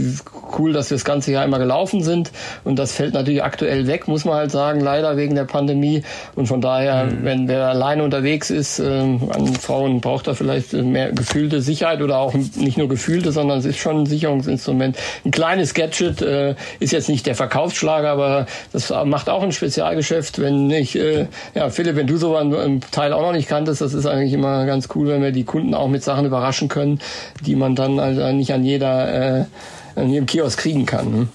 cool, 0.59 0.73
dass 0.73 0.89
wir 0.91 0.97
das 0.97 1.05
ganze 1.05 1.33
Jahr 1.33 1.45
immer 1.45 1.59
gelaufen 1.59 2.03
sind. 2.03 2.31
Und 2.65 2.79
das 2.79 2.93
fällt 2.93 3.13
natürlich 3.13 3.43
aktuell 3.43 3.87
weg, 3.87 4.09
muss 4.09 4.25
man 4.25 4.37
halt 4.37 4.51
sagen, 4.51 4.81
leider 4.81 5.17
wegen 5.17 5.35
der 5.35 5.45
Pandemie. 5.45 6.03
Und 6.35 6.47
von 6.47 6.61
daher, 6.61 7.09
wenn 7.23 7.49
wer 7.49 7.67
alleine 7.69 8.05
unterwegs 8.05 8.51
ist, 8.51 8.79
ähm, 8.79 9.29
an 9.35 9.47
Frauen 9.55 10.01
braucht 10.01 10.29
er 10.29 10.35
vielleicht 10.35 10.73
mehr 10.73 11.13
gefühlte 11.13 11.61
Sicherheit 11.61 12.01
oder 12.01 12.19
auch 12.19 12.35
nicht 12.35 12.79
nur 12.79 12.89
gefühlte, 12.89 13.33
sondern 13.33 13.59
es 13.59 13.65
ist 13.65 13.79
schon 13.79 14.03
ein 14.03 14.07
Sicherungsinstrument. 14.07 14.97
Ein 15.25 15.31
kleines 15.33 15.75
Gadget 15.75 16.23
äh, 16.23 16.55
ist 16.79 16.93
jetzt 16.93 17.09
nicht 17.09 17.27
der 17.27 17.35
Verkaufsschlager, 17.35 18.11
aber 18.11 18.47
das 18.73 18.93
macht 19.05 19.29
auch 19.29 19.43
ein 19.43 19.53
Spezialgeschäft. 19.53 20.39
Wenn 20.39 20.71
ich, 20.71 20.97
äh, 20.97 21.08
ja, 21.55 21.71
Philipp, 21.71 21.97
wenn 21.97 22.07
du 22.07 22.17
so 22.17 22.37
einen 22.37 22.81
Teil 22.81 23.13
auch 23.13 23.23
noch 23.23 23.33
nicht 23.33 23.49
kanntest, 23.49 23.81
das 23.81 23.95
ist 23.95 24.07
eigentlich 24.07 24.33
immer 24.33 24.67
ganz 24.67 24.89
cool, 24.95 25.09
wenn 25.09 25.23
wir 25.23 25.33
die 25.33 25.45
Kunden 25.45 25.75
auch 25.75 25.89
mit 25.89 26.03
Sachen 26.03 26.27
überraschen 26.27 26.69
können, 26.69 27.01
die 27.45 27.57
man 27.57 27.75
dann 27.75 27.99
also 27.99 28.31
nicht 28.33 28.53
an 28.53 28.65
jeder, 28.65 29.41
äh, 29.41 29.45
an 29.97 30.11
jedem 30.11 30.27
Kiosk 30.27 30.61
kriegen 30.61 30.87
kann. 30.87 31.11
Ne? 31.11 31.29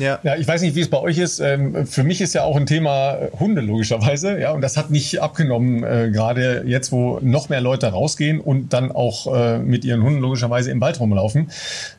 Ja. 0.00 0.18
ja, 0.22 0.36
ich 0.36 0.48
weiß 0.48 0.62
nicht, 0.62 0.74
wie 0.74 0.80
es 0.80 0.88
bei 0.88 0.98
euch 0.98 1.18
ist. 1.18 1.40
Ähm, 1.40 1.86
für 1.86 2.02
mich 2.02 2.20
ist 2.22 2.34
ja 2.34 2.42
auch 2.42 2.56
ein 2.56 2.64
Thema 2.64 3.18
Hunde 3.38 3.60
logischerweise, 3.60 4.40
ja, 4.40 4.52
und 4.52 4.62
das 4.62 4.76
hat 4.76 4.90
nicht 4.90 5.20
abgenommen, 5.20 5.84
äh, 5.84 6.10
gerade 6.10 6.64
jetzt, 6.66 6.90
wo 6.90 7.18
noch 7.20 7.50
mehr 7.50 7.60
Leute 7.60 7.88
rausgehen 7.88 8.40
und 8.40 8.72
dann 8.72 8.92
auch 8.92 9.32
äh, 9.34 9.58
mit 9.58 9.84
ihren 9.84 10.02
Hunden 10.02 10.20
logischerweise 10.20 10.70
im 10.70 10.80
Wald 10.80 10.98
rumlaufen. 11.00 11.50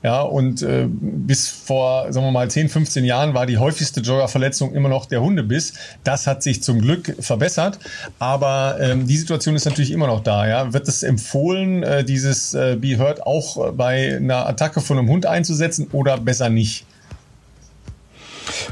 Ja, 0.01 0.21
und 0.21 0.63
äh, 0.63 0.87
bis 0.89 1.47
vor, 1.47 2.11
sagen 2.11 2.25
wir 2.25 2.31
mal, 2.31 2.49
10, 2.49 2.69
15 2.69 3.05
Jahren 3.05 3.35
war 3.35 3.45
die 3.45 3.59
häufigste 3.59 4.01
Joggerverletzung 4.01 4.73
immer 4.73 4.89
noch 4.89 5.05
der 5.05 5.21
Hundebiss. 5.21 5.73
Das 6.03 6.25
hat 6.25 6.41
sich 6.41 6.63
zum 6.63 6.81
Glück 6.81 7.15
verbessert, 7.19 7.77
aber 8.17 8.77
ähm, 8.81 9.05
die 9.05 9.17
Situation 9.17 9.55
ist 9.55 9.65
natürlich 9.65 9.91
immer 9.91 10.07
noch 10.07 10.23
da. 10.23 10.47
Ja, 10.47 10.73
wird 10.73 10.87
es 10.87 11.03
empfohlen, 11.03 11.85
dieses 12.07 12.51
Be 12.51 12.97
Heard 12.97 13.25
auch 13.25 13.73
bei 13.73 14.17
einer 14.17 14.47
Attacke 14.47 14.81
von 14.81 14.97
einem 14.97 15.09
Hund 15.09 15.25
einzusetzen 15.25 15.87
oder 15.91 16.17
besser 16.17 16.49
nicht? 16.49 16.85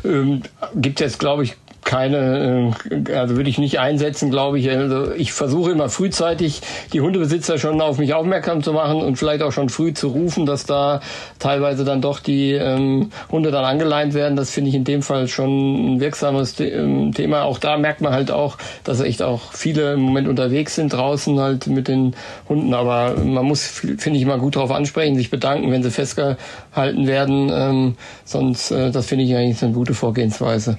Ähm, 0.04 0.42
gibt 0.76 1.00
jetzt, 1.00 1.20
glaube 1.20 1.44
ich, 1.44 1.56
keine, 1.90 2.72
äh, 2.92 3.14
also 3.16 3.36
würde 3.36 3.50
ich 3.50 3.58
nicht 3.58 3.80
einsetzen, 3.80 4.30
glaube 4.30 4.60
ich. 4.60 4.70
Also 4.70 5.12
ich 5.12 5.34
versuche 5.34 5.72
immer 5.72 5.90
frühzeitig 5.90 6.62
die 6.94 7.02
Hundebesitzer 7.02 7.58
schon 7.58 7.82
auf 7.82 7.98
mich 7.98 8.14
aufmerksam 8.14 8.62
zu 8.62 8.74
machen 8.74 9.02
und 9.02 9.16
vielleicht 9.16 9.42
auch 9.42 9.52
schon 9.52 9.70
früh 9.70 9.92
zu 9.92 10.10
rufen, 10.10 10.46
dass 10.46 10.68
da 10.68 11.02
teilweise 11.40 11.86
dann 11.86 12.00
doch 12.00 12.20
die 12.20 12.52
ähm, 12.52 13.10
Hunde 13.32 13.50
dann 13.50 13.66
angeleint 13.66 14.14
werden. 14.14 14.36
Das 14.36 14.52
finde 14.52 14.70
ich 14.70 14.76
in 14.76 14.84
dem 14.84 15.02
Fall 15.02 15.28
schon 15.28 15.96
ein 15.96 16.00
wirksames 16.00 16.60
ähm, 16.60 17.12
Thema. 17.16 17.42
Auch 17.42 17.58
da 17.58 17.76
merkt 17.76 18.02
man 18.02 18.14
halt 18.14 18.30
auch, 18.30 18.60
dass 18.84 19.00
echt 19.00 19.24
auch 19.24 19.52
viele 19.54 19.94
im 19.94 20.02
Moment 20.02 20.28
unterwegs 20.28 20.76
sind 20.76 20.94
draußen 20.94 21.40
halt 21.40 21.66
mit 21.66 21.88
den 21.88 22.14
Hunden. 22.48 22.76
Aber 22.76 23.16
man 23.16 23.46
muss, 23.46 23.66
finde 23.66 24.20
ich, 24.20 24.28
mal 24.28 24.38
gut 24.38 24.58
darauf 24.58 24.70
ansprechen, 24.70 25.16
sich 25.16 25.32
bedanken, 25.32 25.72
wenn 25.72 25.82
sie 25.82 25.90
festgehalten 25.90 27.08
werden. 27.08 27.50
Ähm, 27.52 27.96
sonst, 28.26 28.70
äh, 28.70 28.92
das 28.92 29.08
finde 29.08 29.26
ich 29.26 29.36
eigentlich 29.36 29.64
eine 29.64 29.74
gute 29.74 29.96
Vorgehensweise. 29.96 30.78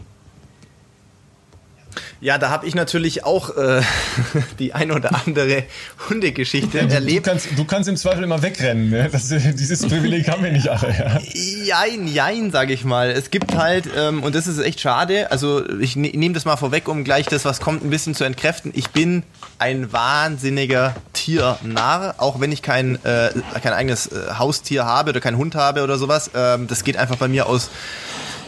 Ja, 2.23 2.37
da 2.37 2.51
habe 2.51 2.67
ich 2.67 2.75
natürlich 2.75 3.25
auch 3.25 3.57
äh, 3.57 3.81
die 4.59 4.75
ein 4.75 4.93
oder 4.93 5.15
andere 5.15 5.65
Hundegeschichte 6.11 6.87
du, 6.87 6.93
erlebt. 6.95 7.27
Du 7.27 7.31
kannst, 7.31 7.49
du 7.57 7.65
kannst 7.65 7.89
im 7.89 7.97
Zweifel 7.97 8.25
immer 8.25 8.43
wegrennen. 8.43 8.91
Ne? 8.91 9.09
Das, 9.11 9.29
dieses 9.55 9.87
Privileg 9.87 10.29
haben 10.29 10.45
wir 10.45 10.53
nicht 10.53 10.69
alle. 10.69 10.93
Ja. 10.93 11.19
Jein, 11.65 12.07
jein, 12.07 12.51
sage 12.51 12.75
ich 12.75 12.85
mal. 12.85 13.11
Es 13.11 13.31
gibt 13.31 13.57
halt, 13.57 13.89
ähm, 13.97 14.23
und 14.23 14.35
das 14.35 14.47
ist 14.47 14.59
echt 14.59 14.81
schade, 14.81 15.31
also 15.31 15.67
ich 15.79 15.97
ne, 15.97 16.11
nehme 16.15 16.35
das 16.35 16.45
mal 16.45 16.57
vorweg, 16.57 16.89
um 16.89 17.05
gleich 17.05 17.25
das, 17.25 17.47
was 17.47 17.59
kommt, 17.61 17.83
ein 17.83 17.91
bisschen 17.91 18.15
zu 18.15 18.25
entkräften. 18.25 18.73
Ich 18.75 18.91
bin 18.91 19.23
ein 19.59 19.91
wahnsinniger 19.91 20.95
Tiernarr, 21.15 22.17
auch 22.19 22.39
wenn 22.39 22.53
ich 22.53 22.61
kein, 22.61 23.03
äh, 23.05 23.31
kein 23.63 23.73
eigenes 23.73 24.09
äh, 24.09 24.35
Haustier 24.39 24.85
habe 24.85 25.11
oder 25.11 25.21
keinen 25.21 25.39
Hund 25.39 25.55
habe 25.55 25.83
oder 25.83 25.97
sowas. 25.97 26.31
Ähm, 26.35 26.67
das 26.67 26.85
geht 26.85 26.99
einfach 26.99 27.17
bei 27.17 27.29
mir 27.29 27.47
aus 27.47 27.71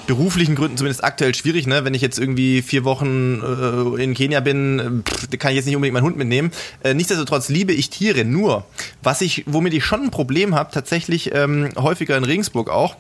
beruflichen 0.07 0.55
Gründen 0.55 0.77
zumindest 0.77 1.05
aktuell 1.05 1.35
schwierig, 1.35 1.67
ne? 1.67 1.85
Wenn 1.85 1.95
ich 1.95 2.03
jetzt 2.03 2.19
irgendwie 2.19 2.63
vier 2.63 2.85
Wochen 2.85 3.41
äh, 3.43 4.03
in 4.03 4.15
Kenia 4.15 4.41
bin, 4.41 5.05
pff, 5.09 5.29
kann 5.39 5.53
ich 5.53 5.57
jetzt 5.57 5.67
nicht 5.67 5.77
unbedingt 5.77 5.95
meinen 5.95 6.05
Hund 6.05 6.17
mitnehmen. 6.17 6.51
Äh, 6.83 6.95
nichtsdestotrotz 6.95 7.49
liebe 7.49 7.73
ich 7.73 7.91
Tiere. 7.91 8.25
Nur, 8.25 8.65
was 9.03 9.21
ich, 9.21 9.45
womit 9.47 9.75
ich 9.75 9.85
schon 9.85 10.05
ein 10.05 10.11
Problem 10.11 10.55
habe, 10.55 10.71
tatsächlich 10.73 11.35
ähm, 11.35 11.71
häufiger 11.77 12.17
in 12.17 12.25
Regensburg 12.25 12.71
auch, 12.71 12.97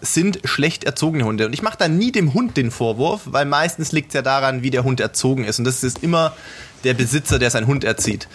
sind 0.00 0.40
schlecht 0.44 0.84
erzogene 0.84 1.24
Hunde. 1.24 1.46
Und 1.46 1.52
ich 1.52 1.62
mache 1.62 1.78
da 1.78 1.88
nie 1.88 2.12
dem 2.12 2.34
Hund 2.34 2.56
den 2.56 2.70
Vorwurf, 2.70 3.22
weil 3.26 3.46
meistens 3.46 3.92
liegt 3.92 4.08
es 4.08 4.14
ja 4.14 4.22
daran, 4.22 4.62
wie 4.62 4.70
der 4.70 4.84
Hund 4.84 5.00
erzogen 5.00 5.44
ist. 5.44 5.58
Und 5.58 5.64
das 5.64 5.82
ist 5.82 6.02
immer 6.02 6.36
der 6.84 6.94
Besitzer, 6.94 7.38
der 7.38 7.50
seinen 7.50 7.66
Hund 7.66 7.84
erzieht. 7.84 8.28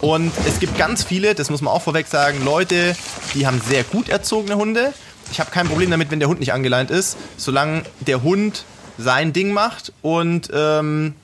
Und 0.00 0.32
es 0.46 0.58
gibt 0.60 0.76
ganz 0.76 1.04
viele, 1.04 1.34
das 1.34 1.50
muss 1.50 1.62
man 1.62 1.72
auch 1.72 1.82
vorweg 1.82 2.06
sagen, 2.06 2.44
Leute, 2.44 2.96
die 3.34 3.46
haben 3.46 3.60
sehr 3.66 3.84
gut 3.84 4.08
erzogene 4.08 4.56
Hunde 4.56 4.92
ich 5.34 5.40
habe 5.40 5.50
kein 5.50 5.66
Problem 5.66 5.90
damit, 5.90 6.12
wenn 6.12 6.20
der 6.20 6.28
Hund 6.28 6.38
nicht 6.38 6.52
angeleint 6.52 6.92
ist, 6.92 7.16
solange 7.36 7.82
der 7.98 8.22
Hund 8.22 8.64
sein 8.98 9.32
Ding 9.32 9.50
macht 9.50 9.92
und 10.00 10.48
ähm, 10.54 11.16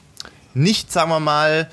nicht, 0.52 0.90
sagen 0.90 1.10
wir 1.10 1.20
mal, 1.20 1.70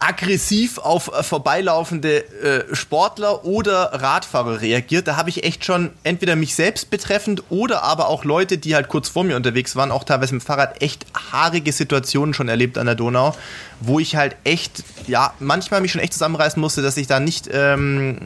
aggressiv 0.00 0.78
auf 0.78 1.12
äh, 1.16 1.22
vorbeilaufende 1.22 2.24
äh, 2.42 2.74
Sportler 2.74 3.44
oder 3.44 3.92
Radfahrer 3.92 4.60
reagiert. 4.60 5.06
Da 5.06 5.16
habe 5.16 5.30
ich 5.30 5.44
echt 5.44 5.64
schon 5.64 5.90
entweder 6.02 6.34
mich 6.34 6.56
selbst 6.56 6.90
betreffend 6.90 7.44
oder 7.48 7.84
aber 7.84 8.08
auch 8.08 8.24
Leute, 8.24 8.58
die 8.58 8.74
halt 8.74 8.88
kurz 8.88 9.08
vor 9.08 9.22
mir 9.22 9.36
unterwegs 9.36 9.76
waren, 9.76 9.92
auch 9.92 10.02
teilweise 10.02 10.34
mit 10.34 10.42
dem 10.42 10.46
Fahrrad 10.46 10.82
echt 10.82 11.06
haarige 11.30 11.70
Situationen 11.70 12.34
schon 12.34 12.48
erlebt 12.48 12.76
an 12.76 12.86
der 12.86 12.96
Donau, 12.96 13.36
wo 13.80 13.98
ich 13.98 14.16
halt 14.16 14.36
echt, 14.44 14.82
ja, 15.06 15.34
manchmal 15.38 15.80
mich 15.80 15.92
schon 15.92 16.00
echt 16.00 16.12
zusammenreißen 16.12 16.60
musste, 16.60 16.82
dass 16.82 16.96
ich 16.96 17.06
da 17.06 17.20
nicht 17.20 17.48
ähm, 17.52 18.18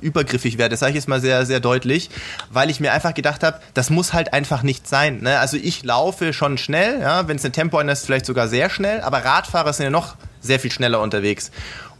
übergriffig 0.00 0.58
werde. 0.58 0.70
Das 0.70 0.80
sage 0.80 0.90
ich 0.90 0.96
jetzt 0.96 1.08
mal 1.08 1.20
sehr, 1.20 1.46
sehr 1.46 1.60
deutlich, 1.60 2.10
weil 2.50 2.70
ich 2.70 2.80
mir 2.80 2.92
einfach 2.92 3.14
gedacht 3.14 3.42
habe, 3.42 3.60
das 3.74 3.90
muss 3.90 4.12
halt 4.12 4.32
einfach 4.32 4.62
nicht 4.62 4.86
sein. 4.88 5.20
Ne? 5.22 5.38
Also 5.38 5.56
ich 5.56 5.84
laufe 5.84 6.32
schon 6.32 6.58
schnell, 6.58 7.00
ja, 7.00 7.28
wenn 7.28 7.36
es 7.36 7.44
ein 7.44 7.52
Tempo 7.52 7.80
ist, 7.80 8.06
vielleicht 8.06 8.26
sogar 8.26 8.48
sehr 8.48 8.70
schnell, 8.70 9.00
aber 9.00 9.24
Radfahrer 9.24 9.72
sind 9.72 9.84
ja 9.84 9.90
noch 9.90 10.16
sehr 10.40 10.60
viel 10.60 10.72
schneller 10.72 11.00
unterwegs. 11.00 11.50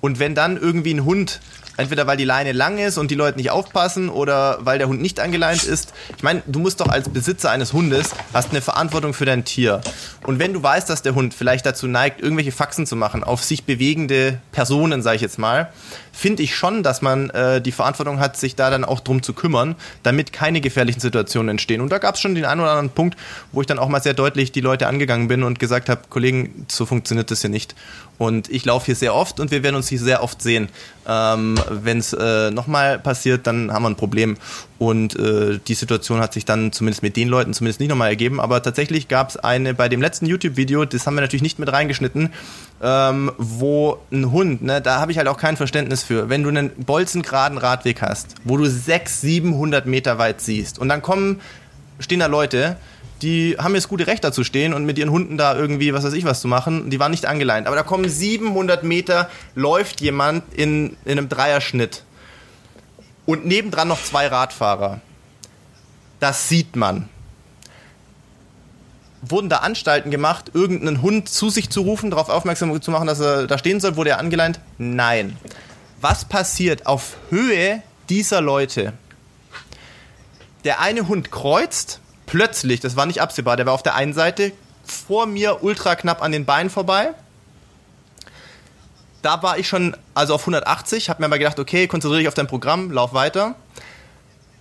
Und 0.00 0.18
wenn 0.18 0.34
dann 0.34 0.56
irgendwie 0.56 0.94
ein 0.94 1.04
Hund 1.04 1.40
Entweder 1.78 2.08
weil 2.08 2.16
die 2.16 2.24
Leine 2.24 2.50
lang 2.50 2.78
ist 2.78 2.98
und 2.98 3.10
die 3.10 3.14
Leute 3.14 3.38
nicht 3.38 3.50
aufpassen 3.50 4.10
oder 4.10 4.58
weil 4.62 4.78
der 4.78 4.88
Hund 4.88 5.00
nicht 5.00 5.20
angeleint 5.20 5.62
ist. 5.62 5.94
Ich 6.16 6.24
meine, 6.24 6.42
du 6.46 6.58
musst 6.58 6.80
doch 6.80 6.88
als 6.88 7.08
Besitzer 7.08 7.52
eines 7.52 7.72
Hundes 7.72 8.10
hast 8.34 8.50
eine 8.50 8.60
Verantwortung 8.60 9.14
für 9.14 9.24
dein 9.24 9.44
Tier. 9.44 9.80
Und 10.26 10.40
wenn 10.40 10.52
du 10.52 10.60
weißt, 10.60 10.90
dass 10.90 11.02
der 11.02 11.14
Hund 11.14 11.34
vielleicht 11.34 11.64
dazu 11.64 11.86
neigt, 11.86 12.20
irgendwelche 12.20 12.50
Faxen 12.50 12.84
zu 12.84 12.96
machen 12.96 13.22
auf 13.22 13.44
sich 13.44 13.62
bewegende 13.62 14.40
Personen, 14.50 15.02
sage 15.02 15.16
ich 15.16 15.22
jetzt 15.22 15.38
mal, 15.38 15.72
finde 16.18 16.42
ich 16.42 16.56
schon, 16.56 16.82
dass 16.82 17.00
man 17.00 17.30
äh, 17.30 17.60
die 17.60 17.70
Verantwortung 17.70 18.18
hat, 18.18 18.36
sich 18.36 18.56
da 18.56 18.70
dann 18.70 18.84
auch 18.84 18.98
drum 18.98 19.22
zu 19.22 19.34
kümmern, 19.34 19.76
damit 20.02 20.32
keine 20.32 20.60
gefährlichen 20.60 20.98
Situationen 20.98 21.50
entstehen. 21.50 21.80
Und 21.80 21.90
da 21.90 21.98
gab 21.98 22.16
es 22.16 22.20
schon 22.20 22.34
den 22.34 22.44
einen 22.44 22.60
oder 22.60 22.70
anderen 22.70 22.90
Punkt, 22.90 23.16
wo 23.52 23.60
ich 23.60 23.68
dann 23.68 23.78
auch 23.78 23.88
mal 23.88 24.02
sehr 24.02 24.14
deutlich 24.14 24.50
die 24.50 24.60
Leute 24.60 24.88
angegangen 24.88 25.28
bin 25.28 25.44
und 25.44 25.60
gesagt 25.60 25.88
habe, 25.88 26.00
Kollegen, 26.10 26.66
so 26.68 26.86
funktioniert 26.86 27.30
das 27.30 27.42
hier 27.42 27.50
nicht. 27.50 27.76
Und 28.18 28.50
ich 28.50 28.64
laufe 28.64 28.86
hier 28.86 28.96
sehr 28.96 29.14
oft 29.14 29.38
und 29.38 29.52
wir 29.52 29.62
werden 29.62 29.76
uns 29.76 29.86
hier 29.86 30.00
sehr 30.00 30.24
oft 30.24 30.42
sehen. 30.42 30.70
Ähm, 31.06 31.54
Wenn 31.70 31.98
es 31.98 32.12
äh, 32.12 32.50
nochmal 32.50 32.98
passiert, 32.98 33.46
dann 33.46 33.72
haben 33.72 33.84
wir 33.84 33.90
ein 33.90 33.96
Problem. 33.96 34.36
Und 34.78 35.18
äh, 35.18 35.58
die 35.66 35.74
Situation 35.74 36.20
hat 36.20 36.32
sich 36.32 36.44
dann 36.44 36.70
zumindest 36.72 37.02
mit 37.02 37.16
den 37.16 37.28
Leuten 37.28 37.52
zumindest 37.52 37.80
nicht 37.80 37.88
nochmal 37.88 38.10
ergeben. 38.10 38.40
Aber 38.40 38.62
tatsächlich 38.62 39.08
gab 39.08 39.30
es 39.30 39.36
eine 39.36 39.74
bei 39.74 39.88
dem 39.88 40.00
letzten 40.00 40.26
YouTube-Video, 40.26 40.84
das 40.84 41.06
haben 41.06 41.14
wir 41.14 41.20
natürlich 41.20 41.42
nicht 41.42 41.58
mit 41.58 41.72
reingeschnitten, 41.72 42.30
ähm, 42.80 43.32
wo 43.38 43.98
ein 44.12 44.30
Hund, 44.30 44.62
ne, 44.62 44.80
da 44.80 45.00
habe 45.00 45.10
ich 45.10 45.18
halt 45.18 45.26
auch 45.26 45.36
kein 45.36 45.56
Verständnis 45.56 46.04
für. 46.04 46.28
Wenn 46.28 46.44
du 46.44 46.48
einen 46.50 46.70
bolzengeraden 46.76 47.58
Radweg 47.58 48.02
hast, 48.02 48.36
wo 48.44 48.56
du 48.56 48.66
600, 48.66 49.08
700 49.08 49.86
Meter 49.86 50.18
weit 50.18 50.40
siehst 50.40 50.78
und 50.78 50.88
dann 50.88 51.02
kommen, 51.02 51.40
stehen 51.98 52.20
da 52.20 52.26
Leute, 52.26 52.76
die 53.22 53.56
haben 53.58 53.74
jetzt 53.74 53.88
gute 53.88 54.06
Recht 54.06 54.22
dazu 54.22 54.44
stehen 54.44 54.72
und 54.74 54.84
mit 54.84 54.96
ihren 54.98 55.10
Hunden 55.10 55.36
da 55.36 55.56
irgendwie, 55.56 55.92
was 55.92 56.04
weiß 56.04 56.12
ich, 56.12 56.24
was 56.24 56.40
zu 56.40 56.48
machen. 56.48 56.90
Die 56.90 57.00
waren 57.00 57.10
nicht 57.10 57.26
angeleint. 57.26 57.66
Aber 57.66 57.76
da 57.76 57.82
kommen 57.82 58.08
700 58.08 58.84
Meter, 58.84 59.28
läuft 59.54 60.00
jemand 60.00 60.44
in, 60.54 60.96
in 61.04 61.18
einem 61.18 61.28
Dreierschnitt. 61.28 62.04
Und 63.28 63.44
nebendran 63.44 63.88
noch 63.88 64.02
zwei 64.02 64.26
Radfahrer. 64.26 65.02
Das 66.18 66.48
sieht 66.48 66.76
man. 66.76 67.10
Wurden 69.20 69.50
da 69.50 69.58
Anstalten 69.58 70.10
gemacht, 70.10 70.52
irgendeinen 70.54 71.02
Hund 71.02 71.28
zu 71.28 71.50
sich 71.50 71.68
zu 71.68 71.82
rufen, 71.82 72.10
darauf 72.10 72.30
aufmerksam 72.30 72.80
zu 72.80 72.90
machen, 72.90 73.06
dass 73.06 73.20
er 73.20 73.46
da 73.46 73.58
stehen 73.58 73.80
soll? 73.80 73.96
Wurde 73.96 74.08
er 74.08 74.18
angeleint? 74.18 74.60
Nein. 74.78 75.36
Was 76.00 76.24
passiert 76.24 76.86
auf 76.86 77.18
Höhe 77.28 77.82
dieser 78.08 78.40
Leute? 78.40 78.94
Der 80.64 80.80
eine 80.80 81.06
Hund 81.06 81.30
kreuzt, 81.30 82.00
plötzlich, 82.24 82.80
das 82.80 82.96
war 82.96 83.04
nicht 83.04 83.20
absehbar, 83.20 83.58
der 83.58 83.66
war 83.66 83.74
auf 83.74 83.82
der 83.82 83.94
einen 83.94 84.14
Seite 84.14 84.52
vor 84.84 85.26
mir 85.26 85.62
ultra 85.62 85.96
knapp 85.96 86.22
an 86.22 86.32
den 86.32 86.46
Beinen 86.46 86.70
vorbei. 86.70 87.12
Da 89.22 89.42
war 89.42 89.58
ich 89.58 89.68
schon 89.68 89.96
also 90.14 90.34
auf 90.34 90.42
180, 90.42 91.10
habe 91.10 91.22
mir 91.22 91.26
aber 91.26 91.38
gedacht, 91.38 91.58
okay, 91.58 91.86
konzentriere 91.88 92.20
dich 92.20 92.28
auf 92.28 92.34
dein 92.34 92.46
Programm, 92.46 92.90
lauf 92.90 93.12
weiter. 93.14 93.56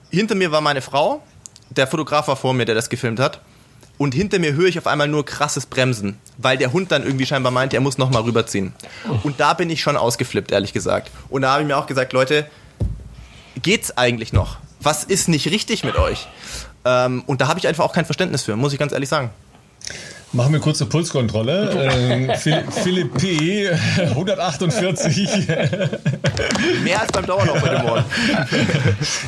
Hinter 0.09 0.35
mir 0.35 0.51
war 0.51 0.61
meine 0.61 0.81
Frau, 0.81 1.21
der 1.69 1.87
Fotograf 1.87 2.27
war 2.27 2.35
vor 2.35 2.53
mir, 2.53 2.65
der 2.65 2.75
das 2.75 2.89
gefilmt 2.89 3.19
hat. 3.19 3.41
Und 3.97 4.13
hinter 4.13 4.39
mir 4.39 4.53
höre 4.53 4.67
ich 4.67 4.77
auf 4.77 4.87
einmal 4.87 5.07
nur 5.07 5.25
krasses 5.25 5.65
Bremsen, 5.65 6.19
weil 6.37 6.57
der 6.57 6.71
Hund 6.71 6.91
dann 6.91 7.03
irgendwie 7.03 7.25
scheinbar 7.25 7.51
meinte, 7.51 7.75
er 7.75 7.81
muss 7.81 7.97
nochmal 7.97 8.21
rüberziehen. 8.23 8.73
Und 9.23 9.39
da 9.39 9.53
bin 9.53 9.69
ich 9.69 9.81
schon 9.81 9.97
ausgeflippt, 9.97 10.51
ehrlich 10.51 10.71
gesagt. 10.71 11.09
Und 11.29 11.41
da 11.41 11.53
habe 11.53 11.63
ich 11.63 11.67
mir 11.67 11.77
auch 11.77 11.87
gesagt, 11.87 12.13
Leute, 12.13 12.47
geht's 13.61 13.97
eigentlich 13.97 14.33
noch? 14.33 14.57
Was 14.79 15.03
ist 15.03 15.29
nicht 15.29 15.47
richtig 15.49 15.83
mit 15.83 15.95
euch? 15.95 16.27
Ähm, 16.85 17.23
und 17.25 17.41
da 17.41 17.47
habe 17.47 17.59
ich 17.59 17.67
einfach 17.67 17.83
auch 17.83 17.93
kein 17.93 18.05
Verständnis 18.05 18.43
für, 18.43 18.55
muss 18.55 18.71
ich 18.71 18.79
ganz 18.79 18.93
ehrlich 18.93 19.09
sagen. 19.09 19.31
Machen 20.33 20.51
wir 20.51 20.59
kurze 20.59 20.85
Pulskontrolle. 20.85 21.89
Ähm, 21.89 22.31
Philipp 22.71 23.17
P. 23.17 23.69
148. 23.97 25.47
Mehr 26.83 27.01
als 27.01 27.11
beim 27.13 27.25
Dauerlauf 27.25 27.61
heute 27.61 27.81
Morgen. 27.81 28.03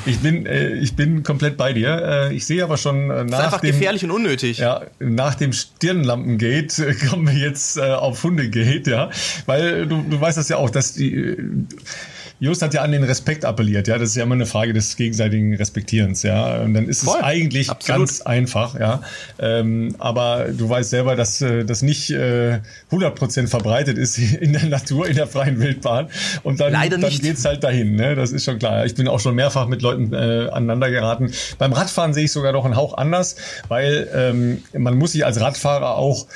ich, 0.06 0.20
bin, 0.20 0.46
äh, 0.46 0.74
ich 0.74 0.96
bin 0.96 1.24
komplett 1.24 1.56
bei 1.56 1.72
dir. 1.72 2.30
Äh, 2.30 2.36
ich 2.36 2.46
sehe 2.46 2.64
aber 2.64 2.76
schon 2.76 3.10
äh, 3.10 3.24
nach. 3.24 3.30
Das 3.30 3.40
ist 3.40 3.46
einfach 3.46 3.62
dem, 3.62 3.72
gefährlich 3.72 4.04
und 4.04 4.12
unnötig. 4.12 4.58
Ja, 4.58 4.82
nach 5.00 5.36
dem 5.36 5.54
Stirnlampengate 5.54 6.88
äh, 6.88 6.94
kommen 6.94 7.28
wir 7.28 7.34
jetzt 7.34 7.78
äh, 7.78 7.94
auf 7.94 8.22
Hundegate, 8.24 8.92
ja. 8.92 9.10
Weil 9.46 9.88
du, 9.88 10.04
du 10.08 10.20
weißt 10.20 10.38
das 10.38 10.50
ja 10.50 10.58
auch, 10.58 10.70
dass 10.70 10.94
die. 10.94 11.38
Just 12.42 12.62
hat 12.62 12.74
ja 12.74 12.82
an 12.82 12.92
den 12.92 13.04
Respekt 13.04 13.44
appelliert, 13.44 13.88
ja. 13.90 13.98
Das 13.98 14.10
ist 14.10 14.16
ja 14.16 14.24
immer 14.24 14.36
eine 14.36 14.46
Frage 14.46 14.72
des 14.72 14.96
gegenseitigen 14.96 15.54
Respektierens, 15.56 16.24
ja. 16.24 16.62
Und 16.62 16.74
dann 16.74 16.88
ist 16.88 17.04
Voll, 17.04 17.18
es 17.18 17.24
eigentlich 17.24 17.70
absolut. 17.70 18.00
ganz 18.00 18.22
einfach, 18.22 18.80
ja. 18.80 19.02
Ähm, 19.40 19.96
aber 20.00 20.48
du 20.50 20.70
weißt 20.70 20.90
selber, 20.90 21.18
dass 21.18 21.42
äh, 21.42 21.66
das 21.66 21.82
nicht 21.82 22.12
äh, 22.12 22.60
100% 22.92 23.48
verbreitet 23.48 23.98
ist 23.98 24.18
in 24.42 24.54
der 24.54 24.66
Natur, 24.68 25.08
in 25.08 25.16
der 25.16 25.28
freien 25.28 25.60
Wildbahn. 25.60 26.08
Und 26.44 26.62
dann, 26.62 26.72
Leider 26.72 26.98
dann 26.98 27.10
geht's 27.10 27.44
halt 27.44 27.64
dahin, 27.64 27.96
ne? 27.96 28.16
Das 28.16 28.32
ist 28.32 28.46
schon 28.46 28.58
klar. 28.58 28.86
Ich 28.86 28.96
bin 28.96 29.10
auch 29.10 29.20
schon 29.20 29.36
mehrfach 29.36 29.68
mit 29.68 29.82
Leuten 29.82 30.14
äh, 30.14 30.50
aneinander 30.50 30.90
geraten. 30.90 31.32
Beim 31.58 31.74
Radfahren 31.74 32.14
sehe 32.14 32.24
ich 32.26 32.32
sogar 32.32 32.54
noch 32.54 32.64
einen 32.64 32.78
Hauch 32.78 32.96
anders, 32.98 33.36
weil 33.68 34.08
ähm, 34.16 34.64
man 34.74 34.98
muss 34.98 35.12
sich 35.12 35.26
als 35.26 35.42
Radfahrer 35.42 35.96
auch 35.98 36.28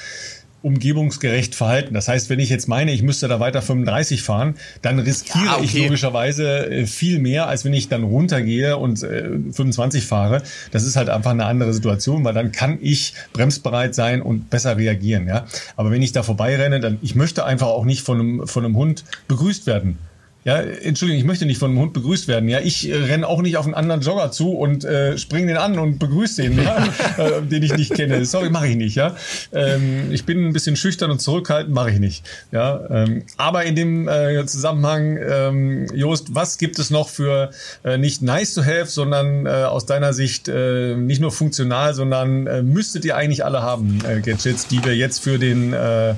umgebungsgerecht 0.64 1.56
verhalten. 1.56 1.94
Das 1.94 2.08
heißt, 2.08 2.30
wenn 2.30 2.40
ich 2.40 2.50
jetzt 2.50 2.68
meine, 2.68 2.94
ich 2.94 3.04
müsste 3.04 3.28
da 3.28 3.40
weiter 3.40 3.62
35 3.62 4.24
fahren, 4.24 4.56
dann 4.82 4.98
riskiere 4.98 5.46
ja, 5.46 5.56
okay. 5.58 5.66
ich 5.66 5.74
logischerweise 5.76 6.72
äh, 6.72 6.88
viel 6.88 7.20
mehr, 7.20 7.48
als 7.48 7.66
wenn 7.66 7.74
ich 7.74 7.90
dann 7.90 8.04
runtergehe 8.04 8.78
und 8.78 9.04
äh, 9.04 9.30
25 9.52 10.06
fahre. 10.06 10.42
Das 10.72 10.86
ist 10.86 10.96
halt 10.96 11.10
einfach 11.10 11.32
eine 11.32 11.46
andere 11.46 11.74
Situation, 11.74 12.24
weil 12.24 12.34
dann 12.34 12.54
kann 12.54 12.80
ich 12.82 13.14
bremsbereit 13.34 13.94
sein 13.94 14.22
und 14.22 14.50
besser 14.50 14.78
reagieren. 14.78 15.28
Ja, 15.28 15.46
aber 15.76 15.92
wenn 15.92 16.02
ich 16.02 16.14
da 16.14 16.24
vorbeirenne, 16.24 16.80
dann 16.80 16.98
ich 17.02 17.14
möchte 17.14 17.46
einfach 17.46 17.68
auch 17.68 17.86
nicht 17.86 18.02
von 18.02 18.20
einem 18.20 18.48
von 18.48 18.64
einem 18.64 18.78
Hund 18.78 19.04
begrüßt 19.28 19.68
werden. 19.68 19.98
Ja, 20.46 20.58
Entschuldigung, 20.58 21.20
ich 21.20 21.26
möchte 21.26 21.46
nicht 21.46 21.58
von 21.58 21.72
einem 21.72 21.80
Hund 21.80 21.94
begrüßt 21.94 22.28
werden. 22.28 22.50
Ja, 22.50 22.60
ich 22.60 22.90
äh, 22.90 22.96
renne 22.96 23.28
auch 23.28 23.42
nicht 23.42 23.56
auf 23.56 23.66
einen 23.66 23.76
anderen 23.76 24.02
Jogger 24.02 24.32
zu 24.32 24.52
und 24.52 24.84
äh, 24.84 25.18
springe 25.18 25.48
den 25.48 25.58
an 25.58 25.80
und 25.80 26.00
begrüße 26.00 26.42
den, 26.42 26.62
ja, 26.62 26.86
äh, 27.18 27.42
den 27.42 27.64
ich 27.64 27.76
nicht 27.76 27.94
kenne. 27.94 28.26
Sorry, 28.26 28.50
mache 28.50 28.68
ich 28.68 28.76
nicht. 28.76 28.96
Ja, 28.96 29.16
ähm, 29.54 30.12
ich 30.12 30.26
bin 30.26 30.48
ein 30.48 30.54
bisschen 30.54 30.76
schüchtern 30.76 31.12
und 31.12 31.20
zurückhaltend, 31.20 31.74
mache 31.74 31.92
ich 31.92 32.00
nicht. 32.00 32.26
Ja, 32.52 32.82
ähm, 32.90 33.24
aber 33.38 33.64
in 33.64 33.76
dem 33.76 34.08
äh, 34.10 34.46
Zusammenhang, 34.46 35.18
ähm, 35.18 35.88
Jost, 35.94 36.36
was 36.36 36.58
gibt 36.58 36.78
es 36.78 36.90
noch 36.90 37.08
für 37.08 37.52
äh, 37.86 37.98
nicht 37.98 38.22
nice 38.22 38.54
to 38.54 38.64
have, 38.66 38.88
sondern 38.88 39.46
äh, 39.46 39.50
aus 39.50 39.86
deiner 39.86 40.14
Sicht 40.14 40.50
äh, 40.50 40.96
nicht 40.96 41.22
nur 41.22 41.32
funktional, 41.32 41.94
sondern 41.94 42.48
äh, 42.48 42.64
müsstet 42.64 43.06
ihr 43.06 43.16
eigentlich 43.16 43.46
alle 43.46 43.62
haben 43.62 44.00
äh, 44.06 44.20
Gadgets, 44.20 44.68
die 44.68 44.84
wir 44.84 44.96
jetzt 44.96 45.24
für 45.24 45.40
den 45.40 45.72
äh, 45.72 46.16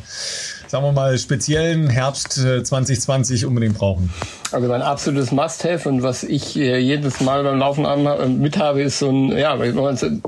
sagen 0.67 0.83
wir 0.83 0.91
mal, 0.91 1.17
speziellen 1.17 1.89
Herbst 1.89 2.33
2020 2.33 3.43
äh, 3.43 3.45
unbedingt 3.45 3.77
brauchen? 3.77 4.11
Also 4.51 4.67
mein 4.67 4.81
absolutes 4.81 5.31
Must-Have 5.31 5.89
und 5.89 6.03
was 6.03 6.23
ich 6.23 6.55
äh, 6.57 6.77
jedes 6.77 7.19
Mal 7.19 7.43
beim 7.43 7.59
Laufen 7.59 7.85
äh, 7.85 8.27
mit 8.27 8.57
habe, 8.57 8.81
ist 8.81 8.99
so 8.99 9.09
ein, 9.09 9.37
ja, 9.37 9.55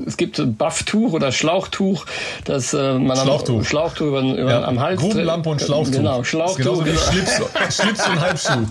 es 0.06 0.16
gibt 0.16 0.38
ein 0.38 0.54
Bufftuch 0.54 1.12
oder 1.12 1.32
Schlauchtuch, 1.32 2.04
das 2.44 2.72
man 2.72 3.16
Schlauchtuch. 3.16 3.58
am 3.58 3.64
Schlauchtuch 3.64 4.06
über, 4.06 4.20
über 4.20 4.50
ja. 4.50 4.64
am 4.64 4.80
Hals 4.80 5.00
Grubenlampe 5.00 5.48
und 5.50 5.60
Schlauchtuch. 5.60 5.92
Genau, 5.92 6.24
Schlauchtuch. 6.24 6.84
Genau. 6.84 6.98
Schlips, 6.98 7.40
Schlips 7.70 8.08
und 8.08 8.20
Halbschuh. 8.20 8.66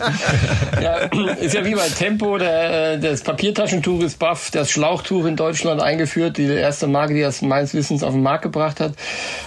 ja, 0.81 0.95
ist 1.35 1.53
ja 1.53 1.65
wie 1.65 1.75
bei 1.75 1.87
Tempo, 1.89 2.37
der, 2.37 2.97
das 2.97 3.21
Papiertaschentuch 3.21 4.01
ist 4.01 4.19
Buff, 4.19 4.51
das 4.51 4.69
Schlauchtuch 4.69 5.25
in 5.25 5.35
Deutschland 5.35 5.81
eingeführt, 5.81 6.37
die 6.37 6.45
erste 6.45 6.87
Marke, 6.87 7.13
die 7.13 7.21
das 7.21 7.41
meines 7.41 7.73
Wissens 7.73 8.03
auf 8.03 8.13
den 8.13 8.23
Markt 8.23 8.43
gebracht 8.43 8.79
hat, 8.79 8.93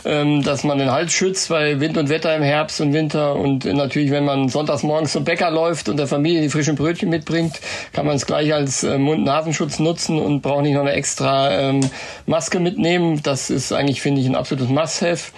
ähm, 0.05 0.43
dass 0.43 0.65
man 0.65 0.79
den 0.79 0.91
Hals 0.91 1.13
schützt 1.13 1.49
bei 1.49 1.81
Wind 1.81 1.97
und 1.97 2.10
Wetter 2.11 2.37
im 2.37 2.43
Herbst 2.43 2.81
und 2.81 2.93
Winter 2.93 3.37
und 3.37 3.65
natürlich, 3.65 4.11
wenn 4.11 4.25
man 4.25 4.49
sonntags 4.49 4.83
morgens 4.83 5.13
zum 5.13 5.25
Bäcker 5.25 5.51
läuft 5.51 5.89
und 5.89 5.97
der 5.97 6.07
Familie 6.07 6.43
die 6.43 6.51
frischen 6.51 6.77
Brötchen 6.77 7.09
mitbringt, 7.09 7.61
kann 7.93 8.05
man 8.05 8.17
es 8.17 8.27
gleich 8.27 8.53
als 8.53 8.83
äh, 8.83 8.99
Mund-Nasenschutz 8.99 9.79
nutzen 9.79 10.19
und 10.19 10.43
braucht 10.43 10.63
nicht 10.63 10.75
noch 10.75 10.83
eine 10.83 10.93
extra 10.93 11.51
ähm, 11.53 11.81
Maske 12.27 12.61
mitnehmen. 12.61 13.23
Das 13.23 13.49
ist 13.49 13.73
eigentlich, 13.73 14.03
finde 14.03 14.21
ich, 14.21 14.27
ein 14.27 14.35
absolutes 14.35 14.69
Must-Have. 14.69 15.33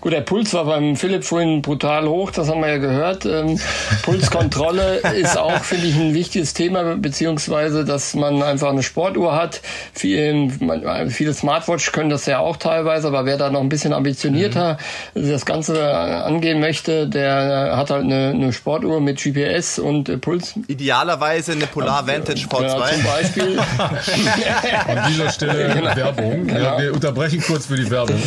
Gut, 0.00 0.12
der 0.12 0.22
Puls 0.22 0.52
war 0.54 0.64
beim 0.64 0.96
Philipp 0.96 1.24
vorhin 1.24 1.62
brutal 1.62 2.08
hoch, 2.08 2.30
das 2.30 2.48
haben 2.48 2.60
wir 2.60 2.68
ja 2.68 2.78
gehört. 2.78 3.26
Ähm, 3.26 3.60
Pulskontrolle 4.02 4.96
ist 5.14 5.38
auch, 5.38 5.62
finde 5.62 5.86
ich, 5.86 5.94
ein 5.94 6.14
wichtiges 6.14 6.54
Thema, 6.54 6.96
beziehungsweise, 6.96 7.84
dass 7.84 8.14
man 8.14 8.42
einfach 8.42 8.70
eine 8.70 8.82
Sportuhr 8.82 9.36
hat. 9.36 9.60
Viel, 9.92 10.50
man, 10.60 11.10
viele 11.10 11.34
Smartwatch 11.34 11.92
können 11.92 12.10
das 12.10 12.26
ja 12.26 12.38
auch 12.38 12.56
teilweise, 12.56 13.08
aber 13.08 13.26
wer 13.26 13.36
da 13.36 13.50
noch 13.50 13.60
ein 13.60 13.68
bisschen 13.68 13.92
ambitionierter 13.92 14.78
mhm. 15.14 15.30
das 15.30 15.46
Ganze 15.46 15.74
angehen 16.22 16.60
möchte, 16.60 17.08
der 17.08 17.76
hat 17.76 17.90
halt 17.90 18.04
eine, 18.04 18.30
eine 18.30 18.52
Sportuhr 18.52 19.00
mit 19.00 19.22
GPS 19.22 19.78
und 19.78 20.08
äh, 20.08 20.18
Puls. 20.18 20.54
Idealerweise 20.68 21.52
eine 21.52 21.66
Polar 21.66 22.06
Vantage 22.06 22.46
V2. 22.46 22.62
Ja, 22.62 22.86
zum 22.86 23.02
Beispiel. 23.04 23.58
An 24.86 25.12
dieser 25.12 25.30
Stelle 25.30 25.74
genau. 25.74 25.96
Werbung. 25.96 26.46
Genau. 26.46 26.60
Ja, 26.60 26.78
wir 26.78 26.92
unterbrechen 26.92 27.42
kurz 27.46 27.66
für 27.66 27.76
die 27.76 27.90
Werbung. 27.90 28.20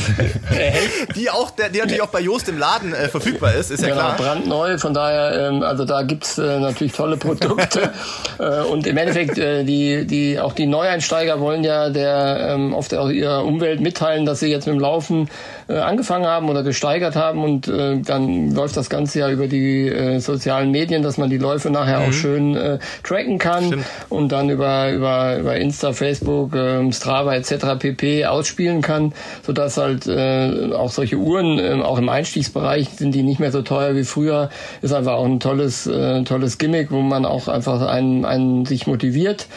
die 1.16 1.30
auch, 1.30 1.52
der, 1.52 1.70
die 1.70 1.80
natürlich 1.80 2.02
auch 2.02 2.08
bei 2.08 2.22
Joost 2.22 2.50
im 2.50 2.58
Laden 2.58 2.94
äh, 2.94 3.08
verfügbar 3.10 3.54
ist, 3.54 3.72
ist 3.72 3.82
ja 3.82 3.90
genau, 3.90 4.02
klar. 4.02 4.18
brandneu, 4.18 4.78
von 4.78 4.94
daher, 4.94 5.50
ähm, 5.50 5.64
also 5.64 5.86
da 5.86 6.04
gibt's 6.04 6.38
äh, 6.38 6.60
natürlich 6.60 6.94
tolle 6.94 7.18
Produkte. 7.18 7.92
äh, 8.40 8.62
und 8.62 8.88
im 8.88 8.98
Endeffekt, 8.98 9.38
äh, 9.38 9.64
die, 9.64 10.06
die, 10.06 10.40
auch 10.40 10.54
die 10.54 10.66
Neueinsteiger 10.66 11.40
wollen 11.40 11.64
ja 11.64 11.90
der 11.90 12.50
ähm, 12.52 12.74
oft 12.74 12.94
auch 12.94 13.10
ihrer 13.10 13.44
Umwelt 13.44 13.82
mitteilen, 13.82 14.26
dass 14.26 14.40
sie 14.40 14.48
jetzt 14.48 14.68
mit 14.68 14.76
dem 14.76 14.80
Laufen 14.80 15.30
äh, 15.68 15.78
angefangen 15.78 16.26
haben 16.26 16.50
oder 16.50 16.64
gesteigert 16.64 17.16
haben 17.16 17.44
und 17.44 17.68
äh, 17.68 17.72
dann 18.02 18.52
läuft 18.52 18.78
das 18.78 18.90
Ganze 18.90 19.20
ja 19.20 19.32
über 19.32 19.48
die 19.48 19.88
äh, 19.88 20.20
sozialen 20.20 20.72
Medien, 20.72 21.04
dass 21.04 21.18
man 21.18 21.30
die 21.30 21.38
Läufe 21.38 21.70
nachher 21.70 22.00
mhm. 22.00 22.06
auch 22.06 22.14
schön 22.14 22.56
äh, 22.56 22.80
tracken 23.04 23.38
kann 23.38 23.68
Stimmt. 23.68 23.86
und 24.10 24.32
dann 24.32 24.50
über, 24.50 24.92
über, 24.92 25.38
über 25.38 25.58
Insta, 25.58 25.94
Facebook, 25.94 26.56
äh, 26.56 26.92
Strava 26.92 27.36
etc. 27.36 27.80
pp. 27.80 28.26
ausspielen 28.26 28.82
kann, 28.82 29.14
sodass 29.46 29.78
halt 29.78 30.08
äh, 30.08 30.72
auch 30.74 30.92
solche 30.92 31.18
Uhren, 31.18 31.60
äh, 31.60 31.82
auch 31.84 31.98
im 31.98 32.10
Einstiegsbereich 32.10 32.90
sind 32.90 33.14
die 33.14 33.24
nicht 33.24 33.40
mehr 33.40 33.52
so 33.52 33.62
teuer 33.62 33.96
wie 33.96 34.04
früher, 34.04 34.50
ist 34.82 34.94
einfach 34.94 35.14
auch 35.14 35.26
ein 35.26 35.40
tolles, 35.40 35.88
äh, 35.88 36.24
tolles 36.24 36.58
Gimmick, 36.58 36.92
wo 36.92 37.02
man 37.02 37.26
auch 37.26 37.48
einfach 37.48 37.82
einen, 37.88 38.26
einen 38.26 38.66
sich 38.66 38.88
motiviert. 38.88 39.48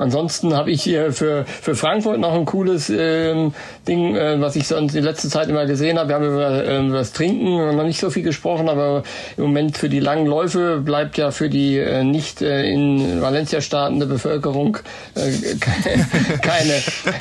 Ansonsten 0.00 0.54
habe 0.54 0.70
ich 0.70 0.82
hier 0.82 1.12
für, 1.12 1.44
für 1.44 1.74
Frankfurt 1.74 2.18
noch 2.18 2.32
ein 2.32 2.46
cooles 2.46 2.88
ähm, 2.88 3.52
Ding, 3.86 4.16
äh, 4.16 4.40
was 4.40 4.56
ich 4.56 4.66
sonst 4.66 4.94
die 4.94 5.00
letzte 5.00 5.28
Zeit 5.28 5.48
immer 5.48 5.66
gesehen 5.66 5.98
habe. 5.98 6.08
Wir 6.08 6.14
haben 6.14 6.24
über, 6.24 6.64
äh, 6.64 6.86
über 6.86 6.96
das 6.96 7.12
Trinken 7.12 7.76
noch 7.76 7.84
nicht 7.84 8.00
so 8.00 8.08
viel 8.08 8.22
gesprochen, 8.22 8.70
aber 8.70 9.02
im 9.36 9.44
Moment 9.44 9.76
für 9.76 9.90
die 9.90 10.00
langen 10.00 10.24
Läufe 10.24 10.78
bleibt 10.78 11.18
ja 11.18 11.30
für 11.30 11.50
die 11.50 11.76
äh, 11.76 12.02
nicht 12.02 12.40
äh, 12.40 12.64
in 12.64 13.20
Valencia 13.20 13.60
startende 13.60 14.06
Bevölkerung 14.06 14.78
äh, 15.16 15.20
keine, 16.40 16.74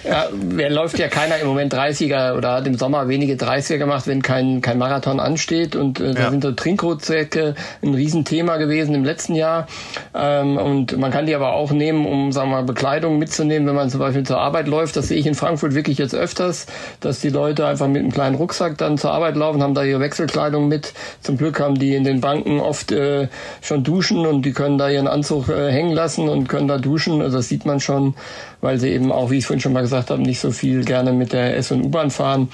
ja, 0.07 0.27
wer 0.31 0.69
läuft 0.69 0.99
ja 0.99 1.10
keiner 1.10 1.38
im 1.38 1.47
Moment 1.47 1.73
30er 1.73 2.38
oder 2.38 2.53
hat 2.53 2.68
im 2.68 2.77
Sommer 2.77 3.10
wenige 3.10 3.34
30er 3.34 3.77
gemacht, 3.77 4.07
wenn 4.07 4.22
kein, 4.22 4.61
kein 4.61 4.77
Marathon 4.77 5.19
ansteht. 5.19 5.76
Und 5.76 5.99
äh, 5.99 6.14
da 6.14 6.22
ja. 6.22 6.30
sind 6.30 6.43
so 6.43 6.53
Trinkrucksäcke 6.53 7.56
ein 7.84 7.93
Riesenthema 7.93 8.56
gewesen 8.56 8.95
im 8.95 9.03
letzten 9.03 9.35
Jahr. 9.35 9.68
Ähm, 10.15 10.56
und 10.56 10.97
man 10.97 11.11
kann 11.11 11.26
die 11.26 11.35
aber 11.35 11.53
auch 11.53 11.72
nehmen, 11.72 12.06
um, 12.06 12.31
sagen 12.31 12.51
wir 12.51 12.61
mal, 12.61 12.68
Bekleidung 12.69 13.17
mitzunehmen, 13.17 13.67
wenn 13.67 13.75
man 13.75 13.89
zum 13.89 13.99
Beispiel 13.99 14.23
zur 14.23 14.39
Arbeit 14.39 14.67
läuft. 14.67 14.95
Das 14.95 15.07
sehe 15.07 15.17
ich 15.17 15.25
in 15.25 15.33
Frankfurt 15.33 15.73
wirklich 15.73 15.97
jetzt 15.97 16.13
öfters, 16.13 16.67
dass 16.99 17.19
die 17.19 17.29
Leute 17.29 17.65
einfach 17.65 17.87
mit 17.87 18.01
einem 18.01 18.11
kleinen 18.11 18.35
Rucksack 18.35 18.77
dann 18.77 18.97
zur 18.97 19.11
Arbeit 19.11 19.35
laufen, 19.35 19.63
haben 19.63 19.73
da 19.73 19.83
ihre 19.83 19.99
Wechselkleidung 19.99 20.67
mit. 20.67 20.93
Zum 21.21 21.37
Glück 21.37 21.59
haben 21.59 21.75
die 21.75 21.95
in 21.95 22.03
den 22.03 22.21
Banken 22.21 22.59
oft 22.59 22.91
äh, 22.91 23.27
schon 23.61 23.83
duschen 23.83 24.25
und 24.25 24.43
die 24.43 24.53
können 24.53 24.77
da 24.77 24.87
ihren 24.89 25.07
Anzug 25.07 25.49
äh, 25.49 25.71
hängen 25.71 25.93
lassen 25.93 26.29
und 26.29 26.47
können 26.47 26.67
da 26.67 26.77
duschen. 26.77 27.21
Also 27.21 27.37
das 27.37 27.47
sieht 27.47 27.65
man 27.65 27.79
schon, 27.79 28.13
weil 28.61 28.80
sie 28.80 28.90
eben 28.90 29.11
auch, 29.11 29.31
wie 29.31 29.38
ich 29.38 29.45
vorhin 29.45 29.61
schon 29.61 29.73
mal 29.73 29.81
gesagt 29.81 30.10
habe, 30.10 30.22
nicht 30.22 30.40
so 30.40 30.52
viel 30.52 30.84
gerne 30.84 31.14
mit 31.14 31.34
der 31.34 31.56
S- 31.57 31.72
und 31.72 31.84
U-Bahn 31.84 32.11
fahren. 32.11 32.49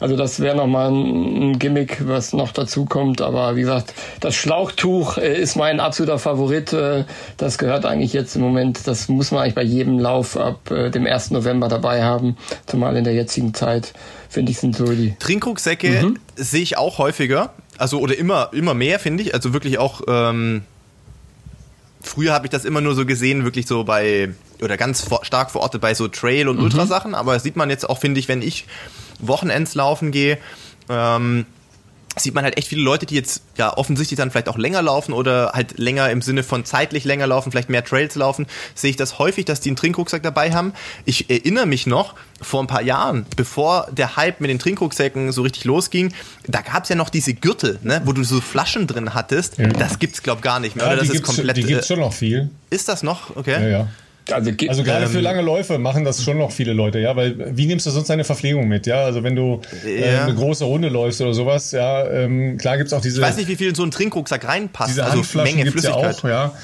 Also 0.00 0.16
das 0.16 0.40
wäre 0.40 0.56
nochmal 0.56 0.90
ein, 0.90 1.50
ein 1.50 1.58
Gimmick, 1.58 2.06
was 2.06 2.32
noch 2.32 2.52
dazu 2.52 2.84
kommt. 2.84 3.20
Aber 3.22 3.56
wie 3.56 3.62
gesagt, 3.62 3.94
das 4.20 4.34
Schlauchtuch 4.34 5.18
äh, 5.18 5.40
ist 5.40 5.56
mein 5.56 5.80
absoluter 5.80 6.18
Favorit. 6.18 6.72
Äh, 6.72 7.04
das 7.36 7.58
gehört 7.58 7.86
eigentlich 7.86 8.12
jetzt 8.12 8.36
im 8.36 8.42
Moment, 8.42 8.86
das 8.86 9.08
muss 9.08 9.30
man 9.30 9.42
eigentlich 9.42 9.54
bei 9.54 9.62
jedem 9.62 9.98
Lauf 9.98 10.36
ab 10.36 10.70
äh, 10.70 10.90
dem 10.90 11.06
1. 11.06 11.30
November 11.30 11.68
dabei 11.68 12.02
haben, 12.02 12.36
zumal 12.66 12.96
in 12.96 13.04
der 13.04 13.14
jetzigen 13.14 13.54
Zeit, 13.54 13.94
finde 14.28 14.52
ich, 14.52 14.58
sind 14.58 14.76
so 14.76 14.84
die. 14.84 15.14
Trinkrucksäcke 15.18 16.02
mhm. 16.02 16.18
sehe 16.34 16.62
ich 16.62 16.76
auch 16.76 16.98
häufiger, 16.98 17.54
also 17.78 18.00
oder 18.00 18.16
immer, 18.18 18.50
immer 18.52 18.74
mehr, 18.74 18.98
finde 18.98 19.22
ich. 19.22 19.34
Also 19.34 19.52
wirklich 19.52 19.78
auch, 19.78 20.02
ähm, 20.08 20.62
früher 22.06 22.32
habe 22.32 22.46
ich 22.46 22.50
das 22.50 22.64
immer 22.64 22.80
nur 22.80 22.94
so 22.94 23.06
gesehen, 23.06 23.44
wirklich 23.44 23.66
so 23.66 23.84
bei, 23.84 24.34
oder 24.62 24.76
ganz 24.76 25.02
vor, 25.02 25.24
stark 25.24 25.50
verortet 25.50 25.80
bei 25.80 25.94
so 25.94 26.08
Trail- 26.08 26.48
und 26.48 26.56
mhm. 26.56 26.64
Ultrasachen, 26.64 27.14
aber 27.14 27.34
das 27.34 27.42
sieht 27.42 27.56
man 27.56 27.70
jetzt 27.70 27.88
auch, 27.88 27.98
finde 27.98 28.20
ich, 28.20 28.28
wenn 28.28 28.42
ich 28.42 28.66
Wochenends 29.18 29.74
laufen 29.74 30.10
gehe, 30.10 30.38
ähm, 30.88 31.46
sieht 32.18 32.34
man 32.34 32.44
halt 32.44 32.56
echt 32.56 32.68
viele 32.68 32.82
Leute, 32.82 33.04
die 33.04 33.14
jetzt 33.14 33.42
ja 33.56 33.76
offensichtlich 33.76 34.16
dann 34.16 34.30
vielleicht 34.30 34.48
auch 34.48 34.56
länger 34.56 34.80
laufen 34.82 35.12
oder 35.12 35.52
halt 35.52 35.78
länger 35.78 36.10
im 36.10 36.22
Sinne 36.22 36.42
von 36.42 36.64
zeitlich 36.64 37.04
länger 37.04 37.26
laufen, 37.26 37.52
vielleicht 37.52 37.68
mehr 37.68 37.84
Trails 37.84 38.14
laufen, 38.14 38.46
sehe 38.74 38.90
ich 38.90 38.96
das 38.96 39.18
häufig, 39.18 39.44
dass 39.44 39.60
die 39.60 39.68
einen 39.68 39.76
Trinkrucksack 39.76 40.22
dabei 40.22 40.52
haben. 40.52 40.72
Ich 41.04 41.28
erinnere 41.30 41.66
mich 41.66 41.86
noch, 41.86 42.14
vor 42.40 42.60
ein 42.62 42.66
paar 42.66 42.82
Jahren, 42.82 43.26
bevor 43.36 43.88
der 43.92 44.16
Hype 44.16 44.40
mit 44.40 44.50
den 44.50 44.58
Trinkrucksäcken 44.58 45.32
so 45.32 45.42
richtig 45.42 45.64
losging, 45.64 46.12
da 46.46 46.60
gab 46.60 46.82
es 46.84 46.88
ja 46.88 46.96
noch 46.96 47.08
diese 47.08 47.34
Gürtel, 47.34 47.78
ne, 47.82 48.02
wo 48.04 48.12
du 48.12 48.24
so 48.24 48.40
Flaschen 48.40 48.86
drin 48.86 49.14
hattest. 49.14 49.58
Ja. 49.58 49.68
Das 49.68 49.98
gibt's 49.98 50.22
glaub 50.22 50.42
gar 50.42 50.60
nicht 50.60 50.76
mehr. 50.76 50.86
Ja, 50.86 50.92
oder? 50.92 51.00
Das 51.00 51.10
die 51.10 51.16
ist 51.16 51.22
komplett. 51.22 51.56
Die 51.56 51.64
gibt's 51.64 51.88
schon 51.88 52.00
noch 52.00 52.12
viel. 52.12 52.50
Ist 52.70 52.88
das 52.88 53.02
noch? 53.02 53.36
Okay. 53.36 53.62
Ja, 53.62 53.68
ja. 53.68 53.88
Also, 54.30 54.50
also 54.68 54.82
gerade 54.82 55.04
ähm, 55.04 55.10
für 55.10 55.20
lange 55.20 55.40
Läufe 55.40 55.78
machen 55.78 56.04
das 56.04 56.24
schon 56.24 56.38
noch 56.38 56.50
viele 56.50 56.72
Leute, 56.72 56.98
ja, 56.98 57.14
weil 57.14 57.56
wie 57.56 57.66
nimmst 57.66 57.86
du 57.86 57.90
sonst 57.90 58.10
deine 58.10 58.24
Verpflegung 58.24 58.66
mit, 58.66 58.86
ja? 58.86 59.04
Also 59.04 59.22
wenn 59.22 59.36
du 59.36 59.60
äh, 59.84 60.14
ja. 60.14 60.24
eine 60.24 60.34
große 60.34 60.64
Runde 60.64 60.88
läufst 60.88 61.20
oder 61.20 61.32
sowas, 61.32 61.70
ja, 61.70 62.08
ähm, 62.08 62.58
klar 62.58 62.76
gibt's 62.76 62.92
auch 62.92 63.00
diese. 63.00 63.20
Ich 63.20 63.26
weiß 63.26 63.36
nicht, 63.36 63.48
wie 63.48 63.56
viel 63.56 63.68
in 63.68 63.74
so 63.74 63.82
einen 63.82 63.92
Trinkrucksack 63.92 64.46
reinpasst. 64.46 64.90
Diese 64.90 65.04
also 65.04 65.22
Menge 65.38 65.64
gibt's 65.64 65.72
Flüssigkeit. 65.72 66.22
Ja 66.24 66.46
auch, 66.46 66.52
ja. 66.52 66.54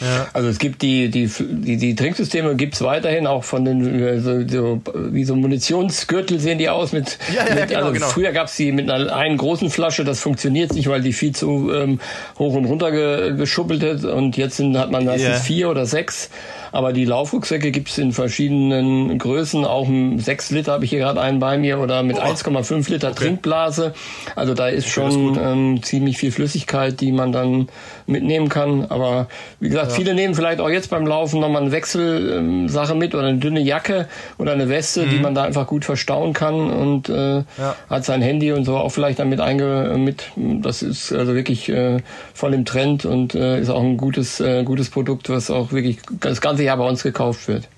Ja. 0.00 0.28
Also 0.32 0.48
es 0.48 0.58
gibt 0.58 0.82
die, 0.82 1.10
die, 1.10 1.30
die, 1.38 1.76
die 1.76 1.94
Trinksysteme 1.94 2.56
gibt's 2.56 2.80
weiterhin 2.80 3.26
auch 3.26 3.44
von 3.44 3.64
den, 3.64 4.02
äh, 4.02 4.20
so, 4.20 4.48
so, 4.48 4.80
wie 4.94 5.24
so 5.24 5.36
Munitionsgürtel 5.36 6.40
sehen 6.40 6.58
die 6.58 6.68
aus 6.68 6.92
mit, 6.92 7.18
ja, 7.34 7.46
ja, 7.46 7.54
mit 7.54 7.68
genau, 7.68 7.80
also 7.80 7.92
genau. 7.92 8.06
früher 8.08 8.32
gab's 8.32 8.56
die 8.56 8.72
mit 8.72 8.90
einer 8.90 9.14
einen 9.14 9.36
großen 9.36 9.68
Flasche, 9.70 10.04
das 10.04 10.20
funktioniert 10.20 10.72
nicht, 10.72 10.88
weil 10.88 11.02
die 11.02 11.12
viel 11.12 11.34
zu 11.34 11.70
ähm, 11.72 12.00
hoch 12.38 12.54
und 12.54 12.64
runter 12.64 12.90
ge, 12.92 13.36
geschuppelt 13.36 13.82
ist 13.82 14.04
und 14.04 14.36
jetzt 14.36 14.56
sind, 14.56 14.76
hat 14.78 14.90
man 14.90 15.04
meistens 15.04 15.42
vier 15.42 15.68
oder 15.68 15.84
sechs 15.84 16.30
aber 16.72 16.92
die 16.92 17.04
Laufrucksäcke 17.04 17.70
gibt's 17.70 17.98
in 17.98 18.12
verschiedenen 18.12 19.18
Größen. 19.18 19.64
Auch 19.64 19.88
ein 19.88 20.18
6 20.18 20.50
Liter 20.50 20.72
habe 20.72 20.84
ich 20.84 20.90
hier 20.90 21.00
gerade 21.00 21.20
einen 21.20 21.38
bei 21.38 21.58
mir 21.58 21.78
oder 21.78 22.02
mit 22.02 22.18
oh. 22.18 22.22
1,5 22.22 22.90
Liter 22.90 23.08
okay. 23.08 23.16
Trinkblase. 23.16 23.94
Also 24.36 24.54
da 24.54 24.68
ist 24.68 24.88
schon 24.88 25.38
ähm, 25.40 25.82
ziemlich 25.82 26.18
viel 26.18 26.32
Flüssigkeit, 26.32 27.00
die 27.00 27.12
man 27.12 27.32
dann 27.32 27.68
mitnehmen 28.06 28.48
kann. 28.48 28.86
Aber 28.86 29.28
wie 29.60 29.68
gesagt, 29.68 29.90
ja. 29.90 29.96
viele 29.96 30.14
nehmen 30.14 30.34
vielleicht 30.34 30.60
auch 30.60 30.70
jetzt 30.70 30.90
beim 30.90 31.06
Laufen 31.06 31.40
nochmal 31.40 31.62
eine 31.62 31.72
Wechselsache 31.72 32.94
mit 32.94 33.14
oder 33.14 33.28
eine 33.28 33.38
dünne 33.38 33.60
Jacke 33.60 34.08
oder 34.38 34.52
eine 34.52 34.68
Weste, 34.68 35.06
mhm. 35.06 35.10
die 35.10 35.18
man 35.18 35.34
da 35.34 35.44
einfach 35.44 35.66
gut 35.66 35.84
verstauen 35.84 36.32
kann 36.32 36.70
und 36.70 37.08
äh, 37.08 37.38
ja. 37.38 37.76
hat 37.88 38.04
sein 38.04 38.22
Handy 38.22 38.52
und 38.52 38.64
so 38.64 38.76
auch 38.76 38.90
vielleicht 38.90 39.18
damit 39.18 39.40
einge 39.40 39.96
mit. 39.98 40.30
Das 40.36 40.82
ist 40.82 41.12
also 41.12 41.34
wirklich 41.34 41.68
äh, 41.68 41.98
voll 42.34 42.54
im 42.54 42.64
Trend 42.64 43.04
und 43.04 43.34
äh, 43.34 43.60
ist 43.60 43.70
auch 43.70 43.82
ein 43.82 43.96
gutes 43.96 44.40
äh, 44.40 44.64
gutes 44.64 44.90
Produkt, 44.90 45.28
was 45.30 45.50
auch 45.50 45.72
wirklich 45.72 45.98
das 46.20 46.40
ganze 46.40 46.59
Jahr 46.62 46.76
bei 46.76 46.88
uns 46.88 47.02
gekauft 47.02 47.48
wird. 47.48 47.68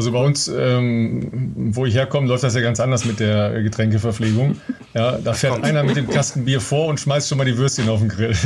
Also 0.00 0.12
bei 0.12 0.24
uns, 0.24 0.48
ähm, 0.48 1.52
wo 1.74 1.84
ich 1.84 1.94
herkomme, 1.94 2.26
läuft 2.26 2.42
das 2.42 2.54
ja 2.54 2.62
ganz 2.62 2.80
anders 2.80 3.04
mit 3.04 3.20
der 3.20 3.62
Getränkeverpflegung. 3.62 4.56
Ja, 4.94 5.18
da 5.18 5.34
fährt 5.34 5.62
einer 5.62 5.82
mit 5.82 5.94
dem 5.94 6.08
Kasten 6.08 6.46
Bier 6.46 6.62
vor 6.62 6.86
und 6.86 6.98
schmeißt 6.98 7.28
schon 7.28 7.36
mal 7.36 7.44
die 7.44 7.58
Würstchen 7.58 7.86
auf 7.90 8.00
den 8.00 8.08
Grill. 8.08 8.32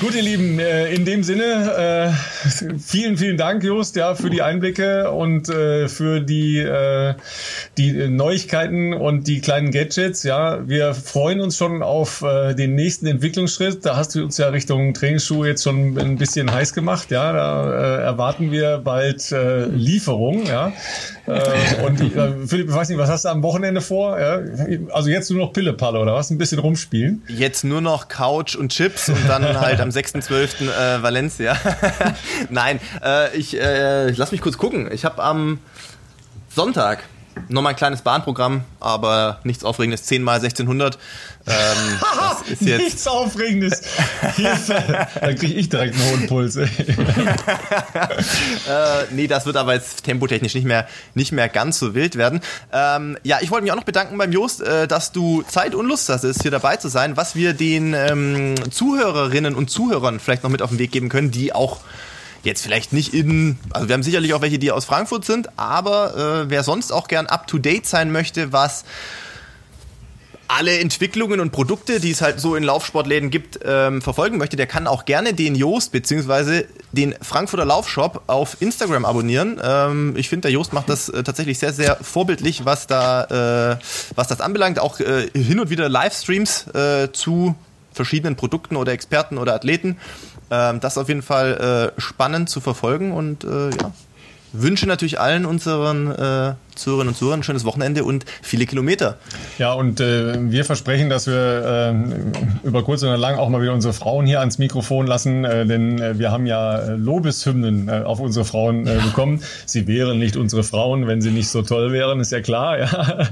Gut, 0.00 0.16
ihr 0.16 0.22
Lieben, 0.22 0.58
äh, 0.58 0.92
in 0.92 1.04
dem 1.04 1.22
Sinne, 1.22 2.10
äh, 2.10 2.78
vielen, 2.78 3.16
vielen 3.16 3.36
Dank, 3.36 3.62
Just, 3.62 3.94
ja, 3.94 4.16
für 4.16 4.28
die 4.28 4.42
Einblicke 4.42 5.12
und 5.12 5.48
äh, 5.48 5.86
für 5.88 6.18
die, 6.20 6.58
äh, 6.58 7.14
die 7.78 8.08
Neuigkeiten 8.08 8.92
und 8.92 9.28
die 9.28 9.40
kleinen 9.40 9.70
Gadgets. 9.70 10.24
Ja, 10.24 10.68
wir 10.68 10.94
freuen 10.94 11.40
uns 11.40 11.56
schon 11.56 11.80
auf 11.84 12.22
äh, 12.22 12.54
den 12.54 12.74
nächsten 12.74 13.06
Entwicklungsschritt. 13.06 13.86
Da 13.86 13.94
hast 13.96 14.16
du 14.16 14.24
uns 14.24 14.36
ja 14.36 14.48
Richtung 14.48 14.94
Trainingsschuhe 14.94 15.46
jetzt 15.46 15.62
schon 15.62 15.96
ein 15.96 16.16
bisschen 16.16 16.52
heiß 16.52 16.71
heiß 16.72 16.74
gemacht. 16.74 17.10
Ja, 17.10 17.32
da 17.32 17.72
äh, 17.72 18.02
erwarten 18.02 18.50
wir 18.50 18.78
bald 18.78 19.30
äh, 19.32 19.66
Lieferung. 19.66 20.46
Ja, 20.46 20.72
äh, 21.26 21.84
und 21.86 22.00
äh, 22.00 22.46
Philipp, 22.46 22.68
ich 22.68 22.74
weiß 22.74 22.88
nicht, 22.88 22.98
was 22.98 23.10
hast 23.10 23.24
du 23.24 23.28
am 23.28 23.42
Wochenende 23.42 23.80
vor? 23.80 24.18
Ja? 24.18 24.40
Also 24.92 25.10
jetzt 25.10 25.30
nur 25.30 25.46
noch 25.46 25.52
Pillepalle 25.52 25.98
oder 25.98 26.14
was? 26.14 26.30
Ein 26.30 26.38
bisschen 26.38 26.58
rumspielen? 26.58 27.22
Jetzt 27.28 27.64
nur 27.64 27.80
noch 27.80 28.08
Couch 28.08 28.56
und 28.56 28.72
Chips 28.72 29.08
und 29.08 29.28
dann 29.28 29.42
halt 29.60 29.80
am 29.80 29.90
6.12. 29.90 30.64
Äh, 30.64 31.02
Valencia. 31.02 31.56
Nein, 32.50 32.80
äh, 33.04 33.36
ich 33.36 33.58
äh, 33.58 34.10
lass 34.10 34.32
mich 34.32 34.40
kurz 34.40 34.58
gucken. 34.58 34.90
Ich 34.92 35.04
habe 35.04 35.22
am 35.22 35.58
Sonntag 36.48 37.00
Nochmal 37.48 37.72
ein 37.72 37.76
kleines 37.76 38.02
Bahnprogramm, 38.02 38.64
aber 38.80 39.40
nichts 39.44 39.64
Aufregendes. 39.64 40.04
10 40.04 40.22
mal 40.22 40.34
1600. 40.34 40.98
Ähm, 41.46 41.52
das 42.20 42.42
ist 42.48 42.62
jetzt 42.62 42.82
nichts 42.82 43.06
Aufregendes. 43.06 43.82
Dann 45.20 45.36
kriege 45.36 45.54
ich 45.54 45.68
direkt 45.68 45.94
einen 45.94 46.10
hohen 46.10 46.26
Puls. 46.26 46.56
äh, 46.56 46.66
nee, 49.10 49.26
das 49.26 49.46
wird 49.46 49.56
aber 49.56 49.74
jetzt 49.74 50.04
tempotechnisch 50.04 50.54
nicht 50.54 50.66
mehr, 50.66 50.86
nicht 51.14 51.32
mehr 51.32 51.48
ganz 51.48 51.78
so 51.78 51.94
wild 51.94 52.16
werden. 52.16 52.40
Ähm, 52.72 53.18
ja, 53.22 53.38
ich 53.40 53.50
wollte 53.50 53.62
mich 53.64 53.72
auch 53.72 53.76
noch 53.76 53.84
bedanken 53.84 54.18
beim 54.18 54.32
Jost, 54.32 54.60
äh, 54.60 54.86
dass 54.86 55.12
du 55.12 55.42
Zeit 55.42 55.74
und 55.74 55.86
Lust 55.86 56.08
hast, 56.08 56.24
hier 56.42 56.50
dabei 56.50 56.76
zu 56.76 56.88
sein, 56.88 57.16
was 57.16 57.34
wir 57.34 57.54
den 57.54 57.94
ähm, 57.94 58.54
Zuhörerinnen 58.70 59.54
und 59.54 59.70
Zuhörern 59.70 60.20
vielleicht 60.20 60.42
noch 60.42 60.50
mit 60.50 60.62
auf 60.62 60.70
den 60.70 60.78
Weg 60.78 60.92
geben 60.92 61.08
können, 61.08 61.30
die 61.30 61.54
auch 61.54 61.80
Jetzt 62.42 62.62
vielleicht 62.62 62.92
nicht 62.92 63.14
in, 63.14 63.58
also 63.70 63.88
wir 63.88 63.94
haben 63.94 64.02
sicherlich 64.02 64.34
auch 64.34 64.40
welche, 64.40 64.58
die 64.58 64.72
aus 64.72 64.84
Frankfurt 64.84 65.24
sind, 65.24 65.58
aber 65.58 66.44
äh, 66.44 66.50
wer 66.50 66.64
sonst 66.64 66.92
auch 66.92 67.06
gern 67.06 67.26
up-to-date 67.26 67.86
sein 67.86 68.10
möchte, 68.10 68.52
was 68.52 68.84
alle 70.52 70.78
Entwicklungen 70.80 71.40
und 71.40 71.50
Produkte, 71.50 71.98
die 71.98 72.10
es 72.10 72.20
halt 72.20 72.38
so 72.38 72.56
in 72.56 72.62
Laufsportläden 72.62 73.30
gibt, 73.30 73.60
ähm, 73.64 74.02
verfolgen 74.02 74.36
möchte, 74.36 74.56
der 74.56 74.66
kann 74.66 74.86
auch 74.86 75.06
gerne 75.06 75.32
den 75.32 75.54
Joost 75.54 75.92
bzw. 75.92 76.64
den 76.92 77.14
Frankfurter 77.22 77.64
Laufshop 77.64 78.22
auf 78.26 78.60
Instagram 78.60 79.06
abonnieren. 79.06 79.58
Ähm, 79.64 80.14
ich 80.16 80.28
finde, 80.28 80.48
der 80.48 80.52
Joost 80.52 80.74
macht 80.74 80.90
das 80.90 81.08
äh, 81.08 81.22
tatsächlich 81.22 81.58
sehr, 81.58 81.72
sehr 81.72 81.96
vorbildlich, 82.02 82.66
was 82.66 82.86
da, 82.86 83.78
äh, 83.78 83.82
was 84.14 84.28
das 84.28 84.42
anbelangt. 84.42 84.78
Auch 84.78 85.00
äh, 85.00 85.30
hin 85.32 85.58
und 85.58 85.70
wieder 85.70 85.88
Livestreams 85.88 86.66
äh, 86.74 87.10
zu 87.12 87.54
verschiedenen 87.92 88.36
Produkten 88.36 88.76
oder 88.76 88.92
Experten 88.92 89.38
oder 89.38 89.54
Athleten. 89.54 89.96
Ähm, 90.52 90.80
das 90.80 90.98
auf 90.98 91.08
jeden 91.08 91.22
Fall 91.22 91.92
äh, 91.96 92.00
spannend 92.00 92.50
zu 92.50 92.60
verfolgen 92.60 93.12
und 93.12 93.42
äh, 93.42 93.70
ja, 93.70 93.90
wünsche 94.52 94.86
natürlich 94.86 95.18
allen 95.18 95.46
unseren 95.46 96.10
äh, 96.10 96.54
Zuhörerinnen 96.74 97.12
und 97.12 97.18
Zuhörern 97.18 97.40
ein 97.40 97.42
schönes 97.42 97.64
Wochenende 97.64 98.04
und 98.04 98.24
viele 98.42 98.66
Kilometer. 98.66 99.16
Ja, 99.58 99.72
und 99.72 100.00
äh, 100.00 100.34
wir 100.50 100.64
versprechen, 100.64 101.10
dass 101.10 101.26
wir 101.26 101.94
äh, 102.64 102.66
über 102.66 102.82
kurz 102.82 103.02
oder 103.02 103.16
lang 103.16 103.36
auch 103.36 103.48
mal 103.48 103.60
wieder 103.62 103.72
unsere 103.72 103.92
Frauen 103.92 104.26
hier 104.26 104.40
ans 104.40 104.58
Mikrofon 104.58 105.06
lassen, 105.06 105.44
äh, 105.44 105.66
denn 105.66 106.00
äh, 106.00 106.18
wir 106.18 106.30
haben 106.30 106.46
ja 106.46 106.78
äh, 106.78 106.96
Lobeshymnen 106.96 107.88
äh, 107.88 108.02
auf 108.04 108.20
unsere 108.20 108.44
Frauen 108.44 108.84
bekommen. 108.84 109.42
Sie 109.66 109.86
wären 109.86 110.18
nicht 110.18 110.36
unsere 110.36 110.62
Frauen, 110.62 111.06
wenn 111.06 111.20
sie 111.20 111.30
nicht 111.30 111.48
so 111.48 111.62
toll 111.62 111.92
wären, 111.92 112.20
ist 112.20 112.32
ja 112.32 112.40
klar. 112.40 112.78
Ja. 112.78 112.88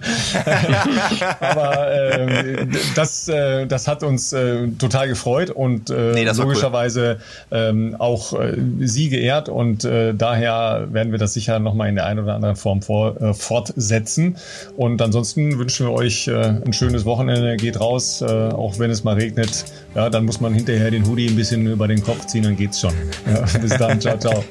Aber 1.40 1.90
äh, 1.92 2.66
das, 2.94 3.26
das 3.26 3.88
hat 3.88 4.02
uns 4.02 4.30
total 4.78 5.08
gefreut 5.08 5.50
und 5.50 5.90
nee, 5.90 6.24
logischerweise 6.24 7.18
cool. 7.50 7.58
ähm, 7.58 7.96
auch 7.98 8.34
sie 8.80 9.08
geehrt 9.08 9.48
und 9.48 9.84
daher 9.84 10.88
werden 10.90 11.12
wir 11.12 11.18
das 11.18 11.34
sicher 11.34 11.58
nochmal 11.58 11.88
in 11.88 11.96
der 11.96 12.06
einen 12.06 12.20
oder 12.20 12.34
anderen 12.34 12.56
Form 12.56 12.82
vor, 12.82 13.29
äh, 13.30 13.34
fortsetzen. 13.34 14.36
Und 14.76 15.00
ansonsten 15.02 15.58
wünschen 15.58 15.86
wir 15.86 15.92
euch 15.92 16.28
äh, 16.28 16.34
ein 16.34 16.72
schönes 16.72 17.04
Wochenende. 17.04 17.56
Geht 17.56 17.80
raus, 17.80 18.22
äh, 18.22 18.26
auch 18.26 18.78
wenn 18.78 18.90
es 18.90 19.04
mal 19.04 19.14
regnet. 19.14 19.64
Ja, 19.94 20.10
dann 20.10 20.24
muss 20.24 20.40
man 20.40 20.54
hinterher 20.54 20.90
den 20.90 21.06
Hoodie 21.06 21.28
ein 21.28 21.36
bisschen 21.36 21.66
über 21.66 21.88
den 21.88 22.02
Kopf 22.02 22.26
ziehen, 22.26 22.44
dann 22.44 22.56
geht's 22.56 22.80
schon. 22.80 22.92
Ja, 23.26 23.58
bis 23.58 23.76
dann, 23.76 24.00
ciao, 24.00 24.18
ciao. 24.18 24.44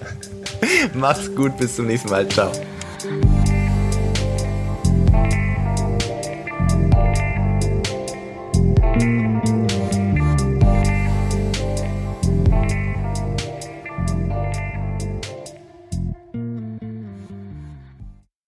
Macht's 0.93 1.34
gut, 1.35 1.57
bis 1.57 1.76
zum 1.76 1.88
nächsten 1.88 2.10
Mal. 2.10 2.27
Ciao. 2.27 2.51